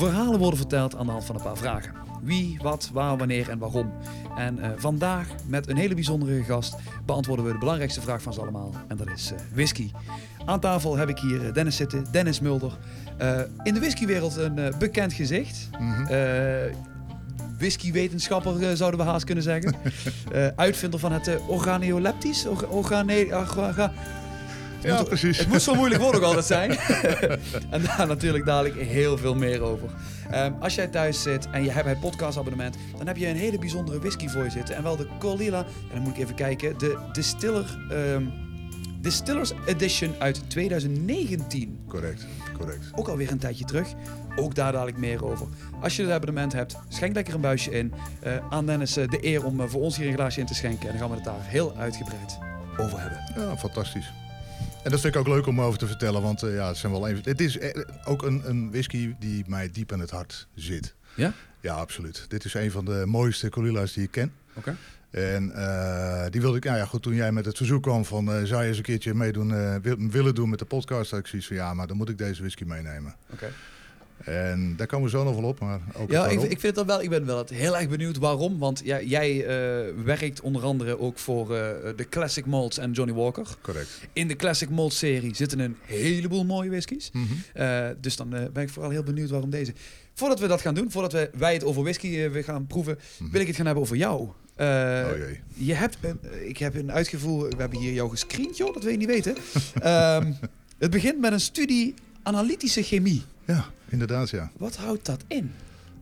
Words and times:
Verhalen 0.00 0.38
worden 0.38 0.58
verteld 0.58 0.96
aan 0.96 1.06
de 1.06 1.12
hand 1.12 1.24
van 1.24 1.34
een 1.34 1.42
paar 1.42 1.56
vragen. 1.56 1.92
Wie, 2.22 2.58
wat, 2.62 2.90
waar, 2.92 3.16
wanneer 3.16 3.50
en 3.50 3.58
waarom. 3.58 3.92
En 4.36 4.58
eh, 4.58 4.70
vandaag 4.76 5.28
met 5.46 5.68
een 5.68 5.76
hele 5.76 5.94
bijzondere 5.94 6.42
gast 6.44 6.76
beantwoorden 7.06 7.44
we 7.44 7.52
de 7.52 7.58
belangrijkste 7.58 8.00
vraag 8.00 8.22
van 8.22 8.32
ze 8.32 8.40
allemaal. 8.40 8.74
En 8.88 8.96
dat 8.96 9.06
is 9.14 9.32
eh, 9.32 9.38
whisky. 9.54 9.90
Aan 10.44 10.60
tafel 10.60 10.96
heb 10.96 11.08
ik 11.08 11.18
hier 11.18 11.46
eh, 11.46 11.54
Dennis 11.54 11.76
zitten, 11.76 12.04
Dennis 12.10 12.40
Mulder. 12.40 12.78
In 13.62 13.74
de 13.74 13.80
whiskywereld 13.80 14.36
een 14.36 14.74
bekend 14.78 15.12
gezicht. 15.12 15.68
Mhm. 15.78 16.06
Eh, 16.06 16.74
whiskywetenschapper 17.58 18.76
zouden 18.76 19.00
we 19.00 19.06
haast 19.06 19.24
kunnen 19.24 19.44
zeggen. 19.44 19.74
Uitvinder 20.56 21.00
van 21.00 21.12
het 21.12 21.28
uh, 21.28 21.48
organoleptisch. 21.48 22.46
Orga, 22.46 22.66
organe, 22.66 23.26
orga- 23.32 23.68
orga- 23.68 23.92
Ja, 24.82 24.96
moet- 24.96 25.08
precies. 25.08 25.38
Het 25.38 25.48
moet 25.48 25.62
zo 25.62 25.74
moeilijk 25.74 26.00
woord 26.02 26.16
ook 26.16 26.22
altijd 26.22 26.44
zijn. 26.56 26.70
en 27.70 27.82
daar 27.82 28.06
natuurlijk 28.06 28.44
dadelijk 28.44 28.80
heel 28.80 29.18
veel 29.18 29.34
meer 29.34 29.60
over. 29.60 29.88
Ehm, 30.30 30.52
als 30.60 30.74
jij 30.74 30.86
thuis 30.88 31.22
zit 31.22 31.50
en 31.50 31.64
je 31.64 31.70
hebt 31.70 31.88
het 31.88 32.00
podcastabonnement, 32.00 32.76
dan 32.98 33.06
heb 33.06 33.16
je 33.16 33.26
een 33.26 33.36
hele 33.36 33.58
bijzondere 33.58 33.98
whisky 33.98 34.28
voor 34.28 34.44
je 34.44 34.50
zitten. 34.50 34.76
En 34.76 34.82
wel 34.82 34.96
de 34.96 35.06
Colilla, 35.18 35.58
en 35.58 35.94
dan 35.94 36.02
moet 36.02 36.16
ik 36.16 36.22
even 36.22 36.34
kijken, 36.34 36.78
de 36.78 36.98
Distiller, 37.12 37.78
ehm, 37.90 38.24
Distillers 39.00 39.52
Edition 39.66 40.14
uit 40.18 40.50
2019. 40.50 41.78
Correct, 41.88 42.26
correct. 42.58 42.84
Ook 42.94 43.08
alweer 43.08 43.30
een 43.30 43.38
tijdje 43.38 43.64
terug. 43.64 43.88
Ook 44.36 44.54
daar 44.54 44.72
dadelijk 44.72 44.96
meer 44.98 45.24
over. 45.24 45.46
Als 45.80 45.96
je 45.96 46.02
het 46.02 46.10
abonnement 46.10 46.52
hebt, 46.52 46.76
schenk 46.88 47.14
lekker 47.14 47.34
een 47.34 47.40
buisje 47.40 47.70
in. 47.70 47.92
Eh, 48.22 48.32
aan 48.50 48.66
Dennis 48.66 48.96
eh, 48.96 49.08
de 49.08 49.18
eer 49.26 49.44
om 49.44 49.60
eh, 49.60 49.66
voor 49.68 49.80
ons 49.80 49.96
hier 49.96 50.06
een 50.08 50.14
glaasje 50.14 50.40
in 50.40 50.46
te 50.46 50.54
schenken. 50.54 50.84
En 50.86 50.90
dan 50.90 50.98
gaan 51.00 51.08
we 51.08 51.14
het 51.14 51.24
daar 51.24 51.40
heel 51.42 51.74
uitgebreid 51.76 52.38
over 52.76 53.00
hebben. 53.00 53.18
Ja, 53.36 53.56
fantastisch. 53.56 54.12
En 54.84 54.90
dat 54.90 55.00
vind 55.00 55.14
ik 55.14 55.20
ook 55.20 55.26
leuk 55.28 55.46
om 55.46 55.60
over 55.60 55.78
te 55.78 55.86
vertellen, 55.86 56.22
want 56.22 56.42
eh, 56.42 56.54
ja, 56.54 56.68
het, 56.68 56.76
zijn 56.76 56.92
wel 56.92 57.08
even, 57.08 57.22
het 57.24 57.40
is 57.40 57.58
eh, 57.58 57.80
ook 58.04 58.22
een, 58.22 58.42
een 58.48 58.70
whisky 58.70 59.14
die 59.18 59.44
mij 59.46 59.70
diep 59.70 59.92
aan 59.92 60.00
het 60.00 60.10
hart 60.10 60.46
zit. 60.54 60.94
Ja? 61.14 61.32
Ja, 61.60 61.74
absoluut. 61.74 62.24
Dit 62.28 62.44
is 62.44 62.54
een 62.54 62.70
van 62.70 62.84
de 62.84 63.02
mooiste 63.06 63.48
Colilla's 63.48 63.92
die 63.92 64.04
ik 64.04 64.10
ken. 64.10 64.32
Oké. 64.54 64.76
En 65.10 65.52
eh, 65.54 66.24
die 66.30 66.40
wilde 66.40 66.56
ik, 66.56 66.64
nou 66.64 66.76
ja, 66.76 66.84
goed, 66.84 67.02
toen 67.02 67.14
jij 67.14 67.32
met 67.32 67.44
het 67.44 67.56
verzoek 67.56 67.82
kwam 67.82 68.04
van, 68.04 68.32
eh, 68.32 68.42
zou 68.44 68.62
je 68.62 68.68
eens 68.68 68.76
een 68.76 68.82
keertje 68.82 69.14
meedoen, 69.14 69.80
wil- 69.82 69.96
willen 70.10 70.34
doen 70.34 70.48
met 70.50 70.58
de 70.58 70.64
podcast, 70.64 71.10
had 71.10 71.20
ik 71.20 71.26
zoiets 71.26 71.48
van, 71.48 71.56
ja, 71.56 71.74
maar 71.74 71.86
dan 71.86 71.96
moet 71.96 72.08
ik 72.08 72.18
deze 72.18 72.40
whisky 72.40 72.64
meenemen. 72.64 73.14
Oké. 73.32 73.48
En 74.24 74.74
daar 74.76 74.86
komen 74.86 75.04
we 75.04 75.16
zo 75.16 75.24
nog 75.24 75.34
wel 75.34 75.44
op, 75.44 75.60
maar 75.60 75.80
ook 75.96 76.10
Ja, 76.10 76.26
ik, 76.26 76.40
ik 76.42 76.48
vind 76.48 76.62
het 76.62 76.74
dan 76.74 76.86
wel. 76.86 77.02
Ik 77.02 77.10
ben 77.10 77.26
wel 77.26 77.44
heel 77.52 77.76
erg 77.78 77.88
benieuwd 77.88 78.16
waarom. 78.16 78.58
Want 78.58 78.80
ja, 78.84 79.00
jij 79.02 79.46
eh, 79.46 79.94
werkt 80.04 80.40
onder 80.40 80.62
andere 80.62 80.98
ook 80.98 81.18
voor 81.18 81.54
eh, 81.56 81.90
de 81.96 82.08
Classic 82.08 82.46
Malts 82.46 82.78
en 82.78 82.92
Johnny 82.92 83.14
Walker. 83.14 83.46
Correct. 83.60 83.88
In 84.12 84.28
de 84.28 84.36
Classic 84.36 84.68
Malt 84.70 84.92
serie 84.92 85.34
zitten 85.34 85.58
een 85.58 85.76
heleboel 85.82 86.44
mooie 86.44 86.70
whiskies. 86.70 87.10
Eh, 87.54 87.86
dus 88.00 88.16
dan 88.16 88.28
ben 88.30 88.62
ik 88.62 88.68
vooral 88.68 88.90
heel 88.90 89.02
benieuwd 89.02 89.30
waarom 89.30 89.50
deze. 89.50 89.72
Voordat 90.14 90.40
we 90.40 90.46
dat 90.46 90.60
gaan 90.60 90.74
doen, 90.74 90.90
voordat 90.90 91.12
we, 91.12 91.30
wij 91.38 91.52
het 91.52 91.64
over 91.64 91.82
whisky 91.82 92.28
weer 92.28 92.44
gaan 92.44 92.66
proeven, 92.66 92.98
Mhm. 93.18 93.30
wil 93.30 93.40
ik 93.40 93.46
het 93.46 93.56
gaan 93.56 93.64
hebben 93.66 93.84
over 93.84 93.96
jou. 93.96 94.20
Oh 94.20 95.06
jee. 95.16 95.40
je 95.54 95.74
hebt 95.74 95.96
een, 96.00 96.18
ik 96.48 96.58
heb 96.58 96.74
een 96.74 96.92
uitgevoer, 96.92 97.48
we 97.48 97.56
hebben 97.56 97.78
hier 97.78 97.92
jou 97.92 98.10
gescreend, 98.10 98.56
joh, 98.56 98.74
dat 98.74 98.82
wil 98.82 98.92
je 98.92 98.98
niet 98.98 99.08
weten. 99.08 99.36
Ehm, 99.82 100.32
het 100.78 100.90
begint 100.90 101.20
met 101.20 101.32
een 101.32 101.40
studie 101.40 101.94
analytische 102.22 102.82
chemie. 102.82 103.22
Ja, 103.44 103.70
inderdaad 103.92 104.30
ja. 104.30 104.50
Wat 104.56 104.76
houdt 104.76 105.06
dat 105.06 105.24
in? 105.28 105.52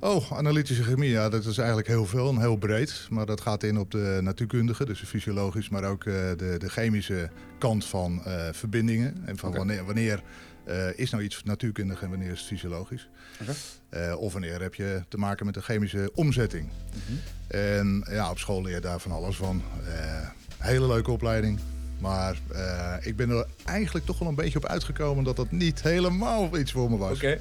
Oh, 0.01 0.33
analytische 0.33 0.83
chemie, 0.83 1.11
ja, 1.11 1.29
dat 1.29 1.45
is 1.45 1.59
eigenlijk 1.59 1.89
heel 1.89 2.07
veel 2.07 2.29
en 2.29 2.41
heel 2.41 2.57
breed. 2.57 3.07
Maar 3.11 3.27
dat 3.27 3.41
gaat 3.41 3.63
in 3.63 3.79
op 3.79 3.91
de 3.91 4.19
natuurkundige, 4.23 4.85
dus 4.85 5.01
de 5.01 5.07
fysiologisch, 5.07 5.69
maar 5.69 5.85
ook 5.85 6.05
eh, 6.05 6.15
de, 6.37 6.55
de 6.59 6.69
chemische 6.69 7.31
kant 7.59 7.85
van 7.85 8.25
eh, 8.25 8.49
verbindingen. 8.53 9.23
En 9.25 9.37
van 9.39 9.53
wanneer, 9.53 9.85
wanneer 9.85 10.23
eh, 10.69 10.99
is 10.99 11.11
nou 11.11 11.23
iets 11.23 11.43
natuurkundig 11.45 12.03
en 12.03 12.11
wanneer 12.11 12.31
is 12.31 12.39
het 12.39 12.49
fysiologisch. 12.49 13.09
Oké. 13.41 13.53
Eh, 13.89 14.21
of 14.21 14.33
wanneer 14.33 14.61
heb 14.61 14.75
je 14.75 15.03
te 15.09 15.19
maken 15.19 15.47
met 15.47 15.57
een 15.57 15.63
chemische 15.63 16.11
omzetting. 16.15 16.69
Mhm. 16.89 17.19
En 17.47 18.05
ja, 18.11 18.31
op 18.31 18.39
school 18.39 18.63
leer 18.63 18.75
je 18.75 18.81
daar 18.81 19.01
van 19.01 19.13
alles 19.13 19.37
van. 19.37 19.63
Eh, 19.87 20.29
hele 20.59 20.87
leuke 20.87 21.11
opleiding. 21.11 21.59
Maar 21.99 22.37
eh, 22.53 22.95
ik 23.01 23.17
ben 23.17 23.31
er 23.31 23.47
eigenlijk 23.65 24.07
toch 24.07 24.19
wel 24.19 24.29
een 24.29 24.35
beetje 24.35 24.59
op 24.59 24.67
uitgekomen 24.67 25.25
dat 25.25 25.37
dat 25.37 25.51
niet 25.51 25.83
helemaal 25.83 26.59
iets 26.59 26.73
voor 26.73 26.91
me 26.91 26.97
was. 26.97 27.17
Oké. 27.17 27.39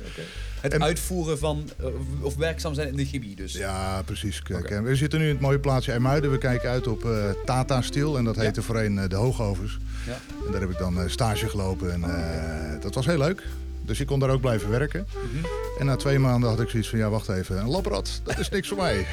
Het 0.61 0.73
En- 0.73 0.83
uitvoeren 0.83 1.39
van, 1.39 1.69
eh, 1.79 1.85
of 2.21 2.35
werkzaam 2.35 2.73
zijn 2.73 2.87
in 2.87 2.95
de 2.95 3.05
chemie 3.05 3.35
dus. 3.35 3.53
Ja, 3.53 4.01
precies. 4.05 4.41
En 4.69 4.83
We 4.83 4.95
zitten 4.95 5.19
nu 5.19 5.25
in 5.25 5.31
het 5.31 5.41
mooie 5.41 5.59
plaatsje 5.59 5.91
IJmuiden. 5.91 6.31
We 6.31 6.37
kijken 6.37 6.69
uit 6.69 6.87
op 6.87 7.05
eh, 7.05 7.29
Tata 7.45 7.81
Steel. 7.81 8.17
En 8.17 8.23
dat 8.23 8.35
Ja. 8.35 8.41
heette 8.41 8.61
voorheen 8.61 8.95
de 9.07 9.15
Hoogovens. 9.15 9.77
Ja. 10.05 10.17
En 10.45 10.51
daar 10.51 10.61
heb 10.61 10.69
ik 10.69 10.77
dan 10.77 11.09
stage 11.09 11.49
gelopen. 11.49 11.91
En 11.91 12.03
eh, 12.03 12.81
dat 12.81 12.95
was 12.95 13.05
heel 13.05 13.17
leuk. 13.17 13.43
Dus 13.85 13.99
ik 13.99 14.07
kon 14.07 14.19
daar 14.19 14.29
ook 14.29 14.41
blijven 14.41 14.69
werken. 14.69 15.07
Mhm. 15.33 15.45
En 15.79 15.85
na 15.85 15.95
twee 15.95 16.19
maanden 16.19 16.49
had 16.49 16.59
ik 16.59 16.69
zoiets 16.69 16.89
van... 16.89 16.99
Ja, 16.99 17.09
wacht 17.09 17.29
even. 17.29 17.57
Een 17.59 17.69
labrad, 17.69 18.21
dat 18.23 18.39
is 18.39 18.49
niks 18.49 18.67
voor 18.67 18.77
mij. 18.77 19.05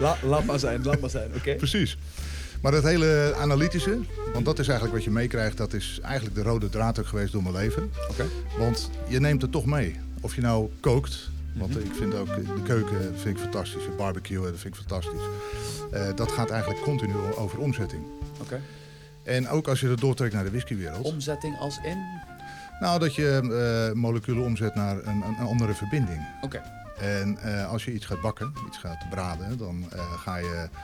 La, 0.22 0.40
maar 0.46 0.58
zijn, 0.58 0.84
laat 0.84 1.00
maar 1.00 1.10
zijn, 1.10 1.30
oké. 1.36 1.54
Precies. 1.54 1.96
Maar 2.62 2.72
dat 2.72 2.82
hele 2.82 3.34
analytische... 3.38 3.98
Want 4.32 4.44
dat 4.44 4.58
is 4.58 4.66
eigenlijk 4.68 4.96
wat 4.96 5.04
je 5.04 5.10
meekrijgt. 5.10 5.56
Dat 5.56 5.72
is 5.72 5.98
eigenlijk 6.02 6.34
de 6.34 6.42
rode 6.42 6.68
draad 6.68 6.98
ook 6.98 7.06
geweest 7.06 7.32
door 7.32 7.42
mijn 7.42 7.54
leven. 7.54 7.90
Oké. 8.10 8.24
Want 8.58 8.90
je 9.08 9.20
neemt 9.20 9.42
het 9.42 9.52
toch 9.52 9.66
mee. 9.66 9.96
Of 10.20 10.34
je 10.34 10.40
nou 10.40 10.70
kookt. 10.80 11.30
Want 11.56 11.74
Mhm. 11.74 11.86
ik 11.86 11.94
vind 11.94 12.14
ook 12.14 12.26
de 12.26 12.62
keuken 12.64 13.18
vind 13.18 13.36
ik 13.36 13.42
fantastisch. 13.42 13.84
De 13.84 13.94
barbecue 13.96 14.42
dat 14.42 14.58
vind 14.58 14.74
ik 14.74 14.80
fantastisch. 14.80 15.22
Eh, 15.90 16.06
dat 16.14 16.32
gaat 16.32 16.50
eigenlijk 16.50 16.82
continu 16.82 17.14
over 17.36 17.58
omzetting. 17.58 18.02
Oké. 18.40 18.60
En 19.22 19.48
ook 19.48 19.68
als 19.68 19.80
je 19.80 19.88
het 19.88 20.00
doortrekt 20.00 20.34
naar 20.34 20.44
de 20.44 20.50
whiskywereld. 20.50 21.04
Omzetting 21.04 21.58
als 21.58 21.78
in? 21.84 21.98
Nou, 22.80 22.98
dat 22.98 23.14
je 23.14 23.28
eh, 23.90 23.96
moleculen 23.96 24.44
omzet 24.44 24.74
naar 24.74 24.96
een, 24.96 25.22
een, 25.38 25.46
andere 25.46 25.74
verbinding. 25.74 26.20
Oké. 26.40 26.62
En 26.98 27.38
eh, 27.38 27.70
als 27.70 27.84
je 27.84 27.92
iets 27.92 28.06
gaat 28.06 28.20
bakken, 28.20 28.52
iets 28.68 28.78
gaat 28.78 29.08
braden, 29.10 29.58
dan 29.58 29.84
eh, 29.92 30.12
ga 30.12 30.36
je 30.36 30.68
eh, 30.70 30.78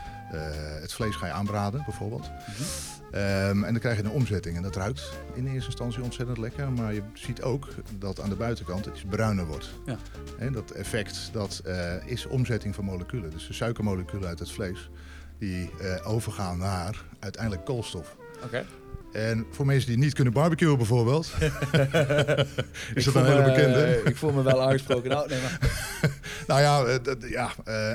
het 0.81 0.93
vlees 0.93 1.17
ga 1.17 1.27
je 1.27 1.33
aanbraden 1.33 1.83
bijvoorbeeld. 1.85 2.31
Mhm. 2.31 2.63
Ehm, 3.11 3.65
en 3.65 3.73
dan 3.73 3.79
krijg 3.79 3.97
je 3.97 4.05
een 4.05 4.11
omzetting. 4.11 4.57
En 4.57 4.63
dat 4.63 4.77
ruikt 4.77 5.13
in 5.35 5.47
eerste 5.47 5.67
instantie 5.67 6.03
ontzettend 6.03 6.39
lekker. 6.39 6.73
Maar 6.73 6.95
je 6.95 7.03
ziet 7.15 7.43
ook 7.43 7.69
dat 7.99 8.21
aan 8.21 8.29
de 8.29 8.37
buitenkant 8.37 8.85
het 8.85 8.95
iets 8.95 9.05
bruiner 9.09 9.47
wordt. 9.47 9.69
Ja. 9.87 9.97
En 10.39 10.53
dat 10.53 10.71
effect 10.71 11.29
dat, 11.33 11.61
eh, 11.65 12.07
is 12.07 12.27
omzetting 12.27 12.75
van 12.75 12.85
moleculen. 12.85 13.31
Dus 13.31 13.47
de 13.47 13.53
suikermoleculen 13.53 14.29
uit 14.29 14.39
het 14.39 14.51
vlees 14.51 14.91
die 15.39 15.71
eh, 15.81 16.09
overgaan 16.11 16.59
naar 16.59 17.05
uiteindelijk 17.21 17.65
koolstof. 17.65 18.17
Oké. 18.45 18.65
En 19.13 19.47
voor 19.51 19.67
mensen 19.67 19.89
die 19.89 19.99
niet 19.99 20.15
kunnen 20.15 20.33
barbecuen 20.33 20.77
bijvoorbeeld, 20.77 21.27
is 22.95 23.05
dat 23.05 23.15
een 23.15 23.25
hele 23.25 23.43
bekende. 23.43 23.83
eh, 23.85 24.07
ik 24.07 24.17
voel 24.17 24.33
me 24.33 24.43
wel 24.43 24.63
aangesproken. 24.63 25.11
Nou, 25.11 25.29
nee, 25.29 25.41
maar... 25.41 25.59
Nou 26.47 26.61
ja, 26.61 26.85
eh, 26.85 27.31
ja 27.31 27.51
eh, 27.65 27.91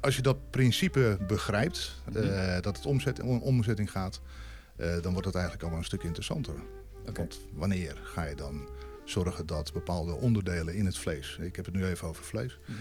als 0.00 0.16
je 0.16 0.22
dat 0.22 0.50
principe 0.50 1.18
begrijpt, 1.26 1.94
eh, 2.14 2.22
Mhm. 2.22 2.60
dat 2.60 2.76
het 2.76 2.86
omzet, 2.86 3.20
om 3.20 3.38
omzetting 3.40 3.90
gaat, 3.90 4.20
eh, 4.76 4.92
dan 5.02 5.10
wordt 5.12 5.24
het 5.26 5.34
eigenlijk 5.34 5.62
allemaal 5.62 5.80
een 5.80 5.86
stuk 5.86 6.02
interessanter. 6.02 6.54
Want 7.14 7.40
wanneer 7.52 8.00
ga 8.02 8.24
je 8.24 8.34
dan 8.34 8.68
zorgen 9.04 9.46
dat 9.46 9.72
bepaalde 9.72 10.12
onderdelen 10.14 10.74
in 10.74 10.86
het 10.86 10.98
vlees, 10.98 11.38
ik 11.40 11.56
heb 11.56 11.64
het 11.64 11.74
nu 11.74 11.84
even 11.86 12.08
over 12.08 12.24
vlees, 12.24 12.58
Mhm. 12.66 12.78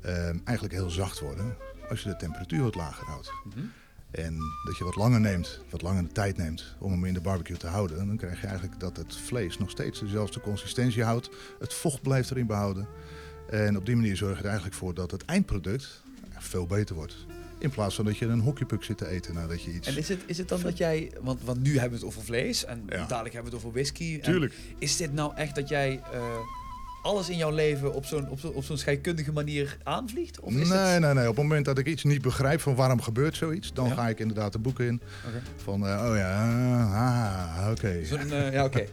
eh, 0.00 0.26
eigenlijk 0.44 0.72
heel 0.74 0.90
zacht 0.90 1.20
worden 1.20 1.56
als 1.88 2.02
je 2.02 2.08
de 2.08 2.16
temperatuur 2.16 2.62
wat 2.62 2.74
lager 2.74 3.06
houdt. 3.06 3.30
Mhm. 3.44 3.64
En 4.10 4.38
dat 4.64 4.76
je 4.78 4.84
wat 4.84 4.96
langer 4.96 5.20
neemt, 5.20 5.60
wat 5.70 5.82
langer 5.82 6.02
de 6.02 6.12
tijd 6.12 6.36
neemt 6.36 6.76
om 6.78 6.90
hem 6.92 7.04
in 7.04 7.14
de 7.14 7.20
barbecue 7.20 7.56
te 7.56 7.66
houden. 7.66 7.98
En 7.98 8.06
dan 8.06 8.16
krijg 8.16 8.40
je 8.40 8.46
eigenlijk 8.46 8.80
dat 8.80 8.96
het 8.96 9.16
vlees 9.16 9.58
nog 9.58 9.70
steeds 9.70 10.00
dezelfde 10.00 10.40
consistentie 10.40 11.04
houdt. 11.04 11.30
Het 11.58 11.74
vocht 11.74 12.02
blijft 12.02 12.30
erin 12.30 12.46
behouden. 12.46 12.86
En 13.50 13.76
op 13.76 13.86
die 13.86 13.96
manier 13.96 14.16
zorg 14.16 14.32
je 14.36 14.38
er 14.42 14.46
eigenlijk 14.48 14.76
voor 14.76 14.94
dat 14.94 15.10
het 15.10 15.24
eindproduct 15.24 16.02
veel 16.44 16.66
beter 16.66 16.94
wordt. 16.94 17.16
In 17.58 17.70
plaats 17.70 17.94
van 17.94 18.04
dat 18.04 18.18
je 18.18 18.26
een 18.26 18.40
hockeypuck 18.40 18.84
zit 18.84 18.98
te 18.98 19.08
eten 19.08 19.34
nadat 19.34 19.62
je 19.62 19.72
iets... 19.72 19.88
En 19.88 19.96
is 19.96 20.08
het, 20.08 20.18
is 20.26 20.38
het 20.38 20.48
dan 20.48 20.60
dat 20.62 20.76
jij, 20.76 21.10
want, 21.20 21.42
want 21.44 21.62
nu 21.62 21.72
hebben 21.78 21.98
we 21.98 22.04
het 22.04 22.14
over 22.14 22.22
vlees 22.26 22.64
en 22.64 22.82
Ja. 22.88 23.06
dadelijk 23.06 23.34
hebben 23.34 23.52
we 23.52 23.56
het 23.56 23.66
over 23.66 23.72
whisky. 23.72 24.14
En 24.14 24.20
Tuurlijk. 24.20 24.54
is 24.78 24.96
dit 24.96 25.12
nou 25.12 25.32
echt 25.36 25.54
dat 25.54 25.68
jij 25.68 26.00
eh, 26.12 26.22
alles 27.02 27.28
in 27.28 27.36
jouw 27.36 27.50
leven 27.50 27.94
op 27.94 28.04
zo'n 28.06 28.28
op 28.28 28.40
zo, 28.40 28.60
zo'n 28.60 28.78
scheikundige 28.78 29.32
manier 29.32 29.78
aanvliegt? 29.82 30.40
Of 30.40 30.52
is 30.52 30.68
nee, 30.68 30.78
het... 30.78 31.00
nee, 31.00 31.14
nee. 31.14 31.28
Op 31.28 31.34
het 31.36 31.44
moment 31.44 31.64
dat 31.64 31.78
ik 31.78 31.86
iets 31.86 32.04
niet 32.04 32.22
begrijp 32.22 32.60
van 32.60 32.74
waarom 32.74 33.00
gebeurt 33.00 33.36
zoiets, 33.36 33.72
dan 33.72 33.88
Ja. 33.88 33.94
ga 33.94 34.08
ik 34.08 34.18
inderdaad 34.18 34.52
de 34.52 34.58
boeken 34.58 34.86
in. 34.86 35.00
Oké. 35.26 35.42
Van, 35.56 35.86
eh, 35.86 36.06
oh 36.10 36.16
ja, 36.16 37.58
ah, 37.64 37.70
oké. 37.70 38.04
Zo'n, 38.04 38.32
eh, 38.32 38.52
ja, 38.52 38.64
oké. 38.64 38.84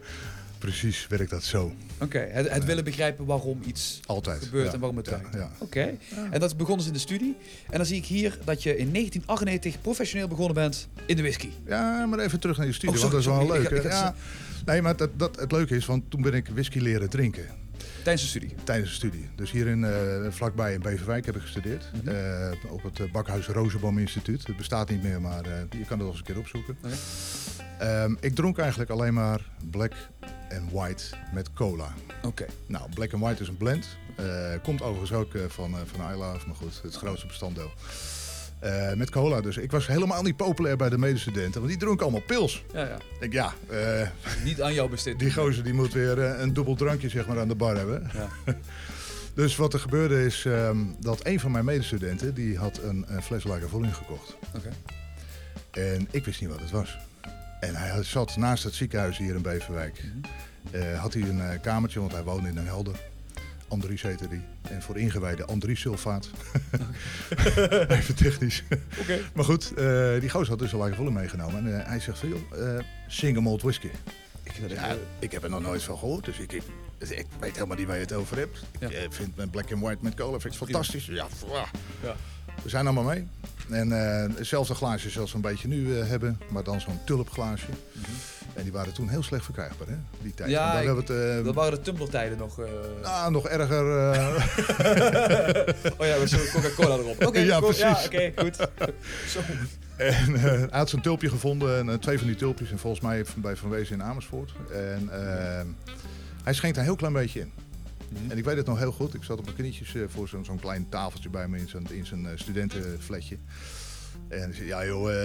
Precies 0.61 1.07
werkt 1.07 1.29
dat 1.29 1.43
zo. 1.43 1.73
Oké, 1.99 2.17
het, 2.19 2.49
het 2.49 2.65
willen 2.65 2.83
begrijpen 2.83 3.25
waarom 3.25 3.59
iets 3.65 3.99
Altijd. 4.05 4.43
gebeurt 4.43 4.65
Ja, 4.67 4.73
en 4.73 4.79
waarom 4.79 4.97
het 4.97 5.05
ja, 5.05 5.11
werkt. 5.11 5.33
ja. 5.35 5.51
Oké, 5.57 5.97
en 6.31 6.39
dat 6.39 6.57
begon 6.57 6.77
dus 6.77 6.87
in 6.87 6.93
de 6.93 6.99
studie. 6.99 7.35
En 7.69 7.77
dan 7.77 7.85
zie 7.85 7.97
ik 7.97 8.05
hier 8.05 8.37
dat 8.45 8.63
je 8.63 8.69
in 8.69 8.91
1998 8.91 9.81
professioneel 9.81 10.27
begonnen 10.27 10.53
bent 10.53 10.87
in 11.05 11.15
de 11.15 11.21
whisky. 11.21 11.49
Ja, 11.65 12.05
maar 12.05 12.19
even 12.19 12.39
terug 12.39 12.57
naar 12.57 12.65
je 12.65 12.73
studie, 12.73 12.95
Oh, 12.95 13.01
want 13.01 13.11
dat 13.11 13.21
is 13.21 13.27
wel 13.27 13.35
sorry. 13.41 13.51
leuk. 13.61 13.69
Ik- 13.69 13.77
ik- 13.77 13.83
hè? 13.83 13.89
ja, 13.89 14.15
nee, 14.65 14.81
maar 14.81 14.95
dat, 14.95 15.09
dat, 15.17 15.39
het 15.39 15.51
leuke 15.51 15.75
is, 15.75 15.85
want 15.85 16.03
toen 16.11 16.21
ben 16.21 16.33
ik 16.33 16.47
whisky 16.53 16.79
leren 16.79 17.09
drinken 17.09 17.45
Tijdens 18.03 18.21
de 18.23 18.29
studie. 18.29 18.55
tijdens 18.63 18.89
de 18.89 18.95
studie. 18.95 19.29
Dus 19.35 19.51
hier 19.51 19.67
in, 19.67 19.83
eh, 19.83 19.91
vlakbij 20.29 20.73
in 20.73 20.81
Beverwijk 20.81 21.25
heb 21.25 21.35
ik 21.35 21.41
gestudeerd. 21.41 21.85
Mhm. 22.03 22.15
Eh, 22.15 22.51
op 22.71 22.83
het 22.83 22.99
eh, 22.99 23.11
Bakhuis 23.11 23.47
Rozenboom 23.47 23.97
Instituut. 23.97 24.47
Het 24.47 24.57
bestaat 24.57 24.89
niet 24.89 25.03
meer, 25.03 25.21
maar 25.21 25.43
je 25.69 25.85
kan 25.85 25.97
het 25.97 25.99
nog 25.99 26.07
eens 26.09 26.17
een 26.17 26.23
keer 26.23 26.37
opzoeken. 26.37 26.77
Ehm, 27.79 28.15
ik 28.19 28.35
dronk 28.35 28.57
eigenlijk 28.57 28.89
alleen 28.89 29.13
maar 29.13 29.41
black 29.71 29.93
and 30.57 30.71
white 30.71 31.03
met 31.33 31.53
cola. 31.53 31.93
Oké. 32.21 32.45
Nou, 32.65 32.89
black 32.93 33.13
and 33.13 33.23
white 33.23 33.41
is 33.41 33.47
een 33.47 33.57
blend. 33.57 33.87
Eh, 34.15 34.25
komt 34.63 34.81
overigens 34.81 35.11
ook 35.11 35.33
eh, 35.33 35.41
van, 35.47 35.71
uh, 35.71 35.77
van 35.85 36.11
Isla, 36.11 36.31
maar 36.47 36.55
goed, 36.55 36.79
het 36.83 36.95
grootste 36.95 37.27
bestanddeel. 37.27 37.71
Uh, 38.63 38.93
met 38.93 39.09
cola. 39.09 39.41
Dus 39.41 39.57
ik 39.57 39.71
was 39.71 39.87
helemaal 39.87 40.23
niet 40.23 40.35
populair 40.35 40.77
bij 40.77 40.89
de 40.89 40.97
medestudenten, 40.97 41.53
want 41.53 41.67
die 41.67 41.77
dronken 41.77 42.03
allemaal 42.03 42.25
pils. 42.25 42.63
Ja, 42.73 42.85
ja. 42.85 42.95
Ik 42.95 43.19
denk, 43.19 43.33
ja, 43.33 43.53
uh, 43.71 44.07
niet 44.43 44.61
aan 44.61 44.73
jou 44.73 44.89
besteed. 44.89 45.19
Die 45.19 45.33
gozer 45.33 45.63
die 45.63 45.73
moet 45.73 45.93
weer 45.93 46.17
uh, 46.17 46.39
een 46.39 46.53
dubbel 46.53 46.75
drankje 46.75 47.09
zeg 47.09 47.27
maar, 47.27 47.39
aan 47.39 47.47
de 47.47 47.55
bar 47.55 47.75
hebben. 47.75 48.09
Ja. 48.13 48.27
dus 49.41 49.55
wat 49.55 49.73
er 49.73 49.79
gebeurde 49.79 50.25
is 50.25 50.45
um, 50.45 50.95
dat 50.99 51.25
een 51.25 51.39
van 51.39 51.51
mijn 51.51 51.65
medestudenten 51.65 52.33
die 52.33 52.57
had 52.57 52.77
een, 52.77 53.05
een 53.07 53.23
fles 53.23 53.43
Lagavulin 53.43 53.93
gekocht. 53.93 54.37
Okay. 54.55 54.71
En 55.71 56.07
ik 56.11 56.25
wist 56.25 56.41
niet 56.41 56.49
wat 56.49 56.59
het 56.59 56.71
was. 56.71 56.97
En 57.61 57.75
hij 57.75 58.03
zat 58.03 58.35
naast 58.35 58.63
het 58.63 58.73
ziekenhuis 58.73 59.17
hier 59.17 59.35
in 59.35 59.41
Beverwijk. 59.41 60.03
Mm 60.03 60.23
-hmm. 60.71 60.95
had 60.95 61.13
hij 61.13 61.21
een 61.21 61.61
kamertje, 61.61 61.99
want 61.99 62.11
hij 62.11 62.23
woonde 62.23 62.47
in 62.47 62.55
Den 62.55 62.65
Helder. 62.65 62.95
Andries 63.67 64.01
heette 64.01 64.27
die. 64.27 64.41
En 64.61 64.81
voor 64.81 64.97
ingewijden 64.97 65.47
Andries 65.47 65.79
sulfaat. 65.79 66.29
Even 67.87 68.15
technisch. 68.15 68.63
Okay. 68.99 69.21
Maar 69.33 69.45
goed, 69.45 69.71
uh, 69.77 70.19
die 70.19 70.29
gozer 70.29 70.49
had 70.49 70.59
dus 70.59 70.71
een 70.71 70.77
Lagavulin 70.77 71.13
meegenomen. 71.13 71.73
En 71.73 71.85
hij 71.85 71.99
zegt 71.99 72.19
van, 72.19 72.29
joh, 72.29 72.79
single 73.07 73.41
malt 73.41 73.61
whisky. 73.61 73.89
Ik, 74.43 74.53
ja, 74.67 74.95
ik 75.19 75.31
heb 75.31 75.43
er 75.43 75.49
nog 75.49 75.61
nooit 75.61 75.83
van 75.83 75.97
gehoord, 75.97 76.25
dus 76.25 76.37
ik, 76.37 76.51
ik, 76.51 76.63
ik 76.99 77.25
weet 77.39 77.53
helemaal 77.55 77.77
niet 77.77 77.87
waar 77.87 77.95
je 77.95 78.01
het 78.01 78.13
over 78.13 78.37
hebt. 78.37 78.63
Ik 78.79 79.13
vind 79.13 79.35
mijn 79.35 79.49
black 79.49 79.71
and 79.71 79.81
white 79.81 80.03
met 80.03 80.13
cola 80.13 80.39
vind 80.39 80.53
ik 80.53 80.59
fantastisch. 80.59 81.05
Ja, 81.05 81.27
ja, 82.03 82.15
we 82.63 82.69
zijn 82.69 82.85
allemaal 82.85 83.03
mee. 83.03 83.27
En 83.71 83.91
hetzelfde 84.35 84.75
glaasje 84.75 85.09
zoals 85.09 85.29
we 85.31 85.35
een 85.35 85.41
beetje 85.41 85.67
nu 85.67 85.95
hebben, 85.95 86.39
maar 86.49 86.63
dan 86.63 86.81
zo'n 86.81 86.99
tulpglaasje. 87.05 87.67
Mm 87.69 88.03
-hmm. 88.03 88.15
En 88.53 88.63
die 88.63 88.71
waren 88.71 88.93
toen 88.93 89.09
heel 89.09 89.23
slecht 89.23 89.45
verkrijgbaar, 89.45 89.87
hè? 89.87 89.95
Die 90.21 90.33
tijd. 90.33 90.49
Ja, 90.49 90.79
ik, 90.79 90.89
we 90.89 90.95
het, 90.95 91.09
uh, 91.39 91.45
dat 91.45 91.55
waren 91.55 91.71
de 91.71 91.81
tumblertijden 91.81 92.37
nog. 92.37 92.59
Uh... 92.59 92.65
Ah, 93.03 93.27
nog 93.27 93.47
erger. 93.47 93.85
Uh... 93.85 94.35
oh 95.99 96.05
ja, 96.05 96.17
met 96.19 96.29
zo'n 96.29 96.39
Coca-Cola 96.53 96.95
erop. 96.95 97.15
Oké, 97.15 97.25
okay, 97.25 97.45
ja, 97.45 97.59
precies. 97.59 97.81
Ja, 97.81 98.01
oké, 98.05 98.05
okay, 98.05 98.33
goed. 98.35 98.55
Zo. 99.33 99.39
En 99.97 100.33
hij 100.39 100.67
had 100.71 100.89
zo'n 100.89 101.01
tulpje 101.01 101.29
gevonden, 101.29 101.89
en, 101.89 101.99
twee 101.99 102.17
van 102.17 102.27
die 102.27 102.35
tulpjes, 102.35 102.71
en 102.71 102.79
volgens 102.79 103.01
mij 103.01 103.25
bij 103.35 103.55
Van 103.55 103.69
Wezen 103.69 103.95
in 103.95 104.03
Amersfoort. 104.03 104.53
En 104.71 105.09
hij 106.43 106.53
schenkt 106.53 106.77
een 106.77 106.83
heel 106.83 106.95
klein 106.95 107.13
beetje 107.13 107.39
in. 107.39 107.51
Mm 108.11 108.17
-hmm. 108.17 108.31
En 108.31 108.37
ik 108.37 108.43
weet 108.43 108.57
het 108.57 108.65
nog 108.65 108.79
heel 108.79 108.91
goed. 108.91 109.13
Ik 109.13 109.23
zat 109.23 109.39
op 109.39 109.45
mijn 109.45 109.57
knietjes 109.57 109.95
voor 110.07 110.27
zo'n 110.27 110.45
zo'n 110.45 110.59
klein 110.59 110.89
tafeltje 110.89 111.29
bij 111.29 111.47
me 111.47 111.57
in 111.57 111.69
zijn, 111.69 111.87
in 111.91 112.05
zijn 112.05 112.27
studentenfletje. 112.35 113.37
En 114.27 114.53
zei, 114.53 114.67
ja 114.67 114.85
joh, 114.85 115.09
uh, 115.09 115.15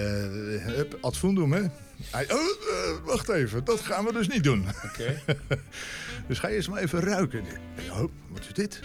hup, 0.65 0.97
hè. 1.01 1.63
Hij, 2.11 2.31
oh, 2.31 2.39
uh, 2.39 3.05
wacht 3.05 3.29
even, 3.29 3.63
dat 3.63 3.79
gaan 3.79 4.05
we 4.05 4.13
dus 4.13 4.27
niet 4.27 4.43
doen. 4.43 4.65
Okay. 4.85 5.23
dus 6.27 6.39
ga 6.39 6.47
je 6.47 6.55
eens 6.55 6.67
maar 6.67 6.81
even 6.81 6.99
ruiken. 6.99 7.43
Oh, 7.89 7.97
wat 8.27 8.39
is 8.39 8.53
dit? 8.53 8.79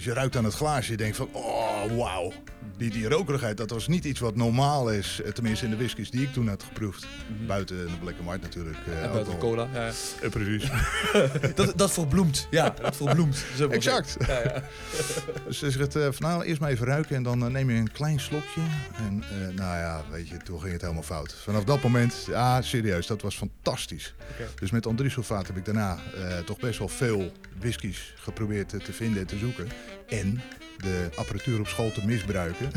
Dus 0.00 0.08
je 0.08 0.14
ruikt 0.14 0.36
aan 0.36 0.44
het 0.44 0.54
glaasje, 0.54 0.90
je 0.90 0.96
denkt 0.96 1.16
van, 1.16 1.28
oh 1.32 1.96
wauw. 1.96 2.32
Die, 2.76 2.90
die 2.90 3.08
rokerigheid, 3.08 3.56
dat 3.56 3.70
was 3.70 3.86
niet 3.86 4.04
iets 4.04 4.20
wat 4.20 4.36
normaal 4.36 4.92
is. 4.92 5.20
Tenminste 5.32 5.64
in 5.64 5.70
de 5.70 5.76
whiskies 5.76 6.10
die 6.10 6.22
ik 6.22 6.32
toen 6.32 6.48
had 6.48 6.62
geproefd. 6.62 7.06
Mm 7.28 7.36
-hmm. 7.36 7.46
Buiten 7.46 7.76
de 7.76 7.98
Black 8.00 8.14
and 8.18 8.28
White 8.28 8.42
natuurlijk. 8.42 8.76
Uh, 8.88 9.02
en 9.02 9.12
buiten 9.12 9.32
de 9.32 9.38
cola, 9.38 9.68
ja. 9.72 9.90
Uh, 10.22 10.30
precies. 10.30 10.70
dat, 11.54 11.78
dat 11.78 11.90
verbloemt, 11.90 12.46
ja. 12.50 12.74
Dat 12.82 12.96
verbloemt. 12.96 13.44
Exact. 13.70 14.16
Ja, 14.26 14.40
ja. 14.42 14.62
dus 15.46 15.58
ze 15.58 15.70
zegt, 15.70 15.96
uh, 15.96 16.02
van 16.02 16.30
nou, 16.30 16.44
eerst 16.44 16.60
maar 16.60 16.70
even 16.70 16.86
ruiken 16.86 17.16
en 17.16 17.22
dan 17.22 17.52
neem 17.52 17.70
je 17.70 17.76
een 17.76 17.92
klein 17.92 18.20
slokje. 18.20 18.60
En 18.96 19.24
nou 19.54 19.78
ja, 19.78 20.04
weet 20.10 20.28
je, 20.28 20.36
toen 20.36 20.60
ging 20.60 20.72
het 20.72 20.80
helemaal 20.80 21.02
fout. 21.02 21.34
Vanaf 21.42 21.64
dat 21.64 21.82
moment, 21.82 22.24
ja 22.26 22.62
serieus, 22.62 23.06
dat 23.06 23.22
was 23.22 23.36
fantastisch. 23.36 24.14
Okay. 24.32 24.46
Dus 24.60 24.70
met 24.70 24.86
Andries 24.86 25.12
Sulfaat 25.12 25.46
heb 25.46 25.56
ik 25.56 25.64
daarna 25.64 25.98
toch 26.44 26.58
best 26.58 26.78
wel 26.78 26.88
veel 26.88 27.32
whiskies 27.58 28.14
geprobeerd 28.16 28.68
te 28.68 28.92
vinden 28.92 29.20
en 29.20 29.26
te 29.26 29.38
zoeken. 29.38 29.68
En 30.08 30.40
de 30.82 31.08
apparatuur 31.14 31.60
op 31.60 31.68
school 31.68 31.92
te 31.92 32.04
misbruiken. 32.04 32.70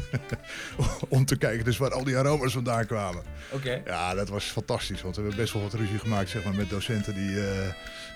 om 1.07 1.25
te 1.25 1.37
kijken 1.37 1.65
dus 1.65 1.77
waar 1.77 1.93
al 1.93 2.03
die 2.03 2.17
aroma's 2.17 2.53
vandaan 2.53 2.85
kwamen. 2.85 3.23
Oké. 3.49 3.55
Okay. 3.67 3.81
Ja, 3.85 4.13
dat 4.13 4.29
was 4.29 4.43
fantastisch. 4.45 5.01
Want 5.01 5.15
we 5.15 5.21
hebben 5.21 5.39
best 5.39 5.53
wel 5.53 5.61
wat 5.61 5.73
ruzie 5.73 5.99
gemaakt 5.99 6.29
zeg 6.29 6.43
maar, 6.43 6.53
met 6.53 6.69
docenten 6.69 7.13
die 7.13 7.29
uh, 7.29 7.45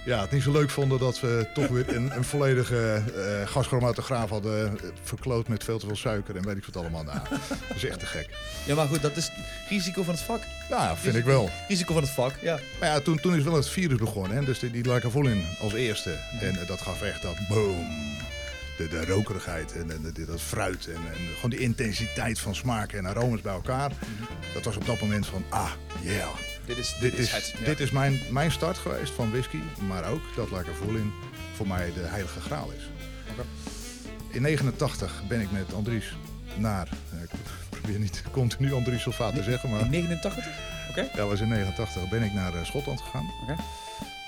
ja, 0.06 0.22
het 0.22 0.32
niet 0.32 0.44
zo 0.44 0.52
leuk 0.52 0.70
vonden 0.70 1.00
dat 1.00 1.20
we 1.20 1.48
toch 1.54 1.68
weer 1.68 1.96
een, 1.96 2.16
een 2.16 2.24
volledige 2.24 3.04
uh, 3.16 3.48
gaschromatograaf 3.48 4.30
hadden 4.30 4.80
verkloot 5.04 5.48
met 5.48 5.64
veel 5.64 5.80
te 5.80 5.86
veel 5.86 5.96
suiker 5.96 6.36
en 6.36 6.46
weet 6.46 6.58
ik 6.58 6.66
wat 6.66 6.78
allemaal. 6.78 7.04
Nou, 7.04 7.20
dat 7.68 7.76
is 7.76 7.86
echt 7.86 8.00
te 8.00 8.06
gek. 8.06 8.30
Ja, 8.66 8.76
maar 8.76 8.88
goed, 8.88 9.02
dat 9.02 9.18
is 9.18 9.32
risico 9.70 10.04
van 10.04 10.14
het 10.14 10.24
vak. 10.24 10.42
Ja, 10.70 10.88
vind 10.96 11.16
risico, 11.16 11.18
ik 11.18 11.26
wel. 11.26 11.50
Risico 11.68 11.94
van 11.94 12.02
het 12.02 12.12
vak, 12.12 12.34
ja. 12.42 12.60
Maar 12.80 12.90
ja, 12.90 13.00
toen, 13.00 13.20
toen 13.20 13.36
is 13.36 13.44
wel 13.44 13.56
het 13.56 13.70
virus 13.70 13.98
begonnen. 13.98 14.38
Hè? 14.38 14.44
Dus 14.44 14.60
die, 14.60 14.72
die 14.72 14.86
Lagavulin 14.86 15.46
als 15.62 15.74
eerste. 15.74 16.10
Ja. 16.10 16.40
En 16.40 16.56
uh, 16.56 16.68
dat 16.68 16.82
gaf 16.82 17.02
echt 17.02 17.22
dat 17.22 17.36
boom 17.50 17.88
de, 18.78 18.88
de 18.88 19.06
rokerigheid 19.06 19.72
en, 19.72 19.92
en 19.92 20.12
de, 20.14 20.26
dat 20.26 20.42
fruit 20.42 20.88
en, 20.88 20.94
en, 20.96 21.36
gewoon 21.36 21.50
die 21.50 21.60
intensiteit 21.60 22.40
van 22.40 22.56
smaken 22.56 22.98
en 22.98 23.06
aromas 23.06 23.42
bij 23.42 23.54
elkaar. 23.54 23.90
Mm 23.90 23.98
-hmm. 24.18 24.28
Dat 24.54 24.64
was 24.64 24.78
op 24.78 24.86
dat 24.86 25.02
moment 25.02 25.28
van, 25.28 25.44
ah, 25.50 25.72
yeah. 26.02 26.28
Dit 26.66 26.78
is, 26.78 26.96
dit, 27.00 27.12
dit 27.12 27.20
is, 27.20 27.32
het, 27.32 27.54
ja. 27.60 27.66
dit 27.66 27.80
is 27.80 27.92
mijn, 27.92 28.20
mijn 28.30 28.52
start 28.52 28.78
geweest 28.78 29.14
van 29.14 29.32
whisky, 29.32 29.60
maar 29.88 30.10
ook 30.10 30.22
dat 30.36 30.50
Lagavulin 30.50 31.12
voor 31.56 31.68
mij 31.68 31.94
de 31.94 32.00
heilige 32.00 32.40
graal 32.40 32.72
is. 32.72 32.90
Okay. 33.32 33.46
In 34.32 34.42
89 34.42 35.22
ben 35.28 35.42
ik 35.42 35.52
met 35.52 35.74
Andries 35.74 36.18
naar, 36.56 36.88
ik 37.24 37.30
probeer 37.70 38.00
niet 38.00 38.24
continu 38.32 38.74
Andries 38.74 39.02
Sulfaat 39.02 39.36
te 39.36 39.44
zeggen, 39.44 39.70
maar... 39.70 39.80
In 39.80 39.90
89? 39.90 40.46
Oké. 40.90 41.00
Okay. 41.00 41.10
Ja, 41.16 41.26
was 41.26 41.40
in 41.40 41.48
89 41.48 42.10
ben 42.10 42.24
ik 42.24 42.34
naar 42.34 42.54
uh, 42.54 42.66
Schotland 42.66 43.02
gegaan. 43.02 43.30
Okay. 43.44 43.56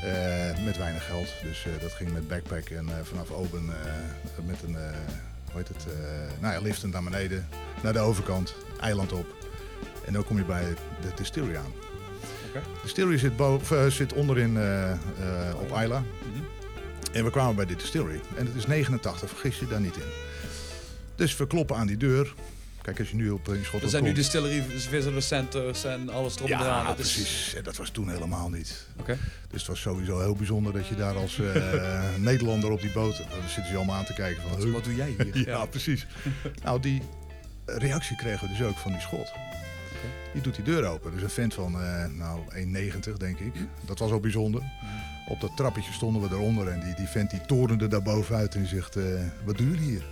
Uh, 0.06 0.66
met 0.66 0.78
weinig 0.78 1.06
geld. 1.06 1.28
Dus 1.44 1.66
uh, 1.66 1.82
dat 1.82 1.92
ging 1.92 2.14
met 2.14 2.28
backpack 2.28 2.70
en 2.70 2.86
uh, 2.86 2.94
vanaf 3.04 3.32
Oben 3.32 3.66
met 4.46 4.64
een, 4.64 4.76
hoe 5.52 5.62
heet 5.62 5.68
het, 5.68 5.86
nou 6.40 6.54
ja, 6.54 6.62
liften 6.62 6.90
naar 6.90 7.04
beneden, 7.04 7.48
naar 7.84 7.94
de 7.94 8.00
overkant, 8.00 8.56
eiland 8.80 9.14
op. 9.14 9.26
En 10.06 10.14
dan 10.14 10.24
kom 10.24 10.38
je 10.38 10.44
bij 10.44 10.64
de 11.02 11.12
distillery 11.16 11.56
aan. 11.56 11.74
Okay. 12.50 12.62
De 12.62 12.80
distillery 12.84 13.18
zit, 13.18 13.36
boven, 13.36 13.92
zit 13.92 14.14
onderin 14.14 14.58
op 15.60 15.78
Isla. 15.82 16.00
Mm 16.00 16.34
-hmm. 16.34 16.46
En 17.12 17.24
we 17.24 17.32
kwamen 17.32 17.56
bij 17.56 17.66
de 17.66 17.76
distillery. 17.76 18.22
En 18.36 18.46
het 18.46 18.56
is 18.56 18.66
89, 18.68 19.30
vergis 19.30 19.60
je 19.60 19.68
daar 19.68 19.82
niet 19.82 19.96
in. 19.96 20.12
Dus 21.16 21.38
we 21.38 21.48
kloppen 21.48 21.76
aan 21.76 21.88
die 21.88 21.98
deur. 21.98 22.34
Kijk, 22.90 23.02
als 23.02 23.10
je 23.10 23.16
nu 23.16 23.30
op 23.30 23.48
in 23.48 23.56
Schotland 23.56 23.84
Er 23.84 23.90
zijn 23.90 24.04
komt, 24.04 24.16
nu 24.16 24.22
distillery, 24.22 24.64
visitor 24.78 25.22
centers 25.22 25.84
en 25.84 26.10
alles 26.10 26.36
erop 26.36 26.50
en 26.50 26.58
ja, 26.58 26.64
eraan. 26.64 26.86
Dat 26.86 26.96
precies. 26.96 27.48
Is... 27.48 27.56
En 27.56 27.64
dat 27.64 27.76
was 27.76 27.90
toen 27.90 28.10
helemaal 28.10 28.50
niet. 28.50 28.86
Oké. 29.00 29.18
Dus 29.50 29.60
het 29.60 29.68
was 29.68 29.82
sowieso 29.82 30.20
heel 30.20 30.36
bijzonder 30.36 30.74
dat 30.74 30.88
je 30.88 30.96
daar 30.96 31.16
als 31.16 31.38
uh, 31.38 31.56
Nederlander 32.18 32.72
op 32.72 32.82
die 32.82 32.92
boot... 32.92 33.18
Dan 33.18 33.50
zitten 33.50 33.66
ze 33.66 33.76
allemaal 33.76 33.96
aan 33.96 34.06
te 34.06 34.14
kijken 34.14 34.42
van... 34.42 34.52
Wat, 34.52 34.70
wat 34.70 34.84
doe 34.84 34.96
jij 34.96 35.16
hier? 35.18 35.38
ja, 35.38 35.44
ja, 35.58 35.66
precies. 35.66 36.08
nou, 36.64 36.80
die 36.80 37.02
reactie 37.66 38.16
kregen 38.16 38.48
we 38.48 38.58
dus 38.58 38.68
ook 38.68 38.78
van 38.78 38.92
die 38.92 39.02
schot. 39.02 39.30
Okay. 39.30 40.12
Die 40.34 40.42
doet 40.42 40.56
die 40.56 40.64
deur 40.64 40.86
open. 40.86 41.12
Dus 41.12 41.22
een 41.22 41.30
vent 41.30 41.54
van, 41.54 41.82
uh, 41.82 42.06
nou, 42.06 42.42
1,90 42.54 43.14
denk 43.18 43.40
ik. 43.40 43.54
Dat 43.86 44.00
was 44.00 44.12
ook 44.12 44.22
bijzonder. 44.22 44.62
Mm. 44.62 44.90
Op 45.28 45.42
dat 45.42 45.52
trappetje 45.56 45.94
stonden 45.94 46.22
we 46.22 46.36
eronder 46.36 46.68
en 46.68 46.80
die, 46.80 46.96
die 46.96 47.08
vent 47.08 47.30
die 47.30 47.42
torende 47.46 47.88
daar 47.88 48.02
bovenuit 48.02 48.56
en 48.56 48.68
zegt... 48.68 48.98
Uh, 48.98 49.04
wat 49.46 49.58
doen 49.58 49.70
jullie 49.70 49.90
hier? 49.90 50.04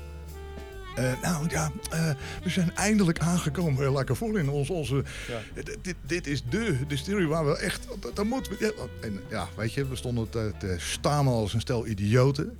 Uh, 0.99 1.21
nou 1.21 1.49
ja, 1.49 1.71
uh, 1.93 2.09
we 2.43 2.49
zijn 2.49 2.75
eindelijk 2.75 3.19
aangekomen 3.19 3.75
bij 3.75 3.89
Lacavulin. 3.89 4.49
Ons, 4.49 4.69
onze, 4.69 5.03
ja. 5.27 5.61
dit, 5.81 5.95
dit 6.01 6.27
is 6.27 6.43
de 6.49 6.77
distillery 6.87 7.25
waar 7.25 7.45
we 7.45 7.57
echt... 7.57 7.87
Dat, 7.99 8.15
dat 8.15 8.25
moet, 8.25 8.49
ja, 8.59 8.71
en 9.01 9.19
ja, 9.29 9.47
weet 9.55 9.73
je, 9.73 9.87
we 9.87 9.95
stonden 9.95 10.29
te, 10.29 10.53
te 10.59 10.75
stamelen 10.77 11.39
als 11.39 11.53
een 11.53 11.61
stel 11.61 11.87
idioten. 11.87 12.57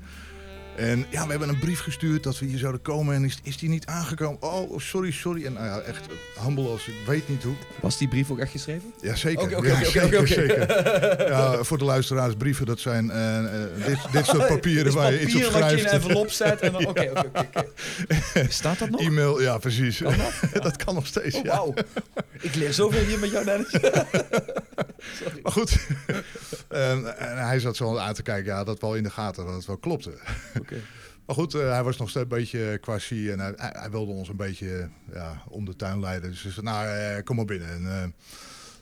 En 0.77 1.05
ja, 1.09 1.23
we 1.23 1.29
hebben 1.29 1.49
een 1.49 1.59
brief 1.59 1.79
gestuurd 1.79 2.23
dat 2.23 2.39
we 2.39 2.45
hier 2.45 2.57
zouden 2.57 2.81
komen 2.81 3.15
en 3.15 3.23
is, 3.23 3.39
is 3.43 3.57
die 3.57 3.69
niet 3.69 3.85
aangekomen? 3.85 4.41
Oh, 4.41 4.79
sorry, 4.79 5.11
sorry. 5.11 5.45
En 5.45 5.53
nou 5.53 5.65
ja, 5.65 5.79
echt 5.79 6.05
humble 6.45 6.67
als 6.67 6.87
ik 6.87 6.93
weet 7.05 7.29
niet 7.29 7.43
hoe. 7.43 7.53
Was 7.79 7.97
die 7.97 8.07
brief 8.07 8.31
ook 8.31 8.39
echt 8.39 8.51
geschreven? 8.51 8.93
Ja, 9.01 9.15
zeker. 9.15 9.43
Oké, 9.43 9.55
oké, 9.57 9.71
oké, 9.71 9.85
zeker, 9.85 10.19
oké. 10.19 10.27
zeker. 10.27 10.65
Ja, 11.27 11.63
voor 11.63 11.77
de 11.77 11.83
luisteraars, 11.83 12.33
brieven, 12.35 12.65
dat 12.65 12.79
zijn 12.79 13.05
uh, 13.05 13.39
uh, 13.43 13.85
dit, 13.85 13.97
dit 14.11 14.25
soort 14.25 14.47
papieren 14.55 14.93
waar 14.93 15.11
je 15.11 15.21
iets 15.21 15.35
op 15.35 15.41
papier 15.41 15.59
wat 15.59 15.69
je 15.69 15.75
in 15.75 15.79
schrijft. 15.81 16.03
een 16.03 16.09
envelop 16.09 16.29
zet 16.31 16.59
en 16.59 16.71
dan... 16.71 16.85
Oké, 16.87 17.11
oké, 17.15 17.31
oké. 17.35 17.65
Staat 18.49 18.79
dat 18.79 18.89
nog? 18.89 19.01
E-mail, 19.01 19.41
ja, 19.41 19.57
precies. 19.57 19.97
Kan 19.97 20.17
dat? 20.17 20.51
Ja. 20.53 20.59
dat 20.59 20.83
kan 20.83 20.93
nog 20.95 21.07
steeds, 21.07 21.35
Oh, 21.35 21.43
ja. 21.43 21.49
wauw. 21.49 21.73
Ik 22.39 22.55
leer 22.55 22.73
zoveel 22.73 23.05
hier 23.05 23.19
met 23.19 23.31
jou, 23.31 23.45
Dennis. 23.45 23.69
Sorry. 25.13 25.39
Maar 25.43 25.51
goed, 25.51 25.77
en, 26.67 27.17
en 27.17 27.37
hij 27.47 27.59
zat 27.59 27.75
zo 27.75 27.97
aan 27.97 28.13
te 28.13 28.23
kijken, 28.23 28.53
ja, 28.53 28.63
dat 28.63 28.79
wel 28.79 28.95
in 28.95 29.03
de 29.03 29.09
gaten, 29.09 29.45
dat 29.45 29.55
het 29.55 29.65
wel 29.65 29.77
klopte. 29.77 30.11
Maar 31.25 31.35
goed, 31.35 31.53
uh, 31.55 31.71
hij 31.71 31.83
was 31.83 31.97
nog 31.97 32.09
steeds 32.09 32.23
een 32.23 32.37
beetje 32.37 32.77
quasi 32.81 33.29
en 33.31 33.39
hij, 33.39 33.89
wilde 33.91 34.11
ons 34.11 34.29
een 34.29 34.35
beetje 34.35 34.89
ja, 35.13 35.43
om 35.49 35.65
de 35.65 35.75
tuin 35.75 35.99
leiden. 35.99 36.29
Dus 36.29 36.43
hij 36.43 36.51
zei, 36.51 36.65
nou, 36.65 36.87
uh, 37.17 37.23
kom 37.23 37.35
maar 37.35 37.45
binnen. 37.45 37.69
En, 37.69 37.81
uh, 37.81 38.03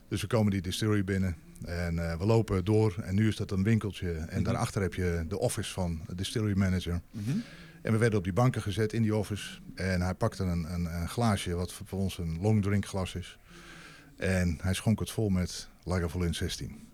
dus 0.07 0.21
we 0.21 0.27
komen 0.27 0.51
die 0.51 0.61
distillery 0.61 1.03
binnen 1.03 1.35
en 1.65 1.95
we 1.95 2.25
lopen 2.25 2.65
door. 2.65 2.95
En 3.03 3.15
nu 3.15 3.27
is 3.27 3.35
dat 3.35 3.51
een 3.51 3.63
winkeltje. 3.63 4.11
En 4.11 4.25
Mhm. 4.35 4.43
daarachter 4.43 4.81
heb 4.81 4.93
je 4.93 5.25
de 5.27 5.39
office 5.39 5.71
van 5.73 6.01
de 6.07 6.15
distillery 6.15 6.57
manager. 6.57 7.01
Mhm. 7.11 7.29
En 7.81 7.91
we 7.91 7.97
werden 7.97 8.17
op 8.17 8.23
die 8.23 8.33
banken 8.33 8.61
gezet 8.61 8.93
in 8.93 9.01
die 9.01 9.15
office. 9.15 9.59
En 9.75 10.01
hij 10.01 10.13
pakte 10.13 10.43
een, 10.43 10.73
een, 10.73 10.85
een 10.85 11.09
glaasje, 11.09 11.53
wat 11.55 11.73
voor 11.85 11.99
ons 11.99 12.17
een 12.17 12.37
long 12.41 12.63
drink 12.63 12.85
glas 12.85 13.15
is. 13.15 13.37
En 14.17 14.57
hij 14.61 14.73
schonk 14.73 14.99
het 14.99 15.11
vol 15.11 15.29
met 15.29 15.69
Lagavulin 15.83 16.33
16. 16.33 16.87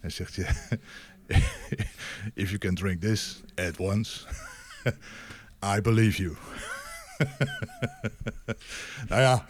En 0.00 0.12
zegt 0.12 0.34
je, 0.40 0.46
If 2.34 2.48
you 2.50 2.58
can 2.58 2.74
drink 2.74 3.00
this 3.00 3.42
at 3.54 3.78
once, 3.78 4.26
I 5.76 5.80
believe 5.80 6.16
you. 6.22 6.36
nou 9.08 9.20
ja, 9.20 9.44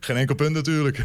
geen 0.00 0.16
enkel 0.16 0.34
punt 0.34 0.52
natuurlijk. 0.54 0.96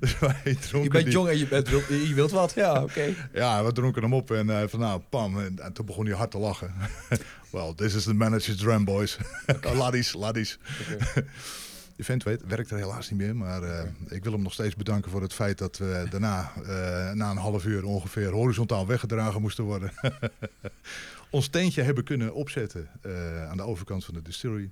dus 0.00 0.18
wij 0.18 0.54
dronken 0.60 0.82
Je 0.82 0.88
bent 0.88 1.04
die- 1.04 1.12
jong 1.14 1.28
en 1.28 1.38
je, 1.38 1.46
bent, 1.46 1.68
je 1.88 2.12
wilt 2.14 2.30
wat. 2.30 2.52
Ja, 2.54 2.82
oké. 2.82 3.14
Ja, 3.32 3.64
we 3.64 3.72
dronken 3.72 4.02
hem 4.02 4.14
op 4.14 4.30
en 4.30 4.50
eh, 4.50 4.68
van 4.68 4.80
nou, 4.80 5.00
pam. 5.08 5.40
En, 5.40 5.58
en 5.58 5.72
toen 5.72 5.86
begon 5.86 6.06
hij 6.06 6.14
hard 6.16 6.30
te 6.30 6.38
lachen. 6.38 6.74
well, 7.50 7.72
this 7.76 7.94
is 7.94 8.04
the 8.04 8.14
manager's 8.14 8.56
drum, 8.56 8.84
boys. 8.84 9.18
laddies, 9.74 10.12
laddies. 10.12 10.58
Die 11.96 12.04
vent 12.04 12.22
weet, 12.22 12.46
werkt 12.46 12.70
er 12.70 12.76
helaas 12.76 13.10
niet 13.10 13.20
meer, 13.20 13.36
maar 13.36 13.62
eh, 13.62 13.90
ik 14.08 14.22
wil 14.22 14.32
hem 14.32 14.42
nog 14.42 14.52
steeds 14.52 14.74
bedanken 14.74 15.10
voor 15.10 15.22
het 15.22 15.32
feit 15.32 15.58
dat 15.58 15.78
we 15.78 16.06
daarna, 16.10 16.52
eh, 16.56 17.12
na 17.12 17.30
een 17.30 17.36
half 17.36 17.64
uur 17.64 17.84
ongeveer, 17.84 18.30
horizontaal 18.30 18.86
weggedragen 18.86 19.40
moesten 19.40 19.64
worden. 19.64 19.92
Ons 21.30 21.48
tentje 21.48 21.82
hebben 21.82 22.04
kunnen 22.04 22.34
opzetten 22.34 22.88
eh, 23.02 23.50
aan 23.50 23.56
de 23.56 23.62
overkant 23.62 24.04
van 24.04 24.14
de 24.14 24.22
distillery. 24.22 24.70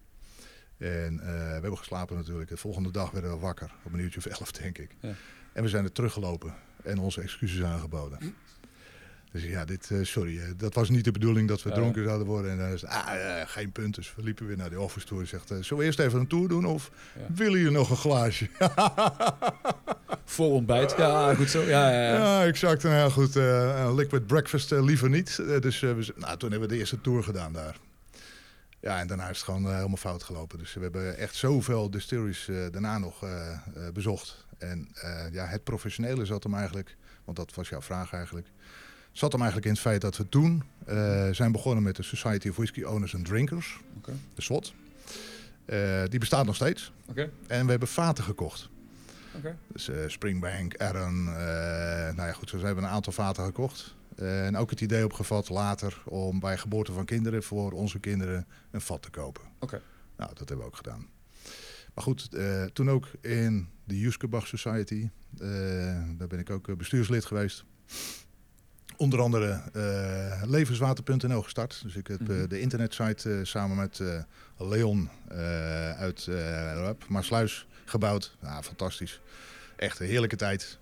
En 0.76 1.16
we 1.16 1.60
hebben 1.62 1.78
geslapen 1.78 2.16
natuurlijk. 2.16 2.48
De 2.48 2.56
volgende 2.56 2.90
dag 2.90 3.10
werden 3.10 3.30
we 3.30 3.38
wakker, 3.38 3.72
op 3.82 3.92
een 3.92 3.98
uurtje 4.00 4.18
of 4.18 4.26
elf 4.26 4.52
denk 4.52 4.78
ik. 4.78 4.96
Ja. 5.00 5.14
En 5.52 5.62
we 5.62 5.68
zijn 5.68 5.84
er 5.84 5.92
teruggelopen 5.92 6.54
en 6.82 6.98
onze 6.98 7.20
excuses 7.20 7.62
aangeboden. 7.62 8.34
Dus 9.32 9.44
ja, 9.44 9.64
dit, 9.64 9.90
eh, 9.90 9.98
sorry, 10.02 10.40
eh, 10.40 10.48
dat 10.56 10.74
was 10.74 10.88
niet 10.88 11.04
de 11.04 11.10
bedoeling 11.10 11.48
dat 11.48 11.62
we 11.62 11.70
dronken 11.70 12.04
zouden 12.04 12.26
worden. 12.26 12.50
En 12.50 12.58
dan 12.58 12.68
is 12.68 12.80
het, 12.80 12.90
ah, 12.90 13.40
eh, 13.40 13.48
geen 13.48 13.72
punt. 13.72 13.94
Dus 13.94 14.14
we 14.16 14.22
liepen 14.22 14.46
weer 14.46 14.56
naar 14.56 14.70
de 14.70 14.80
office 14.80 15.06
toe 15.06 15.20
en 15.20 15.26
zegt, 15.26 15.48
zullen 15.48 15.76
we 15.76 15.84
eerst 15.84 15.98
even 15.98 16.20
een 16.20 16.26
tour 16.26 16.48
doen 16.48 16.64
of 16.64 16.90
willen 17.34 17.58
jullie 17.58 17.76
nog 17.76 17.90
een 17.90 17.96
glaasje? 17.96 18.48
Voor 20.24 20.50
ontbijt. 20.52 20.94
Ja, 20.96 21.34
goed 21.34 21.50
zo. 21.50 21.62
Ja, 21.62 21.90
ja, 21.90 22.02
ja. 22.02 22.14
Ja, 22.14 22.44
exact. 22.44 22.82
Nou 22.82 22.94
ja, 22.94 23.08
goed, 23.08 23.34
liquid 23.96 24.26
breakfast 24.26 24.70
liever 24.70 25.08
niet. 25.10 25.36
Dus 25.36 25.80
we, 25.80 26.12
nou, 26.16 26.36
toen 26.36 26.50
hebben 26.50 26.68
we 26.68 26.74
de 26.74 26.80
eerste 26.80 27.00
tour 27.00 27.22
gedaan 27.22 27.52
daar. 27.52 27.76
Ja, 28.80 28.98
en 28.98 29.06
daarna 29.06 29.28
is 29.28 29.36
het 29.36 29.44
gewoon 29.44 29.74
helemaal 29.74 29.96
fout 29.96 30.22
gelopen. 30.22 30.58
Dus 30.58 30.74
we 30.74 30.80
hebben 30.80 31.16
echt 31.16 31.34
zoveel 31.34 31.90
distilleries 31.90 32.48
daarna 32.70 32.98
nog 32.98 33.24
bezocht. 33.92 34.46
En 34.58 34.88
ja, 35.32 35.46
het 35.46 35.64
professionele 35.64 36.24
zat 36.24 36.42
hem 36.42 36.54
eigenlijk, 36.54 36.96
want 37.24 37.36
dat 37.36 37.54
was 37.54 37.68
jouw 37.68 37.82
vraag 37.82 38.12
eigenlijk, 38.12 38.46
zat 39.12 39.32
hem 39.32 39.40
eigenlijk 39.40 39.70
in 39.70 39.72
het 39.72 39.80
feit 39.80 40.00
dat 40.00 40.16
we 40.16 40.28
toen 40.28 40.62
eh, 40.86 41.30
zijn 41.30 41.52
begonnen 41.52 41.82
met 41.82 41.96
de 41.96 42.02
Society 42.02 42.48
of 42.48 42.56
Whisky 42.56 42.82
Owners 42.82 43.14
and 43.14 43.24
Drinkers, 43.24 43.80
de 44.34 44.42
SWOT. 44.42 44.74
Eh, 45.64 46.02
die 46.08 46.18
bestaat 46.18 46.46
nog 46.46 46.54
steeds. 46.54 46.92
En 47.46 47.64
we 47.64 47.70
hebben 47.70 47.88
vaten 47.88 48.24
gekocht. 48.24 48.68
Dus 49.72 49.88
eh, 49.88 49.96
Springbank, 50.06 50.76
Arran, 50.76 51.28
eh 51.28 51.34
nou 52.14 52.28
ja 52.28 52.32
goed, 52.32 52.48
zo 52.48 52.56
hebben 52.56 52.76
we 52.76 52.82
een 52.82 52.94
aantal 52.94 53.12
vaten 53.12 53.44
gekocht. 53.44 53.94
En 54.16 54.56
ook 54.56 54.70
het 54.70 54.80
idee 54.80 55.04
opgevat 55.04 55.48
later 55.48 56.02
om 56.04 56.40
bij 56.40 56.58
geboorte 56.58 56.92
van 56.92 57.04
kinderen 57.04 57.42
voor 57.42 57.72
onze 57.72 57.98
kinderen 57.98 58.46
een 58.70 58.80
vat 58.80 59.02
te 59.02 59.10
kopen. 59.10 59.42
Nou, 60.16 60.30
dat 60.34 60.48
hebben 60.48 60.58
we 60.58 60.64
ook 60.64 60.76
gedaan. 60.76 61.06
Maar 61.94 62.04
goed, 62.04 62.28
toen 62.72 62.90
ook 62.90 63.08
in 63.20 63.68
de 63.84 63.98
Juskebach 63.98 64.46
Society, 64.46 65.08
daar 66.16 66.28
ben 66.28 66.38
ik 66.38 66.50
ook 66.50 66.76
bestuurslid 66.76 67.24
geweest. 67.24 67.64
Onder 69.00 69.20
andere 69.20 69.60
eh, 69.72 70.42
levenswater.nl 70.46 71.42
gestart. 71.42 71.80
Dus 71.82 71.96
ik 71.96 72.06
heb 72.06 72.20
eh, 72.20 72.36
Mhm. 72.36 72.48
de 72.48 72.60
internetsite 72.60 73.32
eh, 73.38 73.44
samen 73.44 73.76
met 73.76 74.00
Leon 74.58 75.08
uit 75.98 76.28
Maasluis 77.08 77.66
gebouwd. 77.84 78.36
Ja, 78.42 78.62
fantastisch. 78.62 79.20
Echt 79.76 80.00
een 80.00 80.06
heerlijke 80.06 80.36
tijd. 80.36 80.78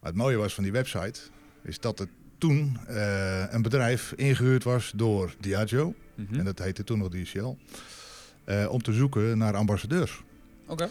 Maar 0.00 0.10
het 0.10 0.20
mooie 0.20 0.36
was 0.36 0.54
van 0.54 0.62
die 0.62 0.72
website, 0.72 1.20
is 1.62 1.80
dat 1.80 1.98
het 1.98 2.08
toen 2.38 2.78
een 3.50 3.62
bedrijf 3.62 4.12
ingehuurd 4.16 4.64
was 4.64 4.92
door 4.94 5.34
Diageo. 5.40 5.94
Mhm. 6.14 6.38
En 6.38 6.44
dat 6.44 6.58
heette 6.58 6.84
toen 6.84 6.98
nog 6.98 7.08
DCL. 7.08 7.54
om 8.68 8.82
te 8.82 8.92
zoeken 8.92 9.38
naar 9.38 9.56
ambassadeurs. 9.56 10.22
Oké. 10.66 10.88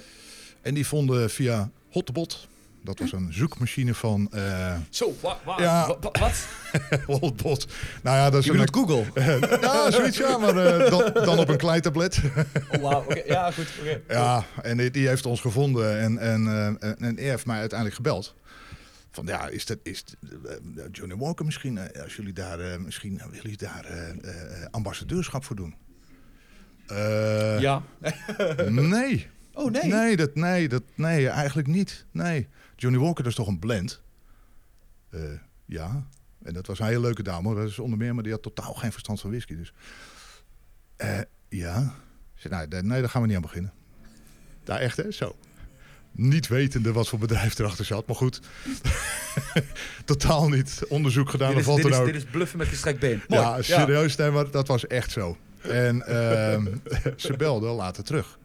En 0.62 0.74
die 0.74 0.88
vonden 0.88 1.30
via 1.30 1.70
Hotbot. 1.90 2.48
Dat 2.84 3.00
was 3.00 3.12
een 3.12 3.34
zoekmachine 3.34 3.94
van 3.94 4.28
eh 4.32 4.76
Zo, 4.90 5.16
wa, 5.22 5.38
wa, 5.46 5.60
Ja. 5.62 5.88
wa- 5.88 5.98
wa- 6.00 6.20
wat? 6.20 6.48
Hotbot. 7.20 7.68
Nou 8.04 8.18
ja, 8.18 8.30
dat 8.30 8.40
is 8.40 8.46
Je 8.46 8.54
een... 8.54 8.74
Google? 8.74 9.06
ja, 9.62 9.92
zoiets 9.92 10.18
ja, 10.18 10.38
maar 10.38 10.58
eh, 10.58 10.90
dan, 10.90 11.24
dan 11.26 11.40
op 11.40 11.50
een 11.50 11.58
kleitablet. 11.58 12.20
Oh, 12.72 12.82
wauw. 12.82 13.02
Oké. 13.04 13.22
Ja, 13.26 13.52
goed. 13.52 13.68
Oké. 13.80 14.02
ja, 14.14 14.44
en 14.62 14.78
die, 14.78 14.92
die 14.92 15.08
heeft 15.08 15.26
ons 15.26 15.42
gevonden 15.42 16.00
en, 16.00 16.18
en, 16.18 16.48
eh, 16.48 16.66
en, 16.66 16.96
en 17.00 17.16
die 17.16 17.30
heeft 17.30 17.46
mij 17.46 17.58
uiteindelijk 17.60 17.96
gebeld. 17.98 18.36
Van 19.12 19.26
ja, 19.26 19.48
is 19.48 19.66
dat 19.66 19.78
is 19.84 20.04
Johnny 20.92 21.16
Walker 21.18 21.46
misschien, 21.46 21.80
als 22.04 22.16
jullie 22.16 22.34
daar 22.34 22.82
misschien 22.82 23.18
willen 23.18 23.36
jullie 23.42 23.58
daar 23.58 23.86
eh, 23.86 24.10
eh, 24.10 24.66
ambassadeurschap 24.72 25.44
voor 25.44 25.56
doen? 25.56 25.76
Eh, 26.88 27.60
Ja. 27.60 27.82
Nee. 28.70 29.28
Oh, 29.54 29.72
nee. 29.72 29.84
Nee, 29.84 30.16
dat, 30.18 30.36
nee, 30.36 30.68
dat, 30.68 30.84
nee, 30.96 31.30
eigenlijk 31.30 31.68
niet. 31.68 32.06
Nee. 32.12 32.48
Johnny 32.82 33.00
Walker, 33.00 33.24
dat 33.24 33.32
is 33.32 33.38
toch 33.38 33.48
een 33.48 33.60
blend? 33.60 34.02
Eh, 35.10 35.22
ja. 35.66 36.08
En 36.44 36.54
dat 36.54 36.68
was 36.68 36.80
een 36.80 36.86
hele 36.86 37.00
leuke 37.00 37.24
dame. 37.24 37.56
Dat 37.56 37.68
is 37.68 37.80
onder 37.80 37.98
meer, 37.98 38.14
maar 38.14 38.24
die 38.24 38.32
had 38.32 38.42
totaal 38.42 38.74
geen 38.74 38.92
verstand 38.92 39.22
van 39.22 39.30
whisky. 39.30 39.56
Dus. 39.56 39.74
Eh, 40.96 41.20
ja. 41.50 41.94
Zei, 42.36 42.68
nou, 42.68 42.84
nee, 42.84 43.02
daar 43.02 43.10
gaan 43.10 43.22
we 43.22 43.28
niet 43.28 43.36
aan 43.36 43.42
beginnen. 43.42 43.74
Daar 44.64 44.80
echt, 44.80 44.98
hè? 44.98 45.12
Zo. 45.12 45.36
Niet 46.12 46.48
wetende 46.48 46.92
wat 46.92 47.08
voor 47.08 47.20
bedrijf 47.20 47.60
erachter 47.60 47.86
zat, 47.86 48.08
maar 48.08 48.16
goed. 48.16 48.42
totaal 50.06 50.50
niet 50.50 50.82
onderzoek 50.88 51.30
gedaan 51.30 51.56
Dit 51.56 51.58
of 51.58 51.62
is, 51.62 51.68
wat 51.68 51.76
dit, 51.76 51.86
is, 51.86 51.98
ook. 51.98 52.06
dit 52.06 52.16
is 52.16 52.26
bluffen 52.26 52.58
met 52.58 52.68
gestrekt 52.68 53.00
been. 53.00 53.22
Mooi. 53.28 53.42
Ja, 53.42 53.62
serieus, 53.62 54.16
nee, 54.16 54.32
maar 54.32 54.52
dat 54.52 54.68
was 54.68 54.88
echt 54.88 55.12
zo. 55.12 55.38
En 55.62 56.06
ehm, 56.06 56.68
ze 57.16 57.38
belde 57.38 57.68
later 57.68 58.04
terug. 58.04 58.40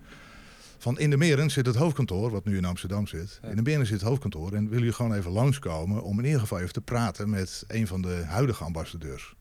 Van 0.87 0.99
in 0.99 1.11
de 1.11 1.16
Meren 1.16 1.50
zit 1.50 1.66
het 1.66 1.76
hoofdkantoor, 1.76 2.31
wat 2.31 2.45
nu 2.45 2.57
in 2.57 2.64
Amsterdam 2.64 3.07
zit. 3.07 3.38
Ja. 3.43 3.49
In 3.49 3.57
de 3.57 3.62
Meren 3.62 3.87
zit 3.87 4.00
het 4.00 4.09
hoofdkantoor 4.09 4.52
en 4.52 4.62
willen 4.64 4.78
jullie 4.78 4.93
gewoon 4.93 5.14
even 5.14 5.31
langskomen 5.31 6.02
om 6.02 6.19
in 6.19 6.25
ieder 6.25 6.40
geval 6.40 6.59
even 6.59 6.73
te 6.73 6.81
praten 6.81 7.31
met 7.31 7.64
een 7.69 7.87
van 7.87 8.02
de 8.02 8.23
huidige 8.26 8.64
ambassadeurs. 8.64 9.35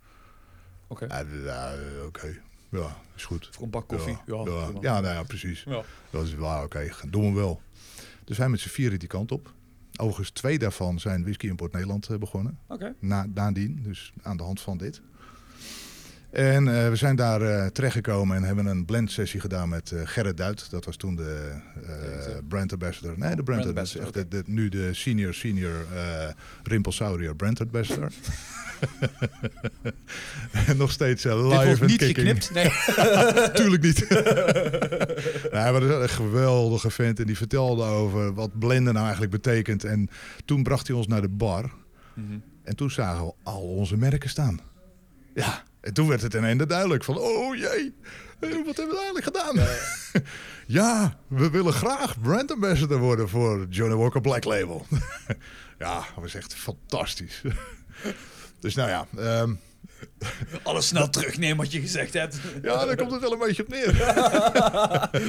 Oké. 0.88 1.08
Oké. 2.06 2.42
Ja, 2.70 2.98
is 3.16 3.26
goed. 3.26 3.50
Voor 3.52 3.64
een 3.64 3.70
bak 3.70 3.88
koffie. 3.88 4.18
Ja, 4.26 4.44
Ja, 4.46 4.70
ja, 4.82 5.02
nou 5.02 5.14
ja, 5.14 5.24
precies. 5.24 5.64
Ja. 5.64 5.84
Dat 6.10 6.24
is 6.24 6.34
wel 6.34 6.64
oké, 6.64 6.90
doen 7.10 7.34
we 7.34 7.40
wel. 7.40 7.62
Dus 8.24 8.38
wij 8.38 8.50
met 8.50 8.60
z'n 8.60 8.70
vieren 8.70 9.00
die 9.00 9.08
kant 9.08 9.32
op. 9.32 9.54
Overigens, 9.96 10.30
twee 10.30 10.60
daarvan 10.60 11.00
zijn 11.00 11.24
Whisky 11.24 11.48
Import 11.48 11.72
Nederland 11.72 12.08
eh, 12.08 12.18
begonnen 12.18 12.60
Oké. 12.68 12.96
na, 13.00 13.26
nadien, 13.34 13.80
dus 13.84 14.14
aan 14.22 14.38
de 14.38 14.44
hand 14.44 14.62
van 14.62 14.78
dit. 14.78 15.02
En 16.36 16.68
eh, 16.84 16.90
we 16.90 16.96
zijn 16.96 17.16
daar 17.16 17.42
eh, 17.42 17.66
terechtgekomen 17.68 18.38
en 18.38 18.44
hebben 18.44 18.66
een 18.66 18.86
blend 18.86 19.12
sessie 19.12 19.40
gedaan 19.40 19.70
met 19.70 19.92
eh, 19.92 20.02
Gerrit 20.04 20.38
Duit. 20.38 20.70
Dat 20.70 20.86
was 20.86 20.96
toen 20.96 21.16
de 21.16 21.52
brand 22.48 22.72
ambassador. 22.72 23.14
Nee, 23.18 23.36
de 23.36 23.44
brand, 23.44 23.62
Brand 23.62 23.66
ambassador. 23.66 24.12
de, 24.12 24.28
de- 24.28 24.44
nu 24.46 24.70
de 24.70 24.94
senior, 24.94 25.34
senior 25.34 25.86
Rimpelsaurier 26.64 27.36
brand 27.36 27.62
ambassador. 27.62 28.12
en 30.68 30.78
nog 30.78 30.92
steeds 30.92 31.26
eh, 31.26 31.34
Dit 31.36 31.44
live 31.52 31.66
wordt 31.66 31.82
niet 31.86 31.98
kicking. 31.98 32.28
geknipt. 32.28 32.54
Nee. 32.54 32.70
Tuurlijk 33.60 33.84
niet. 33.84 34.10
nee, 35.54 35.72
maar 35.72 35.80
dat 35.80 35.84
is 35.84 36.02
een 36.02 36.10
geweldige 36.10 36.90
vent. 36.90 37.20
En 37.20 37.26
die 37.26 37.38
vertelde 37.38 37.84
over 37.84 38.34
wat 38.34 38.60
blenden 38.60 38.94
nou 38.94 39.06
eigenlijk 39.06 39.32
betekent. 39.42 39.84
En 39.84 40.10
toen 40.46 40.64
bracht 40.64 40.88
hij 40.88 40.96
ons 40.96 41.08
naar 41.08 41.22
de 41.22 41.30
bar. 41.30 41.72
Mhm. 42.14 42.38
En 42.64 42.76
toen 42.76 42.92
zagen 42.92 43.26
we 43.26 43.34
al 43.44 43.62
onze 43.62 43.98
merken 43.98 44.30
staan. 44.30 44.60
Ja, 45.34 45.64
en 45.86 45.94
toen 45.94 46.08
werd 46.08 46.22
het 46.22 46.34
in 46.34 46.44
ende 46.44 46.66
duidelijk 46.66 47.04
van, 47.04 47.18
oh 47.18 47.56
jee, 47.56 47.96
eh, 48.40 48.50
wat 48.66 48.78
hebben 48.78 48.96
we 48.96 49.02
eigenlijk 49.02 49.26
gedaan? 49.26 49.68
ja, 50.80 51.20
we 51.28 51.50
willen 51.50 51.74
graag 51.74 52.22
brand 52.22 52.52
ambassador 52.52 53.00
worden 53.00 53.30
voor 53.30 53.66
Johnny 53.70 53.96
Walker 53.96 54.22
Black 54.22 54.44
Label. 54.44 54.86
ja, 55.80 55.96
dat 55.96 56.24
was 56.24 56.36
echt 56.36 56.56
fantastisch. 56.56 57.42
dus 58.60 58.76
nou 58.76 58.90
ja, 58.90 59.08
ehm, 59.18 59.54
Alles 60.64 60.88
snel 60.88 61.10
terugnemen 61.10 61.58
wat 61.58 61.72
je 61.72 61.82
gezegd 61.82 62.14
hebt. 62.14 62.38
ja, 62.62 62.86
daar 62.86 62.96
komt 62.96 63.12
het 63.12 63.22
wel 63.22 63.32
een 63.32 63.40
beetje 63.40 63.64
op 63.64 63.70
neer. 63.70 63.94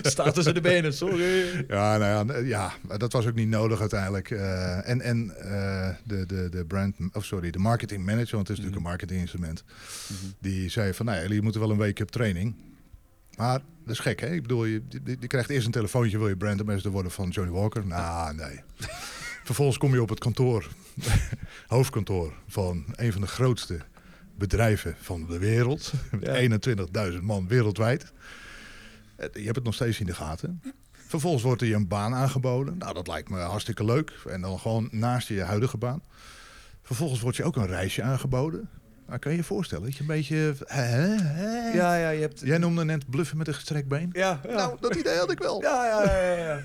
Staat 0.12 0.34
tussen 0.34 0.54
de 0.54 0.60
benen, 0.60 0.94
sorry. 0.94 1.64
Ja, 1.68 1.96
nou 1.96 2.34
ja, 2.34 2.38
ja, 2.88 2.96
dat 2.98 3.12
was 3.12 3.26
ook 3.26 3.34
niet 3.34 3.48
nodig 3.48 3.80
uiteindelijk. 3.80 4.30
Eh, 4.30 4.88
en 4.88 5.00
en 5.00 5.36
eh, 5.38 5.88
de, 6.04 6.26
de, 6.26 6.48
de 6.48 6.64
brand, 6.64 6.94
of 7.12 7.24
sorry, 7.24 7.50
de 7.50 7.58
marketing 7.58 8.04
manager, 8.04 8.34
want 8.34 8.48
het 8.48 8.58
is 8.58 8.64
natuurlijk 8.64 8.76
een 8.76 8.90
marketinginstrument, 8.90 9.64
die 10.38 10.70
zei 10.70 10.94
van, 10.94 11.06
nou, 11.06 11.22
jullie 11.22 11.42
moeten 11.42 11.60
wel 11.60 11.70
een 11.70 11.78
week 11.78 12.00
op 12.00 12.10
training. 12.10 12.54
Maar 13.36 13.60
dat 13.84 13.94
is 13.94 13.98
gek, 13.98 14.20
hè? 14.20 14.32
Ik 14.32 14.42
bedoel, 14.42 14.64
je, 14.64 14.82
je, 14.88 15.16
je 15.20 15.26
krijgt 15.26 15.50
eerst 15.50 15.66
een 15.66 15.72
telefoontje, 15.72 16.18
wil 16.18 16.28
je 16.28 16.36
brand 16.36 16.60
ambassador 16.60 16.92
worden 16.92 17.12
van 17.12 17.28
Johnny 17.28 17.52
Walker? 17.52 17.86
Nou, 17.86 18.34
nee. 18.34 18.60
Vervolgens 19.44 19.78
kom 19.78 19.92
je 19.92 20.02
op 20.02 20.08
het 20.08 20.18
kantoor, 20.18 20.68
hoofdkantoor 21.66 22.32
van 22.48 22.84
een 22.92 23.12
van 23.12 23.20
de 23.20 23.26
grootste 23.26 23.80
bedrijven 24.38 24.96
van 25.00 25.26
de 25.26 25.38
wereld. 25.38 25.92
Met 26.10 26.68
21.000 27.12 27.20
man 27.22 27.48
wereldwijd. 27.48 28.12
Eh, 29.16 29.28
Je 29.32 29.42
hebt 29.44 29.56
het 29.56 29.64
nog 29.64 29.74
steeds 29.74 30.00
in 30.00 30.06
de 30.06 30.14
gaten. 30.14 30.62
Vervolgens 30.92 31.42
wordt 31.42 31.60
er 31.60 31.68
je 31.68 31.74
een 31.74 31.88
baan 31.88 32.14
aangeboden. 32.14 32.78
Nou, 32.78 32.94
dat 32.94 33.06
lijkt 33.06 33.28
me 33.28 33.38
hartstikke 33.38 33.84
leuk. 33.84 34.12
En 34.28 34.40
dan 34.40 34.58
gewoon 34.58 34.88
naast 34.90 35.28
je 35.28 35.42
huidige 35.42 35.76
baan. 35.78 36.02
Vervolgens 36.82 37.20
wordt 37.20 37.36
je 37.36 37.44
ook 37.44 37.56
een 37.56 37.66
reisje 37.66 38.02
aangeboden. 38.02 38.68
Nou, 39.06 39.18
kan 39.18 39.30
je 39.32 39.36
je 39.38 39.44
voorstellen 39.44 39.84
dat 39.84 39.94
je 39.94 40.00
een 40.00 40.06
beetje... 40.06 40.54
Hè, 40.66 40.82
hè? 40.82 41.70
Ja, 41.72 41.94
ja, 41.96 42.10
je 42.10 42.20
hebt... 42.20 42.40
Jij 42.44 42.58
noemde 42.58 42.84
net 42.84 43.10
bluffen 43.10 43.36
met 43.36 43.48
een 43.48 43.54
gestrekt 43.54 43.88
been. 43.88 44.08
Ja, 44.12 44.40
ja. 44.48 44.54
Nou, 44.54 44.76
dat 44.80 44.94
idee 44.94 45.16
had 45.18 45.30
ik 45.30 45.38
wel. 45.38 45.62
Ja, 45.62 45.84
ja, 45.86 46.02
ja. 46.12 46.32
ja, 46.34 46.34
ja. 46.44 46.60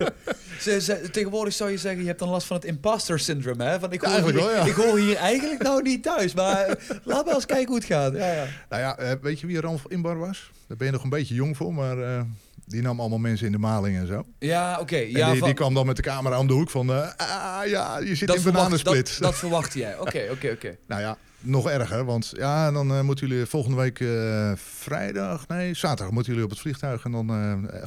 ze, 0.60 0.80
ze- 0.80 1.08
tegenwoordig 1.10 1.54
zou 1.54 1.70
je 1.70 1.76
zeggen, 1.76 2.00
je 2.00 2.06
hebt 2.06 2.18
dan 2.18 2.28
last 2.28 2.46
van 2.46 2.56
het 2.56 2.64
imposter 2.64 3.18
syndrome, 3.20 3.64
hè? 3.64 3.78
Van, 3.80 3.92
ik, 3.92 4.00
hoor 4.02 4.14
hier, 4.24 4.34
wel, 4.34 4.66
ik 4.66 4.74
hoor 4.74 4.98
hier 4.98 5.16
eigenlijk 5.16 5.62
nou 5.62 5.82
niet 5.82 6.02
thuis, 6.02 6.34
maar 6.34 6.78
laat 7.04 7.24
maar 7.24 7.34
eens 7.34 7.46
kijken 7.46 7.66
hoe 7.66 7.76
het 7.76 7.84
gaat. 7.84 8.12
Ja, 8.14 8.32
ja. 8.32 8.44
Nou 8.68 8.82
ja, 8.82 8.98
eh, 8.98 9.12
weet 9.22 9.40
je 9.40 9.46
wie 9.46 9.60
Ralf 9.60 9.84
Inbar 9.88 10.18
was? 10.18 10.50
Daar 10.68 10.76
ben 10.76 10.86
je 10.86 10.92
nog 10.92 11.02
een 11.02 11.10
beetje 11.10 11.34
jong 11.34 11.56
voor, 11.56 11.74
maar 11.74 11.98
eh, 12.02 12.20
die 12.66 12.82
nam 12.82 13.00
allemaal 13.00 13.18
mensen 13.18 13.46
in 13.46 13.52
de 13.52 13.58
maling 13.58 13.96
en 13.96 14.06
zo. 14.06 14.26
Ja, 14.38 14.78
oké. 14.80 14.96
Ja, 14.96 15.30
die, 15.30 15.38
van- 15.38 15.48
die 15.48 15.56
kwam 15.56 15.74
dan 15.74 15.86
met 15.86 15.96
de 15.96 16.02
camera 16.02 16.38
om 16.38 16.46
de 16.46 16.52
hoek 16.52 16.70
van... 16.70 16.90
eh, 16.92 17.08
ah 17.16 17.66
ja, 17.66 17.98
je 17.98 18.14
zit 18.14 18.28
in 18.28 18.34
verwacht- 18.34 18.52
bananensplit. 18.56 19.08
Dat, 19.08 19.18
dat 19.18 19.34
verwachtte 19.34 19.78
jij. 19.78 19.98
Oké, 19.98 20.26
oké, 20.34 20.50
oké. 20.50 20.76
Nou 20.86 21.00
ja, 21.00 21.16
nog 21.40 21.68
erger, 21.68 22.04
want 22.04 22.32
ja, 22.36 22.70
dan 22.72 22.90
eh, 22.90 23.00
moeten 23.00 23.28
jullie 23.28 23.46
volgende 23.46 23.76
week 23.76 24.00
eh, 24.00 24.52
vrijdag, 24.56 25.48
nee, 25.48 25.74
zaterdag 25.74 26.10
moeten 26.14 26.30
jullie 26.32 26.44
op 26.46 26.50
het 26.52 26.60
vliegtuig 26.62 27.04
en 27.04 27.12
dan 27.12 27.28
eh, 27.30 27.36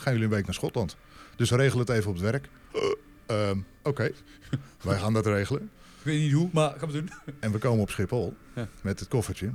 gaan 0.02 0.14
jullie 0.14 0.24
een 0.28 0.34
week 0.34 0.46
naar 0.46 0.54
Schotland. 0.54 0.96
Dus 1.36 1.52
regel 1.52 1.80
het 1.80 1.90
even 1.90 2.10
op 2.10 2.16
het 2.16 2.24
werk. 2.24 2.50
Eh, 2.74 3.50
ehm, 3.50 3.60
Oké, 3.84 4.12
wij 4.84 4.98
gaan 5.00 5.14
dat 5.14 5.26
regelen. 5.26 5.62
Ik 5.98 6.04
weet 6.08 6.20
niet 6.22 6.32
hoe, 6.34 6.50
maar 6.54 6.74
gaan 6.78 6.88
we 6.88 6.94
doen. 6.94 7.10
En 7.40 7.52
we 7.52 7.58
komen 7.58 7.82
op 7.82 7.90
Schiphol 7.90 8.34
Ja. 8.56 8.68
met 8.82 9.00
het 9.00 9.10
koffertje. 9.10 9.52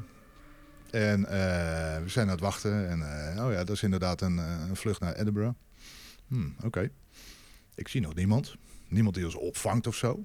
En 0.91 1.21
we 2.03 2.03
zijn 2.07 2.26
aan 2.26 2.33
het 2.33 2.41
wachten. 2.41 2.88
En 2.88 3.00
oh 3.45 3.53
ja, 3.53 3.65
dat 3.65 3.71
is 3.71 3.83
inderdaad 3.83 4.21
een, 4.21 4.37
een 4.38 4.76
vlucht 4.76 5.00
naar 5.00 5.12
Edinburgh. 5.15 5.53
Hmm, 6.29 6.55
Oké. 6.65 6.91
Ik 7.75 7.88
zie 7.88 8.00
nog 8.00 8.15
niemand. 8.15 8.55
Niemand 8.88 9.15
die 9.15 9.25
ons 9.25 9.35
opvangt 9.35 9.87
of 9.87 9.95
zo. 9.97 10.25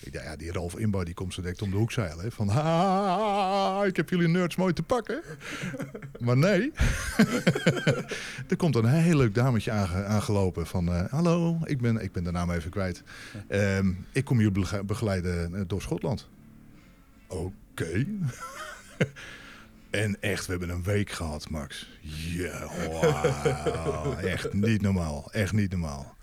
Ik 0.00 0.12
dacht, 0.12 0.24
ja, 0.24 0.36
die 0.36 0.52
Ralf 0.52 0.76
Inbouw 0.78 1.02
die 1.02 1.14
komt 1.14 1.34
zo 1.34 1.40
direct 1.42 1.62
om 1.62 1.70
de 1.70 1.76
hoek 1.76 1.92
zeilen. 1.92 2.24
hè. 2.24 2.30
Van, 2.30 2.48
ha, 2.48 3.84
ik 3.84 3.96
heb 3.96 4.10
jullie 4.10 4.28
nerds 4.28 4.56
mooi 4.56 4.72
te 4.72 4.82
pakken. 4.82 5.22
maar 6.24 6.36
nee. 6.36 6.72
er 8.48 8.56
komt 8.56 8.76
een 8.76 8.86
heel 8.86 9.16
leuk 9.16 9.34
dametje 9.34 9.70
aange- 9.70 10.04
aangelopen 10.04 10.66
van... 10.66 10.88
eh, 10.92 11.04
hallo, 11.10 11.58
ik 11.64 11.80
ben, 11.80 11.96
ik 12.02 12.12
ben 12.12 12.24
de 12.24 12.30
naam 12.30 12.50
even 12.50 12.70
kwijt. 12.70 13.02
Ehm, 13.48 13.92
ik 14.12 14.24
kom 14.24 14.36
jullie 14.36 14.52
bege- 14.52 14.84
begeleiden 14.84 15.54
eh, 15.54 15.60
door 15.66 15.82
Schotland. 15.82 16.28
Oké. 17.26 18.06
en 19.90 20.20
echt, 20.20 20.44
we 20.46 20.50
hebben 20.50 20.70
een 20.70 20.82
week 20.82 21.10
gehad, 21.10 21.50
Max. 21.50 21.88
Ja, 22.26 22.68
wauw. 22.90 24.14
echt 24.16 24.52
niet 24.52 24.82
normaal. 24.82 25.28
Echt 25.32 25.52
niet 25.52 25.70
normaal. 25.70 26.16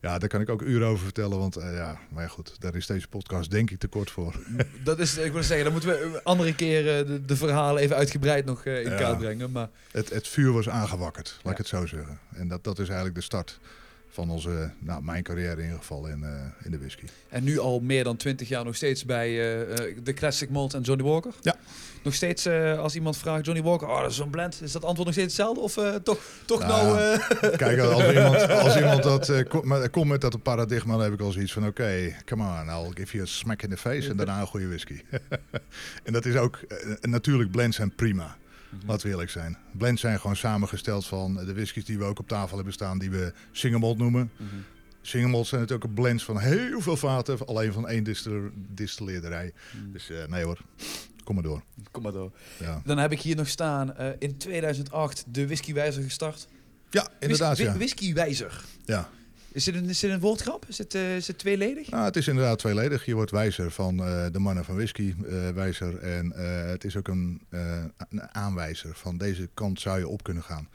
Ja, 0.00 0.18
daar 0.18 0.28
kan 0.28 0.40
ik 0.40 0.48
ook 0.48 0.62
uren 0.62 0.88
over 0.88 1.04
vertellen, 1.04 1.38
want 1.38 1.56
eh, 1.56 1.74
ja, 1.74 1.98
maar 2.08 2.22
ja, 2.22 2.28
goed, 2.28 2.56
daar 2.60 2.74
is 2.74 2.86
deze 2.86 3.08
podcast 3.08 3.50
denk 3.50 3.70
ik 3.70 3.78
te 3.78 3.86
kort 3.88 4.10
voor. 4.10 4.34
Dat 4.84 4.98
is, 4.98 5.16
ik 5.18 5.32
wil 5.32 5.42
zeggen, 5.42 5.64
dan 5.64 5.72
moeten 5.72 5.90
we 5.90 6.04
een 6.04 6.22
andere 6.22 6.54
keer 6.54 6.98
eh, 6.98 7.06
de, 7.06 7.24
de 7.24 7.36
verhalen 7.36 7.82
even 7.82 7.96
uitgebreid 7.96 8.44
nog 8.44 8.64
eh, 8.64 8.84
in 8.84 8.90
Ja. 8.90 8.96
kaart 8.96 9.18
brengen. 9.18 9.50
Maar 9.52 9.68
Het, 9.92 10.10
het 10.10 10.28
vuur 10.28 10.52
was 10.52 10.68
aangewakkerd, 10.68 11.28
laat 11.34 11.44
Ja. 11.44 11.50
ik 11.50 11.56
het 11.56 11.66
zo 11.66 11.86
zeggen. 11.86 12.18
En 12.34 12.48
dat, 12.48 12.64
dat 12.64 12.78
is 12.78 12.86
eigenlijk 12.86 13.14
de 13.16 13.24
start 13.24 13.58
van 14.10 14.30
onze, 14.30 14.70
nou, 14.78 15.02
mijn 15.02 15.22
carrière 15.22 15.56
in 15.56 15.62
ieder 15.62 15.78
geval 15.78 16.06
in, 16.06 16.22
eh, 16.22 16.30
in 16.64 16.70
de 16.70 16.78
whisky. 16.78 17.04
En 17.28 17.44
nu 17.44 17.58
al 17.58 17.80
meer 17.80 18.04
dan 18.04 18.16
20 18.16 18.48
jaar 18.48 18.64
nog 18.64 18.76
steeds 18.76 19.04
bij 19.04 19.28
eh, 19.28 19.88
eh, 19.88 19.96
de 20.02 20.12
Classic 20.12 20.50
Malt 20.50 20.74
en 20.74 20.82
Johnny 20.82 21.04
Walker. 21.04 21.32
Ja. 21.40 21.56
Nog 22.02 22.14
steeds 22.14 22.46
als 22.78 22.94
iemand 22.94 23.16
vraagt 23.16 23.44
Johnny 23.44 23.62
Walker, 23.62 23.88
oh 23.88 24.00
dat 24.00 24.10
is 24.10 24.16
zo'n 24.16 24.30
blend, 24.30 24.62
is 24.62 24.72
dat 24.72 24.84
antwoord 24.84 25.06
nog 25.06 25.16
steeds 25.16 25.36
hetzelfde? 25.36 25.60
Of 25.60 26.02
toch, 26.02 26.20
toch 26.44 26.60
Nou, 26.60 26.96
nou... 26.96 27.18
Kijk, 27.56 27.78
als 27.78 28.08
iemand, 28.08 28.48
als 28.64 28.76
iemand 28.76 29.02
dat 29.02 29.28
eh, 29.28 29.48
kom- 29.48 29.90
komt 29.90 30.08
met 30.08 30.20
dat 30.20 30.42
paradigma, 30.42 30.92
dan 30.92 31.02
heb 31.02 31.12
ik 31.12 31.20
al 31.20 31.32
zoiets 31.32 31.52
van: 31.52 31.66
oké, 31.66 32.16
come 32.24 32.42
on, 32.42 32.68
I'll 32.68 32.90
give 32.94 33.12
you 33.12 33.22
a 33.22 33.26
smack 33.26 33.62
in 33.62 33.70
the 33.70 33.76
face 33.76 34.10
en 34.10 34.16
daarna 34.16 34.40
een 34.40 34.46
goede 34.46 34.68
whisky. 34.68 35.00
en 36.04 36.12
dat 36.12 36.24
is 36.24 36.36
ook 36.36 36.60
natuurlijk, 37.00 37.50
blends 37.50 37.76
zijn 37.76 37.94
prima. 37.94 38.36
Laten 38.86 39.06
we 39.06 39.12
eerlijk 39.12 39.30
zijn. 39.30 39.56
Blends 39.72 40.00
zijn 40.00 40.20
gewoon 40.20 40.36
samengesteld 40.36 41.06
van 41.06 41.34
de 41.34 41.54
whiskies 41.54 41.84
die 41.84 41.98
we 41.98 42.04
ook 42.04 42.18
op 42.18 42.28
tafel 42.28 42.56
hebben 42.56 42.74
staan, 42.74 42.98
die 42.98 43.10
we 43.10 43.32
single 43.52 43.78
malt 43.78 43.98
noemen. 43.98 44.30
Mhm. 44.36 44.44
Single 45.02 45.30
malt 45.30 45.46
zijn 45.46 45.60
natuurlijk 45.60 45.88
ook 45.90 45.94
blends 45.94 46.24
van 46.24 46.38
heel 46.38 46.80
veel 46.80 46.96
vaten, 46.96 47.46
alleen 47.46 47.72
van 47.72 47.88
één 47.88 48.04
distil- 48.04 48.50
distilleerderij. 48.54 49.52
Mhm. 49.72 49.92
Dus 49.92 50.10
eh, 50.10 50.26
nee 50.26 50.44
hoor, 50.44 50.58
kom 51.24 51.34
maar 51.34 51.44
door. 51.44 51.62
Kom 51.90 52.02
maar 52.02 52.12
door. 52.12 52.32
Ja, 52.58 52.82
Dan 52.84 52.98
heb 52.98 53.12
ik 53.12 53.20
hier 53.20 53.36
nog 53.36 53.48
staan, 53.48 53.96
eh, 53.96 54.08
in 54.18 54.36
2008 54.36 55.24
de 55.28 55.46
Whiskywijzer 55.46 56.02
gestart. 56.02 56.48
ja 56.90 57.08
inderdaad. 57.20 57.56
Whis- 57.56 57.66
Ja. 57.68 57.74
Whiskywijzer. 57.76 58.64
ja. 58.84 59.08
Is 59.52 59.64
dit 59.64 59.74
een, 59.74 59.88
is 59.88 60.00
dit 60.00 60.10
een 60.10 60.20
woordgrap? 60.20 60.64
Is 60.68 60.78
het, 60.78 60.94
eh, 60.94 61.16
is 61.16 61.26
het 61.26 61.38
tweeledig? 61.38 61.90
Nou, 61.90 62.04
het 62.04 62.16
is 62.16 62.28
inderdaad 62.28 62.58
tweeledig. 62.58 63.04
Je 63.04 63.14
wordt 63.14 63.30
wijzer 63.30 63.70
van 63.70 64.04
eh, 64.04 64.26
de 64.32 64.38
mannen 64.38 64.64
van 64.64 64.74
whisky, 64.74 65.14
eh, 65.28 65.48
wijzer. 65.48 65.98
En 65.98 66.32
het 66.70 66.84
is 66.84 66.96
ook 66.96 67.08
een, 67.08 67.40
een 68.08 68.34
aanwijzer 68.34 68.94
van 68.94 69.16
deze 69.16 69.48
kant 69.54 69.80
zou 69.80 69.98
je 69.98 70.08
op 70.08 70.22
kunnen 70.22 70.42
gaan. 70.42 70.68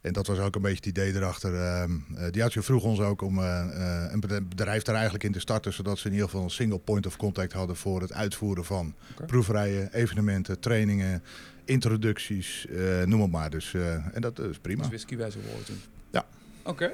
En 0.00 0.12
dat 0.12 0.26
was 0.26 0.38
ook 0.38 0.54
een 0.54 0.62
beetje 0.62 0.76
het 0.76 0.86
idee 0.86 1.14
erachter. 1.14 1.54
ehm 1.54 1.90
eh 2.16 2.30
Diageo 2.30 2.62
vroeg 2.62 2.84
ons 2.84 3.00
ook 3.00 3.22
om 3.22 3.38
een 3.38 4.20
bedrijf 4.48 4.82
daar 4.82 4.94
eigenlijk 4.94 5.24
in 5.24 5.32
te 5.32 5.40
starten, 5.40 5.72
zodat 5.72 5.98
ze 5.98 6.06
in 6.06 6.12
ieder 6.12 6.28
geval 6.28 6.44
een 6.44 6.50
single 6.50 6.78
point 6.78 7.06
of 7.06 7.16
contact 7.16 7.52
hadden 7.52 7.76
voor 7.76 8.00
het 8.00 8.12
uitvoeren 8.12 8.64
van 8.64 8.94
Oké. 9.12 9.24
proeverijen, 9.24 9.92
evenementen, 9.92 10.60
trainingen, 10.60 11.22
introducties, 11.64 12.66
noem 13.04 13.20
het 13.20 13.30
maar. 13.30 13.50
Dus, 13.50 13.74
en 14.12 14.20
dat 14.20 14.38
is 14.38 14.58
prima. 14.58 14.80
Dus 14.80 14.88
Whiskywijzer 14.88 15.40
worden 15.42 15.64
toen. 15.64 15.80
Ja. 16.10 16.26
Oké. 16.62 16.92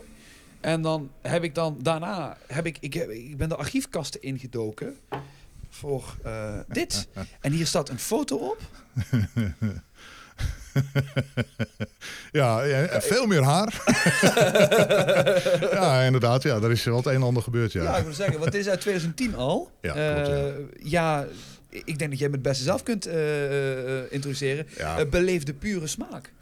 En 0.64 0.82
dan 0.82 1.10
heb 1.22 1.42
ik 1.44 1.54
dan 1.54 1.78
daarna, 1.82 2.36
heb 2.46 2.66
ik, 2.66 2.76
ik, 2.80 2.94
heb, 2.94 3.10
ik 3.10 3.36
ben 3.36 3.48
de 3.48 3.56
archiefkasten 3.56 4.22
ingedoken 4.22 4.96
voor 5.70 6.16
eh, 6.22 6.58
dit. 6.68 7.08
En 7.40 7.52
hier 7.52 7.66
staat 7.66 7.88
een 7.88 7.98
foto 7.98 8.36
op. 8.36 8.58
Ja, 12.32 12.62
ja, 12.62 13.00
veel 13.00 13.26
meer 13.26 13.42
haar. 13.42 13.82
ja, 15.80 16.02
inderdaad. 16.02 16.42
Ja, 16.42 16.56
er 16.56 16.70
is 16.70 16.84
wel 16.84 16.96
het 16.96 17.06
een 17.06 17.14
en 17.14 17.22
ander 17.22 17.42
gebeurd. 17.42 17.72
Ja, 17.72 17.82
Ja. 17.82 17.96
ik 17.96 18.04
wil 18.04 18.12
zeggen, 18.14 18.38
want 18.38 18.52
dit 18.52 18.60
is 18.60 18.68
uit 18.68 18.80
2010 18.80 19.34
al. 19.34 19.70
Ja, 19.80 19.92
klopt, 19.92 20.26
ja. 20.28 20.34
Eh, 20.34 20.52
ja, 20.82 21.26
ik 21.84 21.98
denk 21.98 22.10
dat 22.10 22.18
jij 22.18 22.28
me 22.28 22.34
het 22.34 22.42
beste 22.42 22.64
zelf 22.64 22.82
kunt 22.82 23.06
eh, 23.06 24.12
introduceren. 24.12 24.66
Ja. 24.76 24.98
Eh, 24.98 25.08
beleef 25.08 25.42
de 25.42 25.54
pure 25.54 25.86
smaak. 25.86 26.32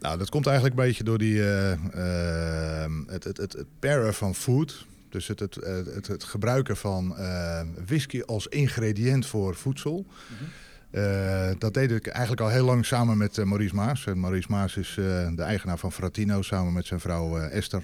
Nou, 0.00 0.18
dat 0.18 0.30
komt 0.30 0.46
eigenlijk 0.46 0.78
een 0.78 0.86
beetje 0.86 1.04
door 1.04 1.18
die, 1.18 1.40
het, 1.40 3.24
het, 3.24 3.36
het, 3.36 3.52
het 3.52 3.66
paren 3.78 4.14
van 4.14 4.34
food. 4.34 4.86
Dus 5.08 5.28
het, 5.28 5.40
het, 5.40 5.54
het, 5.94 6.06
het, 6.06 6.24
gebruiken 6.24 6.76
van 6.76 7.16
whisky 7.86 8.20
als 8.20 8.46
ingrediënt 8.46 9.26
voor 9.26 9.54
voedsel. 9.54 10.06
Eh, 10.90 11.50
dat 11.58 11.74
deed 11.74 11.90
ik 11.90 12.06
eigenlijk 12.06 12.40
al 12.40 12.48
heel 12.48 12.64
lang 12.64 12.86
samen 12.86 13.18
met 13.18 13.44
Maurice 13.44 13.74
Maas. 13.74 14.06
En 14.06 14.20
Maurice 14.20 14.50
Maas 14.50 14.76
is 14.76 14.92
de 15.34 15.42
eigenaar 15.42 15.78
van 15.78 15.92
Fratino 15.92 16.42
samen 16.42 16.72
met 16.72 16.86
zijn 16.86 17.00
vrouw 17.00 17.38
Esther. 17.38 17.82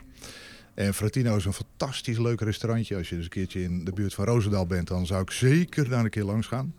En 0.80 0.94
Fratino 0.94 1.36
is 1.36 1.44
een 1.44 1.52
fantastisch 1.52 2.18
leuk 2.18 2.40
restaurantje. 2.40 2.96
Als 2.96 3.08
je 3.08 3.14
dus 3.14 3.24
een 3.24 3.30
keertje 3.30 3.62
in 3.62 3.84
de 3.84 3.92
buurt 3.92 4.14
van 4.14 4.24
Roosendaal 4.24 4.66
bent, 4.66 4.88
dan 4.88 5.06
zou 5.06 5.22
ik 5.22 5.30
zeker 5.30 5.88
daar 5.88 6.04
een 6.04 6.10
keer 6.10 6.24
langs 6.24 6.46
gaan. 6.46 6.74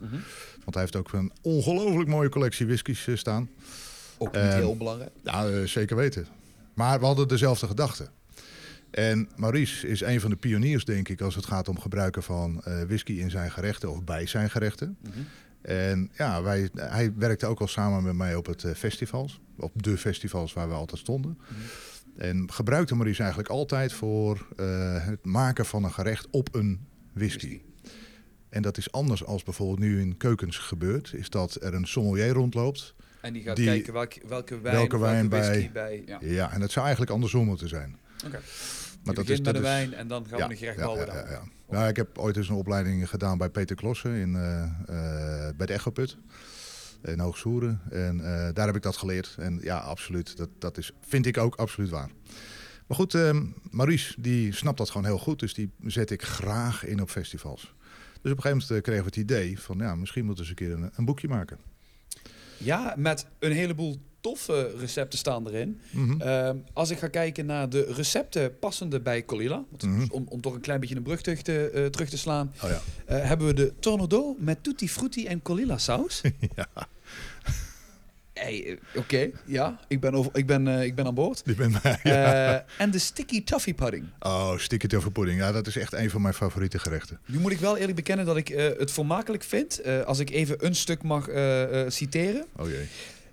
Want 0.64 0.74
hij 0.74 0.80
heeft 0.80 0.96
ook 0.96 1.12
een 1.12 1.32
ongelooflijk 1.42 2.08
mooie 2.08 2.28
collectie 2.28 2.66
whiskies 2.66 3.06
eh, 3.06 3.16
staan. 3.16 3.50
Ook 4.18 4.32
niet 4.32 4.42
heel 4.42 4.76
belangrijk. 4.76 5.10
Ja, 5.24 5.48
eh, 5.48 5.66
zeker 5.66 5.96
weten. 5.96 6.26
Maar 6.74 7.00
we 7.00 7.04
hadden 7.04 7.28
dezelfde 7.28 7.66
gedachten. 7.66 8.08
En 8.90 9.28
Maurice 9.36 9.88
is 9.88 10.00
een 10.00 10.20
van 10.20 10.30
de 10.30 10.36
pioniers, 10.36 10.84
denk 10.84 11.08
ik, 11.08 11.20
als 11.20 11.34
het 11.34 11.46
gaat 11.46 11.68
om 11.68 11.80
gebruiken 11.80 12.22
van 12.22 12.62
eh, 12.64 12.82
whisky 12.82 13.12
in 13.12 13.30
zijn 13.30 13.50
gerechten 13.50 13.90
of 13.90 14.04
bij 14.04 14.26
zijn 14.26 14.50
gerechten. 14.50 14.96
En 15.60 16.10
ja, 16.16 16.42
wij, 16.42 16.70
hij 16.74 17.12
werkte 17.16 17.46
ook 17.46 17.60
al 17.60 17.68
samen 17.68 18.02
met 18.02 18.14
mij 18.14 18.34
op 18.34 18.46
het 18.46 18.64
festivals, 18.76 19.40
op 19.56 19.82
de 19.82 19.98
festivals 19.98 20.52
waar 20.52 20.68
we 20.68 20.74
altijd 20.74 21.00
stonden. 21.00 21.38
En 22.16 22.52
gebruikte 22.52 22.94
Maurice 22.94 23.20
eigenlijk 23.20 23.50
altijd 23.50 23.92
voor 23.92 24.46
eh, 24.56 25.06
het 25.06 25.24
maken 25.24 25.66
van 25.66 25.84
een 25.84 25.92
gerecht 25.92 26.28
op 26.30 26.54
een 26.54 26.86
whisky. 27.12 27.60
En 28.48 28.62
dat 28.62 28.76
is 28.78 28.92
anders 28.92 29.24
als 29.24 29.42
bijvoorbeeld 29.42 29.78
nu 29.78 30.00
in 30.00 30.16
keukens 30.16 30.58
gebeurt, 30.58 31.12
is 31.12 31.30
dat 31.30 31.62
er 31.62 31.74
een 31.74 31.86
sommelier 31.86 32.28
rondloopt. 32.28 32.94
En 33.20 33.32
die 33.32 33.42
gaat 33.42 33.56
Die- 33.56 33.64
kijken 33.66 33.92
welke, 33.92 34.20
welke 34.28 34.60
wijn, 34.60 34.74
welke 34.76 34.98
wijn 34.98 35.28
welke 35.28 35.46
whisky 35.46 35.72
bij- 35.72 36.02
bij. 36.06 36.18
Ja. 36.28 36.34
Ja, 36.34 36.52
en 36.52 36.60
dat 36.60 36.70
zou 36.70 36.82
eigenlijk 36.84 37.14
andersom 37.14 37.44
moeten 37.46 37.68
zijn. 37.68 37.96
Oké. 38.26 38.30
Maar 38.30 39.14
Je 39.14 39.20
dat 39.20 39.28
is, 39.28 39.42
dat 39.42 39.44
met 39.44 39.62
de 39.62 39.68
is, 39.68 39.74
wijn 39.74 39.94
en 39.94 40.08
dan 40.08 40.26
gaan 40.26 40.38
we 40.38 40.44
een 40.44 40.56
gerecht 40.56 40.76
bouwen 40.76 41.06
ja, 41.06 41.12
daar. 41.12 41.24
ja, 41.26 41.30
ja. 41.32 41.42
Nou, 41.68 41.88
ik 41.88 41.96
heb 41.96 42.18
ooit 42.18 42.36
eens 42.36 42.48
een 42.48 42.54
opleiding 42.54 43.08
gedaan 43.08 43.38
bij 43.38 43.48
Peter 43.48 43.76
Klossen 43.76 44.14
in, 44.14 44.36
eh, 44.36 44.62
eh, 44.62 45.56
bij 45.56 45.66
de 45.66 45.72
Echoput 45.72 46.16
Hoogsoeren. 47.02 47.80
En 47.90 48.20
eh, 48.20 48.54
daar 48.54 48.66
heb 48.66 48.76
ik 48.76 48.82
dat 48.82 48.96
geleerd. 48.96 49.34
En 49.38 49.58
ja, 49.62 49.78
absoluut. 49.78 50.36
Dat, 50.36 50.48
dat 50.58 50.78
is, 50.78 50.92
vind 51.00 51.26
ik 51.26 51.38
ook 51.38 51.54
absoluut 51.54 51.90
waar. 51.90 52.10
Maar 52.86 52.96
goed, 52.96 53.14
ehm 53.14 53.46
Maurice 53.70 54.20
die 54.20 54.54
snapt 54.54 54.78
dat 54.78 54.90
gewoon 54.90 55.06
heel 55.06 55.18
goed. 55.18 55.38
Dus 55.38 55.54
die 55.54 55.70
zet 55.86 56.10
ik 56.10 56.22
graag 56.22 56.84
in 56.84 57.00
op 57.00 57.10
festivals. 57.10 57.60
Dus 58.22 58.32
op 58.32 58.36
een 58.36 58.42
gegeven 58.42 58.50
moment 58.50 58.70
eh, 58.70 58.82
kregen 58.82 59.02
we 59.02 59.08
het 59.08 59.16
idee 59.16 59.60
van... 59.60 59.78
ja, 59.78 59.94
misschien 59.94 60.24
moeten 60.24 60.44
eens 60.44 60.50
een 60.50 60.66
keer 60.66 60.72
een, 60.72 60.90
een 60.94 61.04
boekje 61.04 61.28
maken. 61.28 61.58
Ja, 62.56 62.94
met 62.96 63.26
een 63.38 63.52
heleboel 63.52 64.00
toffe 64.22 64.74
recepten 64.78 65.18
staan 65.18 65.46
erin. 65.48 65.80
Mhm. 65.90 66.20
Ehm, 66.20 66.56
als 66.72 66.90
ik 66.90 66.98
ga 66.98 67.08
kijken 67.08 67.46
naar 67.46 67.68
de 67.68 67.92
recepten 67.96 68.58
passende 68.58 69.00
bij 69.00 69.24
Colilla, 69.24 69.64
want 69.70 69.82
Mhm. 69.82 70.06
om, 70.10 70.26
om 70.28 70.40
toch 70.40 70.54
een 70.54 70.60
klein 70.60 70.80
beetje 70.80 70.96
een 70.96 71.02
brug 71.02 71.20
terug 71.20 71.42
te, 71.42 71.70
eh, 71.70 71.86
terug 71.86 72.08
te 72.08 72.18
slaan, 72.18 72.52
Oh 72.64 72.70
ja. 72.70 72.80
eh, 73.06 73.24
hebben 73.28 73.46
we 73.46 73.54
de 73.54 73.72
Tornado 73.80 74.36
met 74.38 74.62
tutti 74.62 74.88
frutti 74.88 75.26
en 75.26 75.42
Colilla 75.42 75.78
saus. 75.78 76.20
ja, 76.56 76.66
Hey, 78.32 78.66
eh, 78.66 78.98
Oké, 79.00 79.30
ja, 79.46 79.80
ik 79.88 80.00
ben, 80.00 80.14
over, 80.14 80.30
ik, 80.34 80.46
ben, 80.46 80.66
ik 80.68 80.94
ben 80.94 81.06
aan 81.06 81.14
boord. 81.14 81.44
die 81.44 81.54
ben 81.54 81.74
mij. 81.82 81.98
Ja. 82.02 82.64
En 82.78 82.90
de 82.90 82.98
sticky 82.98 83.44
toffee 83.44 83.74
pudding. 83.74 84.04
Oh, 84.20 84.58
sticky 84.58 84.86
tofu 84.86 85.10
pudding. 85.10 85.38
Ja, 85.38 85.52
dat 85.52 85.66
is 85.66 85.76
echt 85.76 85.92
een 85.92 86.10
van 86.10 86.22
mijn 86.22 86.34
favoriete 86.34 86.78
gerechten. 86.78 87.18
Nu 87.26 87.38
moet 87.38 87.52
ik 87.52 87.58
wel 87.58 87.76
eerlijk 87.76 87.96
bekennen 87.96 88.26
dat 88.26 88.36
ik 88.36 88.48
het 88.78 88.90
vermakelijk 88.90 89.42
vind, 89.42 89.80
als 90.04 90.18
ik 90.18 90.30
even 90.30 90.66
een 90.66 90.74
stuk 90.74 91.02
mag 91.02 91.28
citeren. 91.88 92.44
Oh 92.56 92.68
jee. 92.68 92.86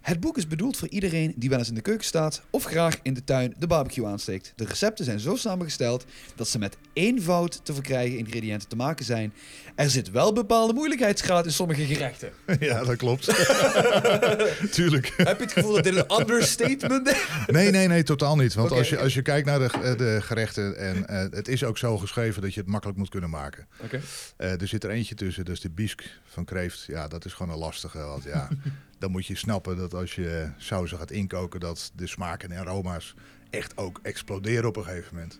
Het 0.10 0.20
boek 0.20 0.38
is 0.38 0.48
bedoeld 0.48 0.78
voor 0.78 0.88
iedereen 0.88 1.34
die 1.36 1.50
wel 1.50 1.58
eens 1.60 1.68
in 1.68 1.76
de 1.76 1.82
keuken 1.82 2.06
staat 2.06 2.42
of 2.50 2.64
graag 2.64 3.00
in 3.02 3.14
de 3.14 3.24
tuin 3.24 3.54
de 3.58 3.68
barbecue 3.68 4.06
aansteekt. 4.06 4.54
De 4.56 4.66
recepten 4.66 5.06
zijn 5.06 5.20
zo 5.20 5.36
samengesteld 5.36 6.06
dat 6.36 6.48
ze 6.48 6.60
met 6.60 6.78
eenvoud 6.94 7.60
te 7.64 7.74
verkrijgen 7.74 8.18
ingrediënten 8.18 8.70
te 8.70 8.76
maken 8.76 9.06
zijn. 9.06 9.34
Er 9.76 9.90
zit 9.90 10.12
wel 10.12 10.34
bepaalde 10.34 10.74
moeilijkheidsgraad 10.74 11.46
in 11.46 11.52
sommige 11.52 11.86
gerechten. 11.86 12.30
ja, 12.60 12.84
dat 12.84 12.96
klopt. 12.96 13.26
Tuurlijk. 14.72 15.14
Heb 15.18 15.38
je 15.38 15.44
het 15.44 15.54
gevoel 15.54 15.74
dat 15.74 15.84
dit 15.84 15.96
een 15.96 16.20
understatement 16.20 17.08
is? 17.08 17.18
Nee, 17.48 17.72
nee, 17.72 17.88
nee, 17.88 18.04
totaal 18.04 18.36
niet. 18.36 18.54
Want 18.54 18.72
als, 18.72 18.90
je, 18.90 19.00
als 19.00 19.14
je 19.14 19.22
kijkt 19.22 19.48
naar 19.48 19.60
de, 19.60 19.70
eh, 19.84 19.98
de 19.98 20.20
gerechten, 20.22 20.78
en 20.78 21.08
eh, 21.08 21.26
het 21.32 21.48
is 21.48 21.64
ook 21.64 21.78
zo 21.78 21.98
geschreven 21.98 22.42
dat 22.42 22.54
je 22.54 22.60
het 22.60 22.70
makkelijk 22.70 22.98
moet 22.98 23.10
kunnen 23.10 23.30
maken. 23.30 23.68
Oké. 23.84 24.02
Eh, 24.38 24.62
er 24.62 24.68
zit 24.68 24.84
er 24.84 24.90
eentje 24.90 25.16
tussen, 25.16 25.46
is 25.46 25.62
de 25.62 25.70
bisk 25.70 26.04
van 26.26 26.46
kreeft. 26.46 26.84
Ja, 26.88 27.08
dat 27.08 27.26
is 27.26 27.34
gewoon 27.34 27.54
een 27.54 27.60
lastige. 27.60 28.00
Want 28.00 28.24
ja, 28.24 28.48
dan 29.00 29.12
moet 29.12 29.26
je 29.26 29.36
snappen 29.36 29.78
dat 29.78 29.94
als 29.94 30.16
je 30.16 30.50
sauzen 30.58 30.98
gaat 30.98 31.12
inkoken, 31.12 31.60
dat 31.60 31.92
de 31.96 32.08
smaken 32.08 32.52
en 32.52 32.60
aroma's 32.60 33.16
echt 33.50 33.78
ook 33.78 34.00
exploderen 34.04 34.68
op 34.68 34.76
een 34.76 34.84
gegeven 34.84 35.16
moment. 35.16 35.40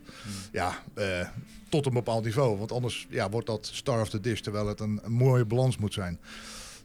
Ja, 0.52 0.84
eh, 0.94 1.28
tot 1.70 1.86
een 1.86 1.94
bepaald 1.94 2.24
niveau. 2.24 2.58
Want 2.58 2.72
anders 2.72 3.08
ja, 3.10 3.30
wordt 3.30 3.48
dat 3.48 3.70
star 3.72 4.02
of 4.02 4.10
the 4.10 4.20
dish, 4.20 4.40
terwijl 4.40 4.68
het 4.68 4.80
een, 4.80 5.00
een 5.04 5.12
mooie 5.12 5.46
balans 5.46 5.78
moet 5.78 5.94
zijn. 5.94 6.20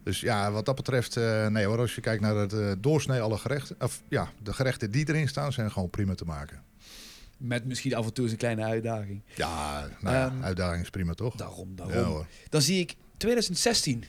Dus 0.03 0.21
ja, 0.21 0.53
wat 0.53 0.65
dat 0.65 0.75
betreft, 0.75 1.17
eh, 1.17 1.47
nee 1.47 1.65
hoor, 1.67 1.79
als 1.79 1.95
je 1.95 2.01
kijkt 2.01 2.23
naar 2.23 2.37
het 2.37 2.53
eh, 2.53 2.73
doorsnee 2.79 3.21
alle 3.21 3.39
gerechten, 3.39 3.77
of 3.79 4.03
ja, 4.09 4.33
de 4.43 4.53
gerechten 4.53 4.91
die 4.91 5.09
erin 5.09 5.29
staan, 5.29 5.53
zijn 5.53 5.73
gewoon 5.73 5.91
prima 5.91 6.15
te 6.15 6.25
maken. 6.25 6.63
Met 7.37 7.65
misschien 7.65 7.95
af 7.95 8.07
en 8.07 8.13
toe 8.13 8.25
eens 8.25 8.33
een 8.33 8.39
kleine 8.39 8.65
uitdaging. 8.65 9.23
Ja, 9.35 9.89
nou 10.01 10.17
ja, 10.17 10.27
Ehm, 10.27 10.43
uitdaging 10.43 10.83
is 10.83 10.91
prima 10.91 11.15
toch? 11.15 11.35
Daarom, 11.35 11.77
daarom. 11.77 12.19
Ja. 12.19 12.27
Dan 12.49 12.63
zie 12.63 12.81
ik 12.81 12.95
2016. 13.17 14.05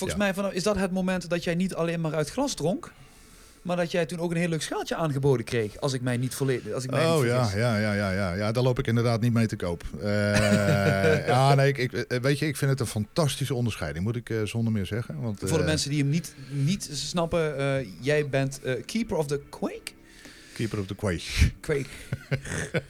Volgens 0.00 0.20
mij 0.20 0.34
vanaf, 0.34 0.52
is 0.52 0.62
dat 0.62 0.76
het 0.76 0.90
moment 0.90 1.30
dat 1.30 1.44
jij 1.44 1.54
niet 1.54 1.74
alleen 1.74 2.00
maar 2.00 2.14
uit 2.14 2.30
glas 2.30 2.54
dronk, 2.54 2.92
maar 3.62 3.76
dat 3.76 3.90
jij 3.90 4.06
toen 4.06 4.18
ook 4.18 4.30
een 4.30 4.36
heel 4.36 4.48
leuk 4.48 4.62
schaaltje 4.62 4.94
aangeboden 4.94 5.44
kreeg, 5.44 5.80
als 5.80 5.92
ik 5.92 6.00
mij 6.00 6.16
niet 6.16 6.34
volledig, 6.34 6.72
als 6.72 6.84
ik 6.84 6.90
mij 6.90 7.06
Oh 7.06 7.24
ja, 7.24 7.50
ja, 7.56 7.76
ja, 7.76 7.92
ja, 7.92 8.10
ja, 8.10 8.34
ja, 8.34 8.52
daar 8.52 8.62
loop 8.62 8.78
ik 8.78 8.86
inderdaad 8.86 9.20
niet 9.20 9.32
mee 9.32 9.46
te 9.46 9.56
koop. 9.56 9.82
Eh, 10.00 11.26
ja, 11.26 11.54
nee, 11.54 11.68
ik, 11.68 11.78
ik, 11.78 11.92
eh, 11.92 12.20
weet 12.20 12.38
je, 12.38 12.46
ik 12.46 12.56
vind 12.56 12.70
het 12.70 12.80
een 12.80 12.86
fantastische 12.86 13.54
onderscheiding, 13.54 14.04
moet 14.04 14.16
ik 14.16 14.30
eh, 14.30 14.42
zonder 14.44 14.72
meer 14.72 14.86
zeggen. 14.86 15.20
Want, 15.20 15.40
Voor 15.44 15.58
de 15.58 15.64
mensen 15.64 15.90
die 15.90 16.00
hem 16.00 16.08
niet, 16.08 16.34
niet 16.50 16.88
snappen, 16.92 17.86
jij 18.00 18.28
bent 18.28 18.60
keeper 18.86 19.16
of 19.16 19.26
the 19.26 19.40
Quake? 19.48 19.92
Keeper 20.60 20.78
of 20.78 20.86
the 20.86 20.94
Quake. 20.94 21.50
Quake. 21.60 21.88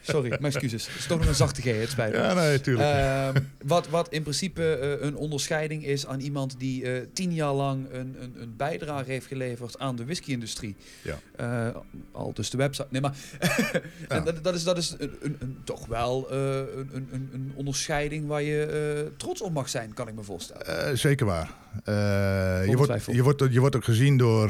Sorry, 0.01 0.29
mijn 0.29 0.43
excuses. 0.43 0.87
Het 0.87 0.95
is 0.95 1.05
toch 1.05 1.17
nog 1.19 1.27
een 1.27 1.35
zachte 1.35 1.61
G, 1.61 1.65
het 1.65 1.89
spijt 1.89 2.11
me. 2.11 2.17
Ja, 2.17 2.33
nee, 2.33 2.61
tuurlijk. 2.61 2.89
Ehm, 2.89 3.43
wat, 3.65 3.89
wat 3.89 4.09
in 4.09 4.21
principe 4.21 4.75
eh, 4.75 5.07
een 5.07 5.15
onderscheiding 5.15 5.85
is 5.85 6.07
aan 6.07 6.19
iemand 6.19 6.55
die 6.59 6.83
eh, 6.83 7.01
tien 7.13 7.33
jaar 7.33 7.53
lang 7.53 7.87
een, 7.91 8.15
een, 8.19 8.33
een 8.41 8.53
bijdrage 8.57 9.11
heeft 9.11 9.25
geleverd 9.25 9.79
aan 9.79 9.95
de 9.95 10.05
whisky-industrie. 10.05 10.75
Ja. 11.01 11.19
Eh, 11.35 11.75
al 12.11 12.33
dus 12.33 12.49
de 12.49 12.57
website. 12.57 12.87
Nee, 12.89 13.01
maar 13.01 13.15
dat, 14.25 14.43
dat 14.43 14.55
is, 14.55 14.63
dat 14.63 14.77
is 14.77 14.95
een, 14.97 15.11
een, 15.21 15.35
een- 15.39 15.57
toch 15.63 15.85
wel 15.85 16.31
een, 16.31 17.07
een, 17.11 17.51
onderscheiding 17.55 18.27
waar 18.27 18.41
je 18.41 19.11
trots 19.17 19.41
op 19.41 19.53
mag 19.53 19.69
zijn, 19.69 19.93
kan 19.93 20.07
ik 20.07 20.15
me 20.15 20.23
voorstellen. 20.23 20.97
Zeker 20.97 21.25
waar. 21.25 21.53
Je, 21.85 22.73
wordt, 22.75 23.05
je, 23.05 23.23
wordt, 23.23 23.43
je 23.49 23.59
wordt 23.59 23.75
ook 23.75 23.83
gezien 23.83 24.17
door 24.17 24.49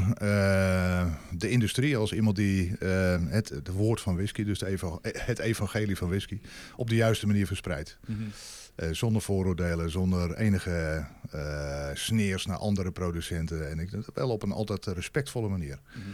de 1.38 1.50
industrie 1.50 1.98
als 1.98 2.14
iemand 2.14 2.36
die 2.36 2.78
het, 3.20 3.50
het 3.50 3.68
woord 3.68 4.02
van 4.02 4.16
whisky, 4.16 4.44
dus 4.44 4.60
het 5.02 5.40
evangelie 5.40 5.98
van 5.98 6.10
whisky, 6.10 6.40
op 6.76 6.90
de 6.90 6.96
juiste 6.96 7.28
manier 7.28 7.48
verspreidt. 7.48 7.98
Eh, 8.76 8.90
zonder 8.92 9.22
vooroordelen, 9.22 9.90
zonder 9.90 10.36
enige 10.36 11.06
eh, 11.32 11.90
sneers 11.94 12.46
naar 12.46 12.58
andere 12.58 12.92
producenten. 12.92 13.70
En 13.70 13.80
ik 13.80 13.90
wel 14.14 14.30
op 14.30 14.44
een 14.44 14.52
altijd 14.52 14.86
respectvolle 14.86 15.50
manier. 15.50 15.80
Mhm. 15.94 16.10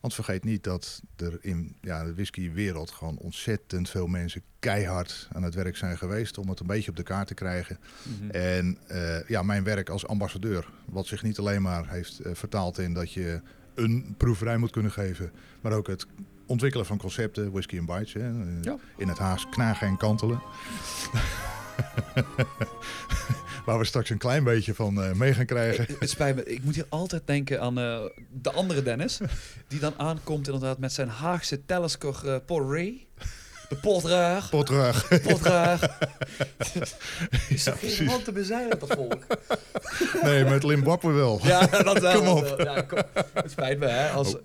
Want 0.00 0.14
vergeet 0.14 0.44
niet 0.44 0.64
dat 0.64 1.02
er 1.16 1.38
in 1.40 1.76
ja, 1.80 2.04
de 2.04 2.14
whiskywereld 2.14 2.90
gewoon 2.90 3.16
ontzettend 3.16 3.88
veel 3.88 4.06
mensen 4.06 4.42
keihard 4.58 5.28
aan 5.32 5.42
het 5.42 5.54
werk 5.54 5.76
zijn 5.76 5.98
geweest 5.98 6.38
om 6.38 6.48
het 6.48 6.60
een 6.60 6.66
beetje 6.66 6.90
op 6.90 6.96
de 6.96 7.02
kaart 7.02 7.26
te 7.26 7.34
krijgen. 7.34 7.78
Mhm. 8.02 8.30
En 8.30 8.78
eh, 8.86 9.28
ja, 9.28 9.42
mijn 9.42 9.64
werk 9.64 9.88
als 9.88 10.06
ambassadeur, 10.06 10.68
wat 10.84 11.06
zich 11.06 11.22
niet 11.22 11.38
alleen 11.38 11.62
maar 11.62 11.88
heeft 11.88 12.20
vertaald 12.22 12.78
in 12.78 12.94
dat 12.94 13.12
je 13.12 13.40
een 13.74 14.14
proeverij 14.16 14.56
moet 14.56 14.70
kunnen 14.70 14.92
geven, 14.92 15.32
maar 15.60 15.72
ook 15.72 15.86
het 15.86 16.06
ontwikkelen 16.46 16.86
van 16.86 16.98
concepten, 16.98 17.52
whisky 17.52 17.78
and 17.78 17.86
bites, 17.86 18.12
hè, 18.12 18.20
eh, 18.20 18.62
Ja. 18.62 18.76
in 18.96 19.08
het 19.08 19.18
Haas 19.18 19.48
knagen 19.50 19.86
en 19.86 19.96
kantelen. 19.96 20.42
Waar 23.64 23.78
we 23.78 23.84
straks 23.84 24.10
een 24.10 24.18
klein 24.18 24.44
beetje 24.44 24.74
van 24.74 25.02
eh, 25.02 25.12
mee 25.12 25.34
gaan 25.34 25.46
krijgen. 25.46 25.86
Het 25.98 26.10
spijt 26.10 26.36
me, 26.36 26.44
ik 26.44 26.64
moet 26.64 26.74
hier 26.74 26.86
altijd 26.88 27.22
denken 27.26 27.60
aan 27.60 27.78
eh, 27.78 28.00
de 28.30 28.52
andere 28.52 28.82
Dennis. 28.82 29.20
Die 29.68 29.80
dan 29.80 29.94
aankomt 29.96 30.46
inderdaad 30.46 30.78
met 30.78 30.92
zijn 30.92 31.08
Haagse 31.08 31.64
Talisker 31.64 32.20
uh, 32.24 32.36
Porray. 32.46 33.06
De 33.72 33.78
potraar. 33.78 34.46
Potraar. 34.50 35.06
Potraar. 35.22 35.98
is 37.48 37.64
Ja, 37.64 37.74
geen 37.80 38.08
hand 38.08 38.24
te 38.24 38.32
bezeilen, 38.32 38.78
dat 38.78 38.92
volk? 38.92 39.26
Nee, 40.22 40.44
met 40.44 40.62
Limbabwe 40.62 41.12
wel. 41.12 41.40
Ja, 41.42 41.66
dat 41.66 41.98
wel. 42.08 42.18
Kom 42.18 42.26
op. 42.26 42.54
Ja, 42.58 42.80
kom. 42.80 42.98
Het 43.32 43.50
spijt 43.50 43.78
me, 43.78 43.86
hè. 43.86 44.10
Als, 44.10 44.36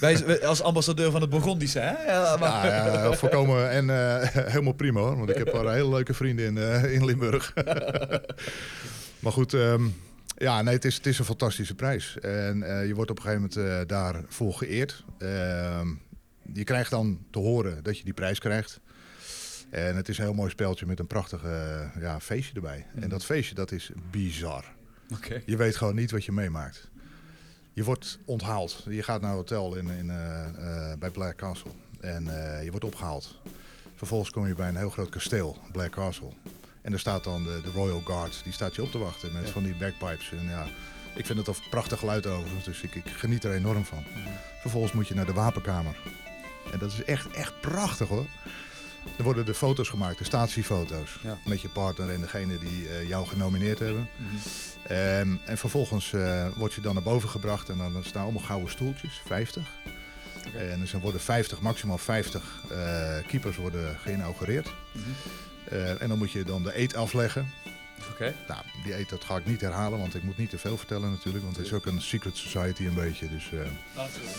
wij, 0.00 0.46
als 0.46 0.62
ambassadeur 0.62 1.10
van 1.10 1.20
het 1.20 1.30
Burgondische, 1.30 1.78
hè. 1.78 2.12
Ja, 2.12 2.36
maar, 2.36 2.66
Ja, 2.66 2.86
ja, 2.86 3.12
voorkomen 3.12 3.70
en 3.70 3.90
eh, 3.90 4.28
helemaal 4.52 4.72
prima 4.72 5.00
hoor. 5.00 5.16
Want 5.16 5.30
ik 5.30 5.36
heb 5.36 5.52
wel 5.52 5.68
hele 5.68 5.88
leuke 5.88 6.14
vrienden 6.14 6.46
in, 6.46 6.58
eh, 6.58 6.92
in 6.92 7.04
Limburg. 7.04 7.52
maar 9.18 9.32
goed, 9.32 9.54
ehm, 9.54 9.82
ja, 10.36 10.62
nee, 10.62 10.74
het 10.74 10.84
is, 10.84 10.96
het 10.96 11.06
is 11.06 11.18
een 11.18 11.24
fantastische 11.24 11.74
prijs. 11.74 12.18
En 12.20 12.62
eh, 12.62 12.86
je 12.86 12.94
wordt 12.94 13.10
op 13.10 13.16
een 13.16 13.22
gegeven 13.22 13.48
moment 13.56 13.80
eh, 13.80 13.86
daarvoor 13.86 14.52
geëerd. 14.52 15.04
Ehm, 15.18 15.88
je 16.52 16.64
krijgt 16.64 16.90
dan 16.90 17.24
te 17.30 17.38
horen 17.38 17.82
dat 17.82 17.98
je 17.98 18.04
die 18.04 18.12
prijs 18.12 18.38
krijgt. 18.38 18.80
En 19.70 19.96
het 19.96 20.08
is 20.08 20.18
een 20.18 20.24
heel 20.24 20.34
mooi 20.34 20.50
speltje 20.50 20.86
met 20.86 20.98
een 20.98 21.06
prachtig 21.06 21.44
eh, 21.44 21.80
ja, 22.00 22.20
feestje 22.20 22.54
erbij. 22.54 22.86
Mhm. 22.92 23.02
En 23.02 23.08
dat 23.08 23.24
feestje, 23.24 23.54
dat 23.54 23.72
is 23.72 23.90
bizar. 24.10 24.64
Je 25.46 25.56
weet 25.56 25.76
gewoon 25.76 25.94
niet 25.94 26.10
wat 26.10 26.24
je 26.24 26.32
meemaakt. 26.32 26.88
Je 27.72 27.84
wordt 27.84 28.18
onthaald. 28.24 28.84
Je 28.88 29.02
gaat 29.02 29.20
naar 29.20 29.30
een 29.30 29.36
hotel 29.36 29.74
in, 29.74 29.90
in, 29.90 30.10
eh, 30.10 30.46
eh, 30.46 30.98
bij 30.98 31.10
Black 31.10 31.36
Castle. 31.36 31.70
En 32.00 32.24
je 32.64 32.70
wordt 32.70 32.84
opgehaald. 32.84 33.40
Vervolgens 33.94 34.30
kom 34.30 34.46
je 34.46 34.54
bij 34.54 34.68
een 34.68 34.76
heel 34.76 34.90
groot 34.90 35.08
kasteel, 35.08 35.56
Black 35.72 35.90
Castle. 35.90 36.30
En 36.82 36.90
daar 36.90 37.00
staat 37.00 37.24
dan 37.24 37.44
de, 37.44 37.60
de 37.64 37.70
Royal 37.70 38.00
Guard. 38.00 38.40
Die 38.44 38.52
staat 38.52 38.74
je 38.74 38.82
op 38.82 38.90
te 38.90 38.98
wachten 38.98 39.32
met 39.32 39.46
Ja. 39.46 39.52
van 39.52 39.62
die 39.62 39.76
bagpipes. 39.76 40.32
En 40.32 40.44
ja, 40.48 40.66
ik 41.14 41.26
vind 41.26 41.38
het 41.38 41.46
een 41.46 41.54
prachtig 41.70 41.98
geluid 41.98 42.26
overigens. 42.26 42.64
Dus 42.64 42.82
ik, 42.82 42.94
ik 42.94 43.06
geniet 43.06 43.44
er 43.44 43.52
enorm 43.54 43.84
van. 43.84 44.04
Vervolgens 44.60 44.92
moet 44.92 45.08
je 45.08 45.14
naar 45.14 45.26
de 45.26 45.32
wapenkamer. 45.32 45.96
En 46.72 46.78
dat 46.78 46.92
is 46.92 47.04
echt, 47.04 47.30
echt 47.30 47.60
prachtig 47.60 48.08
hoor. 48.08 48.26
Er 49.16 49.24
worden 49.24 49.46
de 49.46 49.54
foto's 49.54 49.88
gemaakt, 49.88 50.18
de 50.18 50.24
statiefoto's. 50.24 51.18
Ja. 51.22 51.38
Met 51.44 51.60
je 51.60 51.68
partner 51.68 52.10
en 52.10 52.20
degene 52.20 52.58
die 52.58 52.88
eh, 52.88 53.08
jou 53.08 53.26
genomineerd 53.26 53.78
hebben. 53.78 54.08
Mhm. 54.16 54.36
Ehm, 54.82 55.36
en 55.44 55.58
vervolgens 55.58 56.12
eh, 56.12 56.46
word 56.56 56.72
je 56.72 56.80
dan 56.80 56.94
naar 56.94 57.02
boven 57.02 57.28
gebracht 57.28 57.68
en 57.68 57.78
dan 57.78 58.04
staan 58.04 58.22
allemaal 58.22 58.42
gouden 58.42 58.70
stoeltjes, 58.70 59.20
50. 59.26 59.68
Oké. 60.46 60.58
En 60.58 60.80
dus 60.80 60.92
er 60.92 61.00
worden 61.00 61.20
50, 61.20 61.60
maximaal 61.60 61.98
50 61.98 62.62
eh, 62.70 63.16
keepers 63.26 63.56
worden 63.56 63.96
geïnaugureerd. 63.98 64.74
Eh, 65.64 66.02
en 66.02 66.08
dan 66.08 66.18
moet 66.18 66.32
je 66.32 66.44
dan 66.44 66.62
de 66.62 66.78
eet 66.78 66.94
afleggen. 66.94 67.52
Oké. 68.10 68.34
Nou, 68.48 68.60
die 68.84 68.98
eet 68.98 69.08
dat 69.08 69.24
ga 69.24 69.36
ik 69.36 69.46
niet 69.46 69.60
herhalen, 69.60 69.98
want 69.98 70.14
ik 70.14 70.22
moet 70.22 70.36
niet 70.38 70.50
te 70.50 70.58
veel 70.58 70.76
vertellen 70.76 71.10
natuurlijk. 71.10 71.44
Want 71.44 71.56
het 71.56 71.66
is 71.66 71.72
ook 71.72 71.86
een 71.86 72.00
secret 72.02 72.36
society 72.36 72.86
een 72.86 72.94
beetje. 72.94 73.28
Dus, 73.30 73.44
eh, 73.52 73.58
Natuurlijk, 73.96 74.36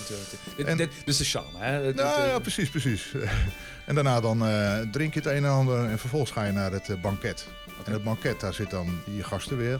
natuurlijk. 0.57 0.77
Dit, 0.77 0.91
is 1.05 1.17
de 1.17 1.23
charme, 1.23 1.57
hè. 1.57 1.93
Nou 1.93 2.27
ja, 2.27 2.39
precies, 2.39 2.69
precies. 2.69 3.11
en 3.87 3.95
daarna 3.95 4.19
dan 4.21 4.45
eh, 4.45 4.79
drink 4.91 5.13
je 5.13 5.19
het 5.19 5.29
een 5.29 5.45
en 5.45 5.51
ander 5.51 5.89
en 5.89 5.99
vervolgens 5.99 6.31
ga 6.31 6.43
je 6.43 6.51
naar 6.51 6.71
het 6.71 6.89
eh, 6.89 7.01
banket. 7.01 7.47
En 7.85 7.93
het 7.93 8.03
banket, 8.03 8.39
daar 8.39 8.53
zit 8.53 8.69
dan 8.69 9.01
je 9.15 9.23
gasten 9.23 9.57
weer. 9.57 9.79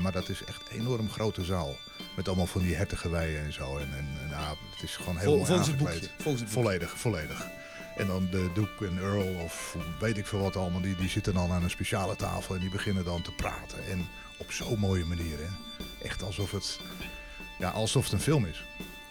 Maar 0.00 0.12
dat 0.12 0.28
is 0.28 0.44
echt 0.44 0.62
een 0.70 0.80
enorm 0.80 1.10
grote 1.10 1.44
zaal. 1.44 1.76
Met 2.16 2.26
allemaal 2.28 2.46
van 2.46 2.60
die 2.60 2.74
hertengeweien 2.74 3.44
en 3.44 3.52
zo. 3.52 3.76
En, 3.78 3.88
en, 3.96 4.08
en 4.22 4.38
het 4.74 4.82
is 4.82 4.96
gewoon 4.96 5.16
heel 5.16 5.24
Vol- 5.24 5.34
mooi 5.36 5.46
volgens 5.46 5.68
het 5.68 5.76
aangekleed. 5.76 6.00
boekje. 6.00 6.22
Volgens 6.22 6.44
het 6.44 6.52
boekje. 6.54 6.70
Volledig, 6.70 6.98
volledig. 6.98 7.46
En 7.96 8.06
dan 8.06 8.28
de 8.30 8.50
Duke 8.54 8.86
en 8.86 8.98
Earl 8.98 9.34
of 9.34 9.76
weet 10.00 10.18
ik 10.18 10.26
veel 10.26 10.40
wat 10.40 10.56
allemaal. 10.56 10.80
Die, 10.80 10.96
die 10.96 11.08
zitten 11.08 11.34
dan 11.34 11.50
aan 11.50 11.62
een 11.62 11.70
speciale 11.70 12.16
tafel 12.16 12.54
en 12.54 12.60
die 12.60 12.70
beginnen 12.70 13.04
dan 13.04 13.22
te 13.22 13.32
praten. 13.32 13.86
En 13.90 14.06
op 14.36 14.52
zo'n 14.52 14.78
mooie 14.78 15.04
manier. 15.04 15.38
Hè. 15.38 15.48
Echt 16.06 16.22
alsof 16.22 16.50
het, 16.50 16.80
ja, 17.58 17.70
alsof 17.70 18.04
het 18.04 18.12
een 18.12 18.20
film 18.20 18.46
is. 18.46 18.64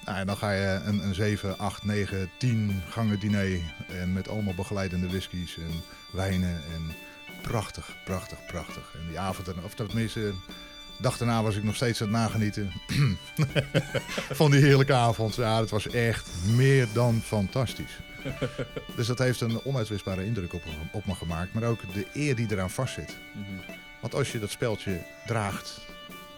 Nou, 0.06 0.18
en 0.18 0.28
dan 0.28 0.38
ga 0.38 0.52
je 0.52 0.82
een, 0.86 1.04
een 1.04 1.16
7, 1.16 1.58
8, 1.58 1.84
9, 1.84 2.30
10 2.38 2.82
gangen 2.90 3.20
diner. 3.20 3.60
En 3.88 4.14
met 4.14 4.30
allemaal 4.30 4.54
begeleidende 4.54 5.08
whiskies 5.08 5.58
en 5.58 5.84
wijnen. 6.12 6.62
En 6.74 6.96
prachtig, 7.42 7.96
prachtig, 8.06 8.46
prachtig. 8.46 8.96
En 9.02 9.08
die 9.08 9.20
avond, 9.20 9.54
of 9.64 9.74
tenminste, 9.74 10.34
dag 10.98 11.18
daarna 11.18 11.44
was 11.44 11.56
ik 11.56 11.64
nog 11.64 11.76
steeds 11.76 12.02
aan 12.02 12.08
het 12.08 12.18
nagenieten. 12.18 12.72
van 14.42 14.52
die 14.52 14.62
heerlijke 14.62 14.94
avond. 14.94 15.36
Ja, 15.36 15.60
het 15.60 15.70
was 15.70 15.88
echt 15.88 16.28
meer 16.56 16.88
dan 16.94 17.22
fantastisch. 17.26 18.00
Dus 18.96 19.08
dat 19.08 19.20
heeft 19.20 19.42
een 19.42 19.64
onuitwisbare 19.64 20.26
indruk 20.26 20.54
op, 20.54 20.64
op 20.92 21.06
me 21.06 21.16
gemaakt. 21.16 21.54
Maar 21.54 21.64
ook 21.64 21.80
de 21.94 22.06
eer 22.14 22.36
die 22.36 22.48
eraan 22.52 22.70
vastzit. 22.70 23.16
Want 24.00 24.16
als 24.16 24.32
je 24.32 24.40
dat 24.40 24.50
speltje 24.52 25.02
draagt 25.26 25.80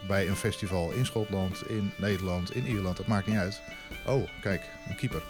bij 0.07 0.27
een 0.27 0.35
festival 0.35 0.91
in 0.91 1.05
Schotland, 1.05 1.69
in 1.69 1.91
Nederland, 1.95 2.55
in 2.55 2.67
Ierland, 2.67 2.97
dat 2.97 3.07
maakt 3.07 3.27
niet 3.27 3.37
uit. 3.37 3.61
Oh, 4.05 4.29
kijk, 4.41 4.61
een 4.89 4.95
keeper. 4.95 5.21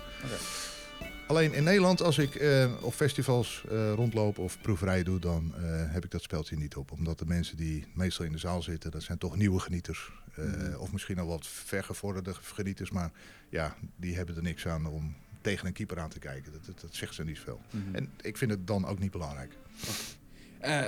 Alleen 1.27 1.53
in 1.53 1.63
Nederland, 1.63 2.01
als 2.01 2.17
ik 2.17 2.35
eh, 2.35 2.71
op 2.81 2.93
festivals 2.93 3.63
eh, 3.69 3.93
rondloop 3.93 4.37
of 4.37 4.57
proeverij 4.61 5.03
doe, 5.03 5.19
dan 5.19 5.53
eh, 5.55 5.63
heb 5.67 6.03
ik 6.03 6.11
dat 6.11 6.21
speltje 6.21 6.55
niet 6.55 6.75
op. 6.75 6.91
Omdat 6.91 7.19
de 7.19 7.25
mensen 7.25 7.57
die 7.57 7.85
meestal 7.93 8.25
in 8.25 8.31
de 8.31 8.37
zaal 8.37 8.61
zitten, 8.61 8.91
dat 8.91 9.03
zijn 9.03 9.17
toch 9.17 9.35
nieuwe 9.37 9.59
genieters. 9.59 10.11
Mhm. 10.35 10.75
Of 10.77 10.91
misschien 10.91 11.19
al 11.19 11.27
wat 11.27 11.47
vergevorderde 11.47 12.33
genieters, 12.33 12.91
maar 12.91 13.11
ja, 13.49 13.75
die 13.95 14.15
hebben 14.15 14.35
er 14.35 14.41
niks 14.41 14.67
aan 14.67 14.85
om 14.85 15.15
tegen 15.41 15.67
een 15.67 15.73
keeper 15.73 15.99
aan 15.99 16.09
te 16.09 16.19
kijken. 16.19 16.51
Dat, 16.51 16.65
dat, 16.65 16.81
dat 16.81 16.95
zegt 16.95 17.13
ze 17.13 17.23
niet 17.23 17.39
veel. 17.39 17.61
Mhm. 17.69 17.95
En 17.95 18.09
ik 18.21 18.37
vind 18.37 18.51
het 18.51 18.67
dan 18.67 18.85
ook 18.85 18.99
niet 18.99 19.11
belangrijk. 19.11 19.51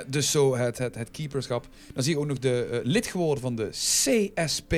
Dus 0.08 0.32
zo 0.32 0.56
het, 0.56 0.78
het, 0.78 0.95
het 0.95 1.12
keeperschap. 1.12 1.67
Dan 1.93 2.04
zie 2.04 2.13
je 2.13 2.19
ook 2.19 2.28
nog 2.28 2.39
de 2.39 2.82
lid 2.84 3.08
geworden 3.08 3.41
van 3.41 3.56
de 3.56 3.69
CSP. 3.69 4.73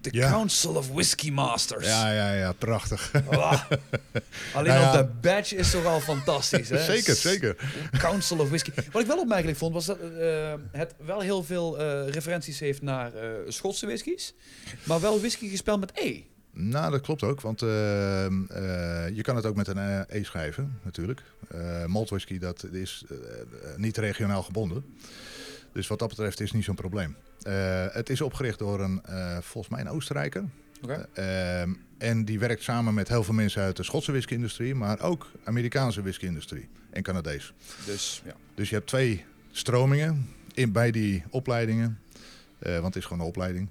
De 0.00 0.08
Ja. 0.12 0.30
Council 0.30 0.74
of 0.74 0.88
Whiskey 0.88 1.30
Masters. 1.30 1.86
Ja, 1.86 2.12
ja, 2.12 2.32
ja, 2.34 2.52
prachtig. 2.52 3.12
Ah. 3.30 3.62
Alleen 4.54 4.72
Nou 4.72 4.84
al 4.86 4.92
de 4.92 5.08
badge 5.20 5.56
is 5.56 5.70
toch 5.70 5.84
al 5.84 6.00
fantastisch, 6.00 6.68
hè? 6.68 6.84
zeker, 6.94 7.14
zeker. 7.14 7.56
Council 7.98 8.38
of 8.38 8.48
Whiskey. 8.48 8.74
Wat 8.92 9.02
ik 9.02 9.08
wel 9.08 9.18
opmerkelijk 9.18 9.58
vond, 9.58 9.72
was 9.72 9.86
dat 9.86 9.98
eh, 10.00 10.54
het 10.72 10.94
wel 11.04 11.20
heel 11.20 11.44
veel 11.44 11.78
eh, 11.78 12.08
referenties 12.08 12.58
heeft 12.58 12.82
naar 12.82 13.14
eh, 13.14 13.28
Schotse 13.48 13.86
whiskies. 13.86 14.34
Maar 14.82 15.00
wel 15.00 15.18
whisky 15.20 15.48
gespeld 15.48 15.80
met 15.80 15.90
E. 15.94 16.20
Nou, 16.52 16.90
dat 16.90 17.00
klopt 17.00 17.22
ook, 17.22 17.40
want 17.40 17.62
eh, 17.62 18.26
eh, 18.26 18.32
je 19.16 19.22
kan 19.22 19.36
het 19.36 19.46
ook 19.46 19.56
met 19.56 19.66
een 19.68 20.04
E 20.08 20.24
schrijven, 20.24 20.78
natuurlijk. 20.82 21.22
Malt 21.86 22.08
whisky, 22.10 22.38
dat 22.38 22.64
is 22.72 23.04
niet 23.76 23.96
regionaal 23.96 24.42
gebonden. 24.42 24.84
Dus 25.72 25.86
wat 25.86 25.98
dat 25.98 26.08
betreft 26.08 26.40
is 26.40 26.46
het 26.46 26.54
niet 26.54 26.64
zo'n 26.64 26.74
probleem. 26.74 27.16
Eh, 27.42 27.86
het 27.90 28.10
is 28.10 28.20
opgericht 28.20 28.58
door 28.58 28.80
een, 28.80 29.00
eh, 29.04 29.38
volgens 29.40 29.74
mij 29.74 29.80
een 29.80 29.90
Oostenrijker. 29.90 30.44
Eh, 31.12 31.60
en 31.98 32.24
die 32.24 32.38
werkt 32.38 32.62
samen 32.62 32.94
met 32.94 33.08
heel 33.08 33.24
veel 33.24 33.34
mensen 33.34 33.62
uit 33.62 33.76
de 33.76 33.82
Schotse 33.82 34.10
whisky-industrie, 34.10 34.74
maar 34.74 35.00
ook 35.00 35.30
Amerikaanse 35.44 36.02
whisky-industrie 36.02 36.68
en 36.90 37.02
Canadees. 37.02 37.52
Dus 37.86 38.22
ja. 38.24 38.34
Dus 38.54 38.68
je 38.68 38.74
hebt 38.74 38.86
twee 38.86 39.24
stromingen 39.50 40.28
in, 40.54 40.72
bij 40.72 40.90
die 40.90 41.24
opleidingen. 41.30 41.98
Want 42.58 42.84
het 42.84 42.96
is 42.96 43.04
gewoon 43.04 43.20
een 43.20 43.28
opleiding. 43.28 43.68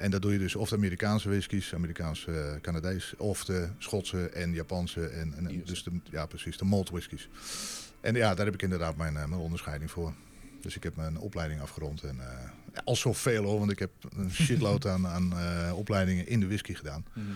En 0.00 0.10
dat 0.10 0.22
doe 0.22 0.32
je 0.32 0.38
dus 0.38 0.54
of 0.54 0.68
de 0.68 0.76
Amerikaanse 0.76 1.28
whiskies, 1.28 1.74
Amerikaanse 1.74 2.58
Canadees, 2.62 3.14
of 3.16 3.44
de 3.44 3.68
Schotse 3.78 4.28
en 4.28 4.52
Japanse. 4.52 5.06
En, 5.06 5.34
en 5.36 5.62
dus 5.64 5.82
de, 5.82 5.90
ja, 6.10 6.26
precies, 6.26 6.58
de 6.58 6.64
malt 6.64 6.90
whiskies. 6.90 7.28
En 8.00 8.14
ja, 8.14 8.34
daar 8.34 8.44
heb 8.44 8.54
ik 8.54 8.62
inderdaad 8.62 8.96
mijn, 8.96 9.16
eh, 9.16 9.24
mijn 9.24 9.40
onderscheiding 9.40 9.90
voor. 9.90 10.14
Dus 10.60 10.76
ik 10.76 10.82
heb 10.82 10.96
mijn 10.96 11.18
opleiding 11.18 11.60
afgerond. 11.60 12.02
En, 12.02 12.20
eh, 12.20 12.80
al 12.84 12.96
zoveel 12.96 13.44
hoor, 13.44 13.58
want 13.58 13.70
ik 13.70 13.78
heb 13.78 13.90
een 14.16 14.30
shitload 14.30 14.86
aan, 14.86 15.06
aan 15.06 15.32
eh, 15.32 15.72
opleidingen 15.76 16.26
in 16.26 16.40
de 16.40 16.46
whisky 16.46 16.74
gedaan. 16.74 17.04
Mhm. 17.12 17.26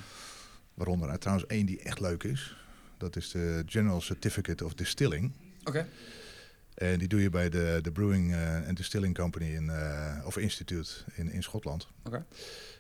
Waaronder 0.74 1.09
er 1.09 1.18
trouwens 1.18 1.48
één 1.48 1.66
die 1.66 1.81
echt 1.81 2.00
leuk 2.00 2.22
is. 2.22 2.57
Dat 2.98 3.16
is 3.16 3.31
de 3.31 3.62
General 3.66 4.00
Certificate 4.00 4.64
of 4.64 4.74
Distilling. 4.74 5.33
Oké. 5.64 5.87
En 6.92 6.99
die 6.99 7.09
doe 7.09 7.23
je 7.23 7.31
bij 7.31 7.49
de, 7.49 7.79
de 7.83 7.92
Brewing 7.92 8.35
eh, 8.35 8.68
and 8.68 8.77
Distilling 8.77 9.14
Company 9.14 9.55
in, 9.55 9.70
eh, 9.70 10.27
of 10.27 10.37
Institute 10.37 10.90
in, 11.14 11.31
in 11.31 11.42
Schotland. 11.42 11.88
Oké. 12.05 12.25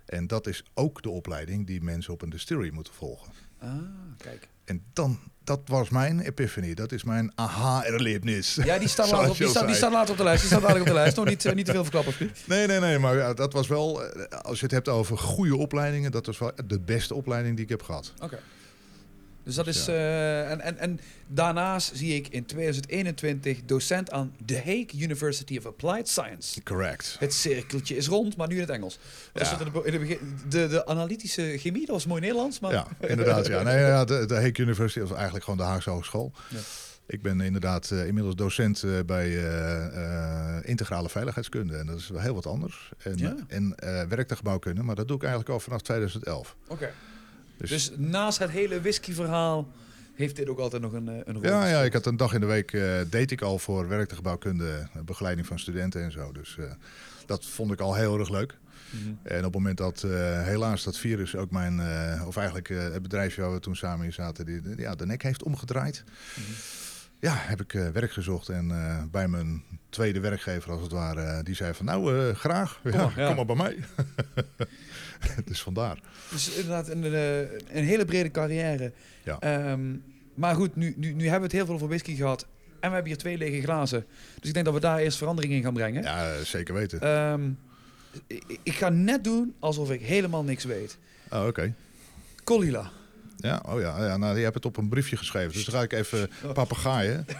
En 0.06 0.26
dat 0.26 0.46
is 0.46 0.64
ook 0.74 1.02
de 1.02 1.10
opleiding 1.10 1.66
die 1.66 1.82
mensen 1.82 2.12
op 2.12 2.22
een 2.22 2.30
distillery 2.30 2.70
moeten 2.72 2.94
volgen. 2.94 3.32
Ah, 3.58 3.70
kijk. 4.18 4.48
En 4.64 4.82
dan, 4.92 5.18
dat 5.44 5.60
was 5.66 5.88
mijn 5.88 6.20
epiphany. 6.20 6.74
Dat 6.74 6.92
is 6.92 7.04
mijn 7.04 7.32
aha-erlebnis. 7.34 8.54
Ja, 8.54 8.78
die 8.78 8.88
staan, 8.88 9.08
later 9.10 9.30
op, 9.30 9.36
die, 9.36 9.90
later 9.90 10.10
op 10.10 10.16
de 10.16 10.22
lijst. 10.22 10.40
Die 10.40 10.50
staan 10.50 10.60
dadelijk 10.60 10.84
op 10.84 10.92
de 10.94 11.00
lijst. 11.00 11.16
Nog 11.16 11.24
niet, 11.24 11.44
eh, 11.44 11.54
niet 11.54 11.66
te 11.66 11.72
veel 11.72 11.84
verklappen. 11.84 12.30
Nee, 12.46 12.66
nee, 12.66 12.80
nee. 12.80 12.98
Maar 12.98 13.16
ja, 13.16 13.34
dat 13.34 13.52
was 13.52 13.66
wel, 13.66 14.04
eh, 14.04 14.38
als 14.40 14.58
je 14.58 14.64
het 14.64 14.74
hebt 14.74 14.88
over 14.88 15.18
goede 15.18 15.56
opleidingen, 15.56 16.10
dat 16.10 16.26
was 16.26 16.38
wel 16.38 16.52
de 16.66 16.80
beste 16.80 17.14
opleiding 17.14 17.54
die 17.54 17.64
ik 17.64 17.70
heb 17.70 17.82
gehad. 17.82 18.12
Oké. 18.22 18.38
Dus 19.44 19.54
dat 19.54 19.64
Dus 19.64 19.76
is. 19.78 19.88
eh, 19.88 20.50
en, 20.50 20.60
en, 20.60 20.78
en 20.78 21.00
daarnaast 21.26 21.90
zie 21.96 22.14
ik 22.14 22.28
in 22.28 22.44
2021 22.46 23.64
docent 23.64 24.10
aan 24.10 24.34
The 24.46 24.56
Hague 24.56 24.88
University 24.98 25.56
of 25.58 25.66
Applied 25.66 26.08
Science. 26.08 26.62
Correct. 26.62 27.16
Het 27.18 27.34
cirkeltje 27.34 27.96
is 27.96 28.06
rond, 28.06 28.36
maar 28.36 28.48
nu 28.48 28.54
in 28.54 28.60
het 28.60 28.70
Engels. 28.70 28.98
Dat 29.32 29.48
Ja. 29.48 29.56
de, 29.56 29.64
de, 29.90 29.98
begin- 29.98 30.38
de, 30.48 30.66
de 30.68 30.86
analytische 30.86 31.54
chemie, 31.58 31.80
dat 31.86 31.94
was 31.94 32.06
mooi 32.06 32.20
Nederlands. 32.20 32.60
Maar 32.60 32.72
Ja, 32.72 32.86
inderdaad. 33.00 33.46
Ja. 33.46 33.62
Nee, 33.62 33.78
ja, 33.78 34.04
de, 34.04 34.26
de 34.26 34.34
Hague 34.34 34.58
University 34.58 35.00
was 35.00 35.12
eigenlijk 35.12 35.44
gewoon 35.44 35.58
de 35.58 35.64
Haagse 35.64 35.90
Hogeschool. 35.90 36.32
Ja. 36.48 36.58
Ik 37.06 37.22
ben 37.22 37.40
inderdaad 37.40 37.90
eh, 37.90 38.06
inmiddels 38.06 38.34
docent 38.34 38.82
eh, 38.82 38.90
bij 39.06 39.28
integrale 40.62 41.08
veiligheidskunde. 41.08 41.76
En 41.76 41.86
dat 41.86 41.98
is 41.98 42.08
wel 42.08 42.20
heel 42.20 42.34
wat 42.34 42.46
anders. 42.46 42.90
En, 42.98 43.16
Ja. 43.18 43.34
en 43.48 43.74
werktuigbouwkunde, 44.08 44.82
maar 44.82 44.94
dat 44.94 45.06
doe 45.08 45.16
ik 45.16 45.22
eigenlijk 45.22 45.52
al 45.52 45.60
vanaf 45.60 45.80
2011. 45.82 46.56
Oké. 46.68 46.90
Dus, 47.56 47.70
Dus 47.70 47.90
naast 47.96 48.38
het 48.38 48.50
hele 48.50 48.80
whisky-verhaal 48.80 49.68
heeft 50.14 50.36
dit 50.36 50.48
ook 50.48 50.58
altijd 50.58 50.82
nog 50.82 50.92
een, 50.92 51.08
eh, 51.08 51.14
een 51.24 51.34
rol. 51.34 51.42
ja, 51.42 51.66
ja, 51.68 51.82
ik 51.82 51.92
had 51.92 52.06
een 52.06 52.16
dag 52.16 52.32
in 52.34 52.40
de 52.40 52.46
week 52.46 52.72
eh 52.72 53.00
deed 53.10 53.30
ik 53.30 53.40
al 53.42 53.58
voor 53.58 53.88
werktuigbouwkunde, 53.88 54.88
eh, 54.94 55.00
begeleiding 55.02 55.46
van 55.46 55.58
studenten 55.58 56.02
en 56.02 56.12
zo. 56.12 56.32
Dus 56.32 56.56
dat 57.26 57.46
vond 57.46 57.72
ik 57.72 57.80
al 57.80 57.94
heel 57.94 58.18
erg 58.18 58.28
leuk. 58.30 58.58
Mhm. 58.90 59.08
En 59.22 59.38
op 59.38 59.44
het 59.44 59.52
moment 59.54 59.76
dat 59.76 60.02
helaas 60.44 60.82
dat 60.84 60.98
virus 60.98 61.36
ook 61.36 61.50
mijn, 61.50 61.80
of 62.26 62.36
eigenlijk 62.36 62.68
het 62.68 63.02
bedrijfje 63.02 63.40
waar 63.42 63.52
we 63.52 63.60
toen 63.60 63.76
samen 63.76 64.06
in 64.06 64.12
zaten, 64.12 64.46
die, 64.46 64.60
die- 64.60 64.80
ja, 64.80 64.94
de 64.94 65.06
nek 65.06 65.22
heeft 65.22 65.42
omgedraaid. 65.42 66.04
Mhm. 66.34 66.42
Ja, 67.20 67.34
heb 67.36 67.60
ik 67.60 67.72
werk 67.72 68.12
gezocht 68.12 68.48
en 68.48 68.68
bij 69.10 69.28
mijn 69.28 69.62
tweede 69.88 70.20
werkgever 70.20 70.70
als 70.70 70.82
het 70.82 70.92
ware, 70.92 71.42
die 71.42 71.54
zei 71.54 71.74
van 71.74 71.84
nou 71.86 72.32
graag, 72.34 72.80
maar, 72.82 73.12
ja. 73.16 73.26
kom 73.26 73.36
maar 73.36 73.44
bij 73.46 73.56
mij. 73.56 73.76
dus 75.44 75.62
vandaar. 75.62 75.98
Dus 76.30 76.48
inderdaad 76.48 76.88
een, 76.88 77.04
eh, 77.04 77.40
een 77.76 77.84
hele 77.84 78.04
brede 78.04 78.30
carrière. 78.30 78.92
Ja. 79.22 79.38
Ehm, 79.38 79.96
maar 80.34 80.54
goed, 80.54 80.76
nu, 80.76 80.94
nu, 80.96 81.12
nu 81.12 81.22
hebben 81.22 81.38
we 81.38 81.46
het 81.46 81.52
heel 81.52 81.64
veel 81.66 81.74
over 81.74 81.88
whisky 81.88 82.14
gehad. 82.14 82.46
En 82.80 82.88
we 82.88 82.94
hebben 82.94 83.12
hier 83.12 83.20
twee 83.20 83.38
lege 83.38 83.62
glazen. 83.62 84.06
Dus 84.38 84.48
ik 84.48 84.54
denk 84.54 84.64
dat 84.64 84.74
we 84.74 84.80
daar 84.80 84.98
eerst 84.98 85.18
verandering 85.18 85.52
in 85.52 85.62
gaan 85.62 85.74
brengen. 85.74 86.02
Ja, 86.02 86.42
zeker 86.42 86.74
weten. 86.74 87.00
Ehm, 87.00 87.50
ik, 88.26 88.58
ik 88.62 88.74
ga 88.74 88.88
net 88.88 89.24
doen 89.24 89.54
alsof 89.58 89.90
ik 89.90 90.00
helemaal 90.00 90.44
niks 90.44 90.64
weet. 90.64 90.98
oh, 91.30 91.46
oké. 91.46 91.74
Colila. 92.44 92.90
Ja, 93.36 93.62
oh 93.68 93.80
ja, 93.80 94.04
ja, 94.06 94.16
nou, 94.16 94.36
je 94.36 94.42
hebt 94.42 94.54
het 94.54 94.64
op 94.66 94.76
een 94.76 94.88
briefje 94.88 95.16
geschreven, 95.16 95.52
dus 95.52 95.64
dan 95.64 95.74
ga 95.74 95.82
ik 95.82 95.92
even 95.92 96.30
papegaaien. 96.54 97.26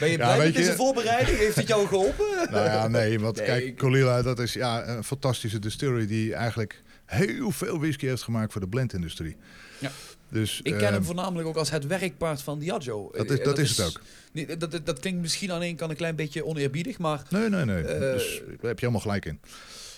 Ben 0.00 0.10
je 0.10 0.16
Ja, 0.16 0.34
blij 0.34 0.38
met 0.46 0.54
deze 0.54 0.72
voorbereiding? 0.74 1.38
Heeft 1.38 1.56
het 1.56 1.68
jou 1.68 1.86
geholpen? 1.86 2.26
Nou 2.50 2.64
ja, 2.64 2.88
nee, 2.88 3.20
want 3.20 3.36
Nee, 3.36 3.46
kijk, 3.46 3.64
ik- 3.64 3.78
Colilla, 3.78 4.22
dat 4.22 4.38
is 4.38 4.52
ja, 4.52 4.86
een 4.88 5.04
fantastische 5.04 5.58
distillery 5.58 6.06
die 6.06 6.34
eigenlijk 6.34 6.82
heel 7.06 7.50
veel 7.50 7.78
whisky 7.78 8.06
heeft 8.06 8.22
gemaakt 8.22 8.52
voor 8.52 8.60
de 8.60 8.68
blendindustrie. 8.68 9.36
Ja. 9.78 9.90
Dus, 10.28 10.60
Ik 10.62 10.72
ken 10.72 10.82
ehm, 10.82 10.92
hem 10.92 11.04
voornamelijk 11.04 11.48
ook 11.48 11.56
als 11.56 11.70
het 11.70 11.86
werkpaard 11.86 12.42
van 12.42 12.58
Diageo. 12.58 13.10
Dat 13.16 13.30
is- 13.30 13.38
Eh, 13.38 13.44
dat 13.44 13.58
is 13.58 13.76
het 13.76 13.86
ook. 13.86 14.00
niet- 14.32 14.60
dat, 14.60 14.80
dat, 14.84 14.98
klinkt 15.00 15.20
misschien 15.20 15.52
aan 15.52 15.60
ene 15.62 15.76
kant 15.76 15.90
een 15.90 15.96
klein 15.96 16.16
beetje 16.16 16.44
oneerbiedig, 16.44 16.98
maar... 16.98 17.22
Nee, 17.28 17.48
nee, 17.48 17.64
nee. 17.64 17.82
Eh, 17.82 18.00
dus, 18.00 18.38
daar 18.46 18.48
heb 18.48 18.78
je 18.78 18.86
helemaal 18.86 19.00
gelijk 19.00 19.24
in. 19.24 19.40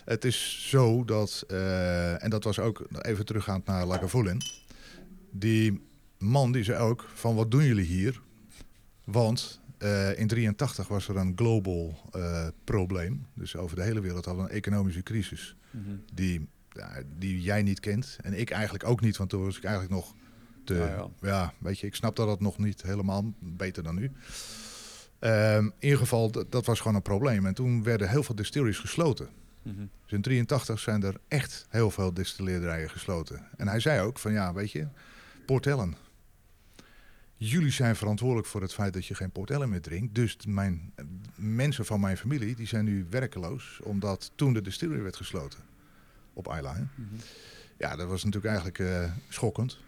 Het 0.04 0.24
is 0.24 0.68
zo 0.68 1.04
dat, 1.04 1.44
eh, 1.48 2.22
en 2.22 2.30
dat 2.30 2.44
was 2.44 2.58
ook 2.58 2.86
even 3.00 3.24
teruggaand 3.24 3.66
naar 3.66 3.86
Lagavulin. 3.86 4.42
Die 5.30 5.80
man 6.18 6.52
die 6.52 6.64
zei 6.64 6.78
ook 6.78 7.08
van 7.14 7.34
wat 7.34 7.50
doen 7.50 7.64
jullie 7.64 7.84
hier? 7.84 8.20
Want 9.04 9.60
eh, 9.78 10.18
in 10.18 10.26
83 10.26 10.88
was 10.88 11.08
er 11.08 11.16
een 11.16 11.32
global 11.36 11.98
eh, 12.12 12.46
probleem. 12.64 13.26
Dus 13.34 13.56
over 13.56 13.76
de 13.76 13.82
hele 13.82 14.00
wereld 14.00 14.24
hadden 14.24 14.44
we 14.44 14.50
een 14.50 14.56
economische 14.56 15.02
crisis. 15.02 15.56
Die, 16.12 16.48
ja, 16.70 17.02
die 17.18 17.40
jij 17.40 17.62
niet 17.62 17.80
kent. 17.80 18.16
En 18.22 18.38
ik 18.40 18.50
eigenlijk 18.50 18.84
ook 18.84 19.00
niet, 19.00 19.16
want 19.16 19.30
toen 19.30 19.44
was 19.44 19.56
ik 19.56 19.64
eigenlijk 19.64 19.94
nog 19.94 20.14
te... 20.64 20.74
Ja, 20.74 20.86
ja. 20.86 21.08
Ja, 21.20 21.52
weet 21.58 21.78
je, 21.78 21.86
ik 21.86 21.94
snap 21.94 22.16
dat 22.16 22.28
het 22.28 22.40
nog 22.40 22.58
niet 22.58 22.82
helemaal 22.82 23.32
beter 23.38 23.82
dan 23.82 23.94
nu. 23.94 24.12
Ehm, 25.18 25.64
in 25.64 25.72
ieder 25.78 25.98
geval, 25.98 26.30
dat, 26.30 26.52
dat 26.52 26.66
was 26.66 26.78
gewoon 26.78 26.94
een 26.94 27.02
probleem. 27.02 27.46
En 27.46 27.54
toen 27.54 27.82
werden 27.82 28.08
heel 28.08 28.22
veel 28.22 28.34
distilleries 28.34 28.78
gesloten. 28.78 29.28
Mhm. 29.64 29.86
Dus 30.02 30.12
in 30.12 30.22
83 30.22 30.78
zijn 30.78 31.02
er 31.02 31.20
echt 31.28 31.66
heel 31.68 31.90
veel 31.90 32.14
distilleerderijen 32.14 32.90
gesloten. 32.90 33.48
En 33.56 33.68
hij 33.68 33.80
zei 33.80 34.00
ook 34.00 34.18
van 34.18 34.32
ja, 34.32 34.52
weet 34.52 34.72
je, 34.72 34.86
Port 35.46 35.66
Ellen. 35.66 35.94
Jullie 37.36 37.70
zijn 37.70 37.96
verantwoordelijk 37.96 38.48
voor 38.48 38.62
het 38.62 38.74
feit 38.74 38.92
dat 38.92 39.06
je 39.06 39.14
geen 39.14 39.30
Port 39.30 39.50
Ellen 39.50 39.68
meer 39.68 39.80
drinkt. 39.80 40.14
Dus 40.14 40.36
mijn 40.46 40.92
mensen 41.34 41.84
van 41.84 42.00
mijn 42.00 42.16
familie 42.16 42.54
die 42.54 42.66
zijn 42.66 42.84
nu 42.84 43.06
werkeloos, 43.10 43.80
omdat 43.82 44.30
toen 44.34 44.52
de 44.52 44.62
distillery 44.62 45.02
werd 45.02 45.16
gesloten. 45.16 45.58
op 46.32 46.52
Isla. 46.54 46.72
Mhm. 46.94 47.14
Ja, 47.78 47.96
dat 47.96 48.08
was 48.08 48.24
natuurlijk 48.24 48.54
eigenlijk 48.54 48.78
eh, 48.78 49.12
schokkend. 49.28 49.78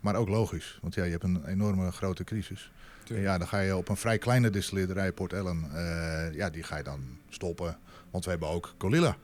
Maar 0.00 0.14
ook 0.14 0.28
logisch, 0.28 0.78
want 0.82 0.94
ja, 0.94 1.04
je 1.04 1.10
hebt 1.10 1.24
een 1.24 1.44
enorme 1.44 1.92
grote 1.92 2.24
crisis. 2.24 2.70
En 3.08 3.20
ja, 3.20 3.38
dan 3.38 3.48
ga 3.48 3.60
je 3.60 3.76
op 3.76 3.88
een 3.88 3.96
vrij 3.96 4.18
kleine 4.18 4.50
distilleerderij, 4.50 5.12
Port 5.12 5.32
Ellen, 5.32 5.70
eh, 5.72 6.34
ja, 6.34 6.50
die 6.50 6.62
ga 6.62 6.76
je 6.76 6.82
dan 6.82 7.18
stoppen. 7.28 7.78
Want 8.14 8.26
we 8.26 8.30
hebben 8.30 8.48
ook 8.48 8.74
Colilla. 8.78 9.16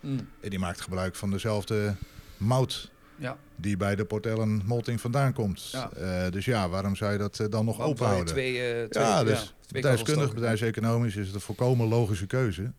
Mm. 0.00 0.28
En 0.40 0.50
die 0.50 0.58
maakt 0.58 0.80
gebruik 0.80 1.14
van 1.16 1.30
dezelfde 1.30 1.94
mout 2.36 2.90
Ja. 3.16 3.36
die 3.56 3.76
bij 3.76 3.96
de 3.96 4.04
Port 4.04 4.26
Ellen 4.26 4.62
malting 4.64 5.00
vandaan 5.00 5.32
komt. 5.32 5.70
Ja. 5.70 5.90
Eh, 5.92 6.30
dus 6.30 6.44
ja, 6.44 6.68
waarom 6.68 6.96
zou 6.96 7.12
je 7.12 7.18
dat 7.18 7.40
eh, 7.40 7.46
dan 7.50 7.64
nog 7.64 7.80
open 7.80 8.06
houden? 8.06 8.26
Twee, 8.26 8.62
eh, 8.62 8.88
twee, 8.88 9.04
ja, 9.04 9.24
dus 9.24 9.38
twee 9.66 9.82
bedrijfskundig, 9.82 10.34
bedrijfseconomisch 10.34 11.16
is 11.16 11.26
het 11.26 11.34
een 11.34 11.40
volkomen 11.40 11.88
logische 11.88 12.26
keuze. 12.26 12.72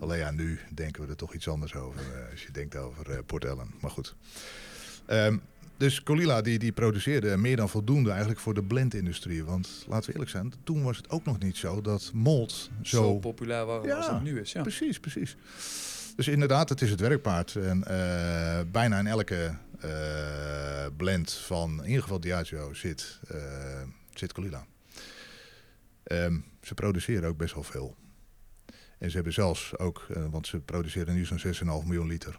Alleen 0.00 0.18
ja, 0.18 0.30
nu 0.30 0.58
denken 0.74 1.02
we 1.02 1.08
er 1.08 1.16
toch 1.16 1.34
iets 1.34 1.48
anders 1.48 1.74
over 1.74 2.00
als 2.30 2.42
je 2.42 2.50
denkt 2.52 2.76
over 2.76 3.10
eh, 3.10 3.18
Port 3.26 3.44
Ellen. 3.44 3.74
Maar 3.80 3.90
goed. 3.90 4.16
Ehm, 5.06 5.36
dus 5.76 6.02
Colilla 6.02 6.40
die, 6.42 6.58
die 6.58 6.72
produceerde 6.72 7.36
meer 7.36 7.56
dan 7.56 7.68
voldoende 7.68 8.10
eigenlijk 8.10 8.40
voor 8.40 8.54
de 8.54 8.62
blendindustrie. 8.62 9.44
Want 9.44 9.84
laten 9.88 10.06
we 10.06 10.12
eerlijk 10.12 10.30
zijn, 10.30 10.52
toen 10.64 10.82
was 10.82 10.96
het 10.96 11.10
ook 11.10 11.24
nog 11.24 11.38
niet 11.38 11.56
zo 11.56 11.80
dat 11.80 12.10
malt 12.14 12.70
Zo, 12.82 13.02
zo... 13.02 13.18
populair 13.18 13.86
Ja. 13.86 13.96
als 13.96 14.06
het 14.08 14.22
nu 14.22 14.40
is. 14.40 14.52
Ja. 14.52 14.62
Precies, 14.62 15.00
precies. 15.00 15.36
Dus 16.16 16.28
inderdaad, 16.28 16.68
het 16.68 16.80
is 16.80 16.90
het 16.90 17.00
werkpaard. 17.00 17.56
En 17.56 17.84
eh, 17.84 18.60
bijna 18.70 18.98
in 18.98 19.06
elke 19.06 19.56
eh, 19.80 20.86
blend 20.96 21.32
van 21.32 21.78
in 21.78 21.86
ieder 21.86 22.02
geval 22.02 22.20
Diageo 22.20 22.74
zit, 22.74 23.20
eh 23.28 23.82
zit 24.14 24.32
Colilla. 24.32 24.66
Ehm, 26.02 26.38
ze 26.62 26.74
produceren 26.74 27.28
ook 27.28 27.36
best 27.36 27.54
wel 27.54 27.62
veel. 27.62 27.96
En 28.98 29.08
ze 29.08 29.14
hebben 29.14 29.32
zelfs 29.32 29.78
ook, 29.78 30.06
want 30.30 30.46
ze 30.46 30.60
produceren 30.60 31.14
nu 31.14 31.24
zo'n 31.24 31.38
6,5 31.38 31.86
miljoen 31.86 32.06
liter. 32.06 32.38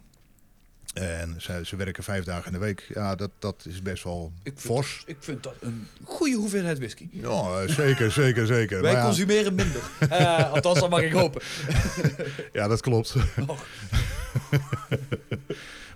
En 0.94 1.36
ze, 1.38 1.62
ze 1.64 1.76
werken 1.76 2.04
vijf 2.04 2.24
dagen 2.24 2.46
in 2.46 2.52
de 2.52 2.66
week. 2.66 2.92
Ja, 2.94 3.16
dat, 3.16 3.30
dat 3.40 3.66
is 3.70 3.82
best 3.82 4.04
wel 4.04 4.32
Ik 4.44 4.52
vind, 4.52 4.60
fors. 4.60 5.04
ik 5.06 5.18
vind 5.20 5.44
dat 5.44 5.54
een 5.60 5.88
goede 6.04 6.36
hoeveelheid 6.36 6.78
whisky. 6.78 7.08
Ja, 7.12 7.62
eh, 7.62 7.70
zeker, 7.70 8.12
zeker, 8.22 8.46
zeker. 8.46 8.82
Wij 8.82 8.92
Maar 8.92 9.02
ja, 9.02 9.08
consumeren 9.08 9.56
minder. 9.56 9.82
Eh, 10.00 10.52
althans, 10.52 10.80
dat 10.80 10.90
mag 10.90 11.02
ik 11.02 11.12
hopen. 11.12 11.42
ja, 12.54 12.68
dat 12.68 12.82
klopt. 12.82 13.16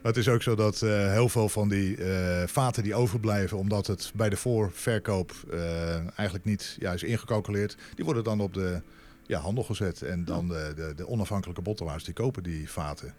Maar 0.02 0.16
het 0.16 0.26
is 0.26 0.30
ook 0.30 0.42
zo 0.42 0.56
dat 0.56 0.82
eh, 0.82 1.12
heel 1.12 1.30
veel 1.30 1.50
van 1.50 1.70
die 1.70 1.98
eh, 1.98 2.48
vaten 2.48 2.84
die 2.84 2.96
overblijven, 2.96 3.58
omdat 3.58 3.88
het 3.88 4.12
bij 4.16 4.30
de 4.30 4.38
voorverkoop 4.38 5.32
eigenlijk 6.16 6.46
niet 6.46 6.76
ja, 6.80 6.94
is 6.94 7.04
ingecalculeerd, 7.04 7.78
die 7.96 8.06
worden 8.06 8.24
dan 8.24 8.40
op 8.40 8.54
de 8.54 8.82
ja, 9.26 9.40
handel 9.40 9.64
gezet. 9.64 10.02
En 10.02 10.26
dan 10.26 10.48
de, 10.48 10.74
de, 10.76 10.94
de 10.96 11.08
onafhankelijke 11.08 11.62
bottelaars 11.62 12.04
die 12.04 12.14
kopen 12.14 12.44
die 12.44 12.70
vaten. 12.70 13.14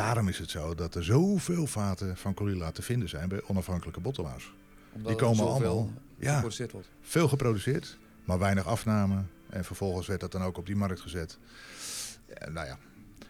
Daarom 0.00 0.28
is 0.28 0.38
het 0.38 0.50
zo 0.50 0.74
dat 0.74 0.94
er 0.94 1.04
zoveel 1.04 1.66
vaten 1.66 2.16
van 2.16 2.34
Colilla 2.34 2.70
te 2.70 2.82
vinden 2.82 3.08
zijn 3.08 3.28
bij 3.28 3.42
onafhankelijke 3.46 4.00
bottelaars. 4.00 4.52
Omdat 4.92 5.08
Die 5.08 5.20
komen 5.20 5.44
allemaal- 5.44 5.92
ja. 6.18 6.32
geproduceerd 6.34 6.72
wordt. 6.72 6.88
Veel 7.00 7.28
geproduceerd, 7.28 7.98
maar 8.24 8.38
weinig 8.38 8.66
afname. 8.66 9.22
En 9.50 9.64
vervolgens 9.64 10.06
werd 10.06 10.20
dat 10.20 10.32
dan 10.32 10.42
ook 10.42 10.58
op 10.58 10.66
die 10.66 10.76
markt 10.76 11.00
gezet. 11.00 11.38
Ja, 12.28 12.50
nou 12.50 12.66
ja. 12.66 12.78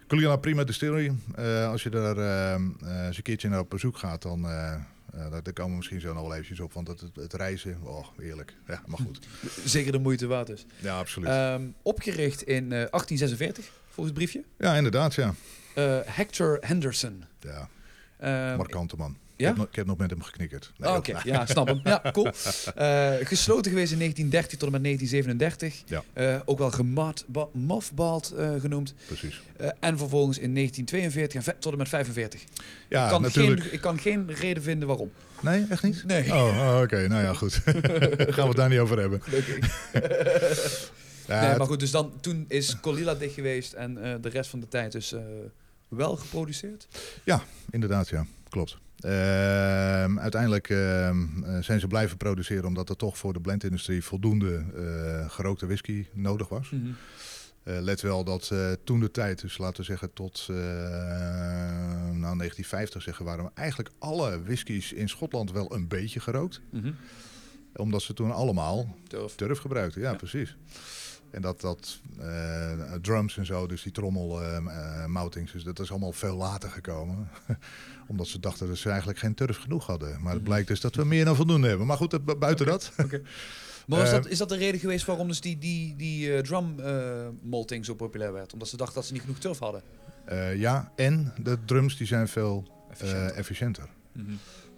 Colilla 0.07 0.37
prima 0.37 0.65
distillery. 0.65 1.13
Eh, 1.35 1.69
als 1.69 1.83
je 1.83 1.91
daar 1.91 2.17
eh, 2.17 2.55
eh, 2.55 3.07
eens 3.07 3.17
een 3.17 3.23
keertje 3.23 3.49
naar 3.49 3.61
op 3.61 3.71
bezoek 3.71 3.97
gaat, 3.97 4.23
dan 4.23 4.45
eh, 4.49 5.31
daar, 5.31 5.53
komen 5.53 5.71
we 5.71 5.77
misschien 5.77 6.01
zo 6.01 6.13
nog 6.13 6.23
wel 6.23 6.33
eventjes 6.33 6.61
op. 6.61 6.73
Want 6.73 6.89
het, 6.89 7.03
het, 7.15 7.33
reizen, 7.33 7.79
oh, 7.83 8.07
heerlijk. 8.17 8.55
Ja, 8.67 8.83
maar 8.87 8.99
goed. 8.99 9.19
Zeker 9.65 9.93
de 9.93 9.99
moeite 9.99 10.27
waard 10.27 10.49
is. 10.49 10.67
Ja, 10.79 10.99
absoluut. 10.99 11.29
Ehm, 11.29 11.63
opgericht 11.83 12.43
in 12.43 12.63
eh, 12.65 12.69
1846, 12.71 13.71
volgens 13.85 14.07
het 14.07 14.15
briefje. 14.15 14.43
ja, 14.59 14.75
inderdaad, 14.77 15.15
ja. 15.15 15.35
Eh, 15.75 15.99
Hector 16.05 16.59
Henderson. 16.61 17.25
ja 17.41 17.69
Ehm, 18.19 18.57
markante 18.57 18.97
man. 18.97 19.17
ja? 19.37 19.37
Ik, 19.37 19.47
heb 19.47 19.57
nog, 19.57 19.67
ik 19.67 19.75
heb 19.77 19.87
nog 19.87 19.97
met 19.97 20.11
hem 20.11 20.23
geknikkerd. 20.23 20.73
Nee, 20.77 20.91
Ah, 20.91 20.97
Oké, 20.97 21.21
ja, 21.25 21.47
snap 21.47 21.67
hem. 21.67 21.81
Ja, 21.85 22.03
cool. 22.13 22.27
Eh, 22.75 23.13
gesloten 23.27 23.71
geweest 23.71 23.93
in 23.93 23.99
1930 23.99 24.59
tot 24.59 24.67
en 24.67 24.73
met 24.73 24.83
1937. 24.83 25.83
Ja. 25.87 26.03
Eh, 26.13 26.41
ook 26.45 26.59
wel 26.59 26.71
gemothballed 26.71 28.31
eh 28.31 28.51
genoemd. 28.61 28.95
Precies. 29.07 29.41
Eh, 29.57 29.69
en 29.81 29.99
vervolgens 29.99 30.39
in 30.39 30.53
1942 30.53 31.47
en 31.47 31.59
tot 31.61 31.73
en 31.73 31.79
met 31.79 31.89
45. 31.89 32.41
Ja, 32.89 33.05
ik, 33.05 33.11
kan 33.11 33.23
natuurlijk. 33.23 33.63
geen, 33.63 33.73
ik 33.73 33.81
kan 33.81 33.99
geen 33.99 34.33
reden 34.35 34.63
vinden 34.63 34.89
waarom. 34.89 35.11
Nee, 35.41 35.67
echt 35.69 35.83
niet? 35.83 36.05
Nee. 36.07 36.33
Oh, 36.33 36.59
oh, 36.59 36.81
oké. 36.83 37.09
Nou 37.09 37.23
ja, 37.23 37.35
goed. 37.35 37.53
Gaan 38.35 38.43
we 38.43 38.43
het 38.43 38.57
daar 38.57 38.69
niet 38.69 38.79
over 38.79 38.99
hebben. 38.99 39.23
Gelukkig. 39.23 39.59
Ja, 41.31 41.41
nee, 41.49 41.59
maar 41.59 41.67
goed, 41.67 41.81
dus 41.81 41.91
dan, 41.91 42.21
toen 42.21 42.45
is 42.49 42.81
Colilla 42.81 43.15
dicht 43.15 43.35
geweest 43.35 43.73
en 43.73 43.99
eh, 44.03 44.15
de 44.21 44.29
rest 44.29 44.51
van 44.51 44.61
de 44.61 44.69
tijd 44.69 44.93
dus 44.93 45.13
eh, 45.13 45.21
wel 45.89 46.17
geproduceerd. 46.17 46.89
Inderdaad, 47.71 48.09
ja, 48.09 48.27
klopt. 48.49 48.77
Ehm, 49.01 50.19
uiteindelijk 50.19 50.69
ehm, 50.71 51.43
eh, 51.45 51.63
zijn 51.63 51.81
ze 51.81 51.87
blijven 51.87 52.17
produceren 52.17 52.65
omdat 52.65 52.89
er 52.89 52.97
toch 52.97 53.19
voor 53.19 53.33
de 53.33 53.41
blendindustrie 53.41 54.05
voldoende 54.05 54.65
gerookte 55.29 55.67
whisky 55.67 56.07
nodig 56.13 56.49
was. 56.49 56.71
Eh, 57.63 57.81
let 57.81 58.01
wel 58.01 58.25
dat 58.25 58.53
toen 58.85 59.01
de 59.01 59.11
tijd, 59.11 59.41
dus 59.41 59.59
laten 59.59 59.77
we 59.77 59.83
zeggen 59.87 60.13
tot 60.13 60.45
nou, 60.49 62.37
1950 62.37 63.03
zeggen, 63.03 63.25
waren 63.25 63.45
we 63.45 63.51
eigenlijk 63.55 63.91
alle 63.99 64.43
whiskies 64.43 64.93
in 64.93 65.09
Schotland 65.09 65.53
wel 65.53 65.75
een 65.75 65.89
beetje 65.89 66.21
gerookt. 66.21 66.61
Mhm. 66.71 66.93
Omdat 67.75 68.03
ze 68.03 68.15
toen 68.15 68.33
allemaal 68.33 68.97
Turf. 69.09 69.35
turf 69.35 69.59
gebruikten. 69.59 70.01
Ja, 70.01 70.11
Ja. 70.11 70.17
precies. 70.17 70.57
En 71.31 71.43
dat, 71.43 71.61
dat 71.61 72.01
eh, 72.19 72.73
drums 73.03 73.37
en 73.37 73.47
zo, 73.47 73.67
dus 73.67 73.83
die 73.83 73.93
trommel 73.93 74.43
eh, 74.43 74.57
eh, 74.57 75.07
moutings, 75.07 75.53
dus 75.53 75.65
dat 75.65 75.79
is 75.79 75.91
allemaal 75.91 76.13
veel 76.13 76.37
later 76.37 76.71
gekomen. 76.71 77.29
Omdat 78.09 78.27
ze 78.27 78.41
dachten 78.41 78.67
dat 78.69 78.77
ze 78.77 78.89
eigenlijk 78.89 79.19
geen 79.19 79.35
turf 79.35 79.57
genoeg 79.59 79.87
hadden. 79.87 80.09
Maar 80.21 80.31
het 80.33 80.41
Mhm. 80.41 80.43
blijkt 80.51 80.69
dus 80.69 80.81
dat 80.81 80.95
we 80.95 81.05
meer 81.05 81.25
dan 81.25 81.37
voldoende 81.37 81.69
hebben. 81.69 81.87
Maar 81.87 81.97
goed, 81.97 82.11
dat, 82.11 82.39
buiten 82.39 82.67
dat. 82.75 82.93
Maar 82.97 83.99
was 83.99 84.09
Eh, 84.09 84.15
dat, 84.15 84.27
is 84.29 84.39
dat 84.39 84.49
de 84.49 84.57
reden 84.57 84.81
geweest 84.81 85.07
waarom 85.07 85.29
dus 85.29 85.41
die, 85.41 85.59
die, 85.59 85.97
die 85.97 86.35
eh, 86.37 86.43
drum 86.43 86.81
eh, 87.71 87.83
zo 87.83 87.95
populair 87.95 88.33
werd? 88.33 88.53
Omdat 88.53 88.69
ze 88.69 88.77
dachten 88.77 88.95
dat 88.95 89.05
ze 89.07 89.13
niet 89.13 89.23
genoeg 89.23 89.39
turf 89.39 89.59
hadden? 89.59 89.83
Eh, 90.25 90.57
ja, 90.57 90.93
en 90.97 91.33
de 91.43 91.59
drums 91.65 91.97
die 91.97 92.07
zijn 92.07 92.29
veel 92.29 92.65
eh, 92.89 92.91
Efficiënt. 92.93 93.33
efficiënter. 93.33 93.89
Mhm. 94.13 94.31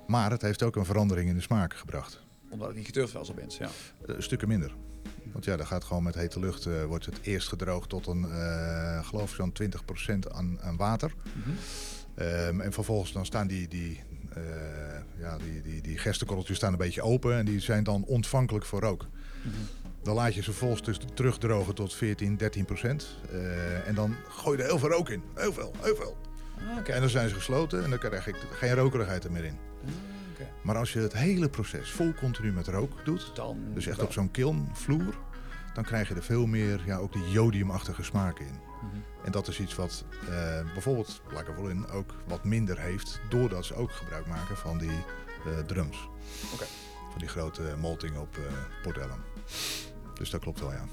Maar 0.06 0.30
het 0.30 0.42
heeft 0.42 0.62
ook 0.62 0.76
een 0.76 0.84
verandering 0.84 1.28
in 1.28 1.34
de 1.34 1.40
smaak 1.40 1.74
gebracht. 1.74 2.20
Omdat 2.50 2.66
het 2.68 2.76
niet 2.76 2.86
geturfd 2.86 3.12
was 3.12 3.30
opeens, 3.30 3.56
ja. 3.56 3.68
Eh, 4.06 4.14
stukken 4.18 4.48
minder. 4.48 4.74
Want 5.32 5.44
ja, 5.44 5.56
dan 5.56 5.66
gaat 5.66 5.84
gewoon 5.84 6.02
met 6.02 6.14
hete 6.14 6.40
lucht, 6.40 6.66
eh, 6.66 6.84
wordt 6.84 7.06
het 7.06 7.18
eerst 7.22 7.48
gedroogd 7.48 7.88
tot 7.88 8.06
een, 8.06 8.24
eh 8.30 9.04
geloof 9.04 9.30
ik 9.30 9.36
zo'n 9.36 9.52
20% 9.52 10.32
aan, 10.32 10.58
aan 10.60 10.76
water. 10.76 11.14
Mhm. 11.32 11.50
Ehm, 12.14 12.60
en 12.60 12.72
vervolgens 12.72 13.12
dan 13.12 13.26
staan 13.26 13.46
die, 13.46 13.68
die, 13.68 14.00
eh 14.34 14.42
ja, 15.18 15.38
die, 15.38 15.62
die, 15.62 15.82
die 15.82 15.98
gerstenkorreltjes 15.98 16.56
staan 16.56 16.72
een 16.72 16.78
beetje 16.78 17.02
open 17.02 17.36
en 17.36 17.44
die 17.44 17.60
zijn 17.60 17.84
dan 17.84 18.04
ontvankelijk 18.04 18.64
voor 18.64 18.80
rook. 18.80 19.06
Mhm. 19.42 19.54
Dan 20.02 20.14
laat 20.14 20.34
je 20.34 20.42
ze 20.42 20.50
vervolgens 20.50 20.82
dus 20.82 20.98
terugdrogen 21.14 21.74
tot 21.74 21.94
14, 21.94 22.36
13 22.36 22.64
procent. 22.64 23.16
En 23.86 23.94
dan 23.94 24.16
gooi 24.28 24.56
je 24.56 24.62
er 24.62 24.68
heel 24.68 24.78
veel 24.78 24.88
rook 24.88 25.08
in. 25.08 25.22
Heel 25.34 25.52
veel, 25.52 25.72
heel 25.80 25.96
veel. 25.96 26.16
Ah, 26.58 26.78
oké. 26.78 26.92
En 26.92 27.00
dan 27.00 27.10
zijn 27.10 27.28
ze 27.28 27.34
gesloten 27.34 27.84
en 27.84 27.90
dan 27.90 27.98
krijg 27.98 28.26
ik 28.26 28.36
geen 28.52 28.74
rokerigheid 28.74 29.24
er 29.24 29.32
meer 29.32 29.44
in. 29.44 29.58
Ah, 29.84 30.11
Maar 30.62 30.76
als 30.76 30.92
je 30.92 30.98
het 30.98 31.12
hele 31.12 31.48
proces 31.48 31.90
vol 31.90 32.14
continu 32.14 32.52
met 32.52 32.68
rook 32.68 33.04
doet, 33.04 33.30
Dan 33.34 33.58
dus 33.74 33.86
echt 33.86 33.96
wel. 33.96 34.06
op 34.06 34.12
zo'n 34.12 34.30
kilnvloer, 34.30 35.14
dan 35.74 35.84
krijg 35.84 36.08
je 36.08 36.14
er 36.14 36.22
veel 36.22 36.46
meer 36.46 36.80
ja, 36.84 36.96
ook 36.96 37.12
die 37.12 37.30
jodiumachtige 37.30 38.02
smaken 38.02 38.46
in. 38.46 38.54
Mhm. 38.82 38.96
En 39.24 39.32
dat 39.32 39.48
is 39.48 39.60
iets 39.60 39.74
wat 39.74 40.04
eh, 40.28 40.60
bijvoorbeeld 40.72 41.22
Lagavulin 41.32 41.88
ook 41.88 42.14
wat 42.26 42.44
minder 42.44 42.78
heeft, 42.78 43.20
doordat 43.28 43.64
ze 43.64 43.74
ook 43.74 43.90
gebruik 43.92 44.26
maken 44.26 44.56
van 44.56 44.78
die 44.78 44.90
eh, 45.46 45.58
drums. 45.66 46.08
Oké. 46.54 46.64
Van 47.10 47.18
die 47.20 47.28
grote 47.28 47.62
malting 47.80 48.16
op 48.16 48.36
eh 48.36 48.42
Port 48.82 48.96
Ellen. 48.98 49.22
Dus 50.14 50.30
dat 50.30 50.40
klopt 50.40 50.60
wel, 50.60 50.72
ja. 50.72 50.84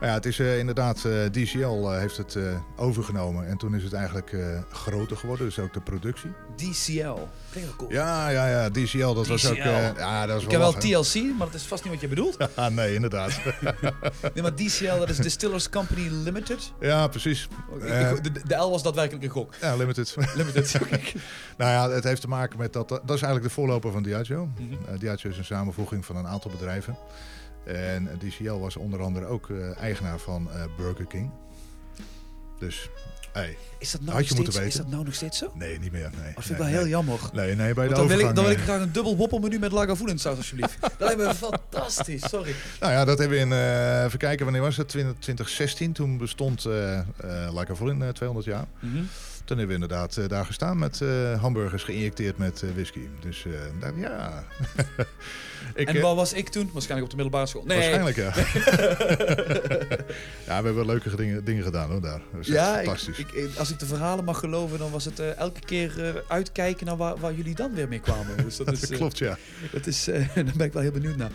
Maar 0.00 0.08
ja, 0.08 0.14
het 0.14 0.26
is 0.26 0.38
eh, 0.38 0.58
inderdaad, 0.58 1.04
eh, 1.04 1.24
DCL 1.24 1.90
eh, 1.90 1.98
heeft 1.98 2.16
het 2.16 2.36
overgenomen 2.76 3.46
en 3.46 3.56
toen 3.56 3.74
is 3.74 3.82
het 3.82 3.92
eigenlijk 3.92 4.36
groter 4.70 5.16
geworden, 5.16 5.46
dus 5.46 5.58
ook 5.58 5.72
de 5.72 5.80
productie. 5.80 6.30
DCL. 6.56 7.18
Klinkt 7.50 7.68
wel 7.68 7.76
cool. 7.76 7.90
Ja, 7.92 8.28
ja, 8.28 8.48
ja, 8.48 8.70
DCL, 8.70 9.12
dat 9.14 9.26
was 9.26 9.50
ook... 9.50 9.56
Ja, 9.56 10.26
dat 10.26 10.36
is 10.38 10.44
Ik 10.44 10.50
heb 10.50 10.60
wel. 10.60 10.72
TLC, 10.72 11.14
maar 11.38 11.46
dat 11.46 11.54
is 11.54 11.62
vast 11.62 11.82
niet 11.84 11.92
wat 11.92 12.02
je 12.02 12.08
bedoelt. 12.08 12.36
Ah, 12.54 12.70
nee, 12.74 12.94
inderdaad. 12.94 13.30
Nee, 14.34 14.42
maar 14.42 14.54
DCL, 14.54 14.98
dat 14.98 15.08
is 15.08 15.16
Distillers 15.16 15.68
Company 15.68 16.08
Limited. 16.10 16.72
ja, 16.80 17.06
precies. 17.08 17.48
Ik- 17.80 18.24
de, 18.24 18.30
de 18.46 18.54
L 18.54 18.70
was 18.70 18.82
daadwerkelijk 18.82 19.24
een 19.24 19.30
gok. 19.30 19.54
Ja, 19.60 19.76
limited. 19.76 20.16
Limited. 20.34 20.74
Oké. 20.82 21.00
Nou 21.56 21.70
ja, 21.70 21.90
het 21.94 22.04
heeft 22.04 22.20
te 22.20 22.28
maken 22.28 22.58
met 22.58 22.72
dat. 22.72 22.88
Dat 22.88 23.02
is 23.04 23.08
eigenlijk 23.08 23.42
de 23.44 23.50
voorloper 23.50 23.92
van 23.92 24.02
Diageo. 24.02 24.48
Eh, 24.88 24.98
Diageo 24.98 25.30
is 25.30 25.38
een 25.38 25.44
samenvoeging 25.44 26.04
van 26.04 26.16
een 26.16 26.26
aantal 26.26 26.50
bedrijven. 26.50 26.96
En 27.64 28.08
eh, 28.08 28.28
DCL 28.28 28.52
was 28.52 28.76
onder 28.76 29.02
andere 29.02 29.26
ook 29.26 29.50
eh, 29.50 29.76
eigenaar 29.78 30.18
van 30.18 30.50
eh, 30.52 30.62
Burger 30.76 31.06
King. 31.06 31.30
Dus, 32.58 32.90
hey, 33.32 33.56
Is 33.78 33.90
dat 33.90 34.00
nou 34.00 34.12
Had 34.16 34.22
je 34.22 34.28
nog 34.28 34.36
moeten 34.36 34.54
steeds, 34.54 34.74
is 34.74 34.80
dat 34.80 34.90
nou 34.90 35.04
nog 35.04 35.14
steeds 35.14 35.38
zo? 35.38 35.46
Dat 35.46 35.54
nee, 35.54 35.78
niet 35.78 35.92
meer. 35.92 36.10
Nee, 36.22 36.32
vind 36.32 36.38
ik 36.38 36.48
nee, 36.48 36.58
wel 36.58 36.66
nee. 36.66 36.76
heel 36.76 36.86
jammer. 36.86 37.20
Nee, 37.32 37.54
nee, 37.54 37.74
bij 37.74 37.88
de 37.88 37.94
dan 37.94 38.06
wil, 38.06 38.18
ik, 38.18 38.34
dan 38.34 38.44
wil 38.44 38.52
ik 38.52 38.58
graag 38.58 38.80
een 38.80 38.92
dubbel 38.92 39.16
woppelmenu 39.16 39.58
met 39.58 39.72
lagavulin 39.72 40.18
saus 40.18 40.36
alsjeblieft. 40.36 40.80
dat 40.80 40.92
lijkt 40.98 41.16
me 41.16 41.34
fantastisch, 41.34 42.28
sorry. 42.28 42.54
Nou 42.80 42.92
ja, 42.92 43.04
dat 43.04 43.18
hebben 43.18 43.36
we 43.36 43.44
in, 43.44 43.52
eh 43.52 44.04
even 44.04 44.18
kijken, 44.18 44.44
wanneer 44.44 44.62
was 44.62 44.76
het? 44.76 44.88
20, 44.88 45.12
2016, 45.12 45.92
toen 45.92 46.18
bestond 46.18 46.64
Lagavulin 47.50 48.02
eh 48.02 48.08
200 48.08 48.46
jaar. 48.46 48.66
Mhm. 48.78 49.02
Toen 49.44 49.58
hebben 49.58 49.76
we 49.76 49.82
inderdaad 49.82 50.16
eh, 50.16 50.28
daar 50.28 50.44
gestaan 50.44 50.78
met 50.78 51.00
eh, 51.00 51.40
hamburgers 51.40 51.82
geïnjecteerd 51.82 52.38
met 52.38 52.62
eh, 52.62 52.70
whisky. 52.74 53.00
Dus 53.20 53.44
daar, 53.80 53.98
ja. 53.98 54.44
ik, 55.74 55.88
en 55.88 56.00
waar 56.00 56.14
was 56.14 56.32
ik 56.32 56.48
toen? 56.48 56.70
Waarschijnlijk 56.72 57.12
op 57.12 57.18
de 57.18 57.22
middelbare 57.22 57.46
school. 57.50 57.64
Nee, 57.64 57.76
Waarschijnlijk 57.76 58.16
ja. 58.16 58.32
ja, 60.46 60.60
we 60.60 60.66
hebben 60.66 60.86
leuke 60.86 61.16
dingen, 61.16 61.44
dingen 61.44 61.64
gedaan 61.64 61.90
hoor 61.90 62.00
daar. 62.00 62.20
Dat 62.32 62.46
Ja, 62.46 62.74
fantastisch. 62.74 63.18
ik, 63.18 63.32
ik- 63.32 63.56
als 63.56 63.70
ik 63.70 63.78
de 63.78 63.86
verhalen 63.86 64.24
mag 64.24 64.38
geloven, 64.38 64.78
dan 64.78 64.90
was 64.90 65.04
het 65.04 65.18
elke 65.20 65.60
keer 65.60 66.22
uitkijken 66.28 66.86
naar 66.86 66.96
waar, 66.96 67.16
waar 67.18 67.34
jullie 67.34 67.54
dan 67.54 67.74
weer 67.74 67.88
mee 67.88 68.00
kwamen. 68.00 68.36
Dus 68.36 68.56
dat 68.56 68.88
klopt 68.96 69.18
ja. 69.18 69.36
dat 69.72 69.86
is, 69.86 70.04
daar 70.04 70.30
ben 70.56 70.66
ik 70.66 70.72
wel 70.72 70.82
heel 70.82 70.90
benieuwd 70.92 71.16
naar. 71.16 71.30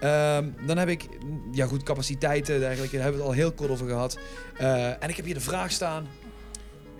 Ehm, 0.00 0.48
dan 0.66 0.78
heb 0.78 0.88
ik, 0.88 1.06
ja 1.52 1.66
goed, 1.66 1.82
capaciteiten, 1.82 2.62
eigenlijk, 2.64 2.92
daar 2.92 3.02
hebben 3.02 3.20
we 3.20 3.26
het 3.26 3.36
al 3.36 3.40
heel 3.42 3.52
kort 3.52 3.70
over 3.70 3.86
gehad. 3.88 4.18
Eh, 4.56 5.02
en 5.02 5.08
ik 5.08 5.16
heb 5.16 5.24
hier 5.24 5.34
de 5.34 5.40
vraag 5.40 5.70
staan. 5.70 6.06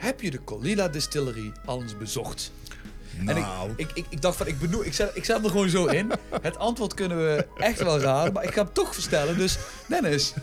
Heb 0.04 0.20
je 0.20 0.30
de 0.30 0.44
Colilla 0.44 0.88
Distillery 0.88 1.52
al 1.64 1.82
eens 1.82 1.96
bezocht? 1.98 2.52
En 3.18 3.24
Nou, 3.24 3.70
Ik, 3.76 3.90
ik, 3.94 4.04
ik 4.08 4.20
dacht 4.22 4.36
van, 4.36 4.46
ik, 4.46 4.58
benoem, 4.58 4.82
ik, 4.82 4.94
zet, 4.94 5.10
ik 5.14 5.24
zet 5.24 5.36
hem 5.36 5.44
er 5.44 5.50
gewoon 5.50 5.68
zo 5.68 5.86
in. 5.86 6.12
Het 6.42 6.58
antwoord 6.58 6.94
kunnen 6.94 7.16
we 7.18 7.46
echt 7.56 7.82
wel 7.82 8.00
raden, 8.00 8.32
maar 8.32 8.44
ik 8.44 8.52
ga 8.54 8.62
hem 8.64 8.72
toch 8.72 8.94
verstellen. 8.94 9.38
Dus 9.38 9.58
Dennis, 9.88 10.34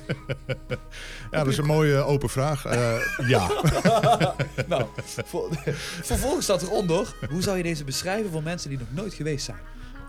ja, 1.32 1.38
dat 1.44 1.48
is 1.48 1.58
een 1.58 1.66
mooie 1.66 1.96
open 1.98 2.30
vraag. 2.30 2.66
Eh, 2.66 2.96
ja. 3.28 3.48
nou, 4.68 4.86
voor- 5.26 5.50
vervolgens 6.02 6.44
staat 6.44 6.62
eronder. 6.62 7.16
Hoe 7.30 7.42
zou 7.42 7.58
je 7.58 7.64
deze 7.64 7.84
beschrijven 7.84 8.32
voor 8.32 8.44
mensen 8.44 8.70
die 8.70 8.80
nog 8.80 8.88
nooit 8.92 9.14
geweest 9.14 9.46
zijn? 9.46 9.60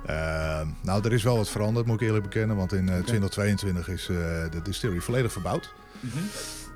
Eh, 0.07 0.61
nou, 0.83 1.05
er 1.05 1.13
is 1.13 1.23
wel 1.23 1.37
wat 1.37 1.49
veranderd, 1.51 1.87
moet 1.87 2.01
ik 2.01 2.07
eerlijk 2.07 2.25
bekennen. 2.25 2.57
Want 2.57 2.73
in 2.73 2.89
eh, 2.89 2.95
2022 2.95 3.89
is 3.89 4.03
eh, 4.09 4.17
de 4.51 4.61
distillery 4.63 5.01
volledig 5.01 5.33
verbouwd. 5.33 5.73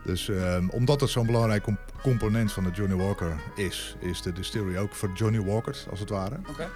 Dus 0.07 0.29
ehm, 0.29 0.69
omdat 0.69 1.01
het 1.01 1.11
zo'n 1.11 1.27
belangrijk 1.27 1.63
com- 1.63 1.79
component 2.03 2.53
van 2.53 2.65
de 2.65 2.71
Johnny 2.71 2.97
Walker 2.97 3.37
is, 3.55 3.97
is 4.01 4.23
de 4.23 4.33
distillery 4.33 4.77
ook 4.77 4.95
voor 4.95 5.11
Johnny 5.15 5.41
Walkers, 5.41 5.87
als 5.91 6.01
het 6.01 6.09
ware. 6.11 6.37
Oké. 6.49 6.69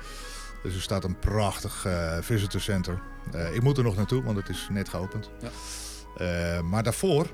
Dus 0.62 0.74
er 0.74 0.80
staat 0.80 1.04
een 1.04 1.18
prachtig 1.18 1.84
eh 1.84 2.18
visitor 2.20 2.60
center. 2.60 3.00
Eh, 3.32 3.54
ik 3.54 3.62
moet 3.62 3.78
er 3.78 3.84
nog 3.84 3.96
naartoe, 3.96 4.22
want 4.22 4.36
het 4.36 4.48
is 4.48 4.68
net 4.70 4.88
geopend. 4.88 5.30
Ja. 5.40 5.48
Eh, 6.16 6.60
maar 6.62 6.82
daarvoor, 6.82 7.26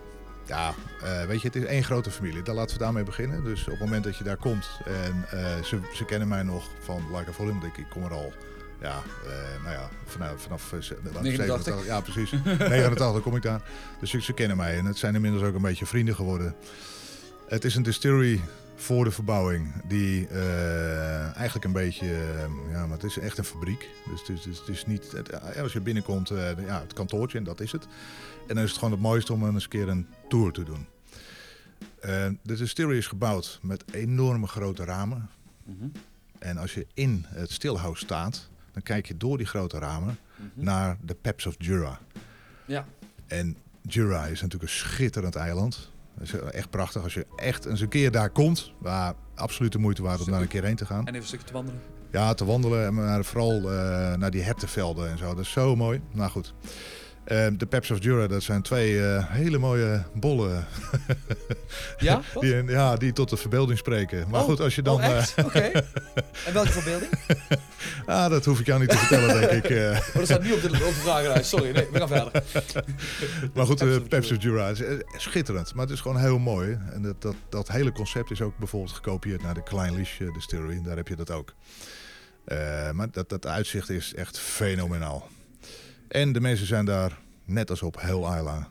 ja, 0.44 0.74
weet 1.26 1.40
je, 1.40 1.46
het 1.46 1.56
is 1.56 1.64
één 1.64 1.84
grote 1.84 2.10
familie. 2.10 2.42
Daar 2.42 2.54
laten 2.54 2.76
we 2.78 2.82
daarmee 2.82 3.04
beginnen. 3.04 3.44
Dus 3.44 3.60
op 3.64 3.70
het 3.70 3.80
moment 3.80 4.04
dat 4.04 4.16
je 4.16 4.24
daar 4.24 4.36
komt 4.36 4.68
en 4.84 5.24
ze, 5.64 5.80
ze 5.94 6.04
kennen 6.04 6.28
mij 6.28 6.42
nog 6.42 6.68
van 6.80 7.02
Like 7.16 7.30
a 7.30 7.32
Volume, 7.32 7.60
denk 7.60 7.76
ik, 7.76 7.84
ik 7.84 7.90
kom 7.90 8.04
er 8.04 8.12
al. 8.12 8.32
Ja, 8.80 9.02
eh, 9.26 9.62
nou 9.64 9.74
ja, 9.74 9.88
vanaf, 10.06 10.42
vanaf 10.42 10.72
eh, 10.72 10.80
ze- 10.80 10.94
laten 11.04 11.22
we 11.22 11.28
89. 11.28 11.64
87, 11.64 11.86
Ja, 11.86 12.00
precies. 12.00 12.30
89 12.68 13.22
kom 13.22 13.36
ik 13.36 13.42
daar. 13.42 13.60
Dus 14.00 14.10
ze, 14.10 14.20
ze 14.22 14.32
kennen 14.32 14.56
mij 14.56 14.78
en 14.78 14.84
het 14.84 14.96
zijn 14.98 15.14
inmiddels 15.14 15.42
ook 15.42 15.54
een 15.54 15.62
beetje 15.62 15.86
vrienden 15.86 16.14
geworden. 16.14 16.54
Het 17.48 17.64
is 17.64 17.74
een 17.74 17.82
distillery 17.82 18.40
voor 18.76 19.04
de 19.04 19.10
verbouwing 19.10 19.72
die 19.88 20.28
eh, 20.28 21.36
eigenlijk 21.36 21.64
een 21.64 21.72
beetje, 21.72 22.06
eh, 22.06 22.70
ja, 22.72 22.86
maar 22.86 22.96
het 22.96 23.04
is 23.04 23.18
echt 23.18 23.38
een 23.38 23.44
fabriek. 23.44 23.88
Dus 24.10 24.20
het 24.20 24.46
is, 24.46 24.58
het 24.58 24.68
is, 24.68 24.86
niet, 24.86 25.12
het- 25.12 25.56
als 25.60 25.72
je 25.72 25.80
binnenkomt, 25.80 26.30
eh, 26.30 26.66
ja, 26.66 26.80
het 26.80 26.92
kantoortje 26.92 27.38
en 27.38 27.44
dat 27.44 27.60
is 27.60 27.72
het. 27.72 27.86
En 28.48 28.54
dan 28.54 28.64
is 28.64 28.68
het 28.70 28.78
gewoon 28.78 28.92
het 28.94 29.02
mooiste 29.02 29.32
om 29.32 29.46
eens 29.46 29.62
een 29.62 29.68
keer 29.70 29.88
een 29.88 30.06
tour 30.28 30.52
te 30.52 30.62
doen. 30.62 30.86
Eh, 32.00 32.26
de 32.42 32.56
distillery 32.56 32.96
is 32.96 33.06
gebouwd 33.06 33.58
met 33.62 33.84
enorme 33.92 34.46
grote 34.46 34.84
ramen. 34.84 35.30
Mhm. 35.64 35.86
En 36.38 36.56
als 36.58 36.74
je 36.74 36.86
in 36.94 37.24
het 37.28 37.50
stilhouse 37.52 38.04
staat, 38.04 38.48
dan 38.76 38.84
kijk 38.84 39.06
je 39.06 39.16
door 39.16 39.36
die 39.38 39.46
grote 39.46 39.78
ramen 39.78 40.18
Mhm. 40.36 40.64
naar 40.64 40.96
de 41.02 41.14
Peps 41.14 41.46
of 41.46 41.54
Jura. 41.58 41.98
Ja. 42.64 42.84
En 43.26 43.56
Jura 43.82 44.24
is 44.26 44.40
natuurlijk 44.40 44.62
een 44.72 44.76
schitterend 44.78 45.36
eiland. 45.36 45.92
Dat 46.18 46.26
is 46.26 46.32
echt 46.50 46.70
prachtig 46.70 47.02
als 47.02 47.14
je 47.14 47.26
echt 47.36 47.64
eens 47.64 47.80
een 47.80 47.88
keer 47.88 48.10
daar 48.10 48.30
komt. 48.30 48.72
Maar 48.78 49.14
absoluut 49.34 49.72
de 49.72 49.78
moeite 49.78 50.02
waard 50.02 50.20
om 50.20 50.30
daar 50.30 50.40
een 50.40 50.48
keer 50.48 50.64
heen 50.64 50.76
te 50.76 50.86
gaan. 50.86 50.98
En 51.00 51.06
even 51.06 51.16
een 51.20 51.26
stukje 51.26 51.46
te 51.46 51.52
wandelen. 51.52 51.80
Ja, 52.10 52.34
te 52.34 52.44
wandelen, 52.44 52.94
maar 52.94 53.24
vooral 53.24 53.56
eh, 53.72 54.14
naar 54.14 54.30
die 54.30 54.42
hertenvelden 54.42 55.10
en 55.10 55.18
zo. 55.18 55.28
Dat 55.34 55.44
is 55.44 55.50
zo 55.50 55.76
mooi. 55.76 56.00
Nou 56.12 56.30
goed. 56.30 56.54
Eh, 57.26 57.46
de 57.52 57.66
Peps 57.66 57.90
of 57.90 58.02
Jura, 58.02 58.26
dat 58.26 58.42
zijn 58.42 58.62
twee 58.62 59.04
eh, 59.04 59.24
hele 59.28 59.58
mooie 59.58 60.02
bollen 60.14 60.66
Ja? 61.98 62.20
Die, 62.40 62.64
ja, 62.64 62.96
die 62.96 63.12
tot 63.12 63.28
de 63.30 63.36
verbeelding 63.36 63.78
spreken. 63.78 64.28
Maar 64.30 64.40
Oh, 64.40 64.46
goed, 64.46 64.60
als 64.60 64.74
je 64.74 64.82
dan... 64.82 64.94
Oh, 64.94 65.04
eh? 65.16 65.24
Oké. 65.44 65.58
En 66.46 66.52
welke 66.52 66.70
verbeelding? 66.72 67.10
ah, 68.06 68.30
dat 68.30 68.44
hoef 68.44 68.60
ik 68.60 68.66
jou 68.66 68.80
niet 68.80 68.88
te 68.88 68.96
vertellen, 68.96 69.40
denk 69.40 69.64
ik. 69.64 69.70
eh. 69.70 69.90
Oh, 69.90 70.14
dat 70.14 70.24
staat 70.24 70.42
niet 70.42 70.52
op 70.52 70.62
de, 70.62 70.68
op 70.68 70.72
de 70.72 70.92
vragenlijst. 70.92 71.48
Sorry, 71.48 71.70
nee, 71.70 71.88
we 71.92 71.98
gaan 71.98 72.08
verder. 72.08 72.42
Maar 73.54 73.66
goed, 73.66 73.78
de 73.78 74.02
Peps 74.08 74.30
of 74.32 74.42
Jura 74.42 74.68
is 74.68 74.82
schitterend. 75.16 75.74
Maar 75.74 75.84
het 75.84 75.94
is 75.94 76.00
gewoon 76.00 76.18
heel 76.18 76.38
mooi. 76.38 76.78
En 76.92 77.02
dat, 77.02 77.22
dat, 77.22 77.34
dat 77.48 77.68
hele 77.68 77.92
concept 77.92 78.30
is 78.30 78.40
ook 78.40 78.58
bijvoorbeeld 78.58 78.92
gekopieerd 78.94 79.42
naar 79.42 79.54
de 79.54 79.62
Klein 79.62 79.94
Lisch 79.94 80.20
eh, 80.20 80.32
Distillery. 80.34 80.82
Daar 80.84 80.96
heb 80.96 81.08
je 81.08 81.16
dat 81.16 81.30
ook. 81.30 81.54
Maar 82.92 83.10
dat, 83.10 83.28
dat 83.28 83.46
uitzicht 83.46 83.90
is 83.90 84.14
echt 84.14 84.38
fenomenaal. 84.38 85.28
En 86.08 86.32
de 86.32 86.40
mensen 86.40 86.66
zijn 86.66 86.84
daar, 86.84 87.18
net 87.44 87.70
als 87.70 87.82
op 87.82 88.00
heel 88.00 88.36
Isla, 88.36 88.70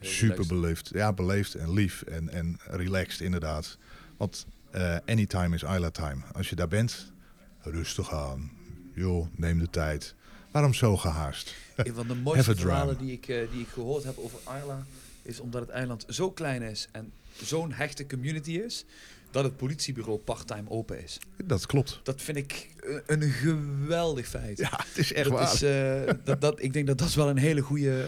super 0.00 0.46
beleefd. 0.46 0.90
Ja, 0.92 1.12
beleefd 1.12 1.54
en 1.54 1.72
lief 1.72 2.02
en, 2.02 2.28
en 2.28 2.58
relaxed 2.64 3.20
inderdaad. 3.20 3.78
Want 4.16 4.46
eh, 4.70 4.96
anytime 5.06 5.54
is 5.54 5.62
Isla 5.62 5.90
time. 5.90 6.22
Als 6.32 6.48
je 6.48 6.56
daar 6.56 6.68
bent, 6.68 7.12
rustig 7.60 8.12
aan. 8.12 8.50
Joh, 8.94 9.26
neem 9.36 9.58
de 9.58 9.70
tijd. 9.70 10.14
Waarom 10.50 10.74
zo 10.74 10.96
gehaast? 10.96 11.54
Een 11.76 11.94
van 11.94 12.06
de 12.06 12.14
mooiste 12.24 12.56
verhalen 12.56 12.98
die 12.98 13.12
ik, 13.12 13.28
eh, 13.28 13.50
die 13.50 13.60
ik 13.60 13.68
gehoord 13.68 14.04
heb 14.04 14.18
over 14.18 14.38
Isla... 14.38 14.86
is 15.22 15.40
omdat 15.40 15.60
het 15.60 15.70
eiland 15.70 16.04
zo 16.08 16.30
klein 16.30 16.62
is 16.62 16.88
en 16.92 17.12
zo'n 17.42 17.72
hechte 17.72 18.06
community 18.06 18.50
is... 18.50 18.84
dat 19.32 19.44
het 19.44 19.56
politiebureau 19.56 20.18
parttime 20.18 20.70
open 20.70 21.02
is. 21.02 21.18
Dat 21.44 21.66
klopt. 21.66 22.00
Dat 22.02 22.22
vind 22.22 22.36
ik 22.36 22.68
eh, 22.86 22.94
een 23.06 23.22
geweldig 23.22 24.28
feit. 24.28 24.58
Ja, 24.58 24.70
het 24.70 24.98
is 24.98 25.12
echt 25.12 25.28
dat 25.28 25.38
waar. 25.38 25.52
is, 25.52 25.62
eh, 25.62 26.14
dat, 26.24 26.40
dat, 26.40 26.62
ik 26.62 26.72
denk 26.72 26.86
dat 26.86 26.98
dat 26.98 27.08
is 27.08 27.14
wel 27.14 27.28
een 27.28 27.36
hele 27.36 27.60
goede... 27.60 28.02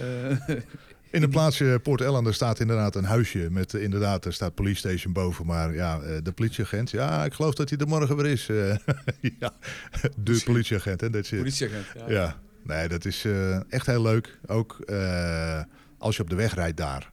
eh, 0.47 0.57
In 1.11 1.23
het 1.23 1.31
plaatsje 1.31 1.81
Port 1.83 2.01
Ellen 2.01 2.27
er 2.27 2.35
staat 2.35 2.61
inderdaad 2.61 2.97
een 2.97 3.05
huisje 3.05 3.49
met 3.51 3.75
inderdaad, 3.75 4.25
er 4.25 4.33
staat 4.33 4.55
police 4.55 4.77
station 4.77 5.13
boven, 5.13 5.47
maar 5.47 5.75
ja, 5.75 6.21
de 6.23 6.33
politieagent, 6.33 6.91
ja, 6.91 7.25
ik 7.25 7.33
geloof 7.33 7.55
dat 7.55 7.71
hij 7.71 7.79
er 7.79 7.89
morgen 7.89 8.17
weer 8.17 8.27
is. 8.27 8.47
ja, 9.41 9.53
de 10.17 10.43
politieagent, 10.45 11.01
hè, 11.01 11.11
dat 11.11 11.23
is 11.23 11.29
politieagent. 11.29 11.87
Ja. 11.97 12.11
Ja, 12.11 12.41
nee, 12.63 12.89
dat 12.89 13.05
is 13.05 13.27
echt 13.69 13.87
heel 13.87 14.03
leuk. 14.03 14.39
Ook 14.47 14.79
als 15.99 16.17
je 16.17 16.23
op 16.23 16.31
de 16.31 16.37
weg 16.37 16.55
rijdt 16.55 16.77
daar 16.77 17.13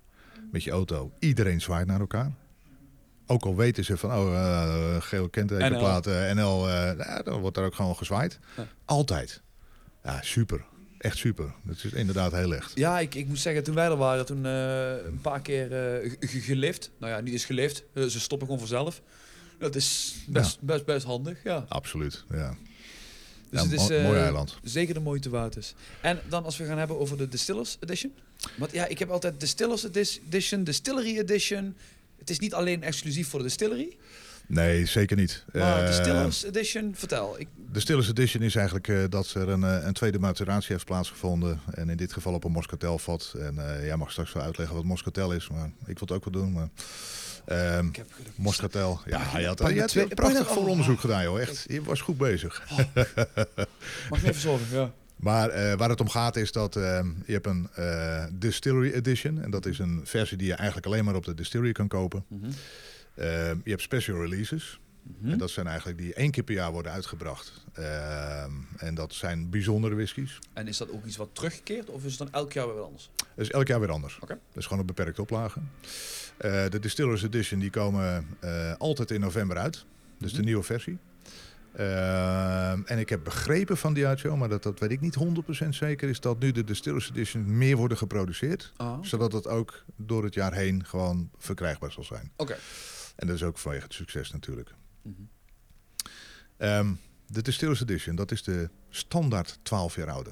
met 0.51 0.63
je 0.63 0.71
auto, 0.71 1.11
iedereen 1.19 1.61
zwaait 1.61 1.87
naar 1.87 1.99
elkaar. 1.99 2.31
Ook 3.31 3.45
al 3.45 3.55
weten 3.55 3.83
ze 3.85 3.97
van, 3.97 4.11
oh, 4.13 4.33
eh 4.33 5.01
geel 5.01 5.29
kentekenplaat, 5.29 6.07
eh, 6.07 6.31
NL, 6.31 6.69
eh, 6.69 6.91
nou, 6.91 7.23
dan 7.23 7.39
wordt 7.41 7.55
daar 7.55 7.65
ook 7.65 7.75
gewoon 7.75 7.95
gezwaaid. 7.95 8.39
Ja. 8.57 8.67
Altijd. 8.85 9.41
Ja, 10.03 10.19
super. 10.21 10.63
Echt 10.97 11.17
super. 11.17 11.53
Dat 11.63 11.75
is 11.83 11.91
inderdaad 11.93 12.31
heel 12.31 12.55
echt. 12.55 12.71
Ja, 12.75 12.99
ik, 12.99 13.15
ik 13.15 13.27
moet 13.27 13.39
zeggen, 13.39 13.63
toen 13.63 13.75
wij 13.75 13.85
er 13.85 13.95
waren, 13.97 14.25
toen 14.25 14.45
eh, 14.45 15.05
een 15.05 15.19
paar 15.21 15.41
keer 15.41 15.63
eh, 15.63 16.09
ge- 16.09 16.27
ge- 16.27 16.39
gelift. 16.41 16.91
Nou 16.99 17.11
ja, 17.13 17.19
niet 17.19 17.33
eens 17.33 17.45
gelift. 17.45 17.83
ze 17.95 18.19
stoppen 18.19 18.47
gewoon 18.47 18.59
vanzelf. 18.67 19.01
Dat 19.59 19.75
is 19.75 20.15
best, 20.27 20.59
best, 20.61 20.85
best 20.85 21.05
handig, 21.05 21.43
ja. 21.43 21.65
Absoluut, 21.67 22.23
ja. 22.31 22.55
Dus 23.49 23.59
Ja, 23.61 23.63
het 23.69 23.71
is 23.71 23.87
mo- 23.89 24.01
mooi 24.01 24.19
eiland. 24.19 24.57
zeker 24.63 24.93
de 24.93 24.99
moeite 24.99 25.29
waard 25.29 25.55
is. 25.57 25.73
En 26.01 26.19
dan 26.29 26.43
als 26.45 26.57
we 26.57 26.65
gaan 26.65 26.77
hebben 26.77 26.99
over 26.99 27.17
de 27.17 27.27
Distillers 27.27 27.77
Edition. 27.79 28.13
Want 28.57 28.71
ja, 28.71 28.85
ik 28.87 28.99
heb 28.99 29.09
altijd 29.09 29.39
Distillers 29.39 29.83
Edition, 29.83 30.63
Distillery 30.63 31.17
Edition. 31.17 31.75
Het 32.21 32.29
is 32.29 32.39
niet 32.39 32.53
alleen 32.53 32.83
exclusief 32.83 33.27
voor 33.29 33.39
de 33.39 33.45
distillery. 33.45 33.97
Nee, 34.47 34.85
zeker 34.85 35.17
niet. 35.17 35.45
Maar 35.53 35.81
Eh, 35.81 35.87
Distillers 35.87 36.43
Edition, 36.45 36.91
vertel. 36.95 37.39
Ik, 37.39 37.47
De 37.71 37.79
Stillers 37.79 38.09
Edition 38.09 38.43
is 38.43 38.55
eigenlijk 38.55 38.87
eh, 38.87 39.03
dat 39.09 39.33
er 39.33 39.49
een, 39.49 39.63
eh, 39.63 39.85
een 39.85 39.93
tweede 39.93 40.19
maturatie 40.19 40.71
heeft 40.71 40.85
plaatsgevonden. 40.85 41.59
En 41.73 41.89
in 41.89 41.97
dit 41.97 42.13
geval 42.13 42.33
op 42.33 42.43
een 42.43 42.51
Moscatelvat. 42.51 43.33
En 43.39 43.75
eh 43.77 43.85
jij 43.85 43.97
mag 43.97 44.11
straks 44.11 44.33
wel 44.33 44.43
uitleggen 44.43 44.75
wat 44.75 44.85
Moscatel 44.85 45.33
is. 45.33 45.49
Maar 45.49 45.65
ik 45.65 45.99
wil 45.99 46.07
het 46.07 46.11
ook 46.11 46.23
wel 46.33 46.41
doen. 46.43 46.51
Maar, 46.51 46.69
ehm, 47.45 47.87
ik 47.87 47.95
heb 47.95 48.07
Moscatel. 48.35 49.01
Ja, 49.05 49.37
je 49.39 49.45
had, 49.47 49.59
je 49.73 49.79
had 49.79 49.87
twee- 49.87 50.03
een 50.03 50.09
prachtig 50.09 50.37
pagina- 50.37 50.49
oh, 50.49 50.57
vooronderzoek 50.57 50.95
ah, 50.95 51.01
gedaan, 51.01 51.23
joh. 51.23 51.41
Echt, 51.41 51.65
je 51.67 51.83
was 51.83 52.01
goed 52.01 52.17
bezig. 52.17 52.63
Mag 54.09 54.19
ik 54.19 54.27
even 54.27 54.41
zorgen? 54.41 54.67
Ja. 54.77 54.91
Maar 55.21 55.49
eh, 55.49 55.73
waar 55.77 55.89
het 55.89 55.99
om 56.01 56.09
gaat 56.09 56.35
is 56.35 56.51
dat 56.51 56.75
ehm, 56.75 57.07
je 57.25 57.33
hebt 57.33 57.45
een 57.45 57.67
eh, 57.75 58.25
Distillery 58.33 58.91
Edition. 58.91 59.41
En 59.41 59.51
dat 59.51 59.65
is 59.65 59.79
een 59.79 60.01
versie 60.03 60.37
die 60.37 60.47
je 60.47 60.53
eigenlijk 60.53 60.85
alleen 60.87 61.05
maar 61.05 61.15
op 61.15 61.25
de 61.25 61.33
distillery 61.33 61.71
kan 61.71 61.87
kopen. 61.87 62.25
Mhm. 62.27 62.51
Je 63.63 63.69
hebt 63.69 63.81
special 63.81 64.17
releases. 64.21 64.79
Mhm. 65.19 65.31
En 65.31 65.37
dat 65.37 65.49
zijn 65.49 65.67
eigenlijk 65.67 65.97
die 65.97 66.13
één 66.13 66.31
keer 66.31 66.43
per 66.43 66.53
jaar 66.55 66.71
worden 66.71 66.91
uitgebracht. 66.91 67.65
En 68.77 68.93
dat 68.95 69.13
zijn 69.13 69.49
bijzondere 69.49 69.95
whiskies. 69.95 70.39
En 70.53 70.67
is 70.67 70.77
dat 70.77 70.91
ook 70.91 71.05
iets 71.05 71.17
wat 71.17 71.29
terugkeert 71.33 71.89
of 71.89 72.03
is 72.03 72.09
het 72.09 72.19
dan 72.19 72.31
elk 72.41 72.53
jaar 72.53 72.67
weer 72.73 72.83
anders? 72.83 73.09
Dat 73.17 73.45
is 73.45 73.51
elk 73.51 73.67
jaar 73.67 73.79
weer 73.79 73.91
anders. 73.91 74.15
Oké. 74.21 74.33
Dat 74.33 74.57
is 74.57 74.63
gewoon 74.63 74.79
een 74.79 74.85
beperkte 74.85 75.21
oplage. 75.21 75.59
Eh, 76.37 76.65
de 76.69 76.79
Distillers 76.79 77.23
Edition 77.23 77.59
die 77.59 77.69
komen 77.69 78.27
eh, 78.39 78.73
altijd 78.77 79.11
in 79.11 79.19
november 79.19 79.57
uit. 79.57 79.85
Dus 80.17 80.31
de 80.31 80.37
Mhm. 80.37 80.45
nieuwe 80.45 80.63
versie. 80.63 80.97
Ehm, 81.75 82.81
en 82.85 82.97
ik 82.99 83.09
heb 83.09 83.23
begrepen 83.23 83.77
van 83.77 83.93
Diageo, 83.93 84.37
maar 84.37 84.49
dat, 84.49 84.63
dat 84.63 84.79
weet 84.79 84.91
ik 84.91 85.01
niet 85.01 85.15
100% 85.65 85.67
zeker, 85.69 86.09
is 86.09 86.19
dat 86.19 86.39
nu 86.39 86.51
de 86.51 86.63
Distillers 86.63 87.09
Edition 87.09 87.57
meer 87.57 87.75
worden 87.77 87.97
geproduceerd. 87.97 88.71
Ah, 88.77 88.97
Zodat 89.01 89.31
het 89.31 89.47
ook 89.47 89.83
door 89.95 90.23
het 90.23 90.33
jaar 90.33 90.53
heen 90.53 90.85
gewoon 90.85 91.29
verkrijgbaar 91.37 91.91
zal 91.91 92.03
zijn. 92.03 92.31
Oké. 92.35 92.57
En 93.15 93.27
dat 93.27 93.35
is 93.35 93.43
ook 93.43 93.57
vanwege 93.57 93.83
het 93.83 93.93
succes 93.93 94.31
natuurlijk. 94.31 94.73
Mhm. 95.01 95.13
Ehm, 96.57 96.93
de 97.27 97.41
Distillers 97.41 97.81
Edition, 97.81 98.15
dat 98.15 98.31
is 98.31 98.43
de 98.43 98.69
standaard 98.89 99.59
12 99.63 99.95
jaar 99.95 100.09
oude. 100.11 100.29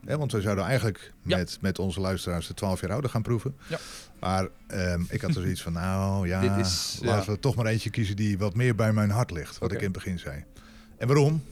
Want 0.00 0.32
we 0.32 0.40
zouden 0.40 0.64
eigenlijk 0.64 1.12
Ja. 1.24 1.36
met, 1.36 1.58
met 1.60 1.78
onze 1.78 2.00
luisteraars 2.00 2.46
de 2.46 2.54
12 2.54 2.80
jaar 2.80 2.92
oude 2.92 3.08
gaan 3.08 3.22
proeven. 3.22 3.56
Ja. 3.66 3.78
Maar 4.20 4.48
ehm, 4.66 5.02
ik 5.08 5.20
had 5.20 5.30
er 5.36 5.42
zoiets 5.42 5.62
van, 5.62 5.72
nou 5.72 6.28
ja, 6.28 6.40
Dit 6.56 6.66
is- 6.66 6.98
laten 7.02 7.24
ja. 7.26 7.32
we 7.32 7.38
toch 7.40 7.54
maar 7.54 7.66
eentje 7.66 7.90
kiezen 7.90 8.16
die 8.16 8.38
wat 8.38 8.54
meer 8.54 8.74
bij 8.74 8.92
mijn 8.92 9.10
hart 9.10 9.30
ligt. 9.30 9.58
Wat 9.58 9.72
ik 9.72 9.78
in 9.78 9.84
het 9.84 9.92
begin 9.92 10.18
zei. 10.18 10.44
En 11.00 11.06
waarom? 11.06 11.42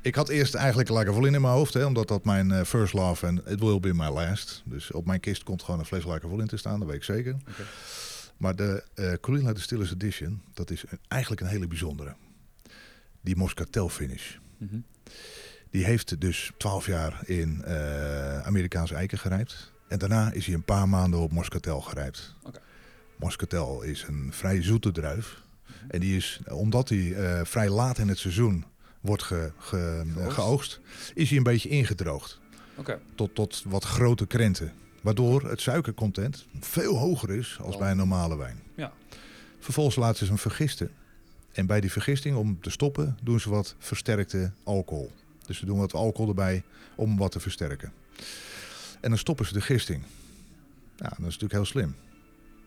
Ik 0.00 0.14
had 0.14 0.28
eerst 0.28 0.54
eigenlijk 0.54 0.88
Lagavulin 0.88 1.34
in 1.34 1.40
mijn 1.40 1.54
hoofd, 1.54 1.74
hè, 1.74 1.84
omdat 1.84 2.08
dat 2.08 2.24
mijn 2.24 2.50
eh, 2.52 2.64
first 2.64 2.92
love 2.92 3.26
en 3.26 3.42
it 3.46 3.60
will 3.60 3.80
be 3.80 3.94
my 3.94 4.08
last. 4.08 4.62
Dus 4.64 4.90
op 4.90 5.06
mijn 5.06 5.20
kist 5.20 5.42
komt 5.42 5.62
gewoon 5.62 5.80
een 5.80 5.86
fles 5.86 6.04
Lagavulin 6.04 6.46
te 6.46 6.56
staan, 6.56 6.78
dat 6.78 6.88
weet 6.88 6.96
ik 6.96 7.04
zeker. 7.04 7.36
Maar 8.36 8.56
de 8.56 8.84
eh 8.94 9.12
Colina 9.20 9.52
Distillers 9.52 9.92
Edition, 9.92 10.42
dat 10.54 10.70
is 10.70 10.82
een- 10.88 10.98
eigenlijk 11.08 11.40
een 11.42 11.46
hele 11.48 11.66
bijzondere. 11.66 12.14
Die 13.20 13.36
Moscatel 13.36 13.88
finish. 13.88 14.36
Mhm. 14.58 14.76
Die 15.70 15.84
heeft 15.84 16.20
dus 16.20 16.52
12 16.56 16.86
jaar 16.86 17.20
in 17.24 17.62
eh, 17.64 18.38
Amerikaanse 18.40 18.94
eiken 18.94 19.18
gerijpt. 19.18 19.72
En 19.88 19.98
daarna 19.98 20.32
is 20.32 20.46
hij 20.46 20.54
een 20.54 20.64
paar 20.64 20.88
maanden 20.88 21.20
op 21.20 21.32
Moscatel 21.32 21.80
gerijpt. 21.80 22.34
Oké. 22.42 22.58
Moscatel 23.18 23.82
is 23.82 24.04
een 24.08 24.28
vrij 24.32 24.62
zoete 24.62 24.92
druif. 24.92 25.40
Mhm. 25.66 25.90
En 25.90 26.00
die 26.00 26.16
is, 26.16 26.40
omdat 26.48 26.88
hij 26.88 27.14
vrij 27.46 27.68
laat 27.68 27.98
in 27.98 28.08
het 28.08 28.18
seizoen 28.18 28.64
wordt 29.02 29.22
ge, 29.22 29.52
ge- 29.58 30.04
Geoogst. 30.28 30.80
is 31.14 31.28
hij 31.28 31.38
een 31.38 31.44
beetje 31.44 31.68
ingedroogd. 31.68 32.40
Tot, 33.14 33.34
tot 33.34 33.62
wat 33.66 33.84
grote 33.84 34.26
krenten. 34.26 34.72
Waardoor 35.00 35.48
het 35.48 35.60
suikercontent 35.60 36.46
veel 36.60 36.96
hoger 36.98 37.30
is 37.30 37.56
als 37.60 37.70
Dan- 37.70 37.80
bij 37.80 37.90
een 37.90 37.96
normale 37.96 38.36
wijn. 38.36 38.60
Ja. 38.74 38.92
Vervolgens 39.58 39.96
laten 39.96 40.18
ze 40.18 40.24
hem 40.24 40.38
vergisten. 40.38 40.90
En 41.52 41.66
bij 41.66 41.80
die 41.80 41.92
vergisting, 41.92 42.36
om 42.36 42.60
te 42.60 42.70
stoppen, 42.70 43.18
doen 43.22 43.40
ze 43.40 43.50
wat 43.50 43.74
versterkte 43.78 44.52
alcohol. 44.64 45.12
Dus 45.46 45.58
ze 45.58 45.66
doen 45.66 45.78
wat 45.78 45.94
alcohol 45.94 46.28
erbij 46.28 46.62
om 46.94 47.16
wat 47.16 47.32
te 47.32 47.40
versterken. 47.40 47.92
En 49.00 49.08
dan 49.10 49.18
stoppen 49.18 49.46
ze 49.46 49.52
de 49.52 49.60
gisting. 49.60 50.02
Ja, 50.96 51.08
dat 51.08 51.18
is 51.18 51.18
natuurlijk 51.24 51.52
heel 51.52 51.64
slim. 51.64 51.94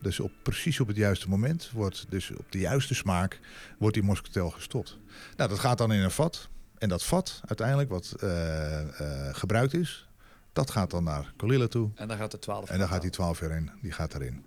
Dus 0.05 0.19
op, 0.19 0.31
precies 0.41 0.79
op 0.79 0.87
het 0.87 0.97
juiste 0.97 1.29
moment, 1.29 1.69
wordt, 1.73 2.05
dus 2.09 2.31
op 2.31 2.51
de 2.51 2.59
juiste 2.59 2.93
smaak, 2.95 3.39
wordt 3.77 3.93
die 3.95 4.03
moscatel 4.03 4.49
gestopt. 4.49 4.97
Nou, 5.37 5.49
dat 5.49 5.59
gaat 5.59 5.77
dan 5.77 5.91
in 5.93 5.99
een 6.01 6.11
vat. 6.11 6.49
En 6.77 6.89
dat 6.89 7.03
vat, 7.03 7.41
uiteindelijk, 7.45 7.89
wat 7.89 8.13
eh, 8.19 8.79
eh, 8.81 9.35
gebruikt 9.35 9.73
is, 9.73 10.07
dat 10.53 10.71
gaat 10.71 10.91
dan 10.91 11.03
naar 11.03 11.33
Colilla 11.37 11.67
toe. 11.67 11.89
En 11.95 12.07
dan 12.07 12.17
gaat 12.17 12.31
de 12.31 12.39
12. 12.39 12.69
En 12.69 12.79
dan 12.79 12.87
gaat 12.87 13.01
die 13.01 13.11
12 13.11 13.39
jaar 13.39 13.51
in, 13.51 13.71
die 13.81 13.91
gaat 13.91 14.13
erin. 14.13 14.43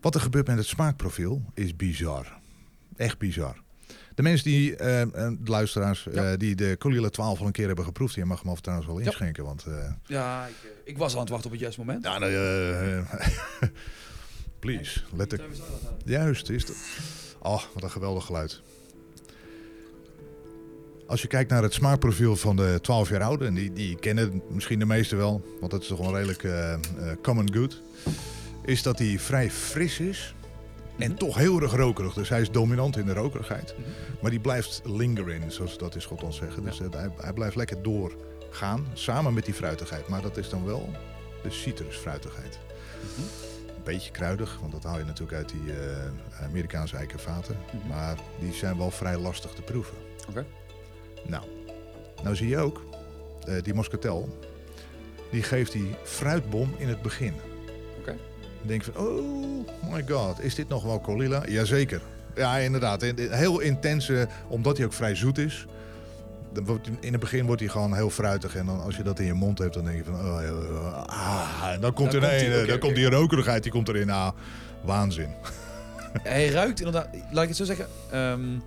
Wat 0.00 0.14
er 0.14 0.20
gebeurt 0.20 0.46
met 0.46 0.56
het 0.56 0.66
smaakprofiel 0.66 1.42
is 1.54 1.76
bizar. 1.76 2.38
Echt 2.96 3.18
bizar. 3.18 3.62
De 4.14 4.22
mensen 4.22 4.44
die, 4.44 4.76
eh, 4.76 5.06
de 5.12 5.38
luisteraars, 5.50 6.06
Ja. 6.12 6.28
die 6.36 6.36
die 6.36 6.54
de 6.54 6.76
Colilla 6.78 7.08
12 7.08 7.40
al 7.40 7.46
een 7.46 7.52
keer 7.52 7.66
hebben 7.66 7.84
geproefd, 7.84 8.14
je 8.14 8.24
mag 8.24 8.42
hem 8.42 8.50
af 8.50 8.60
trouwens 8.60 8.88
wel 8.88 8.98
Ja. 9.00 9.04
inschenken. 9.06 9.44
Want 9.44 9.64
eh, 9.66 9.92
Ja, 10.06 10.46
ik, 10.46 10.54
ik 10.84 10.98
was 10.98 11.12
aan 11.14 11.20
het 11.20 11.28
wachten 11.28 11.46
op 11.46 11.52
het 11.52 11.60
juiste 11.60 11.80
moment. 11.80 12.04
ja, 12.04 12.18
nou, 12.18 12.32
please, 14.62 15.00
let. 15.16 15.34
Juist, 16.04 16.48
is 16.50 16.62
het. 16.62 16.76
Oh, 17.42 17.62
wat 17.74 17.82
een 17.82 17.90
geweldig 17.90 18.24
geluid. 18.24 18.60
Als 21.06 21.22
je 21.22 21.28
kijkt 21.28 21.50
naar 21.50 21.62
het 21.62 21.72
smaakprofiel 21.72 22.36
van 22.36 22.56
de 22.56 22.78
12 22.82 23.08
jaar 23.08 23.22
oude, 23.22 23.46
en 23.46 23.54
die, 23.54 23.72
die 23.72 23.96
kennen 23.96 24.42
misschien 24.50 24.78
de 24.78 24.84
meesten 24.84 25.16
wel, 25.18 25.42
want 25.60 25.72
dat 25.72 25.82
is 25.82 25.86
toch 25.88 25.98
wel 25.98 26.14
redelijk 26.14 26.44
eh, 26.44 26.72
eh, 26.72 26.78
common 27.22 27.54
good, 27.54 27.80
is 28.64 28.82
dat 28.82 28.98
hij 28.98 29.18
vrij 29.18 29.50
fris 29.50 29.98
is 30.00 30.34
en 30.98 31.08
Mhm. 31.10 31.18
toch 31.18 31.36
heel 31.36 31.60
erg 31.60 31.72
rokerig. 31.74 32.14
Dus 32.14 32.28
hij 32.28 32.40
is 32.40 32.50
dominant 32.50 32.96
in 32.96 33.06
de 33.06 33.12
rokerigheid, 33.14 33.74
Mhm. 33.78 33.88
maar 34.22 34.30
die 34.30 34.40
blijft 34.40 34.80
lingeren, 34.84 35.52
zoals 35.52 35.78
dat 35.78 35.94
in 35.94 36.00
Schotland 36.02 36.34
zeggen. 36.34 36.64
Dus 36.64 36.78
Ja. 36.78 36.84
eh, 36.84 36.90
hij, 36.92 37.10
hij 37.16 37.32
blijft 37.32 37.56
lekker 37.56 37.82
doorgaan, 37.82 38.86
samen 38.92 39.34
met 39.34 39.44
die 39.44 39.54
fruitigheid. 39.54 40.08
Maar 40.08 40.22
dat 40.22 40.36
is 40.36 40.48
dan 40.48 40.64
wel 40.64 40.90
de 41.42 41.50
citrusfruitigheid. 41.50 42.58
Mhm. 43.16 43.26
Een 43.84 43.92
beetje 43.92 44.10
kruidig, 44.10 44.58
want 44.60 44.72
dat 44.72 44.84
haal 44.84 44.98
je 44.98 45.04
natuurlijk 45.04 45.36
uit 45.38 45.48
die 45.48 45.72
eh, 45.72 46.44
Amerikaanse 46.44 46.96
eikenvaten. 46.96 47.56
Mhm. 47.66 47.88
Maar 47.88 48.18
die 48.40 48.52
zijn 48.52 48.78
wel 48.78 48.90
vrij 48.90 49.18
lastig 49.18 49.50
te 49.50 49.62
proeven. 49.62 49.94
Oké. 50.28 50.44
Nou, 51.26 51.44
nou 52.22 52.36
zie 52.36 52.48
je 52.48 52.58
ook, 52.58 52.84
eh, 53.46 53.62
die 53.62 53.74
Moscatel, 53.74 54.38
die 55.30 55.42
geeft 55.42 55.72
die 55.72 55.94
fruitbom 56.04 56.74
in 56.78 56.88
het 56.88 57.02
begin. 57.02 57.34
Oké. 57.98 58.16
Dan 58.58 58.66
denk 58.66 58.82
je 58.82 58.92
van, 58.92 59.06
oh 59.06 59.66
my 59.92 60.04
god, 60.08 60.40
is 60.40 60.54
dit 60.54 60.68
nog 60.68 60.82
wel 60.82 61.00
Colilla? 61.00 61.42
Jazeker. 61.48 62.00
Ja, 62.34 62.56
inderdaad. 62.56 63.02
In- 63.02 63.16
in- 63.18 63.32
Heel 63.32 63.60
intense, 63.60 64.28
omdat 64.48 64.76
hij 64.76 64.86
ook 64.86 64.92
vrij 64.92 65.14
zoet 65.14 65.38
is. 65.38 65.66
Dan 66.52 66.64
wordt, 66.64 66.86
hij- 66.86 66.96
in 67.00 67.12
het 67.12 67.20
begin 67.20 67.46
wordt 67.46 67.60
hij 67.60 67.70
gewoon 67.70 67.94
heel 67.94 68.10
fruitig. 68.10 68.56
En 68.56 68.66
dan, 68.66 68.80
als 68.80 68.96
je 68.96 69.02
dat 69.02 69.18
in 69.18 69.26
je 69.26 69.32
mond 69.32 69.58
hebt, 69.58 69.74
dan 69.74 69.84
denk 69.84 69.96
je 69.96 70.04
van... 70.04 70.14
Oh, 70.14 70.40
ja, 70.42 70.50
ah, 71.06 71.70
en 71.72 71.80
dan 71.80 71.92
komt, 71.92 72.12
Dan 72.12 72.22
er 72.22 72.28
komt 72.28 72.40
een, 72.42 72.50
hij, 72.50 72.58
oké, 72.58 72.66
dan 72.66 72.78
komt 72.78 72.94
die 72.94 73.08
rokerigheid, 73.10 73.62
die 73.62 73.72
komt 73.72 73.88
erin. 73.88 74.10
Ah, 74.10 74.30
waanzin. 74.84 75.28
Hij 76.22 76.48
ruikt 76.48 76.78
inderdaad, 76.78 77.08
laat 77.30 77.42
ik 77.42 77.48
het 77.48 77.56
zo 77.56 77.64
zeggen. 77.64 77.86
ehm, 78.10 78.58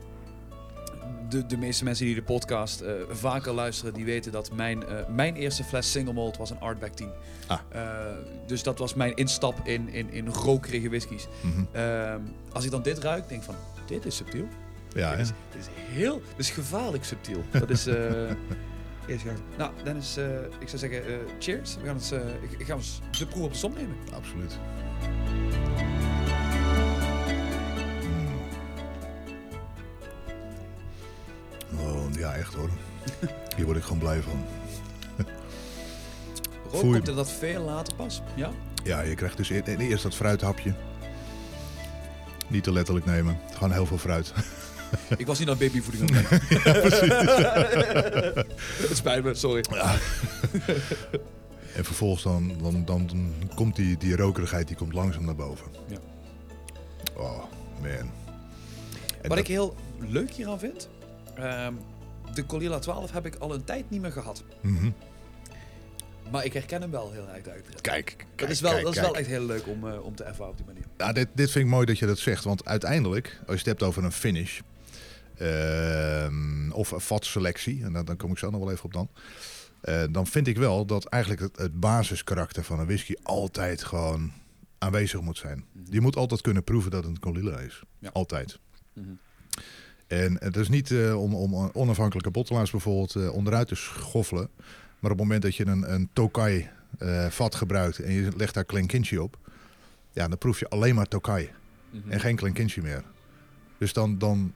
de, 1.30 1.46
de 1.46 1.58
meeste 1.58 1.84
mensen 1.84 2.06
die 2.06 2.16
de 2.16 2.24
podcast 2.24 2.82
eh, 2.82 2.92
vaker 3.10 3.54
luisteren, 3.54 3.94
die 3.94 4.06
weten 4.06 4.32
dat 4.32 4.52
mijn, 4.54 4.86
eh, 4.88 4.96
mijn 5.10 5.36
eerste 5.36 5.64
fles 5.64 5.92
single 5.92 6.14
malt 6.14 6.38
was 6.38 6.50
een 6.50 6.60
Artback 6.60 6.94
10. 6.94 7.10
Ah. 7.48 7.60
Eh, 7.70 7.82
dus 8.48 8.64
dat 8.64 8.80
was 8.80 8.94
mijn 8.94 9.16
instap 9.16 9.60
in, 9.68 9.90
in, 9.90 10.12
in 10.12 10.28
rokerige 10.28 10.90
whiskies. 10.90 11.28
Mhm. 11.42 11.64
Ehm, 11.72 12.20
als 12.52 12.66
ik 12.66 12.72
dan 12.72 12.82
dit 12.82 12.98
ruik, 12.98 13.28
denk 13.30 13.40
ik 13.42 13.46
van, 13.46 13.56
dit 13.88 14.06
is 14.06 14.16
subtiel. 14.16 14.48
Ja, 14.96 15.10
hè? 15.16 15.22
is, 15.22 15.28
dit 15.28 15.62
is 15.62 15.68
heel, 15.96 16.22
dit 16.30 16.38
is 16.46 16.50
gevaarlijk 16.50 17.04
subtiel. 17.04 17.44
Dat 17.52 17.70
is... 17.70 17.88
eh 17.88 17.96
eerst 19.08 19.26
gaan. 19.26 19.38
Nou, 19.58 19.72
Dennis, 19.84 20.18
eh, 20.18 20.26
ik 20.60 20.68
zou 20.68 20.78
zeggen, 20.78 21.06
eh, 21.06 21.14
cheers. 21.40 21.76
We 21.82 21.86
gaan, 21.86 21.96
het, 21.96 22.12
eh, 22.12 22.20
ik, 22.44 22.52
ik 22.60 22.66
ga 22.66 22.74
eens 22.76 23.02
de 23.18 23.26
proef 23.28 23.44
op 23.44 23.52
de 23.52 23.58
som 23.58 23.74
nemen. 23.74 23.96
absoluut. 24.14 24.58
Mm. 31.72 31.80
Oh, 31.80 32.14
ja, 32.18 32.34
echt 32.36 32.54
hoor. 32.54 32.70
Hier 33.56 33.66
word 33.66 33.78
ik 33.78 33.84
gewoon 33.84 33.98
blij 34.00 34.22
van. 34.22 34.46
Rook 36.72 36.80
Voel 36.82 36.90
je- 36.90 36.96
komt 36.96 37.08
er 37.08 37.16
dat 37.16 37.32
veel 37.32 37.62
later 37.62 37.96
pas. 37.96 38.22
Ja? 38.36 38.52
Ja, 38.84 39.02
je 39.02 39.16
krijgt 39.16 39.38
dus 39.38 39.50
e- 39.50 39.62
eerst 39.78 40.04
dat 40.04 40.16
fruithapje. 40.16 40.74
Niet 42.48 42.64
te 42.64 42.72
letterlijk 42.72 43.06
nemen. 43.06 43.38
Gewoon 43.54 43.72
heel 43.72 43.86
veel 43.86 43.98
fruit. 43.98 44.34
Ik 45.18 45.26
was 45.26 45.38
niet 45.40 45.48
naar 45.48 45.58
babyvoeding 45.58 46.10
aan 46.10 46.16
het 46.16 46.30
denken. 46.40 48.46
Het 48.88 48.98
spijt 48.98 49.24
me, 49.24 49.34
sorry. 49.34 49.64
En 51.76 51.86
vervolgens 51.86 52.24
dan, 52.24 52.54
dan, 52.62 52.86
dan, 52.86 53.34
komt 53.56 53.76
die, 53.76 53.98
die 53.98 54.16
rokerigheid 54.16 54.68
die 54.68 54.76
komt 54.78 54.94
langzaam 54.94 55.26
naar 55.26 55.36
boven. 55.36 55.68
Ja. 55.88 55.98
Oh, 57.16 57.44
man. 57.82 57.90
En 57.92 58.10
Wat 59.22 59.30
dat- 59.30 59.38
ik 59.38 59.48
heel 59.48 59.76
leuk 60.00 60.32
hieraan 60.32 60.60
vind... 60.60 60.90
ehm, 61.36 61.74
de 62.34 62.46
Colilla 62.46 62.80
12 62.80 63.12
heb 63.12 63.26
ik 63.26 63.36
al 63.36 63.54
een 63.54 63.64
tijd 63.64 63.90
niet 63.90 64.02
meer 64.02 64.12
gehad. 64.12 64.44
Mhm. 64.62 64.90
Maar 66.32 66.46
ik 66.46 66.54
herken 66.54 66.82
hem 66.82 66.92
wel 66.92 67.12
heel 67.12 67.28
erg 67.34 67.48
uit. 67.48 67.66
Kijk, 67.82 68.06
kijk, 68.06 68.26
Dat 68.36 68.50
is 68.50 68.62
wel, 68.62 68.72
kijk, 68.72 68.84
dat 68.84 68.96
is 68.96 69.02
wel 69.02 69.16
echt 69.16 69.28
heel 69.28 69.46
leuk 69.46 69.68
om, 69.68 69.88
eh, 69.88 70.04
om 70.06 70.16
te 70.16 70.24
ervaren 70.24 70.52
op 70.52 70.58
die 70.58 70.66
manier. 70.66 70.84
Ja, 70.98 71.14
dit, 71.14 71.28
dit 71.34 71.52
vind 71.52 71.66
ik 71.66 71.72
mooi 71.72 71.86
dat 71.86 72.00
je 72.00 72.06
dat 72.06 72.18
zegt. 72.18 72.44
Want 72.44 72.66
uiteindelijk, 72.66 73.28
als 73.40 73.48
je 73.48 73.54
het 73.58 73.66
hebt 73.66 73.84
over 73.84 74.04
een 74.04 74.12
finish... 74.12 74.60
ehm, 75.38 76.72
of 76.72 76.92
een 76.92 77.00
vatselectie, 77.02 77.84
en 77.84 77.94
daar 77.94 78.16
kom 78.16 78.32
ik 78.32 78.38
zo 78.38 78.50
nog 78.50 78.60
wel 78.60 78.72
even 78.72 78.86
op 78.86 78.94
dan... 78.94 79.10
eh, 79.82 80.04
dan 80.12 80.28
vind 80.28 80.48
ik 80.48 80.58
wel 80.58 80.86
dat 80.86 81.06
eigenlijk 81.06 81.42
het, 81.42 81.58
het 81.58 81.80
basiskarakter 81.80 82.64
van 82.64 82.80
een 82.80 82.86
whisky 82.86 83.14
altijd 83.24 83.84
gewoon 83.84 84.32
aanwezig 84.78 85.22
moet 85.22 85.38
zijn. 85.38 85.66
Mhm. 85.72 85.94
Je 85.94 86.02
moet 86.02 86.16
altijd 86.16 86.42
kunnen 86.42 86.64
proeven 86.64 86.92
dat 86.92 87.04
het 87.04 87.12
een 87.12 87.20
Colilla 87.20 87.58
is. 87.60 87.82
Ja. 88.00 88.10
Altijd. 88.14 88.60
Mhm. 88.94 89.08
En 90.08 90.36
het 90.40 90.56
is 90.56 90.70
niet 90.70 90.92
eh, 90.92 91.22
om, 91.22 91.36
om 91.36 91.70
onafhankelijke 91.74 92.32
bottelaars 92.32 92.72
bijvoorbeeld 92.72 93.16
eh, 93.16 93.34
onderuit 93.34 93.68
te 93.68 93.76
schoffelen. 93.76 94.50
Maar 95.00 95.12
op 95.12 95.18
het 95.18 95.28
moment 95.28 95.42
dat 95.42 95.56
je 95.56 95.66
een, 95.66 95.94
een 95.94 96.10
Tokai 96.14 96.70
vat 97.30 97.56
gebruikt 97.56 98.00
en 98.00 98.12
je 98.14 98.32
legt 98.38 98.54
daar 98.54 98.64
Klenkinchi 98.66 99.18
op. 99.20 99.38
Ja, 100.12 100.28
dan 100.28 100.38
proef 100.38 100.60
je 100.60 100.70
alleen 100.70 100.96
maar 100.96 101.08
Tokai 101.08 101.50
Mhm. 101.90 102.12
en 102.12 102.20
geen 102.20 102.36
Klenkinchi 102.36 102.82
meer. 102.82 103.04
Dus 103.78 103.94
dan, 103.94 104.18
dan 104.18 104.54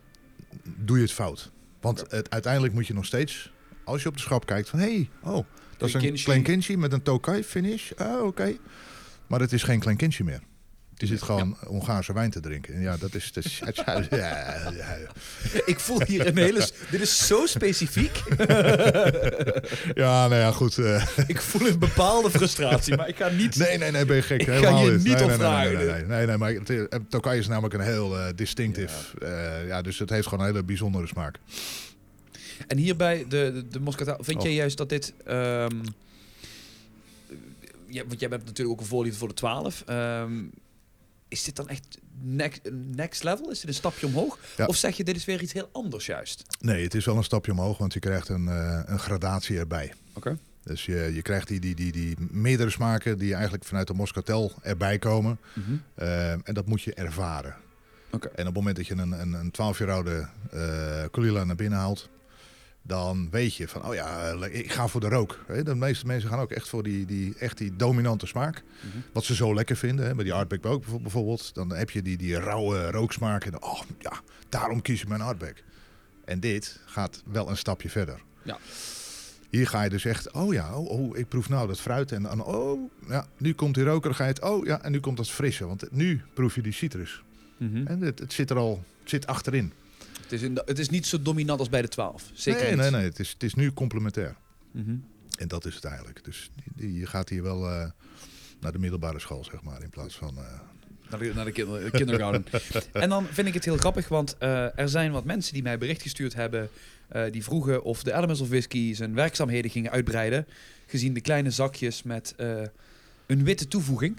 doe 0.64 0.98
je 0.98 1.04
het 1.04 1.14
fout. 1.14 1.52
Want 1.82 2.04
het, 2.10 2.30
uiteindelijk 2.30 2.74
moet 2.74 2.88
je 2.88 2.94
nog 2.94 3.06
steeds, 3.06 3.52
als 3.84 4.04
je 4.04 4.10
op 4.10 4.16
de 4.16 4.22
schap 4.22 4.46
kijkt 4.46 4.70
van... 4.70 4.80
hé, 4.80 4.86
hey, 4.86 5.10
oh, 5.22 5.46
dat 5.78 5.88
is 5.88 5.94
een 5.94 6.00
Klenkinchi. 6.00 6.24
Klenkinchi 6.24 6.78
met 6.78 6.94
een 6.94 7.02
Tokai 7.02 7.44
finish. 7.44 7.92
Ah, 7.92 8.24
oké. 8.24 8.58
Maar 9.28 9.40
het 9.40 9.54
is 9.54 9.64
geen 9.64 9.80
Klenkinchi 9.80 10.24
meer. 10.24 10.42
Die 11.00 11.08
zit 11.08 11.22
gewoon 11.22 11.58
Hongaarse 11.66 12.14
wijn 12.14 12.30
te 12.30 12.40
drinken. 12.40 12.74
En 12.74 12.82
ja, 12.82 12.98
dat 12.98 13.16
is... 13.16 13.32
Dat 13.34 13.46
is 13.46 13.62
ja, 13.76 14.04
ja, 14.10 14.72
ja. 14.78 14.98
Ik 15.66 15.80
voel 15.80 16.02
hier 16.04 16.28
een 16.28 16.38
hele... 16.38 16.70
Dit 16.92 17.02
is 17.02 17.28
zo 17.28 17.46
specifiek. 17.46 18.22
Ja, 19.94 20.28
nou 20.28 20.36
ja, 20.36 20.52
goed. 20.52 20.78
eh. 20.78 21.08
Ik 21.28 21.42
voel 21.42 21.68
een 21.68 21.80
bepaalde 21.80 22.30
frustratie, 22.30 22.96
maar 22.96 23.08
ik 23.08 23.16
ga 23.16 23.30
niet... 23.30 23.56
nee, 23.56 23.78
nee, 23.78 23.92
nee, 23.92 24.06
ben 24.06 24.16
je 24.16 24.22
gek. 24.22 24.40
Ik 24.42 24.48
ga 24.48 24.54
Helemaal 24.54 24.86
je 24.86 24.92
niet. 24.92 25.04
niet 25.04 25.14
nee, 25.16 25.24
op 25.24 25.30
nee, 25.38 25.76
nee. 25.76 25.86
Nee, 25.86 26.04
nee, 26.06 26.26
nee, 26.26 26.38
maar 26.38 26.54
het, 26.54 26.70
eh, 26.70 26.84
Tokaj 27.10 27.38
is 27.38 27.48
namelijk 27.48 27.74
een 27.74 27.82
heel 27.82 28.18
eh, 28.20 28.26
distinctief. 28.36 29.14
Ja. 29.20 29.58
ja, 29.60 29.82
dus 29.82 30.00
het 30.00 30.10
heeft 30.10 30.28
gewoon 30.28 30.46
een 30.46 30.52
hele 30.52 30.64
bijzondere 30.66 31.08
smaak. 31.08 31.38
En 32.68 32.78
hierbij, 32.78 33.18
de, 33.28 33.52
de, 33.54 33.68
de 33.68 33.80
Moscatel, 33.80 34.18
vind 34.22 34.38
Oh. 34.38 34.44
jij 34.44 34.54
juist 34.54 34.78
dat 34.78 34.90
dit... 34.90 35.14
ehm, 35.26 35.76
ja, 37.88 38.04
want 38.08 38.20
jij 38.20 38.30
bent 38.30 38.46
natuurlijk 38.46 38.70
ook 38.70 38.80
een 38.80 38.86
voorliefde 38.92 39.20
voor 39.20 39.28
de 39.28 39.34
12. 39.34 39.84
Ehm, 39.86 40.32
is 41.30 41.44
dit 41.44 41.56
dan 41.56 41.68
echt 41.68 41.98
next, 42.22 42.60
next 42.96 43.24
level? 43.24 43.50
Is 43.52 43.60
dit 43.60 43.70
een 43.70 43.76
stapje 43.76 44.06
omhoog? 44.06 44.40
Ja. 44.58 44.66
Of 44.66 44.76
zeg 44.76 44.98
je, 44.98 45.04
dit 45.04 45.16
is 45.16 45.26
weer 45.26 45.42
iets 45.42 45.54
heel 45.54 45.70
anders 45.72 46.06
juist? 46.06 46.44
Nee, 46.60 46.84
het 46.84 46.94
is 46.94 47.06
wel 47.06 47.18
een 47.18 47.24
stapje 47.24 47.52
omhoog, 47.52 47.78
want 47.78 47.94
je 47.94 48.00
krijgt 48.00 48.30
een, 48.30 48.48
eh, 48.48 48.82
een 48.86 49.00
gradatie 49.00 49.58
erbij. 49.58 49.94
Oké. 50.14 50.38
Dus 50.64 50.86
je, 50.86 51.12
je 51.14 51.22
krijgt 51.22 51.48
die, 51.48 51.60
die, 51.60 51.76
die, 51.76 51.92
die 51.92 52.16
meerdere 52.20 52.70
smaken 52.70 53.18
die 53.18 53.34
eigenlijk 53.34 53.64
vanuit 53.64 53.88
de 53.88 53.94
Moscatel 53.94 54.52
erbij 54.62 55.00
komen. 55.00 55.40
Eh, 55.96 56.32
en 56.32 56.54
dat 56.54 56.66
moet 56.66 56.82
je 56.82 56.94
ervaren. 56.94 57.56
Oké. 58.12 58.28
En 58.28 58.40
op 58.40 58.46
het 58.46 58.56
moment 58.56 58.76
dat 58.76 58.88
je 58.88 58.94
een, 58.94 59.12
een, 59.12 59.34
een 59.34 59.52
12 59.52 59.80
jaar 59.80 59.92
oude 59.92 60.28
eh 60.52 61.04
Kulila 61.12 61.44
naar 61.44 61.56
binnen 61.56 61.80
haalt, 61.80 62.10
dan 62.90 63.28
weet 63.32 63.56
je 63.56 63.68
van, 63.68 63.86
oh 63.86 63.94
ja, 63.94 64.32
ik 64.50 64.72
ga 64.72 64.88
voor 64.88 65.02
de 65.02 65.10
rook. 65.10 65.40
De 65.64 65.76
meeste 65.76 66.06
mensen 66.06 66.30
gaan 66.30 66.40
ook 66.40 66.52
echt 66.52 66.68
voor 66.70 66.84
die, 66.84 67.06
die, 67.06 67.36
echt 67.40 67.58
die 67.58 67.76
dominante 67.76 68.26
smaak. 68.26 68.64
Mhm. 68.82 68.98
Wat 69.14 69.24
ze 69.24 69.36
zo 69.36 69.54
lekker 69.54 69.76
vinden. 69.76 70.06
Hè. 70.06 70.16
Bij 70.16 70.24
die 70.24 70.34
Artback 70.34 70.66
ook 70.66 70.82
bijvo- 70.82 71.00
bijvoorbeeld. 71.00 71.54
Dan 71.54 71.74
heb 71.74 71.90
je 71.90 72.02
die, 72.02 72.18
die 72.18 72.40
rauwe 72.40 72.92
rooksmaak. 72.92 73.46
En 73.46 73.52
dan, 73.52 73.64
oh 73.64 73.82
ja, 74.00 74.12
daarom 74.50 74.82
kies 74.82 75.02
ik 75.02 75.08
mijn 75.08 75.22
Artback. 75.22 75.64
En 76.26 76.40
dit 76.40 76.80
gaat 76.86 77.24
wel 77.26 77.50
een 77.50 77.58
stapje 77.58 77.90
verder. 77.90 78.22
Ja. 78.44 78.58
Hier 79.50 79.68
ga 79.68 79.84
je 79.84 79.90
dus 79.90 80.06
echt, 80.06 80.32
oh 80.32 80.54
ja, 80.54 80.76
oh, 80.78 80.90
oh, 80.90 81.18
ik 81.18 81.28
proef 81.28 81.50
nou 81.50 81.68
dat 81.68 81.80
fruit. 81.80 82.12
En 82.12 82.24
dan, 82.24 82.44
oh 82.44 82.92
ja, 83.08 83.28
nu 83.38 83.54
komt 83.54 83.76
die 83.76 83.84
rokerigheid. 83.84 84.42
Oh 84.42 84.66
ja, 84.66 84.82
en 84.82 84.92
nu 84.92 85.00
komt 85.00 85.18
dat 85.18 85.30
frisse. 85.30 85.68
Want 85.68 85.92
nu 85.92 86.22
proef 86.34 86.56
je 86.56 86.62
die 86.62 86.74
citrus. 86.74 87.22
Mhm. 87.58 87.88
En 87.88 88.02
het, 88.02 88.20
het 88.20 88.34
zit 88.34 88.50
er 88.50 88.58
al, 88.58 88.84
het 89.02 89.10
zit 89.10 89.28
achterin. 89.28 89.72
Het, 90.30 90.40
is 90.42 90.48
in, 90.48 90.60
het 90.66 90.80
is 90.80 90.90
niet 90.90 91.06
zo 91.08 91.22
dominant 91.22 91.60
als 91.60 91.70
bij 91.70 91.82
de 91.82 91.88
12. 91.88 92.30
Zeker 92.34 92.62
nee, 92.62 92.72
niet. 92.72 92.80
nee, 92.80 92.92
nee, 92.92 93.04
het 93.04 93.20
is, 93.20 93.30
het 93.30 93.44
is 93.44 93.54
nu 93.54 93.74
complementair. 93.74 94.36
Mhm. 94.72 94.96
En 95.38 95.48
dat 95.48 95.66
is 95.66 95.76
het 95.76 95.84
eigenlijk. 95.84 96.24
Dus 96.24 96.52
je 96.76 97.06
gaat 97.06 97.30
hier 97.30 97.44
wel 97.44 97.70
eh, 97.70 97.90
naar 98.60 98.72
de 98.72 98.80
middelbare 98.80 99.20
school, 99.20 99.44
zeg 99.44 99.62
maar, 99.62 99.82
in 99.84 99.90
plaats 99.90 100.16
van... 100.18 100.38
eh, 100.38 100.44
Naar 101.10 101.20
de, 101.20 101.32
naar 101.36 101.46
de 101.46 101.52
kinder, 101.52 101.92
kindergarten. 101.92 102.44
en 102.94 103.10
dan 103.10 103.26
vind 103.26 103.48
ik 103.48 103.54
het 103.54 103.66
heel 103.66 103.78
grappig, 103.78 104.08
want 104.08 104.38
eh, 104.38 104.80
er 104.80 104.90
zijn 104.90 105.12
wat 105.12 105.24
mensen 105.26 105.54
die 105.54 105.64
mij 105.64 105.78
bericht 105.78 106.02
gestuurd 106.02 106.34
hebben. 106.34 106.70
die 107.32 107.44
vroegen 107.44 107.84
of 107.84 108.04
de 108.04 108.14
Elements 108.14 108.42
of 108.42 108.50
Whisky 108.50 108.94
zijn 108.94 109.14
werkzaamheden 109.14 109.72
gingen 109.72 109.92
uitbreiden. 109.92 110.46
Gezien 110.86 111.14
de 111.14 111.22
kleine 111.22 111.52
zakjes 111.52 112.04
met 112.04 112.36
een 113.30 113.44
witte 113.44 113.68
toevoeging. 113.68 114.18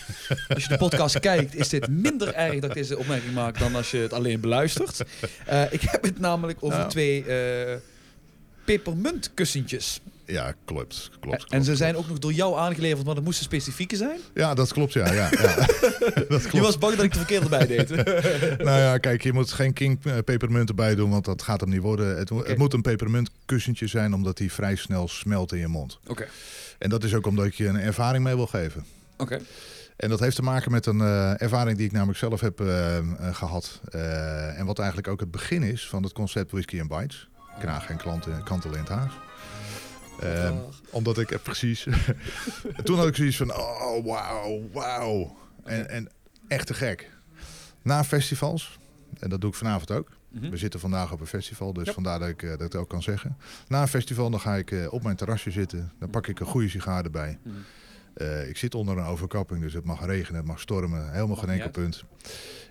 als 0.54 0.62
je 0.62 0.68
de 0.68 0.76
podcast 0.76 1.18
kijkt, 1.18 1.54
is 1.54 1.68
dit 1.68 1.88
minder 1.88 2.34
erg 2.34 2.60
dat 2.60 2.70
ik 2.70 2.76
deze 2.76 2.98
opmerking 2.98 3.34
maak 3.34 3.58
dan 3.58 3.74
als 3.74 3.90
je 3.90 3.98
het 3.98 4.12
alleen 4.12 4.40
beluistert. 4.40 5.04
Eh, 5.46 5.72
ik 5.72 5.80
heb 5.80 6.02
het 6.02 6.18
namelijk 6.18 6.58
over 6.60 6.78
Nou. 6.78 6.90
twee 6.90 7.24
eh 7.24 7.76
pepermuntkussentjes. 8.64 10.00
Ja, 10.32 10.54
klopt. 10.64 11.10
klopt, 11.20 11.42
en 11.42 11.48
klopt, 11.48 11.64
ze 11.64 11.76
zijn 11.76 11.96
ook 11.96 12.08
nog 12.08 12.18
door 12.18 12.32
jou 12.32 12.58
aangeleverd, 12.58 13.02
want 13.04 13.16
het 13.16 13.24
moesten 13.26 13.44
specifieke 13.44 13.96
zijn. 13.96 14.18
Ja, 14.34 14.54
dat 14.54 14.72
klopt, 14.72 14.92
ja. 14.92 15.12
ja, 15.12 15.28
ja. 15.30 15.54
dat 16.28 16.42
Je 16.42 16.48
klopt. 16.48 16.58
was 16.58 16.78
bang 16.78 16.94
dat 16.94 17.04
ik 17.04 17.12
de 17.12 17.18
verkeerde 17.18 17.44
erbij 17.56 17.66
deed. 17.66 17.88
Nou 18.68 18.78
ja, 18.80 18.98
kijk, 18.98 19.22
je 19.22 19.32
moet 19.32 19.52
geen 19.52 19.72
king 19.72 19.98
eh, 20.04 20.14
pepermunt 20.24 20.68
erbij 20.68 20.94
doen, 20.94 21.10
want 21.10 21.24
dat 21.24 21.42
gaat 21.42 21.60
hem 21.60 21.70
niet 21.70 21.80
worden. 21.80 22.16
Het, 22.16 22.28
het 22.28 22.58
moet 22.58 22.72
een 22.72 22.82
pepermunt 22.82 23.30
kussentje 23.44 23.86
zijn, 23.86 24.14
omdat 24.14 24.36
die 24.36 24.52
vrij 24.52 24.76
snel 24.76 25.08
smelt 25.08 25.52
in 25.52 25.58
je 25.58 25.68
mond. 25.68 25.98
Oké, 26.06 26.26
En 26.78 26.90
dat 26.90 27.04
is 27.04 27.14
ook 27.14 27.26
omdat 27.26 27.44
ik 27.44 27.54
je 27.54 27.66
een 27.66 27.80
ervaring 27.80 28.24
mee 28.24 28.34
wil 28.34 28.46
geven. 28.46 28.84
oké. 29.16 29.38
En 29.96 30.08
dat 30.08 30.20
heeft 30.20 30.36
te 30.36 30.42
maken 30.42 30.70
met 30.70 30.86
een 30.86 31.00
eh, 31.00 31.40
ervaring 31.42 31.76
die 31.76 31.86
ik 31.86 31.92
namelijk 31.92 32.18
zelf 32.18 32.40
heb 32.40 32.60
eh, 32.60 32.96
eh, 32.96 33.04
gehad. 33.32 33.80
Eh, 33.90 34.58
en 34.58 34.66
wat 34.66 34.78
eigenlijk 34.78 35.08
ook 35.08 35.20
het 35.20 35.30
begin 35.30 35.62
is 35.62 35.88
van 35.88 36.02
het 36.02 36.12
concept 36.12 36.50
Whisky 36.50 36.80
and 36.80 36.88
Bites. 36.88 37.28
Kraag 37.60 37.88
en 37.88 37.96
klanten, 37.96 38.42
kantel 38.44 38.72
in 38.72 38.78
het 38.78 39.27
haas. 40.20 40.80
Eh, 40.82 40.94
omdat 40.94 41.18
ik 41.18 41.42
precies... 41.42 41.86
Toen 42.84 42.96
had 42.96 43.06
ik 43.06 43.16
zoiets 43.16 43.36
van, 43.36 43.54
oh 43.54 44.04
wauw, 44.04 44.68
wauw. 44.72 45.36
En, 45.64 45.88
en 45.88 46.08
echt 46.48 46.66
te 46.66 46.74
gek. 46.74 47.10
Na 47.82 48.04
festivals, 48.04 48.78
en 49.18 49.30
dat 49.30 49.40
doe 49.40 49.50
ik 49.50 49.56
vanavond 49.56 49.90
ook. 49.90 50.16
Mhm. 50.28 50.50
We 50.50 50.56
zitten 50.56 50.80
vandaag 50.80 51.12
op 51.12 51.20
een 51.20 51.26
festival, 51.26 51.72
dus 51.72 51.90
vandaar 51.90 52.18
dat 52.18 52.28
ik 52.28 52.42
eh, 52.42 52.58
dat 52.58 52.74
ook 52.74 52.88
kan 52.88 53.02
zeggen. 53.02 53.36
Na 53.68 53.82
een 53.82 53.88
festival 53.88 54.30
dan 54.30 54.40
ga 54.40 54.56
ik 54.56 54.70
eh, 54.70 54.92
op 54.92 55.02
mijn 55.02 55.16
terrasje 55.16 55.50
zitten. 55.50 55.92
Dan 55.98 56.10
pak 56.10 56.26
ik 56.26 56.40
een 56.40 56.46
goede 56.46 56.68
sigaar 56.68 57.04
erbij. 57.04 57.38
Mhm. 57.42 57.56
Eh, 58.18 58.48
ik 58.48 58.56
zit 58.56 58.74
onder 58.74 58.98
een 58.98 59.04
overkapping, 59.04 59.60
dus 59.60 59.72
het 59.72 59.84
mag 59.84 60.06
regenen, 60.06 60.36
het 60.36 60.46
mag 60.46 60.60
stormen. 60.60 61.12
Helemaal 61.12 61.36
geen 61.36 61.48
enkel 61.48 61.70
punt. 61.70 62.04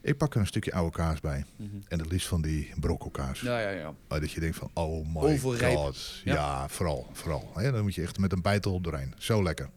Ik 0.02 0.18
pak 0.18 0.34
er 0.34 0.40
een 0.40 0.48
stukje 0.48 0.74
oude 0.74 0.98
kaas 0.98 1.20
bij. 1.20 1.46
Mhm. 1.56 1.70
En 1.88 2.00
het 2.00 2.12
liefst 2.12 2.28
van 2.28 2.42
die 2.42 2.72
brokkelkaas. 2.80 3.40
Ja, 3.40 3.60
ja, 3.60 3.70
ja. 3.70 3.94
Maar 4.08 4.20
dat 4.20 4.32
je 4.32 4.40
denkt 4.40 4.58
van, 4.58 4.70
oh 4.74 5.08
my 5.14 5.22
Overrijp. 5.22 5.76
god. 5.76 6.22
Ja. 6.24 6.34
Ja, 6.34 6.70
vooral. 6.70 7.08
vooral. 7.14 7.52
Hè, 7.56 7.72
dan 7.72 7.82
moet 7.84 7.96
je 7.96 8.02
echt 8.02 8.18
met 8.20 8.32
een 8.32 8.42
bijtel 8.42 8.82
doorheen. 8.82 9.14
Zo 9.18 9.44
lekker. 9.44 9.70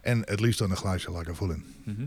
En 0.00 0.22
het 0.24 0.40
liefst 0.40 0.58
dan 0.58 0.70
een 0.70 0.76
glaasje 0.76 1.10
Lagavulin. 1.10 1.64
Mhm. 1.84 2.06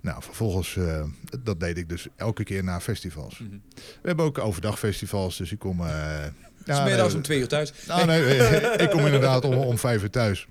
Nou, 0.00 0.22
vervolgens, 0.22 0.76
eh, 0.76 1.04
dat 1.40 1.60
deed 1.60 1.78
ik 1.78 1.88
dus 1.88 2.06
elke 2.16 2.44
keer 2.44 2.64
na 2.64 2.80
festivals. 2.80 3.38
Mhm. 3.38 3.50
We 3.74 4.08
hebben 4.08 4.24
ook 4.24 4.38
overdag 4.38 4.78
festivals, 4.78 5.36
dus 5.36 5.52
ik 5.52 5.58
kom... 5.58 5.78
Dus 5.78 6.76
ja, 6.76 6.84
middags 6.84 7.08
nee, 7.08 7.16
om 7.16 7.22
twee 7.22 7.38
uur 7.38 7.48
thuis. 7.48 7.72
nou, 7.86 8.06
nee, 8.06 8.36
ik 8.84 8.90
kom 8.90 9.04
inderdaad 9.04 9.44
om, 9.44 9.54
om 9.54 9.78
vijf 9.78 10.02
uur 10.02 10.10
thuis. 10.10 10.46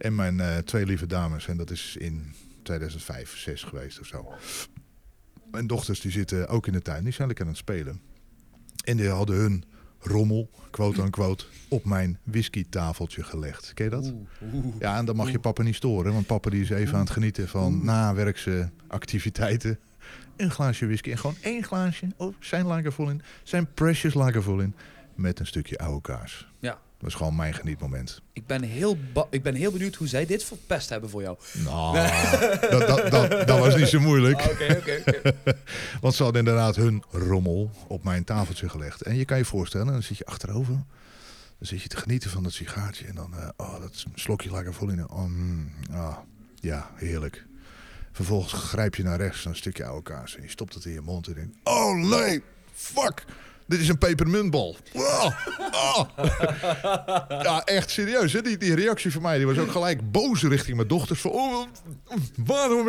En 0.00 0.14
mijn 0.14 0.40
eh, 0.40 0.56
twee 0.56 0.86
lieve 0.86 1.06
dames, 1.06 1.48
en 1.48 1.56
dat 1.56 1.70
is 1.70 1.96
in 1.96 2.32
2005, 2.62 3.36
6 3.36 3.62
geweest 3.62 4.00
of 4.00 4.06
zo. 4.06 4.32
Mijn 5.50 5.66
dochters 5.66 6.00
die 6.00 6.10
zitten 6.10 6.48
ook 6.48 6.66
in 6.66 6.72
de 6.72 6.82
tuin, 6.82 7.04
die 7.04 7.12
zijn 7.12 7.26
lekker 7.26 7.44
aan 7.44 7.50
het 7.50 7.60
spelen. 7.60 8.00
En 8.84 8.96
die 8.96 9.08
hadden 9.08 9.36
hun 9.36 9.64
rommel, 9.98 10.50
quote 10.70 11.02
unquote, 11.02 11.44
op 11.68 11.84
mijn 11.84 12.18
whiskytafeltje 12.22 13.22
gelegd. 13.22 13.74
Ken 13.74 13.84
je 13.84 13.90
dat? 13.90 14.04
Oeh, 14.04 14.54
oeh. 14.54 14.74
Ja, 14.78 14.96
en 14.96 15.04
dan 15.04 15.16
mag 15.16 15.30
je 15.30 15.38
papa 15.38 15.62
niet 15.62 15.74
storen, 15.74 16.12
want 16.12 16.26
papa 16.26 16.50
die 16.50 16.62
is 16.62 16.70
even 16.70 16.94
aan 16.94 17.00
het 17.00 17.10
genieten 17.10 17.48
van 17.48 17.84
nawerkse 17.84 18.70
activiteiten. 18.86 19.78
Een 20.36 20.50
glaasje 20.50 20.86
whisky 20.86 21.10
en 21.10 21.18
gewoon 21.18 21.36
één 21.40 21.62
glaasje, 21.62 22.06
oh, 22.16 22.34
zijn 22.38 22.66
Lagavulin, 22.66 23.22
zijn 23.42 23.72
Precious 23.74 24.14
Lagavulin, 24.14 24.74
met 25.14 25.40
een 25.40 25.46
stukje 25.46 25.78
oude 25.78 26.00
kaas. 26.00 26.48
Ja. 26.58 26.78
Dat 27.00 27.08
is 27.08 27.14
gewoon 27.14 27.36
mijn 27.36 27.54
genietmoment. 27.54 28.22
Ik 28.32 28.46
ben, 28.46 28.62
heel 28.62 28.98
ik 29.30 29.42
ben 29.42 29.54
heel 29.54 29.72
benieuwd 29.72 29.94
hoe 29.94 30.06
zij 30.06 30.26
dit 30.26 30.44
verpest 30.44 30.88
hebben 30.88 31.10
voor 31.10 31.22
jou. 31.22 31.38
Nou, 31.52 31.94
dat, 32.70 32.86
dat, 32.86 33.10
dat, 33.10 33.46
dat 33.46 33.58
was 33.58 33.76
niet 33.76 33.88
zo 33.88 34.00
moeilijk. 34.00 34.40
Ah, 34.40 34.50
Oké, 34.50 34.76
oké, 34.78 35.02
oké. 35.06 35.32
Want 36.00 36.14
ze 36.14 36.22
hadden 36.22 36.40
inderdaad 36.40 36.76
hun 36.76 37.02
rommel 37.10 37.70
op 37.86 38.04
mijn 38.04 38.24
tafeltje 38.24 38.68
gelegd. 38.68 39.02
En 39.02 39.16
je 39.16 39.24
kan 39.24 39.38
je 39.38 39.44
voorstellen, 39.44 39.86
dan 39.86 40.02
zit 40.02 40.18
je 40.18 40.24
achterover. 40.24 40.74
Dan 41.58 41.68
zit 41.68 41.82
je 41.82 41.88
te 41.88 41.96
genieten 41.96 42.30
van 42.30 42.42
dat 42.42 42.52
sigaartje. 42.52 43.06
En 43.06 43.14
dan, 43.14 43.34
eh, 43.36 43.48
oh, 43.56 43.80
dat 43.80 44.04
slokje 44.14 44.50
Lagavulin. 44.50 45.10
Oh, 45.10 45.24
mm, 45.24 45.72
ah, 45.90 46.16
ja, 46.54 46.90
heerlijk. 46.94 47.46
Vervolgens 48.12 48.52
grijp 48.52 48.94
je 48.94 49.02
naar 49.02 49.18
rechts 49.18 49.44
een 49.44 49.56
stukje 49.56 49.84
oude 49.84 50.02
kaas. 50.02 50.36
En 50.36 50.42
je 50.42 50.48
stopt 50.48 50.74
het 50.74 50.84
in 50.84 50.92
je 50.92 51.00
mond 51.00 51.26
en 51.26 51.34
denkt, 51.34 51.56
oh 51.64 51.94
nee, 51.94 52.42
fuck. 52.72 53.24
Dit 53.70 53.80
is 53.80 53.88
een 53.88 53.98
pepermuntbal. 53.98 54.76
Wow. 54.92 55.32
Ah. 55.70 56.08
Ja, 57.42 57.64
echt 57.64 57.90
serieus. 57.90 58.32
Hè? 58.32 58.42
Die, 58.42 58.56
die 58.56 58.74
reactie 58.74 59.12
van 59.12 59.22
mij 59.22 59.36
die 59.36 59.46
was 59.46 59.58
ook 59.58 59.70
gelijk 59.70 60.10
boos 60.10 60.42
richting 60.42 60.76
mijn 60.76 60.88
dochters. 60.88 61.20
Van, 61.20 61.30
oh, 61.30 61.66
waarom? 62.36 62.84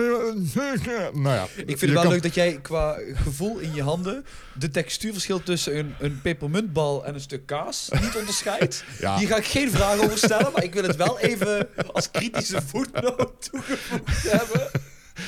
Nou 1.13 1.35
ja, 1.35 1.43
Ik 1.43 1.65
vind 1.65 1.81
het 1.81 1.89
wel 1.91 2.01
kan- 2.01 2.11
leuk 2.11 2.23
dat 2.23 2.33
jij 2.33 2.59
qua 2.61 2.97
gevoel 3.13 3.57
in 3.57 3.73
je 3.73 3.83
handen 3.83 4.25
de 4.53 4.69
textuurverschil 4.69 5.43
tussen 5.43 5.77
een, 5.77 5.95
een 5.99 6.19
pepermuntbal 6.21 7.05
en 7.05 7.13
een 7.13 7.21
stuk 7.21 7.45
kaas 7.45 7.89
niet 8.01 8.15
onderscheidt. 8.17 8.83
Ja. 8.99 9.17
Hier 9.17 9.27
ga 9.27 9.37
ik 9.37 9.45
geen 9.45 9.71
vraag 9.71 9.99
over 9.99 10.17
stellen, 10.17 10.51
maar 10.53 10.63
ik 10.63 10.73
wil 10.73 10.83
het 10.83 10.95
wel 10.95 11.19
even 11.19 11.67
als 11.93 12.11
kritische 12.11 12.61
voetnoot 12.67 13.49
toegevoegd 13.51 14.31
hebben. 14.31 14.69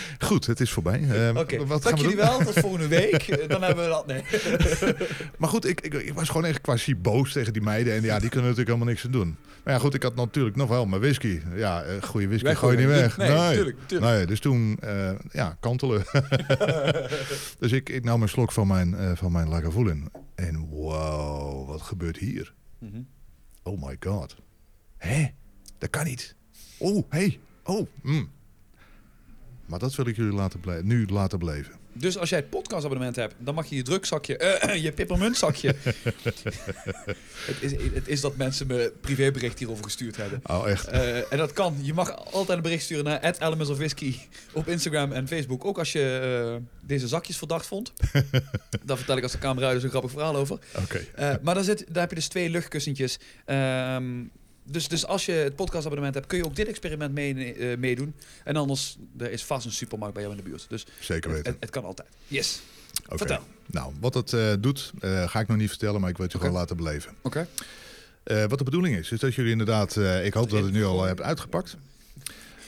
Goed, 0.27 0.45
het 0.45 0.59
is 0.59 0.71
voorbij. 0.71 1.03
Eh, 1.09 1.37
Oké, 1.37 1.65
wat 1.65 1.81
gaan 1.81 1.91
dank 1.91 1.97
jullie 1.97 2.15
wel. 2.15 2.39
Tot 2.39 2.59
volgende 2.65 2.87
week. 2.87 3.27
Eh, 3.27 3.49
Dan 3.49 3.61
hebben 3.63 3.83
we 3.83 3.89
dat. 3.89 4.05
Nee. 4.07 4.23
Maar 5.37 5.49
goed, 5.49 5.65
ik, 5.65 5.81
ik, 5.81 5.93
ik 5.93 6.13
was 6.13 6.27
gewoon 6.27 6.45
echt 6.45 6.61
quasi 6.61 6.95
boos 6.95 7.31
tegen 7.31 7.53
die 7.53 7.61
meiden. 7.61 7.93
En 7.93 8.01
ja, 8.01 8.19
die 8.19 8.29
kunnen 8.29 8.49
natuurlijk 8.49 8.67
helemaal 8.67 8.87
niks 8.87 9.05
aan 9.05 9.11
doen. 9.11 9.35
Maar 9.63 9.73
ja, 9.73 9.79
goed, 9.79 9.93
ik 9.93 10.03
had 10.03 10.15
natuurlijk 10.15 10.55
nog 10.55 10.69
wel 10.69 10.85
mijn 10.85 11.01
whisky. 11.01 11.41
Ja, 11.55 11.81
eh, 11.83 12.01
goede 12.01 12.27
whisky 12.27 12.45
Weg 12.47 12.57
gooi 12.57 12.77
je 12.77 12.85
niet 12.87 12.95
weg. 12.95 13.17
Nee, 13.17 13.53
tuurlijk, 13.53 13.77
tuurlijk. 13.85 14.11
Nee, 14.11 14.25
dus 14.25 14.39
toen, 14.39 14.79
ja, 15.31 15.57
kantelen. 15.59 16.03
dus 17.59 17.71
ik, 17.71 17.89
ik 17.89 18.03
nam 18.03 18.21
een 18.21 18.29
slok 18.29 18.51
van 18.51 18.67
mijn, 18.67 18.95
eh 18.95 19.11
van 19.15 19.31
mijn 19.31 19.47
Lagavulin. 19.49 20.09
En 20.35 20.57
wow, 20.69 21.67
wat 21.67 21.81
gebeurt 21.81 22.17
hier? 22.17 22.53
Mhm. 22.79 23.01
Oh 23.63 23.83
my 23.87 23.97
god. 23.99 24.35
Hé, 24.97 25.25
dat 25.77 25.89
kan 25.89 26.05
niet. 26.05 26.35
Oh, 26.77 27.03
hey. 27.09 27.39
Oh, 27.63 27.87
mm. 28.01 28.29
Maar 29.65 29.79
dat 29.79 29.95
wil 29.95 30.07
ik 30.07 30.15
jullie 30.15 30.33
laten 30.33 30.61
nu 30.83 31.05
laten 31.07 31.39
beleven. 31.39 31.73
Dus 31.93 32.17
als 32.17 32.29
jij 32.29 32.39
het 32.39 32.49
podcastabonnement 32.49 33.15
hebt, 33.15 33.35
dan 33.37 33.55
mag 33.55 33.65
je 33.65 33.75
je 33.75 33.81
drugzakje, 33.81 34.37
eh, 34.37 34.83
je 34.83 34.91
peppermuntzakje. 34.91 35.67
het, 37.45 37.57
is, 37.59 37.71
het 37.93 38.07
is 38.07 38.21
dat 38.21 38.35
mensen 38.35 38.67
me 38.67 38.93
privébericht 39.01 39.59
hierover 39.59 39.83
gestuurd 39.83 40.17
hebben. 40.17 40.41
Oh, 40.43 40.69
echt? 40.69 40.87
Eh, 40.87 41.31
en 41.31 41.37
dat 41.37 41.53
kan. 41.53 41.75
Je 41.81 41.93
mag 41.93 42.33
altijd 42.33 42.57
een 42.57 42.63
bericht 42.63 42.83
sturen 42.83 43.03
naar 43.03 43.35
Elements 43.39 43.69
of 43.69 43.77
Whisky 43.77 44.15
op 44.53 44.67
Instagram 44.67 45.11
en 45.11 45.27
Facebook. 45.27 45.65
Ook 45.65 45.77
als 45.77 45.91
je 45.91 46.19
eh, 46.53 46.87
deze 46.87 47.07
zakjes 47.07 47.37
verdacht 47.37 47.65
vond. 47.65 47.93
Daar 48.85 48.97
vertel 48.97 49.17
ik 49.17 49.23
als 49.23 49.31
de 49.31 49.37
camera 49.37 49.67
uit 49.67 49.77
is 49.77 49.83
een 49.83 49.89
grappig 49.89 50.11
verhaal 50.11 50.35
over. 50.35 50.59
Oké. 50.81 51.05
Eh, 51.15 51.33
maar 51.41 51.55
dan 51.55 51.63
zit, 51.63 51.85
daar 51.87 52.01
heb 52.01 52.09
je 52.09 52.15
dus 52.15 52.27
twee 52.27 52.49
luchtkussentjes. 52.49 53.19
Ehm, 53.45 54.23
dus, 54.63 54.87
dus 54.87 55.05
als 55.05 55.25
je 55.25 55.31
het 55.31 55.55
podcastabonnement 55.55 56.13
hebt, 56.13 56.27
kun 56.27 56.37
je 56.37 56.45
ook 56.45 56.55
dit 56.55 56.67
experiment 56.67 57.13
mee, 57.13 57.53
eh, 57.53 57.77
meedoen. 57.77 58.13
En 58.43 58.55
anders, 58.55 58.97
er 59.17 59.31
is 59.31 59.43
vast 59.43 59.65
een 59.65 59.71
supermarkt 59.71 60.13
bij 60.13 60.23
jou 60.23 60.35
in 60.37 60.43
de 60.43 60.49
buurt. 60.49 60.65
Dus 60.69 60.85
Zeker 60.99 61.31
weten. 61.31 61.51
het, 61.51 61.57
het 61.61 61.69
kan 61.69 61.83
altijd. 61.83 62.07
Yes. 62.27 62.61
Vertel. 63.07 63.39
Nou, 63.65 63.93
wat 63.99 64.13
het 64.13 64.33
eh, 64.33 64.53
doet, 64.59 64.91
eh, 64.99 65.27
ga 65.29 65.39
ik 65.39 65.47
nog 65.47 65.57
niet 65.57 65.69
vertellen, 65.69 66.01
maar 66.01 66.09
ik 66.09 66.15
wil 66.15 66.25
het 66.25 66.33
je 66.33 66.39
gewoon 66.39 66.53
laten 66.55 66.77
beleven. 66.77 67.13
Oké. 67.21 67.47
Wat 68.47 68.57
de 68.57 68.63
bedoeling 68.63 68.95
is, 68.97 69.11
is 69.11 69.19
dat 69.19 69.33
jullie 69.35 69.51
inderdaad, 69.51 69.95
ik 70.23 70.33
hoop 70.33 70.49
dat 70.49 70.63
het 70.63 70.71
nu 70.73 70.83
al 70.85 71.03
hebt 71.03 71.21
uitgepakt. 71.21 71.77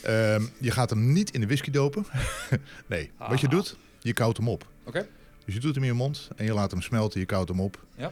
Ehm, 0.01 0.43
je 0.59 0.71
gaat 0.71 0.89
hem 0.89 1.13
niet 1.13 1.31
in 1.31 1.39
de 1.39 1.45
whisky 1.45 1.71
dopen. 1.71 2.05
nee, 2.87 3.11
wat 3.17 3.39
je 3.39 3.45
Ah. 3.47 3.51
doet, 3.51 3.75
je 3.99 4.13
koudt 4.13 4.37
hem 4.37 4.49
op. 4.49 4.67
Oké. 4.83 5.07
Dus 5.45 5.53
je 5.53 5.59
doet 5.59 5.73
hem 5.75 5.83
in 5.83 5.89
je 5.89 5.95
mond 5.95 6.27
en 6.35 6.45
je 6.45 6.53
laat 6.53 6.71
hem 6.71 6.81
smelten, 6.81 7.19
je 7.19 7.25
koudt 7.25 7.49
hem 7.49 7.59
op. 7.61 7.85
Ja. 7.97 8.11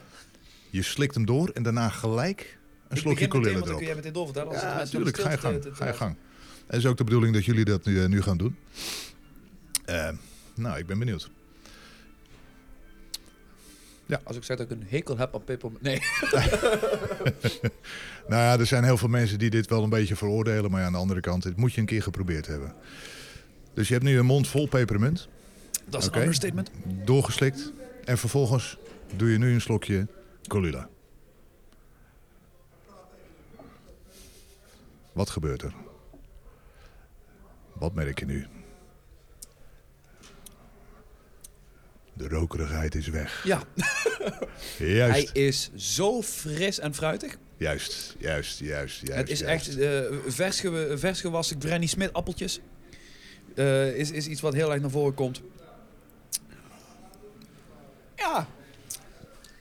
Je 0.70 0.82
slikt 0.82 1.16
hem 1.16 1.26
door 1.26 1.50
en 1.50 1.64
daarna 1.64 1.90
gelijk 1.90 2.58
een 2.96 3.02
slokje 3.02 3.28
Colilla 3.28 3.54
dan 3.60 3.64
erop. 3.64 3.78
kun 3.78 3.86
jij 3.86 3.96
meteen 3.96 4.14
doorvertellen. 4.14 4.52
als 4.52 4.62
het 4.62 4.72
Ja, 4.72 4.78
natuurlijk. 4.78 5.20
Ga 5.20 5.32
je 5.32 5.38
gang. 5.38 5.66
Ga 5.72 5.86
je 5.88 5.94
gang. 5.94 6.16
En 6.68 6.78
is 6.78 6.86
ook 6.86 6.98
de 6.98 7.04
bedoeling 7.04 7.34
dat 7.34 7.46
jullie 7.46 7.66
dat 7.66 7.86
nu, 7.86 8.02
eh, 8.04 8.08
nu 8.10 8.22
gaan 8.22 8.38
doen. 8.38 8.56
Eh, 9.86 10.10
nou, 10.56 10.78
ik 10.78 10.86
ben 10.86 11.00
benieuwd. 11.00 11.30
Als 14.24 14.36
ik 14.38 14.44
zeg 14.44 14.58
dat 14.58 14.72
ik 14.72 14.78
een 14.78 14.86
hekel 14.88 15.18
heb 15.18 15.36
aan 15.36 15.44
peppermint. 15.44 15.82
Nee. 15.82 16.00
Nou 18.28 18.42
ja, 18.42 18.60
er 18.60 18.66
zijn 18.66 18.84
heel 18.84 18.98
veel 18.98 19.08
mensen 19.08 19.40
die 19.40 19.50
dit 19.50 19.68
wel 19.70 19.84
een 19.84 19.90
beetje 19.90 20.16
veroordelen. 20.16 20.72
Maar 20.72 20.80
ja, 20.80 20.86
aan 20.86 20.92
de 20.92 20.98
andere 20.98 21.20
kant, 21.20 21.44
dit 21.44 21.58
moet 21.58 21.74
je 21.74 21.80
een 21.80 21.88
keer 21.88 22.04
geprobeerd 22.04 22.48
hebben. 22.48 22.74
Dus 23.74 23.88
je 23.88 23.94
hebt 23.94 24.06
nu 24.06 24.18
een 24.18 24.26
mond 24.26 24.48
vol 24.48 24.68
pepermunt, 24.68 25.28
Dat 25.90 26.02
is 26.02 26.08
een 26.12 26.20
understatement. 26.22 26.72
doorgeslikt. 27.06 27.72
En 28.06 28.18
vervolgens 28.18 28.78
doe 29.16 29.32
je 29.32 29.38
nu 29.38 29.54
een 29.54 29.62
slokje 29.62 30.08
Colula. 30.48 30.90
Wat 35.14 35.30
gebeurt 35.30 35.62
er? 35.62 35.74
Wat 37.74 37.94
merk 37.94 38.20
je 38.20 38.26
nu? 38.26 38.48
De 42.14 42.28
rokerigheid 42.28 42.96
is 42.96 43.08
weg. 43.08 43.44
Ja, 43.44 43.64
Juist, 44.78 45.34
hij 45.34 45.44
is 45.44 45.70
zo 45.76 46.22
fris 46.22 46.80
en 46.80 46.94
fruitig. 46.94 47.38
juist, 47.58 48.16
juist, 48.20 48.60
juist, 48.60 49.00
juist. 49.08 49.20
het 49.22 49.30
is 49.30 49.40
juist. 49.40 49.68
echt 49.68 49.78
eh 49.78 50.18
vers, 50.28 50.60
ge- 50.60 50.94
vers 50.98 51.22
gewassen 51.22 51.62
Granny 51.62 51.86
Smith 51.86 52.14
appeltjes. 52.14 52.60
Eh, 53.56 53.96
is, 53.96 54.12
is 54.12 54.28
iets 54.28 54.42
wat 54.42 54.54
heel 54.54 54.72
erg 54.72 54.82
naar 54.82 54.90
voren 54.90 55.14
komt. 55.14 55.42
Ja. 58.16 58.48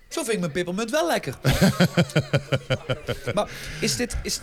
Zo 0.08 0.22
vind 0.22 0.32
ik 0.34 0.40
mijn 0.40 0.52
peppermunt 0.52 0.90
wel 0.90 1.06
lekker. 1.06 1.38
maar 3.34 3.50
is 3.80 3.96
dit... 3.96 4.16
Is, 4.22 4.40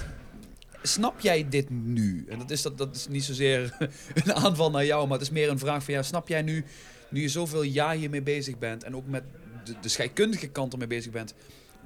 snap 0.82 1.20
jij 1.20 1.50
dit 1.50 1.70
nu? 1.70 2.26
En 2.30 2.38
dat 2.38 2.52
is, 2.52 2.62
dat, 2.62 2.78
dat 2.78 2.96
is 2.96 3.08
niet 3.08 3.24
zozeer 3.24 3.78
een 4.26 4.34
aanval 4.34 4.72
naar 4.72 4.86
jou, 4.86 5.08
maar 5.08 5.18
het 5.18 5.28
is 5.28 5.34
meer 5.34 5.50
een 5.50 5.60
vraag 5.60 5.84
van 5.84 5.94
jou. 5.94 6.06
Snap 6.06 6.28
jij 6.28 6.42
nu, 6.42 6.66
nu 7.10 7.22
je 7.22 7.30
zoveel 7.30 7.64
jaar 7.64 7.96
hiermee 7.96 8.22
bezig 8.22 8.58
bent 8.58 8.84
en 8.84 8.96
ook 8.96 9.08
met 9.08 9.24
de, 9.64 9.76
de 9.82 9.90
scheikundige 9.90 10.48
kant 10.48 10.72
ermee 10.74 10.88
bezig 10.88 11.12
bent, 11.12 11.34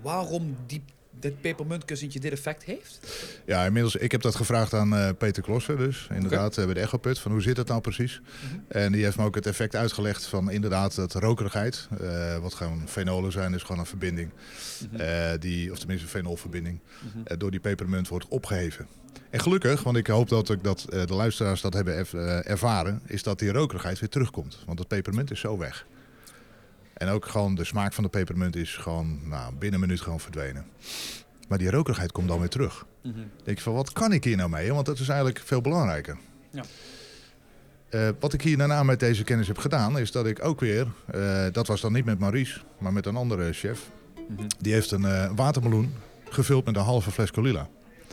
waarom 0.01 0.57
die, 0.67 0.83
dit 1.19 1.41
pepermuntkussentje 1.41 2.19
dit 2.19 2.31
effect 2.31 2.63
heeft? 2.63 2.99
Ja, 3.45 3.65
inmiddels, 3.65 3.95
ik 3.95 4.11
heb 4.11 4.21
dat 4.21 4.35
gevraagd 4.35 4.73
aan 4.73 4.95
eh, 4.95 5.09
Peter 5.17 5.43
Klossen 5.43 5.77
dus, 5.77 6.07
inderdaad, 6.13 6.57
eh, 6.57 6.65
bij 6.65 6.73
de 6.73 6.79
Echoput, 6.79 7.19
van 7.19 7.31
hoe 7.31 7.41
zit 7.41 7.57
het 7.57 7.67
nou 7.67 7.81
precies? 7.81 8.21
Mhm. 8.21 8.59
En 8.67 8.91
die 8.91 9.03
heeft 9.03 9.17
me 9.17 9.25
ook 9.25 9.35
het 9.35 9.45
effect 9.47 9.75
uitgelegd 9.75 10.25
van 10.25 10.51
inderdaad 10.51 10.95
dat 10.95 11.13
rokerigheid, 11.13 11.87
eh, 12.01 12.37
wat 12.37 12.53
gewoon 12.53 12.81
fenolen 12.87 13.31
zijn, 13.31 13.53
is 13.53 13.61
gewoon 13.61 13.79
een 13.79 13.85
verbinding, 13.85 14.29
Mhm. 14.91 15.01
eh, 15.01 15.31
die, 15.39 15.71
of 15.71 15.77
tenminste 15.79 16.05
een 16.05 16.11
fenolverbinding, 16.11 16.79
Mhm. 17.23 17.37
door 17.37 17.51
die 17.51 17.59
pepermunt 17.59 18.07
wordt 18.07 18.27
opgeheven. 18.27 18.87
En 19.29 19.39
gelukkig, 19.39 19.83
want 19.83 19.97
ik 19.97 20.07
hoop 20.07 20.29
dat, 20.29 20.49
ik 20.49 20.63
dat 20.63 20.85
de 20.89 21.13
luisteraars 21.13 21.61
dat 21.61 21.73
hebben 21.73 21.95
erv- 21.95 22.13
ervaren, 22.47 23.01
is 23.05 23.23
dat 23.23 23.39
die 23.39 23.51
rokerigheid 23.51 23.99
weer 23.99 24.09
terugkomt. 24.09 24.59
Want 24.65 24.79
het 24.79 24.87
pepermunt 24.87 25.31
is 25.31 25.39
zo 25.39 25.57
weg. 25.57 25.85
En 27.03 27.09
ook 27.09 27.25
gewoon 27.25 27.55
de 27.55 27.63
smaak 27.63 27.93
van 27.93 28.03
de 28.03 28.09
pepermunt 28.09 28.55
is 28.55 28.75
gewoon 28.75 29.19
nou, 29.23 29.53
binnen 29.53 29.81
een 29.81 29.85
minuut 29.87 30.01
gewoon 30.01 30.19
verdwenen. 30.19 30.65
Maar 31.47 31.57
die 31.57 31.69
rokerigheid 31.69 32.11
komt 32.11 32.27
dan 32.27 32.39
weer 32.39 32.49
terug. 32.49 32.85
Mhm. 33.01 33.13
denk 33.43 33.57
je 33.57 33.63
van, 33.63 33.73
wat 33.73 33.91
kan 33.93 34.11
ik 34.11 34.23
hier 34.23 34.37
nou 34.37 34.49
mee? 34.49 34.73
Want 34.73 34.85
dat 34.85 34.99
is 34.99 35.07
eigenlijk 35.07 35.41
veel 35.45 35.61
belangrijker. 35.61 36.17
Ja. 36.51 36.63
Eh, 37.89 38.09
wat 38.19 38.33
ik 38.33 38.41
hier 38.41 38.57
daarna 38.57 38.83
met 38.83 38.99
deze 38.99 39.23
kennis 39.23 39.47
heb 39.47 39.57
gedaan, 39.57 39.99
is 39.99 40.11
dat 40.11 40.25
ik 40.25 40.45
ook 40.45 40.59
weer, 40.59 40.87
eh, 41.11 41.45
dat 41.51 41.67
was 41.67 41.81
dan 41.81 41.93
niet 41.93 42.05
met 42.05 42.19
Maurice, 42.19 42.59
maar 42.77 42.93
met 42.93 43.05
een 43.05 43.15
andere 43.15 43.53
chef, 43.53 43.79
Mhm. 44.27 44.47
die 44.59 44.73
heeft 44.73 44.91
een 44.91 45.05
eh, 45.05 45.29
watermeloen 45.35 45.93
gevuld 46.29 46.65
met 46.65 46.75
een 46.75 46.81
halve 46.81 47.11
fles 47.11 47.31
Colilla. 47.31 47.67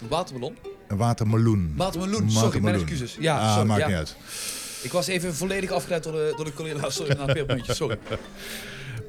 Waterballon? 0.09 0.57
Een 0.89 0.97
watermeloen. 0.97 1.73
Watermeloen, 1.77 2.31
sorry, 2.31 2.31
mijn 2.31 2.45
Watermeloen. 2.45 2.81
excuses. 2.81 3.17
Ja, 3.21 3.39
ah, 3.39 3.53
sorry, 3.53 3.67
maakt 3.69 3.81
ja. 3.81 3.87
niet 3.87 3.97
uit. 3.97 4.17
Ik 4.83 4.93
was 4.93 5.07
even 5.07 5.35
volledig 5.35 5.71
afgeleid 5.71 6.03
door 6.03 6.13
de, 6.13 6.33
door 6.37 6.45
de 6.45 6.53
collega. 6.53 6.91
Sorry, 6.91 7.17
naar 7.19 7.33
pepermuntjes, 7.33 7.77
sorry. 7.77 7.99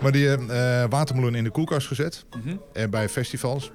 Maar 0.02 0.12
die 0.12 0.28
eh, 0.30 0.84
watermeloen 0.90 1.36
in 1.36 1.44
de 1.44 1.50
koelkast 1.50 1.88
gezet, 1.88 2.26
Mhm, 2.44 2.56
en 2.74 2.90
bij 2.90 3.10
festivals. 3.10 3.72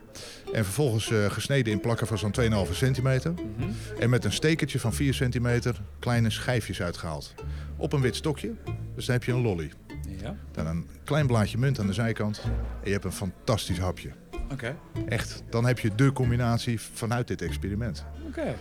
En 0.53 0.65
vervolgens 0.65 1.11
eh, 1.11 1.31
gesneden 1.31 1.73
in 1.73 1.81
plakken 1.81 2.07
van 2.07 2.19
zo'n 2.19 2.31
2,5 2.31 2.75
centimeter. 2.77 3.33
mhm. 3.33 3.69
En 3.99 4.11
met 4.11 4.25
een 4.25 4.33
stekertje 4.33 4.81
van 4.81 4.93
4 4.95 5.15
centimeter 5.15 5.81
kleine 5.99 6.31
schijfjes 6.31 6.83
uitgehaald. 6.83 7.35
Op 7.77 7.93
een 7.93 8.01
wit 8.01 8.17
stokje, 8.17 8.53
dus 8.95 9.05
dan 9.07 9.15
heb 9.15 9.25
je 9.25 9.33
een 9.33 9.43
lolly. 9.43 9.73
Ja, 10.23 10.37
Dan 10.53 10.67
een 10.67 10.87
klein 11.05 11.27
blaadje 11.27 11.59
munt 11.59 11.79
aan 11.81 11.87
de 11.87 11.93
zijkant. 11.93 12.41
En 12.45 12.51
je 12.85 12.93
hebt 12.93 13.05
een 13.05 13.13
fantastisch 13.13 13.79
hapje. 13.79 14.11
oké. 14.53 14.77
Echt, 15.09 15.43
dan 15.51 15.67
heb 15.67 15.79
je 15.79 15.95
de 15.95 16.13
combinatie 16.13 16.81
vanuit 16.81 17.29
dit 17.29 17.43
experiment. 17.43 18.05
Oké. 18.29 18.55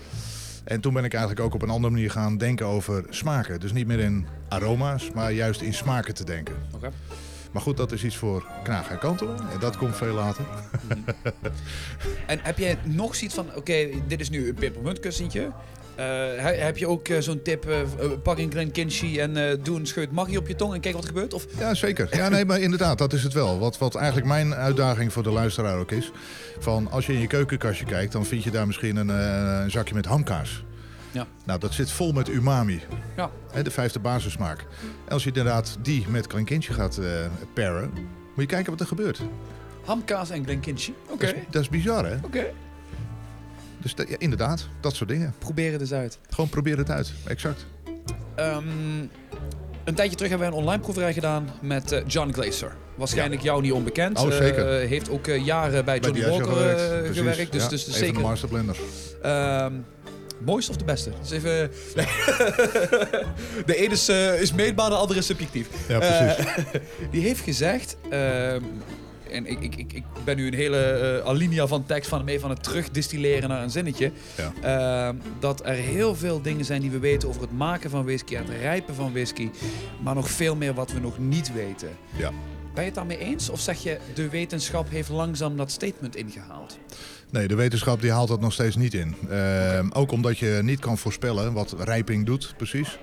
En 0.64 0.82
toen 0.82 0.94
ben 0.94 1.04
ik 1.04 1.14
eigenlijk 1.14 1.46
ook 1.46 1.54
op 1.54 1.62
een 1.62 1.70
andere 1.70 1.94
manier 1.94 2.12
gaan 2.12 2.38
denken 2.38 2.66
over 2.66 3.06
smaken. 3.10 3.60
Dus 3.60 3.74
niet 3.74 3.88
meer 3.88 4.00
in 4.00 4.26
aroma's, 4.50 5.12
maar 5.14 5.32
juist 5.32 5.62
in 5.62 5.74
smaken 5.74 6.14
te 6.14 6.24
denken. 6.24 6.56
Oké. 6.74 6.92
Maar 7.56 7.64
goed, 7.64 7.78
dat 7.78 7.92
is 7.92 8.04
iets 8.04 8.16
voor 8.16 8.46
knagen 8.64 8.92
en 8.92 9.00
kantelen. 9.00 9.38
En 9.38 9.60
dat 9.60 9.78
komt 9.78 9.96
veel 9.96 10.14
later. 10.14 10.46
En 12.28 12.40
heb 12.42 12.58
jij 12.58 12.78
nog 12.84 13.16
zoiets 13.16 13.36
van, 13.36 13.56
oké, 13.56 13.88
dit 14.08 14.20
is 14.20 14.30
nu 14.30 14.48
een 14.48 14.54
pepermuntkussentje. 14.54 15.42
Eh, 15.96 16.06
he- 16.38 16.56
heb 16.56 16.78
je 16.78 16.88
ook 16.88 17.08
eh, 17.08 17.20
zo'n 17.20 17.42
tip, 17.42 17.66
eh, 17.70 17.78
pak 18.24 18.38
een 18.38 18.72
Kinchy 18.72 19.20
en 19.20 19.60
doe 19.64 19.80
een 19.80 19.88
scheut 19.88 20.12
maggie 20.12 20.38
op 20.38 20.48
je 20.48 20.56
tong 20.56 20.74
en 20.74 20.80
kijk 20.80 20.94
wat 20.94 21.04
er 21.04 21.10
gebeurt? 21.10 21.34
Of, 21.34 21.46
Ja, 21.58 21.74
zeker. 21.74 22.16
Ja, 22.16 22.30
nee, 22.30 22.46
maar 22.46 22.60
inderdaad, 22.60 22.98
dat 22.98 23.14
is 23.14 23.24
het 23.24 23.34
wel. 23.34 23.60
Wat, 23.60 23.78
wat 23.78 23.96
eigenlijk 23.96 24.28
mijn 24.28 24.54
uitdaging 24.56 25.14
voor 25.14 25.24
de 25.24 25.32
luisteraar 25.32 25.78
ook 25.78 25.92
is. 25.92 26.12
Van 26.60 26.92
als 26.92 27.06
je 27.06 27.14
in 27.14 27.20
je 27.20 27.28
keukenkastje 27.28 27.86
kijkt, 27.86 28.12
dan 28.12 28.26
vind 28.26 28.44
je 28.44 28.52
daar 28.52 28.68
misschien 28.68 28.96
een, 28.96 29.10
een 29.10 29.72
zakje 29.72 29.94
met 29.96 30.06
hamkaas. 30.06 30.64
Ja. 31.16 31.28
Nou, 31.46 31.60
dat 31.60 31.74
zit 31.74 31.92
vol 31.92 32.12
met 32.12 32.30
umami. 32.30 32.82
Ja. 33.16 33.30
De 33.64 33.72
vijfde 33.72 34.00
basissmaak. 34.00 34.60
En 35.06 35.12
als 35.12 35.24
je 35.24 35.28
inderdaad 35.30 35.78
die 35.82 36.06
met 36.10 36.28
klinkintje 36.28 36.74
gaat 36.74 36.98
eh 36.98 37.06
paren, 37.54 37.92
moet 37.94 38.10
je 38.36 38.46
kijken 38.46 38.72
wat 38.72 38.80
er 38.80 38.88
gebeurt. 38.88 39.22
hamkaas 39.86 40.30
en 40.30 40.44
Glen 40.44 40.60
Kinchy. 40.60 40.94
Oké, 41.10 41.26
Dat, 41.26 41.36
is, 41.36 41.42
dat 41.50 41.62
is 41.62 41.70
bizar, 41.70 42.06
hè? 42.06 42.16
oké. 42.24 42.46
Dus 43.82 43.94
ja, 44.08 44.16
inderdaad, 44.18 44.68
dat 44.80 44.96
soort 44.96 45.10
dingen. 45.10 45.34
Probeer 45.40 45.72
het 45.72 45.82
eens 45.82 45.94
uit. 45.94 46.20
Gewoon 46.30 46.50
probeer 46.50 46.78
het 46.78 46.90
uit. 46.90 47.14
Exact. 47.28 47.66
Ehm, 48.36 48.64
een 49.84 49.96
tijdje 49.96 50.16
terug 50.16 50.30
hebben 50.32 50.50
wij 50.50 50.58
een 50.58 50.64
online 50.64 50.82
proeverij 50.82 51.14
gedaan 51.14 51.50
met 51.62 51.92
eh, 51.92 52.02
John 52.08 52.32
Glazer. 52.32 52.76
Waarschijnlijk 52.96 53.42
jou 53.42 53.62
niet 53.62 53.72
onbekend. 53.72 54.20
Oh, 54.20 54.32
zeker. 54.32 54.80
Eh, 54.82 54.88
heeft 54.88 55.10
ook 55.10 55.26
jaren 55.26 55.86
bij 55.86 56.00
Bij 56.00 56.10
Johnny 56.12 56.30
Walker 56.30 56.48
gewerkt. 56.48 57.18
Gewerkt. 57.18 57.52
Dus, 57.52 57.64
Ja, 57.64 57.70
dus, 57.70 57.86
dus 57.86 57.94
een 57.94 58.00
zeker. 58.00 58.14
de 58.14 58.20
masterblenders. 58.20 58.80
Ehm 59.22 59.74
mooiste 60.46 60.72
of 60.72 60.78
de 60.78 60.86
beste? 60.86 61.12
Dus 61.22 61.32
even... 61.32 61.72
de 63.66 63.76
ene 63.76 63.94
is, 63.94 64.08
eh, 64.08 64.42
is 64.42 64.54
meetbaar, 64.54 64.90
de 64.90 64.96
andere 64.96 65.20
is 65.20 65.26
subjectief. 65.26 65.68
Ja, 65.88 65.98
precies. 65.98 66.46
Eh, 66.46 66.82
die 67.12 67.22
heeft 67.22 67.42
gezegd... 67.42 67.98
ehm, 68.10 68.64
en 69.30 69.46
ik, 69.46 69.60
ik, 69.60 69.76
ik, 69.76 69.94
ik 69.94 70.04
ben 70.24 70.36
nu 70.36 70.48
een 70.48 70.54
hele 70.54 70.78
eh, 70.78 71.28
alinea 71.28 71.68
van 71.68 71.86
tekst 71.86 72.10
van 72.10 72.20
hem 72.20 72.28
even 72.28 72.44
aan 72.44 72.56
het 72.56 72.64
terugdistilleren 72.64 73.50
naar 73.50 73.64
een 73.64 73.70
zinnetje. 73.70 74.12
Ja. 74.38 75.08
Ehm, 75.08 75.16
dat 75.40 75.66
er 75.66 75.74
heel 75.74 76.16
veel 76.16 76.42
dingen 76.42 76.66
zijn 76.66 76.82
die 76.82 76.92
we 76.92 77.00
weten 77.00 77.30
over 77.30 77.42
het 77.42 77.52
maken 77.52 77.90
van 77.90 78.06
whisky, 78.06 78.36
het 78.36 78.50
rijpen 78.50 78.96
van 78.96 79.12
whisky. 79.12 79.50
Maar 80.04 80.16
nog 80.16 80.30
veel 80.30 80.56
meer 80.56 80.74
wat 80.74 80.92
we 80.92 81.00
nog 81.00 81.18
niet 81.18 81.54
weten. 81.54 81.90
Ja. 82.18 82.32
Ben 82.76 82.84
je 82.84 82.90
het 82.90 82.96
daarmee 83.00 83.18
eens? 83.18 83.50
Of 83.50 83.60
zeg 83.60 83.84
je, 83.84 83.98
de 84.14 84.30
wetenschap 84.30 84.90
heeft 84.90 85.10
langzaam 85.10 85.58
dat 85.58 85.72
statement 85.72 86.16
ingehaald? 86.16 86.78
Nee, 87.30 87.48
de 87.48 87.56
wetenschap 87.56 88.02
die 88.02 88.12
haalt 88.12 88.28
dat 88.28 88.42
nog 88.42 88.54
steeds 88.54 88.76
niet 88.76 88.94
in. 88.94 89.16
Ehm, 89.30 89.90
Ook 89.92 90.12
omdat 90.12 90.38
je 90.38 90.60
niet 90.64 90.80
kan 90.80 90.98
voorspellen 90.98 91.54
wat 91.54 91.76
rijping 91.80 92.26
doet, 92.26 92.54
precies. 92.58 93.00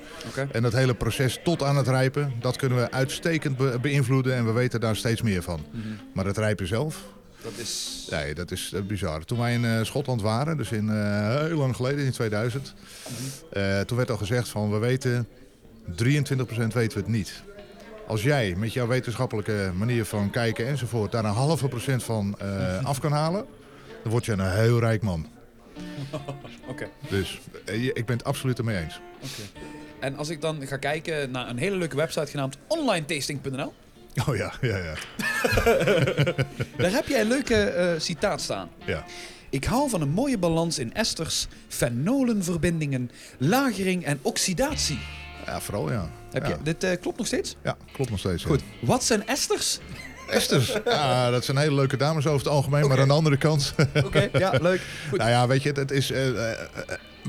En 0.52 0.62
dat 0.62 0.72
hele 0.72 0.94
proces 0.94 1.40
tot 1.44 1.62
aan 1.62 1.76
het 1.76 1.88
rijpen, 1.88 2.32
dat 2.40 2.56
kunnen 2.56 2.78
we 2.78 2.90
uitstekend 2.90 3.56
be- 3.56 3.78
beïnvloeden 3.82 4.34
en 4.34 4.44
we 4.46 4.52
weten 4.52 4.80
daar 4.80 4.96
steeds 4.96 5.22
meer 5.22 5.42
van. 5.42 5.60
Mhm. 5.70 5.86
Maar 6.14 6.26
het 6.26 6.36
rijpen 6.38 6.66
zelf, 6.66 6.96
Dat 7.42 7.52
is... 7.56 8.06
nee, 8.10 8.34
dat 8.34 8.50
is 8.50 8.72
eh, 8.74 8.80
bizar. 8.82 9.24
Toen 9.24 9.38
wij 9.38 9.52
in 9.54 9.64
eh, 9.64 9.84
Schotland 9.84 10.22
waren, 10.22 10.56
dus 10.56 10.70
in, 10.72 10.88
eh, 10.90 11.40
heel 11.40 11.56
lang 11.58 11.76
geleden, 11.76 12.04
in 12.04 12.12
2000, 12.12 12.74
eh, 13.52 13.80
toen 13.80 13.96
werd 13.96 14.10
al 14.10 14.16
gezegd 14.16 14.48
van 14.48 14.70
we 14.70 14.78
weten, 14.78 15.28
23% 15.94 16.72
weten 16.72 16.98
we 16.98 17.04
het 17.04 17.06
niet. 17.08 17.42
Als 18.06 18.22
jij 18.22 18.54
met 18.56 18.72
jouw 18.72 18.86
wetenschappelijke 18.86 19.70
manier 19.74 20.04
van 20.04 20.30
kijken 20.30 20.66
enzovoort 20.66 21.12
daar 21.12 21.24
een 21.24 21.30
halve 21.30 21.68
procent 21.68 22.02
van 22.02 22.34
eh, 22.38 22.84
af 22.84 23.00
kan 23.00 23.12
halen, 23.12 23.44
dan 24.02 24.12
word 24.12 24.24
je 24.24 24.32
een 24.32 24.50
heel 24.50 24.78
rijk 24.80 25.02
man. 25.02 25.26
Oké. 26.70 26.88
Dus 27.08 27.40
eh, 27.64 27.84
ik 27.84 28.06
ben 28.06 28.16
het 28.16 28.24
absoluut 28.24 28.58
ermee 28.58 28.76
eens. 28.78 29.00
Oké. 29.16 29.60
En 30.00 30.16
als 30.16 30.28
ik 30.28 30.40
dan 30.40 30.66
ga 30.66 30.76
kijken 30.76 31.30
naar 31.30 31.48
een 31.48 31.58
hele 31.58 31.76
leuke 31.76 31.96
website 31.96 32.26
genaamd 32.26 32.58
onlinetasting.nl, 32.66 33.72
Oh 34.28 34.36
ja, 34.36 34.52
ja, 34.60 34.76
ja. 34.76 34.94
daar 36.82 36.90
heb 36.90 37.06
jij 37.06 37.20
een 37.20 37.28
leuke 37.28 37.54
eh, 37.64 38.00
citaat 38.00 38.40
staan. 38.40 38.68
ja. 38.84 39.04
Ik 39.50 39.64
hou 39.64 39.90
van 39.90 40.00
een 40.00 40.10
mooie 40.10 40.38
balans 40.38 40.78
in 40.78 40.94
esters, 40.94 41.46
fenolenverbindingen, 41.68 43.10
lagering 43.38 44.04
en 44.04 44.18
oxidatie. 44.22 44.98
Ja, 45.46 45.60
vooral 45.60 45.92
ja. 45.92 46.10
Heb 46.32 46.46
ja. 46.46 46.48
je, 46.48 46.56
dit 46.62 46.84
eh, 46.84 47.00
klopt 47.00 47.18
nog 47.18 47.26
steeds? 47.26 47.56
Ja, 47.62 47.76
klopt 47.92 48.10
nog 48.10 48.18
steeds. 48.18 48.44
Goed. 48.44 48.62
Wat 48.80 49.04
zijn 49.04 49.26
esters? 49.26 49.78
Esters. 50.28 50.76
Ja, 50.84 51.30
dat 51.30 51.44
zijn 51.44 51.56
hele 51.56 51.74
leuke 51.74 51.96
dames 51.96 52.26
over 52.26 52.38
het 52.38 52.48
algemeen, 52.48 52.88
maar 52.88 53.00
aan 53.00 53.08
de 53.08 53.14
andere 53.14 53.36
kant. 53.36 53.74
Oké, 54.06 54.28
ja, 54.32 54.58
leuk. 54.60 54.80
Goed. 55.08 55.18
nou 55.18 55.30
ja, 55.30 55.46
weet 55.46 55.62
je, 55.62 55.72
het, 55.72 55.90
is 55.90 56.10
eh, 56.10 56.50
eh, 56.50 56.58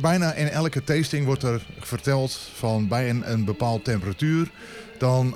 bijna 0.01 0.34
in 0.34 0.47
elke 0.49 0.84
tasting 0.84 1.26
wordt 1.26 1.43
er 1.43 1.66
verteld 1.80 2.39
van 2.54 2.88
bij 2.88 3.10
een, 3.10 3.32
een 3.32 3.45
bepaald 3.45 3.84
temperatuur. 3.84 4.51
Dan 4.97 5.34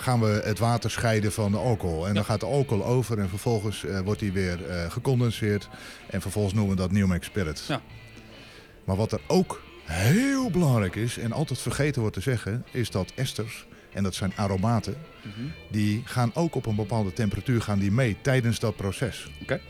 gaan 0.00 0.20
we 0.20 0.40
het 0.44 0.58
water 0.58 0.90
scheiden 0.90 1.32
van 1.32 1.50
de 1.50 1.58
alcohol. 1.58 2.08
En 2.08 2.14
dan 2.14 2.24
gaat 2.24 2.40
de 2.40 2.46
alcohol 2.46 2.84
over 2.84 3.18
en 3.18 3.28
vervolgens 3.28 3.84
wordt 4.04 4.20
die 4.20 4.32
weer 4.32 4.58
gecondenseerd. 4.88 5.68
En 6.10 6.20
vervolgens 6.20 6.54
noemen 6.54 6.76
we 6.76 6.82
dat 6.82 6.92
New 6.92 7.06
Make 7.06 7.24
Spirit. 7.24 7.62
Ja. 7.68 7.80
Maar 8.84 8.96
wat 8.96 9.12
er 9.12 9.20
ook 9.26 9.60
heel 9.86 10.50
belangrijk 10.50 10.94
is 10.96 11.18
en 11.18 11.32
altijd 11.32 11.58
vergeten 11.58 12.00
wordt 12.00 12.16
te 12.16 12.22
zeggen, 12.22 12.64
is 12.70 12.90
dat 12.90 13.12
esters, 13.14 13.66
en 13.92 14.02
dat 14.02 14.14
zijn 14.14 14.32
aromaten, 14.36 14.96
Mhm. 15.22 15.46
die 15.70 16.02
gaan 16.04 16.30
ook 16.34 16.54
op 16.54 16.66
een 16.66 16.74
bepaalde 16.76 17.12
temperatuur 17.12 17.62
gaan 17.62 17.78
die 17.78 17.90
mee 17.92 18.16
tijdens 18.20 18.58
dat 18.58 18.76
proces. 18.76 19.30
Oké. 19.42 19.60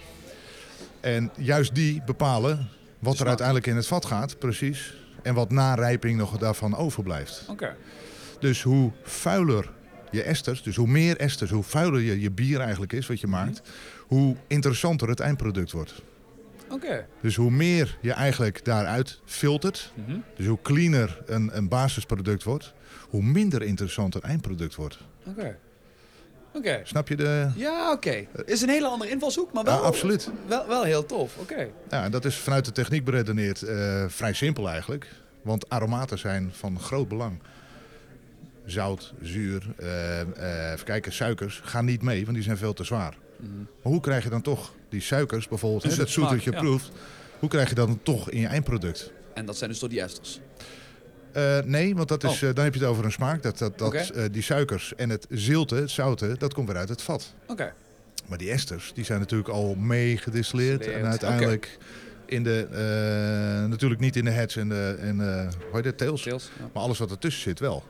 En 1.00 1.30
juist 1.38 1.74
die 1.74 2.02
bepalen 2.06 2.68
wat 2.98 3.18
er 3.18 3.26
uiteindelijk 3.26 3.66
in 3.66 3.76
het 3.76 3.86
vat 3.86 4.04
gaat, 4.04 4.38
precies. 4.38 4.94
En 5.22 5.34
wat 5.34 5.50
na 5.50 5.74
rijping 5.74 6.18
nog 6.18 6.38
daarvan 6.38 6.76
overblijft. 6.76 7.44
Oké. 7.48 7.76
Dus 8.40 8.62
hoe 8.62 8.92
vuiler 9.02 9.70
je 10.10 10.22
esters, 10.22 10.62
dus 10.62 10.76
hoe 10.76 10.86
meer 10.88 11.16
esters, 11.16 11.50
hoe 11.50 11.62
vuiler 11.62 12.00
je, 12.00 12.20
je 12.20 12.30
bier 12.30 12.60
eigenlijk 12.60 12.92
is 12.92 13.06
wat 13.06 13.20
je 13.20 13.26
maakt, 13.26 13.62
hoe 14.06 14.36
interessanter 14.46 15.08
het 15.08 15.20
eindproduct 15.20 15.72
wordt. 15.72 16.02
Oké. 16.70 17.06
Dus 17.20 17.36
hoe 17.36 17.50
meer 17.50 17.98
je 18.00 18.12
eigenlijk 18.12 18.64
daaruit 18.64 19.20
filtert, 19.24 19.92
Mhm. 19.94 20.18
dus 20.36 20.46
hoe 20.46 20.58
cleaner 20.62 21.18
een, 21.26 21.56
een 21.56 21.68
basisproduct 21.68 22.42
wordt, 22.42 22.72
hoe 23.08 23.22
minder 23.22 23.62
interessant 23.62 24.14
een 24.14 24.22
eindproduct 24.22 24.74
wordt. 24.74 24.98
Oké. 25.26 25.58
Oké. 26.52 26.80
Snap 26.84 27.08
je 27.08 27.16
de... 27.16 27.48
Ja, 27.56 27.92
oké. 27.92 28.26
Is 28.44 28.60
een 28.62 28.68
hele 28.68 28.86
andere 28.86 29.10
invalshoek, 29.10 29.52
maar 29.52 29.64
wel, 29.64 29.74
Ja, 29.74 29.80
absoluut. 29.80 30.30
wel, 30.46 30.66
wel 30.68 30.82
heel 30.82 31.06
tof. 31.06 31.36
Oké. 31.36 31.68
Ja, 31.90 32.04
en 32.04 32.10
dat 32.10 32.24
is 32.24 32.36
vanuit 32.36 32.64
de 32.64 32.72
techniek 32.72 33.04
beredeneerd 33.04 33.62
eh, 33.62 34.04
vrij 34.08 34.32
simpel 34.32 34.68
eigenlijk. 34.68 35.06
Want 35.42 35.68
aromaten 35.68 36.18
zijn 36.18 36.50
van 36.52 36.80
groot 36.80 37.08
belang. 37.08 37.38
Zout, 38.64 39.14
zuur, 39.22 39.62
eh, 39.76 40.20
eh, 40.20 40.72
even 40.72 40.84
kijken, 40.84 41.12
suikers 41.12 41.60
gaan 41.64 41.84
niet 41.84 42.02
mee, 42.02 42.22
want 42.22 42.34
die 42.34 42.44
zijn 42.44 42.56
veel 42.56 42.72
te 42.72 42.84
zwaar. 42.84 43.16
Maar 43.40 43.92
hoe 43.92 44.00
krijg 44.00 44.24
je 44.24 44.30
dan 44.30 44.42
toch 44.42 44.72
die 44.88 45.00
suikers, 45.00 45.48
bijvoorbeeld, 45.48 45.84
Een 45.84 45.90
hè, 45.90 45.96
dat 45.96 46.08
zoet 46.08 46.14
zoet 46.24 46.32
dat 46.32 46.44
je 46.44 46.50
smaak, 46.50 46.62
ja. 46.62 46.68
proeft, 46.68 46.90
hoe 47.38 47.48
krijg 47.48 47.68
je 47.68 47.74
dat 47.74 47.86
dan 47.86 48.00
toch 48.02 48.30
in 48.30 48.40
je 48.40 48.46
eindproduct? 48.46 49.12
En 49.34 49.46
dat 49.46 49.56
zijn 49.56 49.70
dus 49.70 49.78
door 49.78 49.88
die 49.88 50.00
esters. 50.00 50.40
Eh, 51.32 51.58
nee, 51.64 51.94
want 51.94 52.08
dat 52.08 52.24
is, 52.24 52.42
Oh. 52.42 52.48
eh, 52.48 52.54
dan 52.54 52.64
heb 52.64 52.74
je 52.74 52.80
het 52.80 52.88
over 52.88 53.04
een 53.04 53.12
smaak. 53.12 53.42
Dat, 53.42 53.58
dat, 53.58 53.78
dat, 53.78 53.94
eh, 53.94 54.24
die 54.30 54.42
suikers 54.42 54.94
en 54.94 55.10
het 55.10 55.26
zilte, 55.30 55.74
het 55.74 55.90
zoute, 55.90 56.34
dat 56.38 56.54
komt 56.54 56.68
weer 56.68 56.76
uit 56.76 56.88
het 56.88 57.02
vat. 57.02 57.34
Oké. 57.46 57.72
Maar 58.26 58.38
die 58.38 58.50
esters, 58.50 58.92
die 58.94 59.04
zijn 59.04 59.18
natuurlijk 59.20 59.48
al 59.48 59.74
mee 59.74 60.16
gedistilleerd. 60.16 60.70
Gedistilleerd, 60.72 61.04
En 61.04 61.10
uiteindelijk 61.10 61.78
in 62.26 62.42
de, 62.42 62.66
eh, 62.70 63.68
natuurlijk 63.68 64.00
niet 64.00 64.16
in 64.16 64.24
de 64.24 64.30
heads 64.30 64.56
en 64.56 64.68
de, 64.68 64.96
en, 65.00 65.20
eh, 65.20 65.48
hoe 65.70 65.76
heet 65.76 65.84
het, 65.84 65.98
tails. 65.98 66.24
Ja. 66.24 66.36
Maar 66.72 66.82
alles 66.82 66.98
wat 66.98 67.10
ertussen 67.10 67.42
zit 67.42 67.58
wel. 67.58 67.84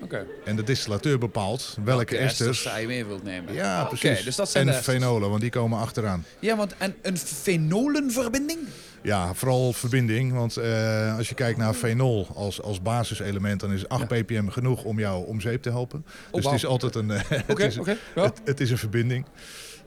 Oké. 0.00 0.26
En 0.44 0.56
de 0.56 0.62
distillateur 0.62 1.18
bepaalt 1.18 1.76
welke 1.84 2.16
esters... 2.18 2.62
je 2.62 2.86
mee 2.86 3.04
wilt 3.04 3.22
nemen. 3.22 3.54
Ja, 3.54 3.84
precies. 3.84 4.24
dus 4.24 4.36
dat 4.36 4.50
zijn 4.50 4.68
en 4.68 4.74
fenolen, 4.82 5.28
want 5.28 5.40
die 5.40 5.50
komen 5.50 5.78
achteraan. 5.78 6.24
Ja, 6.38 6.56
want 6.56 6.74
en 6.78 6.94
een 7.02 7.18
fenolenverbinding? 7.18 8.58
Ja, 9.02 9.34
vooral 9.34 9.72
verbinding. 9.72 10.32
Want 10.32 10.56
eh, 10.56 11.16
als 11.16 11.28
je 11.28 11.34
kijkt 11.34 11.58
naar 11.58 11.74
fenol 11.74 12.26
als, 12.34 12.62
als 12.62 12.82
basiselement, 12.82 13.60
dan 13.60 13.72
is 13.72 13.88
8 13.88 14.10
Ja. 14.10 14.22
ppm 14.22 14.48
genoeg 14.48 14.84
om 14.84 14.98
jou 14.98 15.26
om 15.26 15.40
zeep 15.40 15.62
te 15.62 15.70
helpen. 15.70 16.04
dus 16.32 16.42
wauw. 16.42 16.52
het 16.52 16.62
is 16.62 16.66
altijd 16.68 16.94
een, 16.94 17.10
eh, 17.10 17.20
het 17.28 17.44
Oké, 17.48 17.64
is, 17.64 17.78
oké. 17.78 17.96
Ja. 18.14 18.22
het, 18.22 18.40
het 18.44 18.60
is 18.60 18.70
een 18.70 18.78
verbinding. 18.78 19.26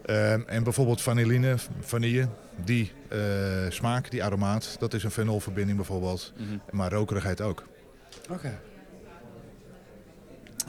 Ehm, 0.05 0.41
en 0.45 0.63
bijvoorbeeld 0.63 1.01
vanilline, 1.01 1.55
vanille, 1.79 2.27
die 2.65 2.91
eh, 3.07 3.19
smaak, 3.69 4.11
die 4.11 4.23
aromaat, 4.23 4.75
dat 4.79 4.93
is 4.93 5.03
een 5.03 5.11
fenolverbinding 5.11 5.77
bijvoorbeeld. 5.77 6.33
Mhm. 6.37 6.57
Maar 6.71 6.91
rokerigheid 6.91 7.41
ook. 7.41 7.63
Oké. 8.29 8.59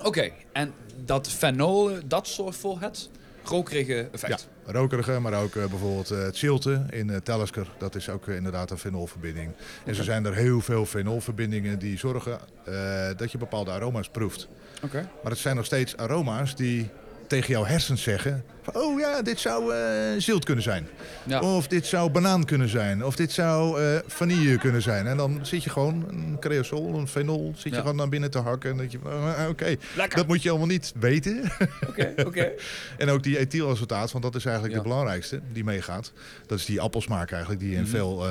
Oké, 0.03 0.31
en 0.53 0.73
dat 1.05 1.29
fenol, 1.29 1.91
dat 2.07 2.29
zorgt 2.29 2.59
voor 2.59 2.81
het 2.81 3.11
rokerige 3.45 4.09
effect. 4.13 4.49
Ja, 4.67 4.73
rokerige, 4.73 5.19
maar 5.19 5.43
ook 5.43 5.55
eh, 5.57 5.65
bijvoorbeeld 5.67 6.11
eh, 6.11 6.23
het 6.23 6.37
zilte 6.37 6.85
in 6.91 7.11
eh 7.11 7.17
Talisker. 7.17 7.71
Dat 7.79 7.95
is 7.95 8.09
ook 8.09 8.29
eh, 8.29 8.37
inderdaad 8.37 8.71
een 8.71 8.79
fenolverbinding. 8.79 9.53
En 9.85 9.95
zo 9.95 10.03
zijn 10.03 10.25
er 10.25 10.35
heel 10.35 10.61
veel 10.61 10.87
fenolverbindingen 10.87 11.79
die 11.79 11.99
zorgen 11.99 12.39
eh, 12.65 12.75
dat 13.17 13.33
je 13.33 13.39
bepaalde 13.39 13.71
aroma's 13.71 14.09
proeft. 14.09 14.49
Oké. 14.83 15.09
Maar 15.23 15.33
het 15.33 15.41
zijn 15.41 15.57
nog 15.57 15.65
steeds 15.65 15.97
aroma's 15.97 16.57
die 16.57 16.91
tegen 17.31 17.51
jouw 17.53 17.65
hersens 17.65 18.03
zeggen... 18.03 18.45
van, 18.63 18.75
oh 18.83 19.01
ja, 19.01 19.23
dit 19.23 19.41
zou 19.41 19.75
eh, 19.75 19.81
zilt 20.19 20.45
kunnen 20.45 20.65
zijn. 20.65 20.89
Ja. 21.25 21.41
Of 21.41 21.67
dit 21.69 21.87
zou 21.87 22.11
banaan 22.11 22.45
kunnen 22.45 22.69
zijn. 22.69 23.05
Of 23.05 23.17
dit 23.17 23.33
zou 23.33 23.83
eh, 23.83 23.99
vanille 24.07 24.59
kunnen 24.59 24.83
zijn. 24.83 25.07
En 25.07 25.17
dan 25.17 25.39
zit 25.43 25.65
je 25.65 25.71
gewoon 25.71 26.05
een 26.09 26.37
creosol, 26.41 26.95
een 26.99 27.09
fenol... 27.09 27.53
zit 27.57 27.73
je 27.75 27.79
gewoon 27.81 27.97
naar 27.97 28.09
binnen 28.09 28.31
te 28.31 28.39
hakken. 28.39 28.71
En 28.71 28.77
dat 28.77 28.93
je, 28.93 28.99
eh, 29.05 29.49
oké, 29.49 29.77
dat 30.15 30.27
moet 30.27 30.43
je 30.43 30.49
allemaal 30.51 30.67
niet 30.69 30.93
weten. 31.01 31.51
Oké, 31.89 32.13
oké. 32.27 32.51
En 32.99 33.09
ook 33.09 33.23
die 33.23 33.39
ethylacetaat, 33.39 34.11
want 34.13 34.25
dat 34.25 34.35
is 34.35 34.45
eigenlijk 34.45 34.75
Ja. 34.77 34.83
de 34.83 34.89
belangrijkste 34.89 35.41
die 35.53 35.65
meegaat. 35.65 36.13
Dat 36.47 36.59
is 36.59 36.65
die 36.65 36.81
appelsmaak 36.81 37.31
eigenlijk 37.31 37.61
die 37.61 37.71
je 37.71 37.77
in 37.77 37.83
Mhm. 37.83 37.91
veel 37.91 38.25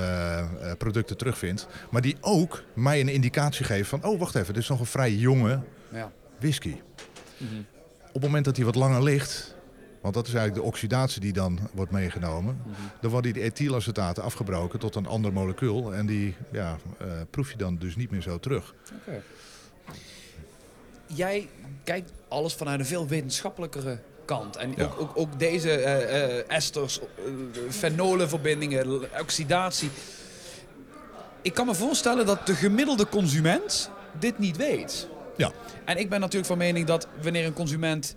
producten 0.77 1.17
terugvindt. 1.17 1.67
Maar 1.89 2.01
die 2.01 2.17
ook 2.21 2.63
mij 2.73 2.99
een 2.99 3.09
indicatie 3.09 3.65
geeft 3.65 3.89
van... 3.89 4.03
oh, 4.03 4.19
wacht 4.19 4.35
even, 4.35 4.53
dit 4.53 4.63
is 4.63 4.69
nog 4.69 4.79
een 4.79 4.85
vrij 4.85 5.11
jonge 5.13 5.59
Ja. 5.93 6.11
whisky. 6.39 6.75
Mhm. 7.37 7.53
Op 8.09 8.13
het 8.15 8.23
moment 8.23 8.45
dat 8.45 8.55
die 8.55 8.65
wat 8.65 8.75
langer 8.75 9.03
ligt... 9.03 9.55
want 10.01 10.13
dat 10.13 10.27
is 10.27 10.33
eigenlijk 10.33 10.63
de 10.63 10.71
oxidatie 10.71 11.21
die 11.21 11.33
dan 11.33 11.59
wordt 11.73 11.91
meegenomen... 11.91 12.61
Mhm. 12.65 12.71
dan 13.01 13.11
worden 13.11 13.33
die 13.33 13.43
ethylacetaten 13.43 14.23
afgebroken 14.23 14.79
tot 14.79 14.95
een 14.95 15.07
ander 15.07 15.33
molecuul. 15.33 15.93
En 15.93 16.05
die 16.05 16.35
ja, 16.51 16.77
eh, 16.97 17.07
proef 17.29 17.51
je 17.51 17.57
dan 17.57 17.77
dus 17.77 17.95
niet 17.95 18.11
meer 18.11 18.21
zo 18.21 18.39
terug. 18.39 18.73
Jij 21.05 21.49
kijkt 21.83 22.11
alles 22.27 22.53
vanuit 22.53 22.79
een 22.79 22.85
veel 22.85 23.07
wetenschappelijkere 23.07 23.99
kant. 24.25 24.55
En 24.55 24.73
Ja. 24.75 24.83
ook, 24.83 24.99
ook, 24.99 25.11
ook 25.13 25.39
deze 25.39 25.71
eh, 25.71 26.23
eh, 26.23 26.43
esters, 26.47 26.99
fenolenverbindingen, 27.69 29.09
oxidatie. 29.19 29.89
Ik 31.41 31.53
kan 31.53 31.65
me 31.65 31.75
voorstellen 31.75 32.25
dat 32.25 32.45
de 32.47 32.53
gemiddelde 32.55 33.07
consument 33.07 33.89
dit 34.19 34.39
niet 34.39 34.57
weet. 34.57 35.07
Ja. 35.39 35.51
En 35.85 35.97
ik 35.97 36.09
ben 36.09 36.19
natuurlijk 36.19 36.47
van 36.47 36.57
mening 36.57 36.85
dat 36.85 37.07
wanneer 37.21 37.45
een 37.45 37.53
consument 37.53 38.15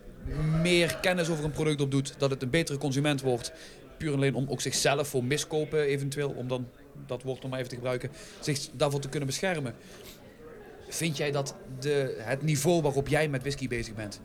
meer 0.63 0.99
kennis 1.01 1.29
over 1.29 1.45
een 1.45 1.51
product 1.51 1.81
opdoet, 1.81 2.15
dat 2.19 2.31
het 2.31 2.43
een 2.43 2.51
betere 2.51 2.79
consument 2.79 3.21
wordt. 3.21 3.53
Puur 3.97 4.09
en 4.09 4.17
alleen 4.17 4.35
om 4.35 4.47
ook 4.49 4.61
zichzelf 4.61 5.09
voor 5.09 5.25
miskopen 5.25 5.81
eventueel, 5.81 6.31
om 6.31 6.49
dan 6.49 6.69
dat 7.07 7.23
woord 7.23 7.43
nog 7.43 7.51
maar 7.51 7.59
even 7.59 7.71
te 7.71 7.77
gebruiken, 7.77 8.11
zich 8.41 8.69
daarvoor 8.73 9.01
te 9.01 9.09
kunnen 9.09 9.29
beschermen. 9.29 9.75
Vind 10.89 11.17
jij 11.17 11.31
dat 11.31 11.55
de, 11.81 12.17
het 12.19 12.43
niveau 12.43 12.83
waarop 12.83 13.09
jij 13.09 13.29
met 13.29 13.41
whisky 13.41 13.69
bezig 13.69 13.95
bent, 13.95 14.21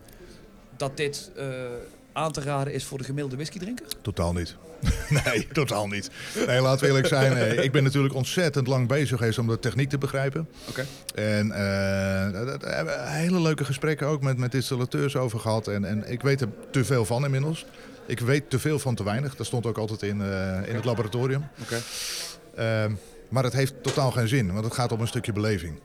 dat 0.77 0.97
dit 0.97 1.31
eh, 1.35 1.45
aan 2.17 2.31
te 2.31 2.41
raden 2.41 2.73
is 2.73 2.83
voor 2.83 2.97
de 2.97 3.03
gemiddelde 3.03 3.35
whiskydrinker? 3.35 3.85
Totaal 4.01 4.33
niet. 4.33 4.55
nee, 5.25 5.47
totaal 5.53 5.87
niet. 5.87 6.09
Nee, 6.47 6.61
laten 6.61 6.79
we 6.81 6.87
eerlijk 6.87 7.07
zijn. 7.07 7.33
eh, 7.37 7.63
Ik 7.63 7.71
ben 7.71 7.83
natuurlijk 7.83 8.13
ontzettend 8.13 8.67
lang 8.67 8.87
bezig 8.87 9.17
geweest 9.17 9.39
om 9.39 9.47
de 9.47 9.59
techniek 9.59 9.89
te 9.89 9.97
begrijpen. 9.97 10.47
Oké. 10.69 10.85
En 11.15 11.51
eh, 11.51 11.59
daar 12.33 12.45
daar 12.59 12.75
hebben 12.75 12.93
we 12.93 13.09
hele 13.09 13.41
leuke 13.41 13.65
gesprekken 13.65 14.07
ook 14.07 14.21
met, 14.21 14.37
met 14.37 14.53
installateurs 14.53 15.15
over 15.15 15.39
gehad. 15.39 15.67
En, 15.67 15.85
en 15.85 16.11
ik 16.11 16.21
weet 16.21 16.41
er 16.41 16.47
te 16.71 16.85
veel 16.85 17.05
van 17.05 17.23
inmiddels. 17.25 17.65
Ik 18.05 18.19
weet 18.19 18.49
te 18.49 18.59
veel 18.59 18.79
van 18.79 18.95
te 18.95 19.03
weinig. 19.03 19.35
Dat 19.35 19.45
stond 19.45 19.65
ook 19.65 19.77
altijd 19.77 20.01
in, 20.01 20.21
eh, 20.21 20.59
in 20.69 20.75
het 20.75 20.85
laboratorium. 20.85 21.47
Oké. 21.61 21.77
Ehm, 22.55 22.91
maar 23.29 23.43
het 23.43 23.53
heeft 23.53 23.73
totaal 23.83 24.11
geen 24.11 24.27
zin, 24.27 24.51
want 24.53 24.65
het 24.65 24.73
gaat 24.73 24.91
om 24.91 25.01
een 25.01 25.07
stukje 25.07 25.33
beleving. 25.33 25.79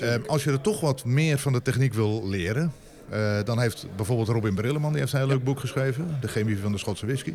Ehm, 0.00 0.20
als 0.26 0.44
je 0.44 0.50
er 0.50 0.60
toch 0.60 0.80
wat 0.80 1.04
meer 1.04 1.38
van 1.38 1.52
de 1.52 1.62
techniek 1.62 1.94
wil 1.94 2.28
leren, 2.28 2.72
eh, 3.08 3.38
dan 3.44 3.60
heeft 3.60 3.86
bijvoorbeeld 3.96 4.28
Robin 4.28 4.54
Brilleman 4.54 4.90
die 4.90 5.00
heeft 5.00 5.12
een 5.12 5.18
heel 5.18 5.28
leuk 5.28 5.44
boek 5.44 5.60
geschreven, 5.60 6.18
De 6.20 6.28
Chemie 6.28 6.58
van 6.58 6.72
de 6.72 6.78
Schotse 6.78 7.06
Whisky. 7.06 7.34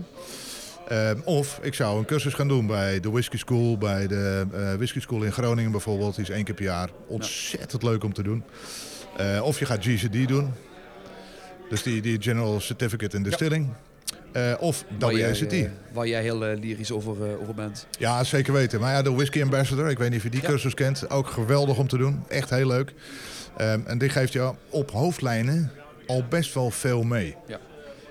Ehm, 0.88 1.20
of 1.24 1.60
ik 1.62 1.74
zou 1.74 2.00
een 2.00 2.06
cursus 2.06 2.34
gaan 2.34 2.48
doen 2.48 2.68
bij 2.68 3.00
de 3.00 3.10
Whisky 3.12 3.38
School, 3.38 3.78
bij 3.78 4.08
de 4.08 4.46
eh, 4.54 4.74
Whisky 4.74 5.00
School 5.00 5.24
in 5.24 5.32
Groningen 5.32 5.72
bijvoorbeeld. 5.72 6.16
Die 6.16 6.24
is 6.24 6.30
één 6.30 6.44
keer 6.44 6.56
per 6.56 6.64
jaar. 6.64 6.90
Ontzettend 7.08 7.84
leuk 7.84 8.04
om 8.04 8.14
te 8.14 8.24
doen. 8.24 8.44
Eh, 9.18 9.42
of 9.44 9.60
je 9.60 9.66
gaat 9.66 9.84
GCD 9.86 10.28
doen. 10.28 10.54
Dus 11.70 11.84
die, 11.84 12.02
die 12.02 12.22
General 12.22 12.60
Certificate 12.60 13.18
in 13.18 13.24
Distilling. 13.24 13.70
Eh, 14.32 14.54
of 14.60 14.84
eh, 15.00 15.68
waar 15.94 16.08
jij 16.08 16.22
heel 16.22 16.46
eh, 16.46 16.60
lyrisch 16.60 16.92
over, 16.92 17.16
eh, 17.32 17.42
over 17.42 17.54
bent. 17.54 17.88
Ja, 18.00 18.24
zeker 18.24 18.54
weten. 18.54 18.80
Maar 18.80 18.94
ja, 18.94 19.02
de 19.02 19.12
Whisky 19.12 19.42
Ambassador, 19.42 19.90
ik 19.90 19.98
weet 19.98 20.10
niet 20.10 20.18
of 20.18 20.24
je 20.24 20.30
die 20.30 20.42
Ja. 20.42 20.48
cursus 20.48 20.74
kent. 20.74 21.10
Ook 21.10 21.28
geweldig 21.28 21.78
om 21.78 21.88
te 21.88 21.98
doen. 21.98 22.24
Echt 22.28 22.50
heel 22.50 22.68
leuk. 22.68 22.94
Ehm, 23.58 23.80
en 23.86 23.98
dit 23.98 24.12
geeft 24.12 24.34
je 24.34 24.52
op 24.70 24.92
hoofdlijnen 24.92 25.72
al 26.08 26.24
best 26.30 26.54
wel 26.54 26.72
veel 26.72 27.04
mee. 27.04 27.36
Ja. 27.48 27.58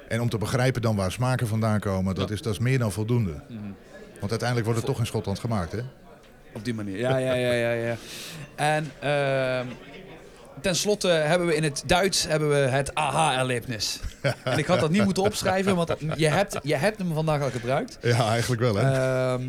En 0.08 0.20
om 0.20 0.28
te 0.28 0.38
begrijpen 0.38 0.82
dan 0.82 0.96
waar 0.96 1.12
smaken 1.12 1.46
vandaan 1.46 1.80
komen, 1.80 2.14
dat, 2.14 2.28
Ja. 2.28 2.34
is, 2.34 2.42
dat 2.42 2.52
is 2.52 2.58
meer 2.58 2.78
dan 2.78 2.92
voldoende. 2.92 3.30
Mhm. 3.48 3.58
Want 4.18 4.30
uiteindelijk 4.30 4.64
wordt 4.68 4.78
het 4.80 4.88
toch 4.90 4.98
in 4.98 5.06
Schotland 5.06 5.38
gemaakt, 5.38 5.72
hè? 5.72 5.78
Op 6.54 6.64
die 6.64 6.74
manier. 6.74 6.98
Ja, 6.98 7.16
ja, 7.16 7.32
ja, 7.34 7.52
ja. 7.52 7.70
ja. 7.72 7.96
En 8.56 8.92
ehm 9.00 9.66
ten 10.60 10.76
slotte 10.76 11.08
hebben 11.08 11.46
we 11.46 11.54
in 11.54 11.62
het 11.62 11.82
Duits 11.86 12.26
hebben 12.26 12.48
we 12.48 12.54
het 12.56 12.94
aha-erlebnis. 12.94 14.00
en 14.44 14.58
ik 14.58 14.66
had 14.66 14.80
dat 14.80 14.90
niet 14.90 15.04
moeten 15.04 15.22
opschrijven, 15.22 15.76
want 15.76 15.94
je 16.16 16.28
hebt, 16.28 16.58
je 16.62 16.76
hebt 16.76 16.98
hem 16.98 17.14
vandaag 17.14 17.42
al 17.42 17.50
gebruikt. 17.50 17.98
Ja, 18.02 18.28
eigenlijk 18.28 18.60
wel, 18.62 18.74
hè? 18.76 18.82
Ehm, 19.32 19.42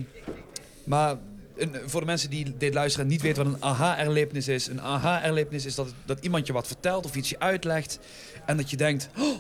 maar 0.83 1.15
een- 1.61 1.75
voor 1.85 1.99
de 1.99 2.05
mensen 2.05 2.29
die 2.29 2.57
dit 2.57 2.73
luisteren 2.73 3.05
en 3.05 3.11
niet 3.11 3.21
weten 3.21 3.43
wat 3.45 3.53
een 3.53 3.63
aha-erlebnis 3.63 4.47
is. 4.47 4.67
Een 4.67 4.81
aha-erlebnis 4.81 5.65
is 5.65 5.75
dat, 5.75 5.93
dat 6.05 6.19
iemand 6.21 6.47
je 6.47 6.53
wat 6.53 6.67
vertelt 6.67 7.05
of 7.05 7.15
iets 7.15 7.29
je 7.29 7.39
uitlegt. 7.39 7.99
En 8.45 8.57
dat 8.57 8.69
je 8.69 8.77
denkt, 8.77 9.09
"Oh, 9.17 9.37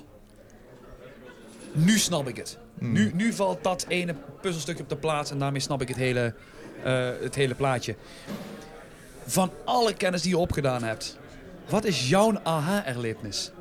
nu 1.71 1.97
snap 1.97 2.27
ik 2.27 2.37
het. 2.37 2.57
Hmm. 2.79 2.91
Nu, 2.91 3.11
nu 3.13 3.33
valt 3.33 3.63
dat 3.63 3.85
ene 3.87 4.15
puzzelstukje 4.41 4.83
op 4.83 4.89
de 4.89 4.95
plaats 4.97 5.31
en 5.31 5.39
daarmee 5.39 5.61
snap 5.61 5.81
ik 5.81 5.87
het 5.87 5.97
hele, 5.97 6.33
eh, 6.83 7.09
het 7.21 7.35
hele 7.35 7.55
plaatje. 7.55 7.95
Van 9.25 9.51
alle 9.65 9.93
kennis 9.93 10.21
die 10.21 10.31
je 10.31 10.37
opgedaan 10.37 10.83
hebt, 10.83 11.17
wat 11.69 11.83
is 11.85 12.09
jouw 12.09 12.39
aha-erlebnis? 12.43 13.51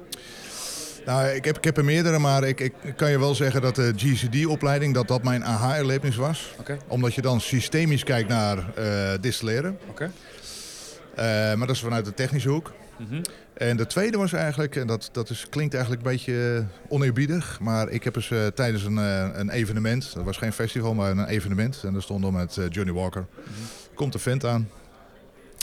Nou, 1.06 1.28
ik 1.28 1.44
heb, 1.44 1.56
ik 1.56 1.64
heb 1.64 1.76
er 1.76 1.84
meerdere, 1.84 2.18
maar 2.18 2.44
ik, 2.44 2.60
ik 2.60 2.72
kan 2.96 3.10
je 3.10 3.18
wel 3.18 3.34
zeggen 3.34 3.60
dat 3.60 3.74
de 3.74 3.92
GCD-opleiding, 3.96 4.94
dat 4.94 5.08
dat 5.08 5.22
mijn 5.22 5.44
aha-erlebnis 5.44 6.16
was. 6.16 6.54
Omdat 6.86 7.14
je 7.14 7.22
dan 7.22 7.40
systemisch 7.40 8.04
kijkt 8.04 8.28
naar 8.28 8.74
eh, 8.74 9.12
distilleren. 9.20 9.78
oké. 9.88 10.10
Eh, 11.14 11.24
maar 11.26 11.66
dat 11.66 11.70
is 11.76 11.80
vanuit 11.80 12.04
de 12.04 12.14
technische 12.14 12.48
hoek. 12.48 12.72
Mhm. 12.96 13.22
En 13.54 13.76
de 13.76 13.86
tweede 13.86 14.16
was 14.16 14.32
eigenlijk, 14.32 14.76
en 14.76 14.86
dat, 14.86 15.08
dat 15.12 15.30
is, 15.30 15.46
klinkt 15.48 15.74
eigenlijk 15.74 16.04
een 16.04 16.12
beetje 16.12 16.56
eh, 16.56 16.92
oneerbiedig, 16.92 17.60
maar 17.60 17.88
ik 17.88 18.04
heb 18.04 18.16
eens 18.16 18.32
tijdens 18.54 18.84
een, 18.84 18.96
een 19.40 19.50
evenement, 19.50 20.14
dat 20.14 20.24
was 20.24 20.36
geen 20.36 20.52
festival, 20.52 20.94
maar 20.94 21.10
een 21.10 21.26
evenement, 21.26 21.82
en 21.84 21.92
daar 21.92 22.02
stond 22.02 22.22
dan 22.22 22.32
met 22.32 22.58
Johnny 22.68 22.92
Walker, 22.92 23.26
komt 23.94 24.14
een 24.14 24.20
vent 24.20 24.44
aan 24.44 24.68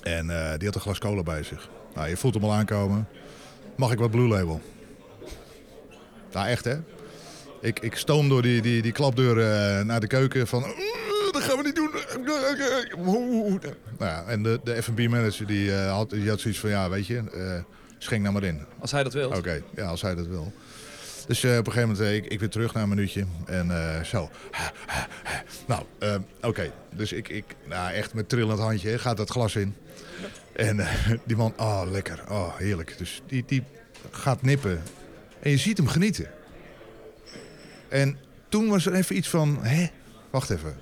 en 0.03 0.27
die 0.57 0.67
had 0.67 0.75
een 0.75 0.81
glas 0.81 0.99
cola 0.99 1.23
bij 1.23 1.43
zich. 1.43 1.69
Nou, 1.95 2.09
je 2.09 2.17
voelt 2.17 2.33
hem 2.33 2.43
al 2.43 2.53
aankomen. 2.53 3.07
Mag 3.75 3.91
ik 3.91 3.99
wat 3.99 4.11
Blue 4.11 4.27
Label? 4.27 4.61
Nou, 6.31 6.47
echt 6.47 6.65
hè? 6.65 6.75
Ik, 7.61 7.79
ik 7.79 7.95
stoom 7.95 8.29
door 8.29 8.41
die, 8.41 8.61
die, 8.61 8.81
die 8.81 8.91
klapdeur 8.91 9.37
eh, 9.39 9.85
naar 9.85 9.99
de 9.99 10.07
keuken 10.07 10.47
van... 10.47 10.63
"Eh, 10.63 10.69
dat 11.31 11.41
gaan 11.43 11.57
we 11.57 11.63
niet 11.63 11.75
doen. 11.75 11.89
Nou 13.97 14.11
ja, 14.11 14.23
en 14.27 14.43
de, 14.43 14.59
de 14.63 14.81
F&B-manager 14.81 15.47
die, 15.47 15.73
eh, 15.75 15.91
had, 15.91 16.09
die 16.09 16.29
had 16.29 16.39
zoiets 16.39 16.59
van... 16.59 16.69
Ja, 16.69 16.89
weet 16.89 17.07
je, 17.07 17.17
eh, 17.33 17.63
schenk 17.97 18.21
nou 18.21 18.33
maar 18.33 18.43
in. 18.43 18.65
Als 18.79 18.91
hij 18.91 19.03
dat 19.03 19.13
wil. 19.13 19.29
Oké, 19.29 19.61
ja, 19.75 19.85
als 19.85 20.01
hij 20.01 20.15
dat 20.15 20.27
wil. 20.27 20.53
Dus 21.27 21.43
op 21.43 21.49
een 21.49 21.55
gegeven 21.71 21.81
moment, 21.81 21.99
eh, 21.99 22.15
ik, 22.15 22.25
ik 22.25 22.39
weer 22.39 22.49
terug 22.49 22.73
naar 22.73 22.83
een 22.83 22.89
minuutje. 22.89 23.25
En 23.45 23.71
zo. 24.05 24.29
Nou, 25.65 25.83
oké. 26.41 26.71
Dus 26.95 27.11
ik, 27.13 27.29
ik, 27.29 27.45
nou 27.65 27.93
echt 27.93 28.13
met 28.13 28.29
trillend 28.29 28.59
handje, 28.59 28.89
hè, 28.89 28.99
gaat 28.99 29.17
dat 29.17 29.29
glas 29.29 29.55
in. 29.55 29.75
En 30.55 30.87
die 31.25 31.37
man, 31.37 31.53
oh 31.57 31.81
lekker, 31.91 32.23
oh 32.29 32.57
heerlijk. 32.57 32.95
Dus 32.97 33.21
die, 33.27 33.43
die 33.47 33.63
gaat 34.11 34.41
nippen. 34.41 34.81
En 35.39 35.51
je 35.51 35.57
ziet 35.57 35.77
hem 35.77 35.87
genieten. 35.87 36.29
En 37.89 38.17
toen 38.49 38.67
was 38.67 38.85
er 38.85 38.93
even 38.93 39.17
iets 39.17 39.29
van, 39.29 39.57
hè, 39.61 39.87
wacht 40.29 40.49
even. 40.49 40.75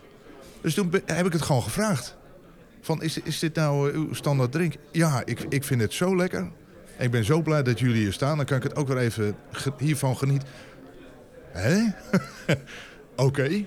Dus 0.62 0.74
toen 0.74 0.92
heb 1.06 1.26
ik 1.26 1.34
het 1.34 1.42
gewoon 1.42 1.64
gevraagd. 1.64 2.16
Van, 2.82 3.02
is, 3.02 3.18
is 3.18 3.40
dit 3.40 3.56
nou 3.56 3.90
eh, 3.90 3.96
uw 3.96 4.14
standaard 4.14 4.52
drink? 4.52 4.74
Ja, 4.92 5.22
ik, 5.26 5.40
ik 5.50 5.64
vind 5.64 5.82
het 5.82 5.94
zo 5.94 6.16
lekker. 6.16 6.52
Ik 6.98 7.12
ben 7.12 7.26
zo 7.26 7.42
blij 7.42 7.64
dat 7.64 7.80
jullie 7.80 8.02
hier 8.02 8.14
staan. 8.14 8.38
Dan 8.38 8.46
kan 8.46 8.58
ik 8.58 8.64
het 8.64 8.76
ook 8.76 8.88
weer 8.88 8.98
even 8.98 9.36
hiervan 9.78 10.18
genieten. 10.18 10.48
Hè? 11.52 11.88
Oké. 13.26 13.66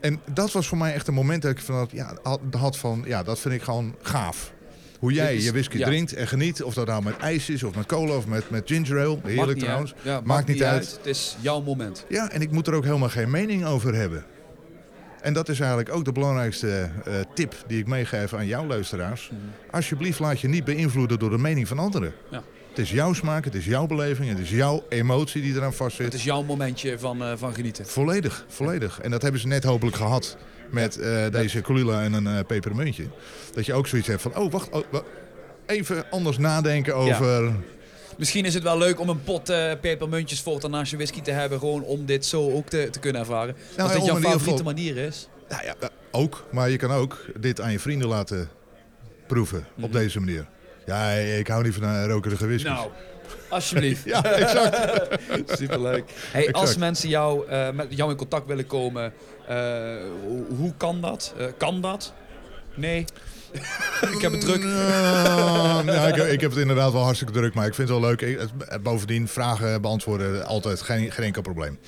En 0.00 0.20
dat 0.32 0.52
was 0.52 0.68
voor 0.68 0.78
mij 0.78 0.94
echt 0.94 1.06
een 1.06 1.14
moment 1.14 1.42
dat 1.42 1.50
ik 1.50 1.58
van, 1.58 1.88
ja, 1.92 2.16
had 2.50 2.76
van, 2.76 3.04
ja, 3.06 3.22
dat 3.22 3.38
vind 3.40 3.54
ik 3.54 3.62
gewoon 3.62 3.96
gaaf. 4.02 4.52
Hoe 5.04 5.12
jij 5.12 5.36
is- 5.36 5.44
je 5.44 5.52
whisky 5.52 5.78
ja. 5.78 5.86
drinkt 5.86 6.12
en 6.14 6.26
geniet. 6.28 6.62
Of 6.62 6.74
dat 6.74 6.86
nou 6.86 7.02
met 7.02 7.16
ijs 7.16 7.48
is, 7.50 7.62
of 7.62 7.74
met 7.76 7.86
cola, 7.86 8.16
of 8.16 8.26
met, 8.26 8.50
met 8.50 8.62
ginger 8.66 9.00
ale. 9.06 9.18
Heerlijk 9.24 9.54
niet 9.54 9.64
trouwens. 9.64 9.94
Ja, 10.02 10.20
Maakt 10.24 10.46
niet 10.48 10.62
uit. 10.62 10.92
Het 10.96 11.06
is 11.06 11.36
jouw 11.40 11.62
moment. 11.62 12.04
Ja, 12.08 12.30
en 12.30 12.40
ik 12.40 12.50
moet 12.50 12.66
er 12.66 12.74
ook 12.74 12.84
helemaal 12.84 13.08
geen 13.08 13.30
mening 13.30 13.64
over 13.64 13.94
hebben. 13.94 14.24
En 15.20 15.32
dat 15.32 15.48
is 15.48 15.60
eigenlijk 15.60 15.94
ook 15.94 16.04
de 16.04 16.12
belangrijkste 16.12 16.90
eh, 17.04 17.14
tip 17.34 17.54
die 17.66 17.78
ik 17.78 17.86
meegeef 17.86 18.34
aan 18.34 18.46
jouw 18.46 18.66
luisteraars. 18.66 19.30
Alsjeblieft, 19.70 20.18
laat 20.18 20.40
je 20.40 20.48
niet 20.48 20.64
beïnvloeden 20.64 21.18
door 21.18 21.30
de 21.30 21.38
mening 21.38 21.68
van 21.68 21.78
anderen. 21.78 22.12
Ja. 22.30 22.42
Het 22.74 22.82
is 22.84 22.90
jouw 22.90 23.12
smaak, 23.12 23.44
het 23.44 23.54
is 23.54 23.64
jouw 23.64 23.86
beleving, 23.86 24.28
het 24.28 24.38
is 24.38 24.50
jouw 24.50 24.84
emotie 24.88 25.42
die 25.42 25.54
eraan 25.54 25.74
vastzit. 25.74 26.04
Het 26.04 26.14
is 26.14 26.24
jouw 26.24 26.42
momentje 26.42 26.98
van, 26.98 27.22
eh, 27.22 27.32
van 27.36 27.54
genieten. 27.54 27.86
Volledig, 27.86 28.44
volledig. 28.48 29.00
En 29.00 29.10
dat 29.10 29.22
hebben 29.22 29.40
ze 29.40 29.46
net 29.46 29.64
hopelijk 29.64 29.96
gehad 29.96 30.36
met 30.70 30.98
eh, 30.98 31.30
deze 31.30 31.60
Colula 31.60 32.02
en 32.02 32.12
een 32.12 32.26
eh, 32.26 32.44
pepermuntje. 32.46 33.04
Dat 33.52 33.66
je 33.66 33.72
ook 33.74 33.86
zoiets 33.86 34.08
hebt 34.08 34.22
van, 34.22 34.36
oh 34.36 34.52
wacht, 34.52 34.70
oh, 34.70 34.84
even 35.66 36.04
anders 36.10 36.38
nadenken 36.38 36.94
over... 36.96 37.52
Misschien 38.18 38.44
is 38.44 38.54
het 38.54 38.62
wel 38.62 38.78
leuk 38.78 39.00
om 39.00 39.08
een 39.08 39.22
pot 39.22 39.48
eh, 39.48 39.72
pepermuntjes 39.80 40.40
voortaan 40.40 40.70
naast 40.70 40.90
je 40.90 40.96
whisky 40.96 41.20
te 41.20 41.30
hebben. 41.30 41.58
Gewoon 41.58 41.82
om 41.82 42.06
dit 42.06 42.26
zo 42.26 42.50
ook 42.52 42.68
te, 42.68 42.88
te 42.90 42.98
kunnen 42.98 43.20
ervaren. 43.20 43.54
Als 43.54 43.76
Nou, 43.76 43.88
dit 43.92 43.98
om 44.00 44.06
jouw 44.06 44.16
favoriete 44.16 44.50
geval- 44.50 44.64
manier 44.64 44.96
is. 44.96 45.28
Nou 45.48 45.64
ja, 45.64 45.74
ook. 46.10 46.44
Maar 46.52 46.70
je 46.70 46.76
kan 46.76 46.90
ook 46.90 47.24
dit 47.40 47.60
aan 47.60 47.72
je 47.72 47.78
vrienden 47.80 48.08
laten 48.08 48.48
proeven 49.26 49.58
op 49.76 49.82
Mhm. 49.82 49.92
deze 49.92 50.20
manier. 50.20 50.46
Ja, 50.86 51.10
ik 51.12 51.46
hou 51.48 51.62
niet 51.64 51.74
van 51.74 51.82
uh, 51.82 52.04
rokerige 52.06 52.46
whiskies. 52.46 52.70
Nou, 52.70 52.88
alsjeblieft. 53.48 54.04
Ja, 54.14 54.24
exact. 54.24 54.78
Superleuk. 55.58 56.04
Hey, 56.32 56.52
als 56.52 56.76
mensen 56.76 57.08
jou, 57.08 57.48
eh, 57.48 57.70
met 57.70 57.86
jou 57.90 58.10
in 58.10 58.16
contact 58.16 58.46
willen 58.46 58.66
komen, 58.66 59.12
eh, 59.48 59.56
hoe, 60.26 60.44
hoe 60.56 60.72
kan 60.76 61.00
dat? 61.00 61.34
Eh, 61.38 61.46
kan 61.58 61.80
dat? 61.80 62.12
Nee. 62.74 63.04
ik 64.12 64.20
heb 64.20 64.32
het 64.32 64.40
druk. 64.40 64.62
Ja, 64.62 66.06
ik, 66.08 66.16
ik 66.16 66.40
heb 66.40 66.50
het 66.50 66.60
inderdaad 66.60 66.92
wel 66.92 67.02
hartstikke 67.02 67.32
druk, 67.32 67.54
maar 67.54 67.66
ik 67.66 67.74
vind 67.74 67.88
het 67.88 67.98
wel 67.98 68.08
leuk. 68.08 68.20
Ik- 68.20 68.82
bovendien, 68.82 69.28
vragen 69.28 69.80
beantwoorden, 69.82 70.46
altijd 70.46 70.82
geen, 70.82 71.12
geen 71.12 71.24
enkel 71.24 71.42
probleem. 71.42 71.78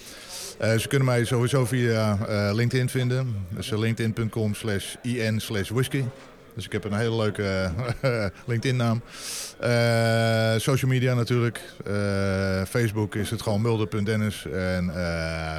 Eh, 0.59 0.76
ze 0.76 0.88
kunnen 0.88 1.07
mij 1.07 1.24
sowieso 1.24 1.64
via 1.66 2.18
eh, 2.28 2.51
LinkedIn 2.55 2.88
vinden. 2.88 3.47
Dus 3.49 3.70
eh, 3.72 3.78
linkedin.com 3.78 4.55
slash 4.55 4.94
in 5.03 5.40
slash 5.40 5.68
whisky. 5.68 6.05
Dus 6.57 6.64
ik 6.64 6.72
heb 6.72 6.84
een 6.84 6.96
hele 6.96 7.16
leuke 7.16 7.70
eh, 8.00 8.26
LinkedIn-naam. 8.50 9.02
Eh, 9.61 10.61
social 10.61 10.90
media 10.90 11.14
natuurlijk. 11.14 11.61
Eh, 11.84 12.62
Facebook 12.68 13.14
is 13.14 13.30
het 13.30 13.42
gewoon 13.42 13.62
mulder.dennis. 13.62 14.46
En 14.52 14.90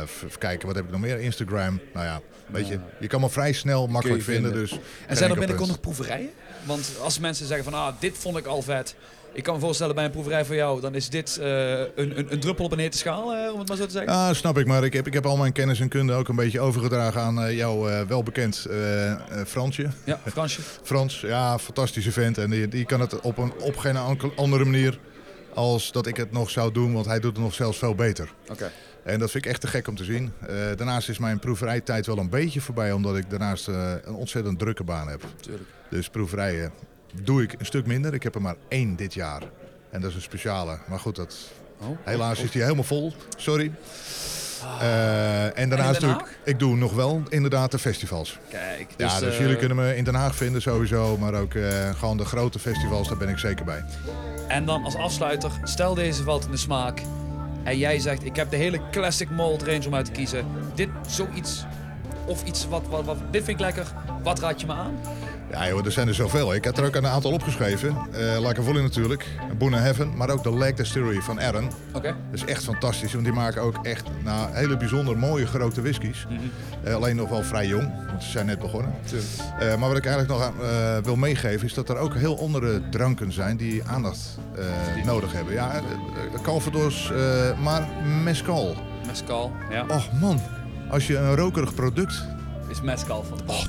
even 0.02 0.38
kijken, 0.40 0.68
wat 0.68 0.76
heb 0.76 0.86
ik 0.86 0.92
nog 0.92 1.00
meer? 1.00 1.20
Instagram. 1.20 1.80
Nou 1.94 2.06
ja, 2.06 2.22
weet 2.48 2.68
je. 2.68 2.80
Je 3.00 3.08
kan 3.08 3.22
me 3.22 3.30
vrij 3.30 3.54
snel 3.54 3.88
makkelijk 3.88 4.24
vinden. 4.24 4.52
vinden. 4.52 4.70
Dus 4.70 4.80
En 5.08 5.18
zijn 5.18 5.30
er 5.32 5.38
binnenkort 5.38 5.70
nog 5.70 5.80
proeverijen? 5.80 6.30
Want 6.64 6.92
als 7.02 7.20
mensen 7.20 7.48
zeggen 7.48 7.72
van, 7.72 7.74
ah, 7.74 7.94
dit 8.00 8.18
vond 8.18 8.38
ik 8.38 8.46
al 8.46 8.62
vet. 8.62 8.96
Ik 9.38 9.44
kan 9.44 9.54
me 9.54 9.60
voorstellen 9.60 9.96
bij 9.96 10.06
een 10.06 10.12
proeverij 10.12 10.46
van 10.46 10.56
jou, 10.56 10.82
dan 10.82 10.96
is 10.96 11.10
dit 11.10 11.38
eh, 11.38 11.80
een, 11.80 11.90
een, 11.96 12.28
een 12.30 12.40
druppel 12.40 12.66
op 12.66 12.72
een 12.72 12.80
hete 12.80 12.98
schaal, 12.98 13.34
eh, 13.34 13.54
om 13.54 13.60
het 13.60 13.68
maar 13.68 13.78
zo 13.78 13.86
te 13.86 13.92
zeggen. 13.92 14.12
Ja, 14.12 14.34
snap 14.34 14.58
ik. 14.58 14.66
Maar 14.66 14.84
ik 14.84 14.94
heb, 14.94 15.08
ik 15.08 15.14
heb 15.14 15.26
al 15.26 15.38
mijn 15.38 15.52
kennis 15.52 15.80
en 15.80 15.90
kunde 15.90 16.14
ook 16.14 16.28
een 16.28 16.36
beetje 16.36 16.60
overgedragen 16.60 17.22
aan 17.22 17.42
eh, 17.42 17.58
jouw 17.58 18.06
welbekend 18.08 18.66
Fransje. 19.48 19.90
Ja, 20.04 20.20
Fransje. 20.26 20.62
Frans, 20.84 21.22
ja, 21.22 21.60
fantastische 21.60 22.12
vent. 22.12 22.38
En 22.38 22.50
die, 22.50 22.68
die 22.68 22.86
kan 22.86 23.00
het 23.00 23.20
op, 23.20 23.38
een, 23.38 23.54
op 23.60 23.78
geen 23.78 23.98
andere 24.36 24.64
manier 24.66 25.00
als 25.54 25.92
dat 25.92 26.08
ik 26.08 26.18
het 26.18 26.32
nog 26.32 26.50
zou 26.50 26.72
doen. 26.72 26.94
Want 26.94 27.06
hij 27.06 27.20
doet 27.20 27.36
het 27.36 27.44
nog 27.44 27.54
zelfs 27.54 27.78
veel 27.78 27.96
beter. 27.96 28.34
Oké. 28.50 28.72
En 29.04 29.20
dat 29.20 29.32
vind 29.32 29.46
ik 29.46 29.52
echt 29.52 29.62
te 29.62 29.68
gek 29.68 29.88
om 29.88 29.96
te 29.96 30.04
zien. 30.04 30.34
Daarnaast 30.76 31.10
is 31.10 31.18
mijn 31.18 31.40
proeverijtijd 31.40 32.06
wel 32.06 32.18
een 32.18 32.30
beetje 32.30 32.62
voorbij, 32.62 32.92
omdat 32.92 33.18
ik 33.18 33.30
daarnaast 33.30 33.68
een 33.68 34.14
ontzettend 34.14 34.60
drukke 34.60 34.84
baan 34.84 35.08
heb. 35.08 35.24
Tuurlijk. 35.42 35.70
Dus 35.90 36.10
proeverijen 36.10 36.72
doe 37.24 37.44
ik 37.44 37.56
een 37.58 37.66
stuk 37.66 37.86
minder. 37.86 38.14
Ik 38.14 38.24
heb 38.24 38.36
er 38.36 38.42
maar 38.42 38.56
één 38.68 38.96
dit 38.96 39.14
jaar. 39.14 39.42
En 39.90 40.02
dat 40.02 40.10
is 40.10 40.16
een 40.16 40.22
speciale. 40.22 40.78
Maar 40.88 41.00
goed, 41.00 41.16
dat, 41.16 41.36
Oh. 41.80 41.98
helaas 42.04 42.40
is 42.40 42.52
die 42.52 42.62
helemaal 42.62 42.84
vol. 42.84 43.14
Sorry. 43.38 43.72
Eh, 44.80 45.58
en 45.58 45.70
daarnaast 45.70 46.00
doe 46.02 46.12
ik, 46.12 46.40
ik 46.44 46.60
doe 46.60 46.76
nog 46.76 46.94
wel 46.94 47.22
inderdaad 47.30 47.72
de 47.72 47.80
festivals. 47.80 48.40
Kijk, 48.50 48.94
ja, 48.98 49.20
dus 49.20 49.30
eh, 49.30 49.40
jullie 49.40 49.56
kunnen 49.58 49.78
me 49.78 49.96
in 49.96 50.04
Den 50.04 50.16
Haag 50.16 50.36
vinden 50.36 50.62
sowieso. 50.62 51.18
Maar 51.18 51.34
ook 51.34 51.54
eh, 51.54 51.90
gewoon 51.90 52.18
de 52.18 52.26
grote 52.26 52.60
festivals, 52.60 53.08
daar 53.08 53.18
ben 53.18 53.30
ik 53.30 53.38
zeker 53.38 53.66
bij. 53.66 53.84
En 54.48 54.66
dan 54.66 54.84
als 54.84 54.96
afsluiter, 54.96 55.52
stel 55.64 55.94
deze 55.94 56.24
valt 56.24 56.46
in 56.46 56.52
de 56.52 56.58
smaak. 56.58 57.02
En 57.64 57.78
jij 57.78 58.00
zegt, 58.00 58.26
ik 58.26 58.36
heb 58.36 58.50
de 58.50 58.56
hele 58.58 58.80
classic 58.92 59.30
malt 59.30 59.64
range 59.64 59.88
om 59.88 59.96
uit 59.96 60.06
te 60.06 60.12
kiezen. 60.12 60.46
Dit, 60.76 60.90
zoiets, 61.08 61.66
of 62.26 62.44
iets 62.44 62.68
wat, 62.68 62.84
wat, 62.90 63.06
wat 63.06 63.18
dit 63.32 63.44
vind 63.44 63.60
ik 63.60 63.66
lekker. 63.66 63.86
Wat 64.24 64.40
raad 64.40 64.62
je 64.62 64.68
me 64.68 64.74
aan? 64.74 65.00
Ja 65.52 65.68
joh, 65.68 65.86
er 65.86 65.92
zijn 65.92 66.08
er 66.08 66.14
zoveel. 66.14 66.54
Ik 66.54 66.64
heb 66.64 66.78
er 66.78 66.86
ook 66.86 66.96
een 66.96 67.08
aantal 67.08 67.32
opgeschreven. 67.32 67.98
Eh 68.12 68.40
Lagavulin 68.40 68.84
natuurlijk, 68.84 69.26
Boone 69.58 69.78
Heaven. 69.78 70.16
Maar 70.16 70.30
ook 70.30 70.44
de 70.44 70.50
Lake 70.50 70.74
Distillery 70.74 71.22
van 71.22 71.42
Aaron. 71.42 71.70
Oké. 71.94 72.16
Dat 72.32 72.40
is 72.42 72.46
echt 72.46 72.64
fantastisch, 72.64 73.14
want 73.14 73.24
die 73.24 73.34
maken 73.34 73.62
ook 73.62 73.86
echt 73.86 74.08
nou, 74.24 74.50
hele 74.52 74.78
bijzonder 74.78 75.18
mooie 75.18 75.46
grote 75.48 75.82
whiskies. 75.82 76.28
Eh, 76.84 76.96
alleen 76.96 77.16
nog 77.16 77.30
wel 77.30 77.44
vrij 77.44 77.68
jong, 77.68 77.92
want 78.08 78.24
ze 78.24 78.30
zijn 78.30 78.46
net 78.46 78.60
begonnen. 78.60 78.94
Eh, 79.60 79.76
maar 79.76 79.88
wat 79.88 79.98
ik 79.98 80.06
eigenlijk 80.06 80.40
nog 80.40 80.42
aan, 80.42 81.04
wil 81.04 81.16
meegeven 81.16 81.66
is 81.66 81.74
dat 81.74 81.90
er 81.90 81.98
ook 81.98 82.16
heel 82.16 82.40
andere 82.40 82.90
dranken 82.90 83.32
zijn 83.32 83.58
die 83.58 83.84
aandacht 83.84 84.38
nodig 85.06 85.34
hebben. 85.34 85.54
Ja, 85.54 85.82
Calvados, 86.42 87.12
maar 87.62 87.88
mescal. 88.24 88.76
Mescal, 89.08 89.52
ja. 89.70 89.86
Och 89.88 90.12
man, 90.20 90.42
als 90.90 91.08
je 91.08 91.18
een 91.18 91.36
rokerig 91.36 91.74
product 91.74 92.26
Is 92.70 92.82
mescal 92.82 93.24
van 93.24 93.40
Oh, 93.46 93.60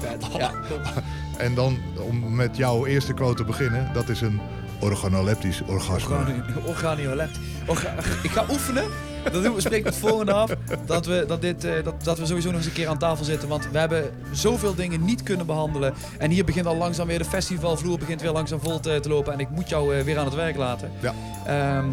vet. 0.00 0.26
Ja, 0.38 0.50
klopt. 0.66 0.88
en 1.38 1.54
dan 1.54 1.78
om 2.10 2.34
met 2.34 2.56
jouw 2.56 2.86
eerste 2.86 3.14
quote 3.14 3.36
te 3.36 3.44
beginnen, 3.44 3.90
dat 3.92 4.08
is 4.08 4.20
een 4.20 4.40
organoleptisch 4.80 5.62
orgasme. 5.66 6.14
Organi- 6.14 6.42
Organiolept. 6.66 7.38
Orga- 7.66 7.94
ik 8.22 8.30
ga 8.30 8.44
oefenen. 8.50 8.84
Dat 9.32 9.42
doen 9.42 9.54
we, 9.54 9.60
spreken 9.60 9.82
we 9.84 9.88
het 9.88 9.98
volgende 9.98 10.32
af. 10.32 10.50
Dat 10.86 11.06
we, 11.06 11.24
dat, 11.28 11.40
dit, 11.40 11.64
eh, 11.64 11.72
dat, 11.84 12.04
dat 12.04 12.18
we 12.18 12.26
sowieso 12.26 12.48
nog 12.48 12.56
eens 12.56 12.66
een 12.66 12.72
keer 12.72 12.88
aan 12.88 12.98
tafel 12.98 13.24
zitten. 13.24 13.48
Want 13.48 13.68
we 13.70 13.78
hebben 13.78 14.10
zoveel 14.32 14.74
dingen 14.74 15.04
niet 15.04 15.22
kunnen 15.22 15.46
behandelen. 15.46 15.94
En 16.18 16.30
hier 16.30 16.44
begint 16.44 16.66
al 16.66 16.76
langzaam 16.76 17.06
weer 17.06 17.18
de 17.18 17.24
festivalvloer 17.24 17.98
begint 17.98 18.20
weer 18.20 18.30
langzaam 18.32 18.60
vol 18.60 18.80
te, 18.80 18.98
te 19.00 19.08
lopen. 19.08 19.32
En 19.32 19.38
ik 19.40 19.50
moet 19.50 19.68
jou 19.68 19.96
eh, 19.96 20.04
weer 20.04 20.18
aan 20.18 20.24
het 20.24 20.34
werk 20.34 20.56
laten. 20.56 20.90
Ja. 21.00 21.14
Ehm, 21.46 21.84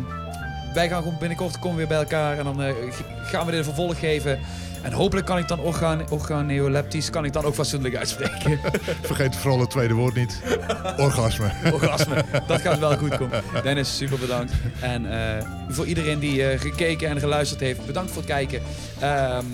wij 0.74 0.90
gaan 0.90 1.02
gewoon 1.04 1.18
binnenkort 1.20 1.54
komen 1.60 1.72
we 1.72 1.78
weer 1.78 1.88
bij 1.88 1.98
elkaar. 1.98 2.38
En 2.38 2.44
dan 2.44 2.62
eh, 2.62 2.74
gaan 3.24 3.46
we 3.46 3.52
dit 3.52 3.60
een 3.60 3.66
vervolg 3.66 4.00
geven. 4.00 4.40
En 4.88 4.94
hopelijk 4.94 5.26
kan 5.26 5.38
ik 5.38 5.48
dan 5.48 5.60
organ, 5.60 6.10
organeoleptisch 6.10 7.10
kan 7.10 7.26
ik 7.26 7.34
dan 7.34 7.44
ook 7.44 7.54
fatsoenlijk 7.54 7.96
uitspreken. 7.96 8.60
Vergeet 9.02 9.36
vooral 9.36 9.60
het 9.60 9.70
tweede 9.70 9.94
woord 9.94 10.16
niet. 10.16 10.42
Orgasme. 10.98 11.52
Orgasme. 11.74 12.26
Dat 12.48 12.62
gaat 12.62 12.80
wel 12.80 12.98
goed 12.98 13.18
komen. 13.18 13.44
Dennis, 13.64 13.98
super 13.98 14.20
bedankt. 14.20 14.52
En 14.80 15.12
eh, 15.12 15.46
voor 15.70 15.86
iedereen 15.86 16.20
die 16.20 16.50
eh, 16.50 16.60
gekeken 16.60 17.10
en 17.10 17.20
geluisterd 17.20 17.60
heeft, 17.60 17.86
bedankt 17.86 18.12
voor 18.12 18.22
het 18.22 18.32
kijken. 18.32 18.62
Ehm, 19.00 19.46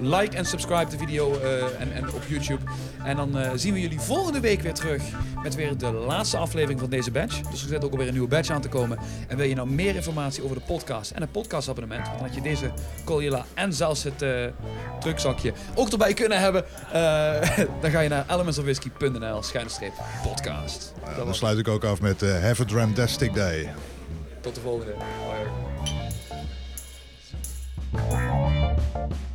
Like 0.00 0.36
en 0.36 0.44
subscribe 0.44 0.90
de 0.90 0.98
video 0.98 1.40
eh, 1.40 1.80
en, 1.80 1.92
en, 1.92 2.12
op 2.12 2.22
YouTube. 2.28 2.60
En 3.04 3.16
dan 3.16 3.38
eh, 3.38 3.50
zien 3.54 3.74
we 3.74 3.80
jullie 3.80 4.00
volgende 4.00 4.40
week 4.40 4.60
weer 4.60 4.74
terug 4.74 5.02
met 5.42 5.54
weer 5.54 5.78
de 5.78 5.92
laatste 5.92 6.36
aflevering 6.36 6.80
van 6.80 6.90
deze 6.90 7.10
badge. 7.10 7.42
Dus 7.50 7.62
er 7.62 7.68
zit 7.68 7.84
ook 7.84 7.90
alweer 7.90 8.06
een 8.06 8.12
nieuwe 8.12 8.28
badge 8.28 8.52
aan 8.52 8.60
te 8.60 8.68
komen. 8.68 8.98
En 9.28 9.36
wil 9.36 9.46
je 9.46 9.54
nou 9.54 9.70
meer 9.70 9.94
informatie 9.94 10.44
over 10.44 10.56
de 10.56 10.62
podcast 10.66 11.10
en 11.10 11.22
een 11.22 11.30
podcastabonnement, 11.30 12.04
dan 12.04 12.26
had 12.26 12.34
je 12.34 12.40
deze 12.40 12.72
Colilla 13.04 13.44
en 13.54 13.72
zelfs 13.72 14.02
het 14.02 14.22
eh, 14.22 14.44
drukzakje 15.00 15.52
ook 15.74 15.90
erbij 15.90 16.14
kunnen 16.14 16.40
hebben. 16.40 16.64
dan 17.82 17.90
ga 17.90 18.00
je 18.00 18.08
naar 18.08 18.24
elementsofwhiskey.nl. 18.28 19.42
Podcast. 20.22 20.92
Dan, 21.16 21.34
sluit 21.34 21.58
ik 21.58 21.68
ook 21.68 21.84
af 21.84 22.00
met 22.00 22.20
Have 22.20 22.62
a 22.62 22.64
Dramdastic 22.64 23.34
Day. 23.34 23.74
Tot 24.40 24.54
de 24.54 24.60
volgende. 24.60 24.94
Bye. 27.90 29.28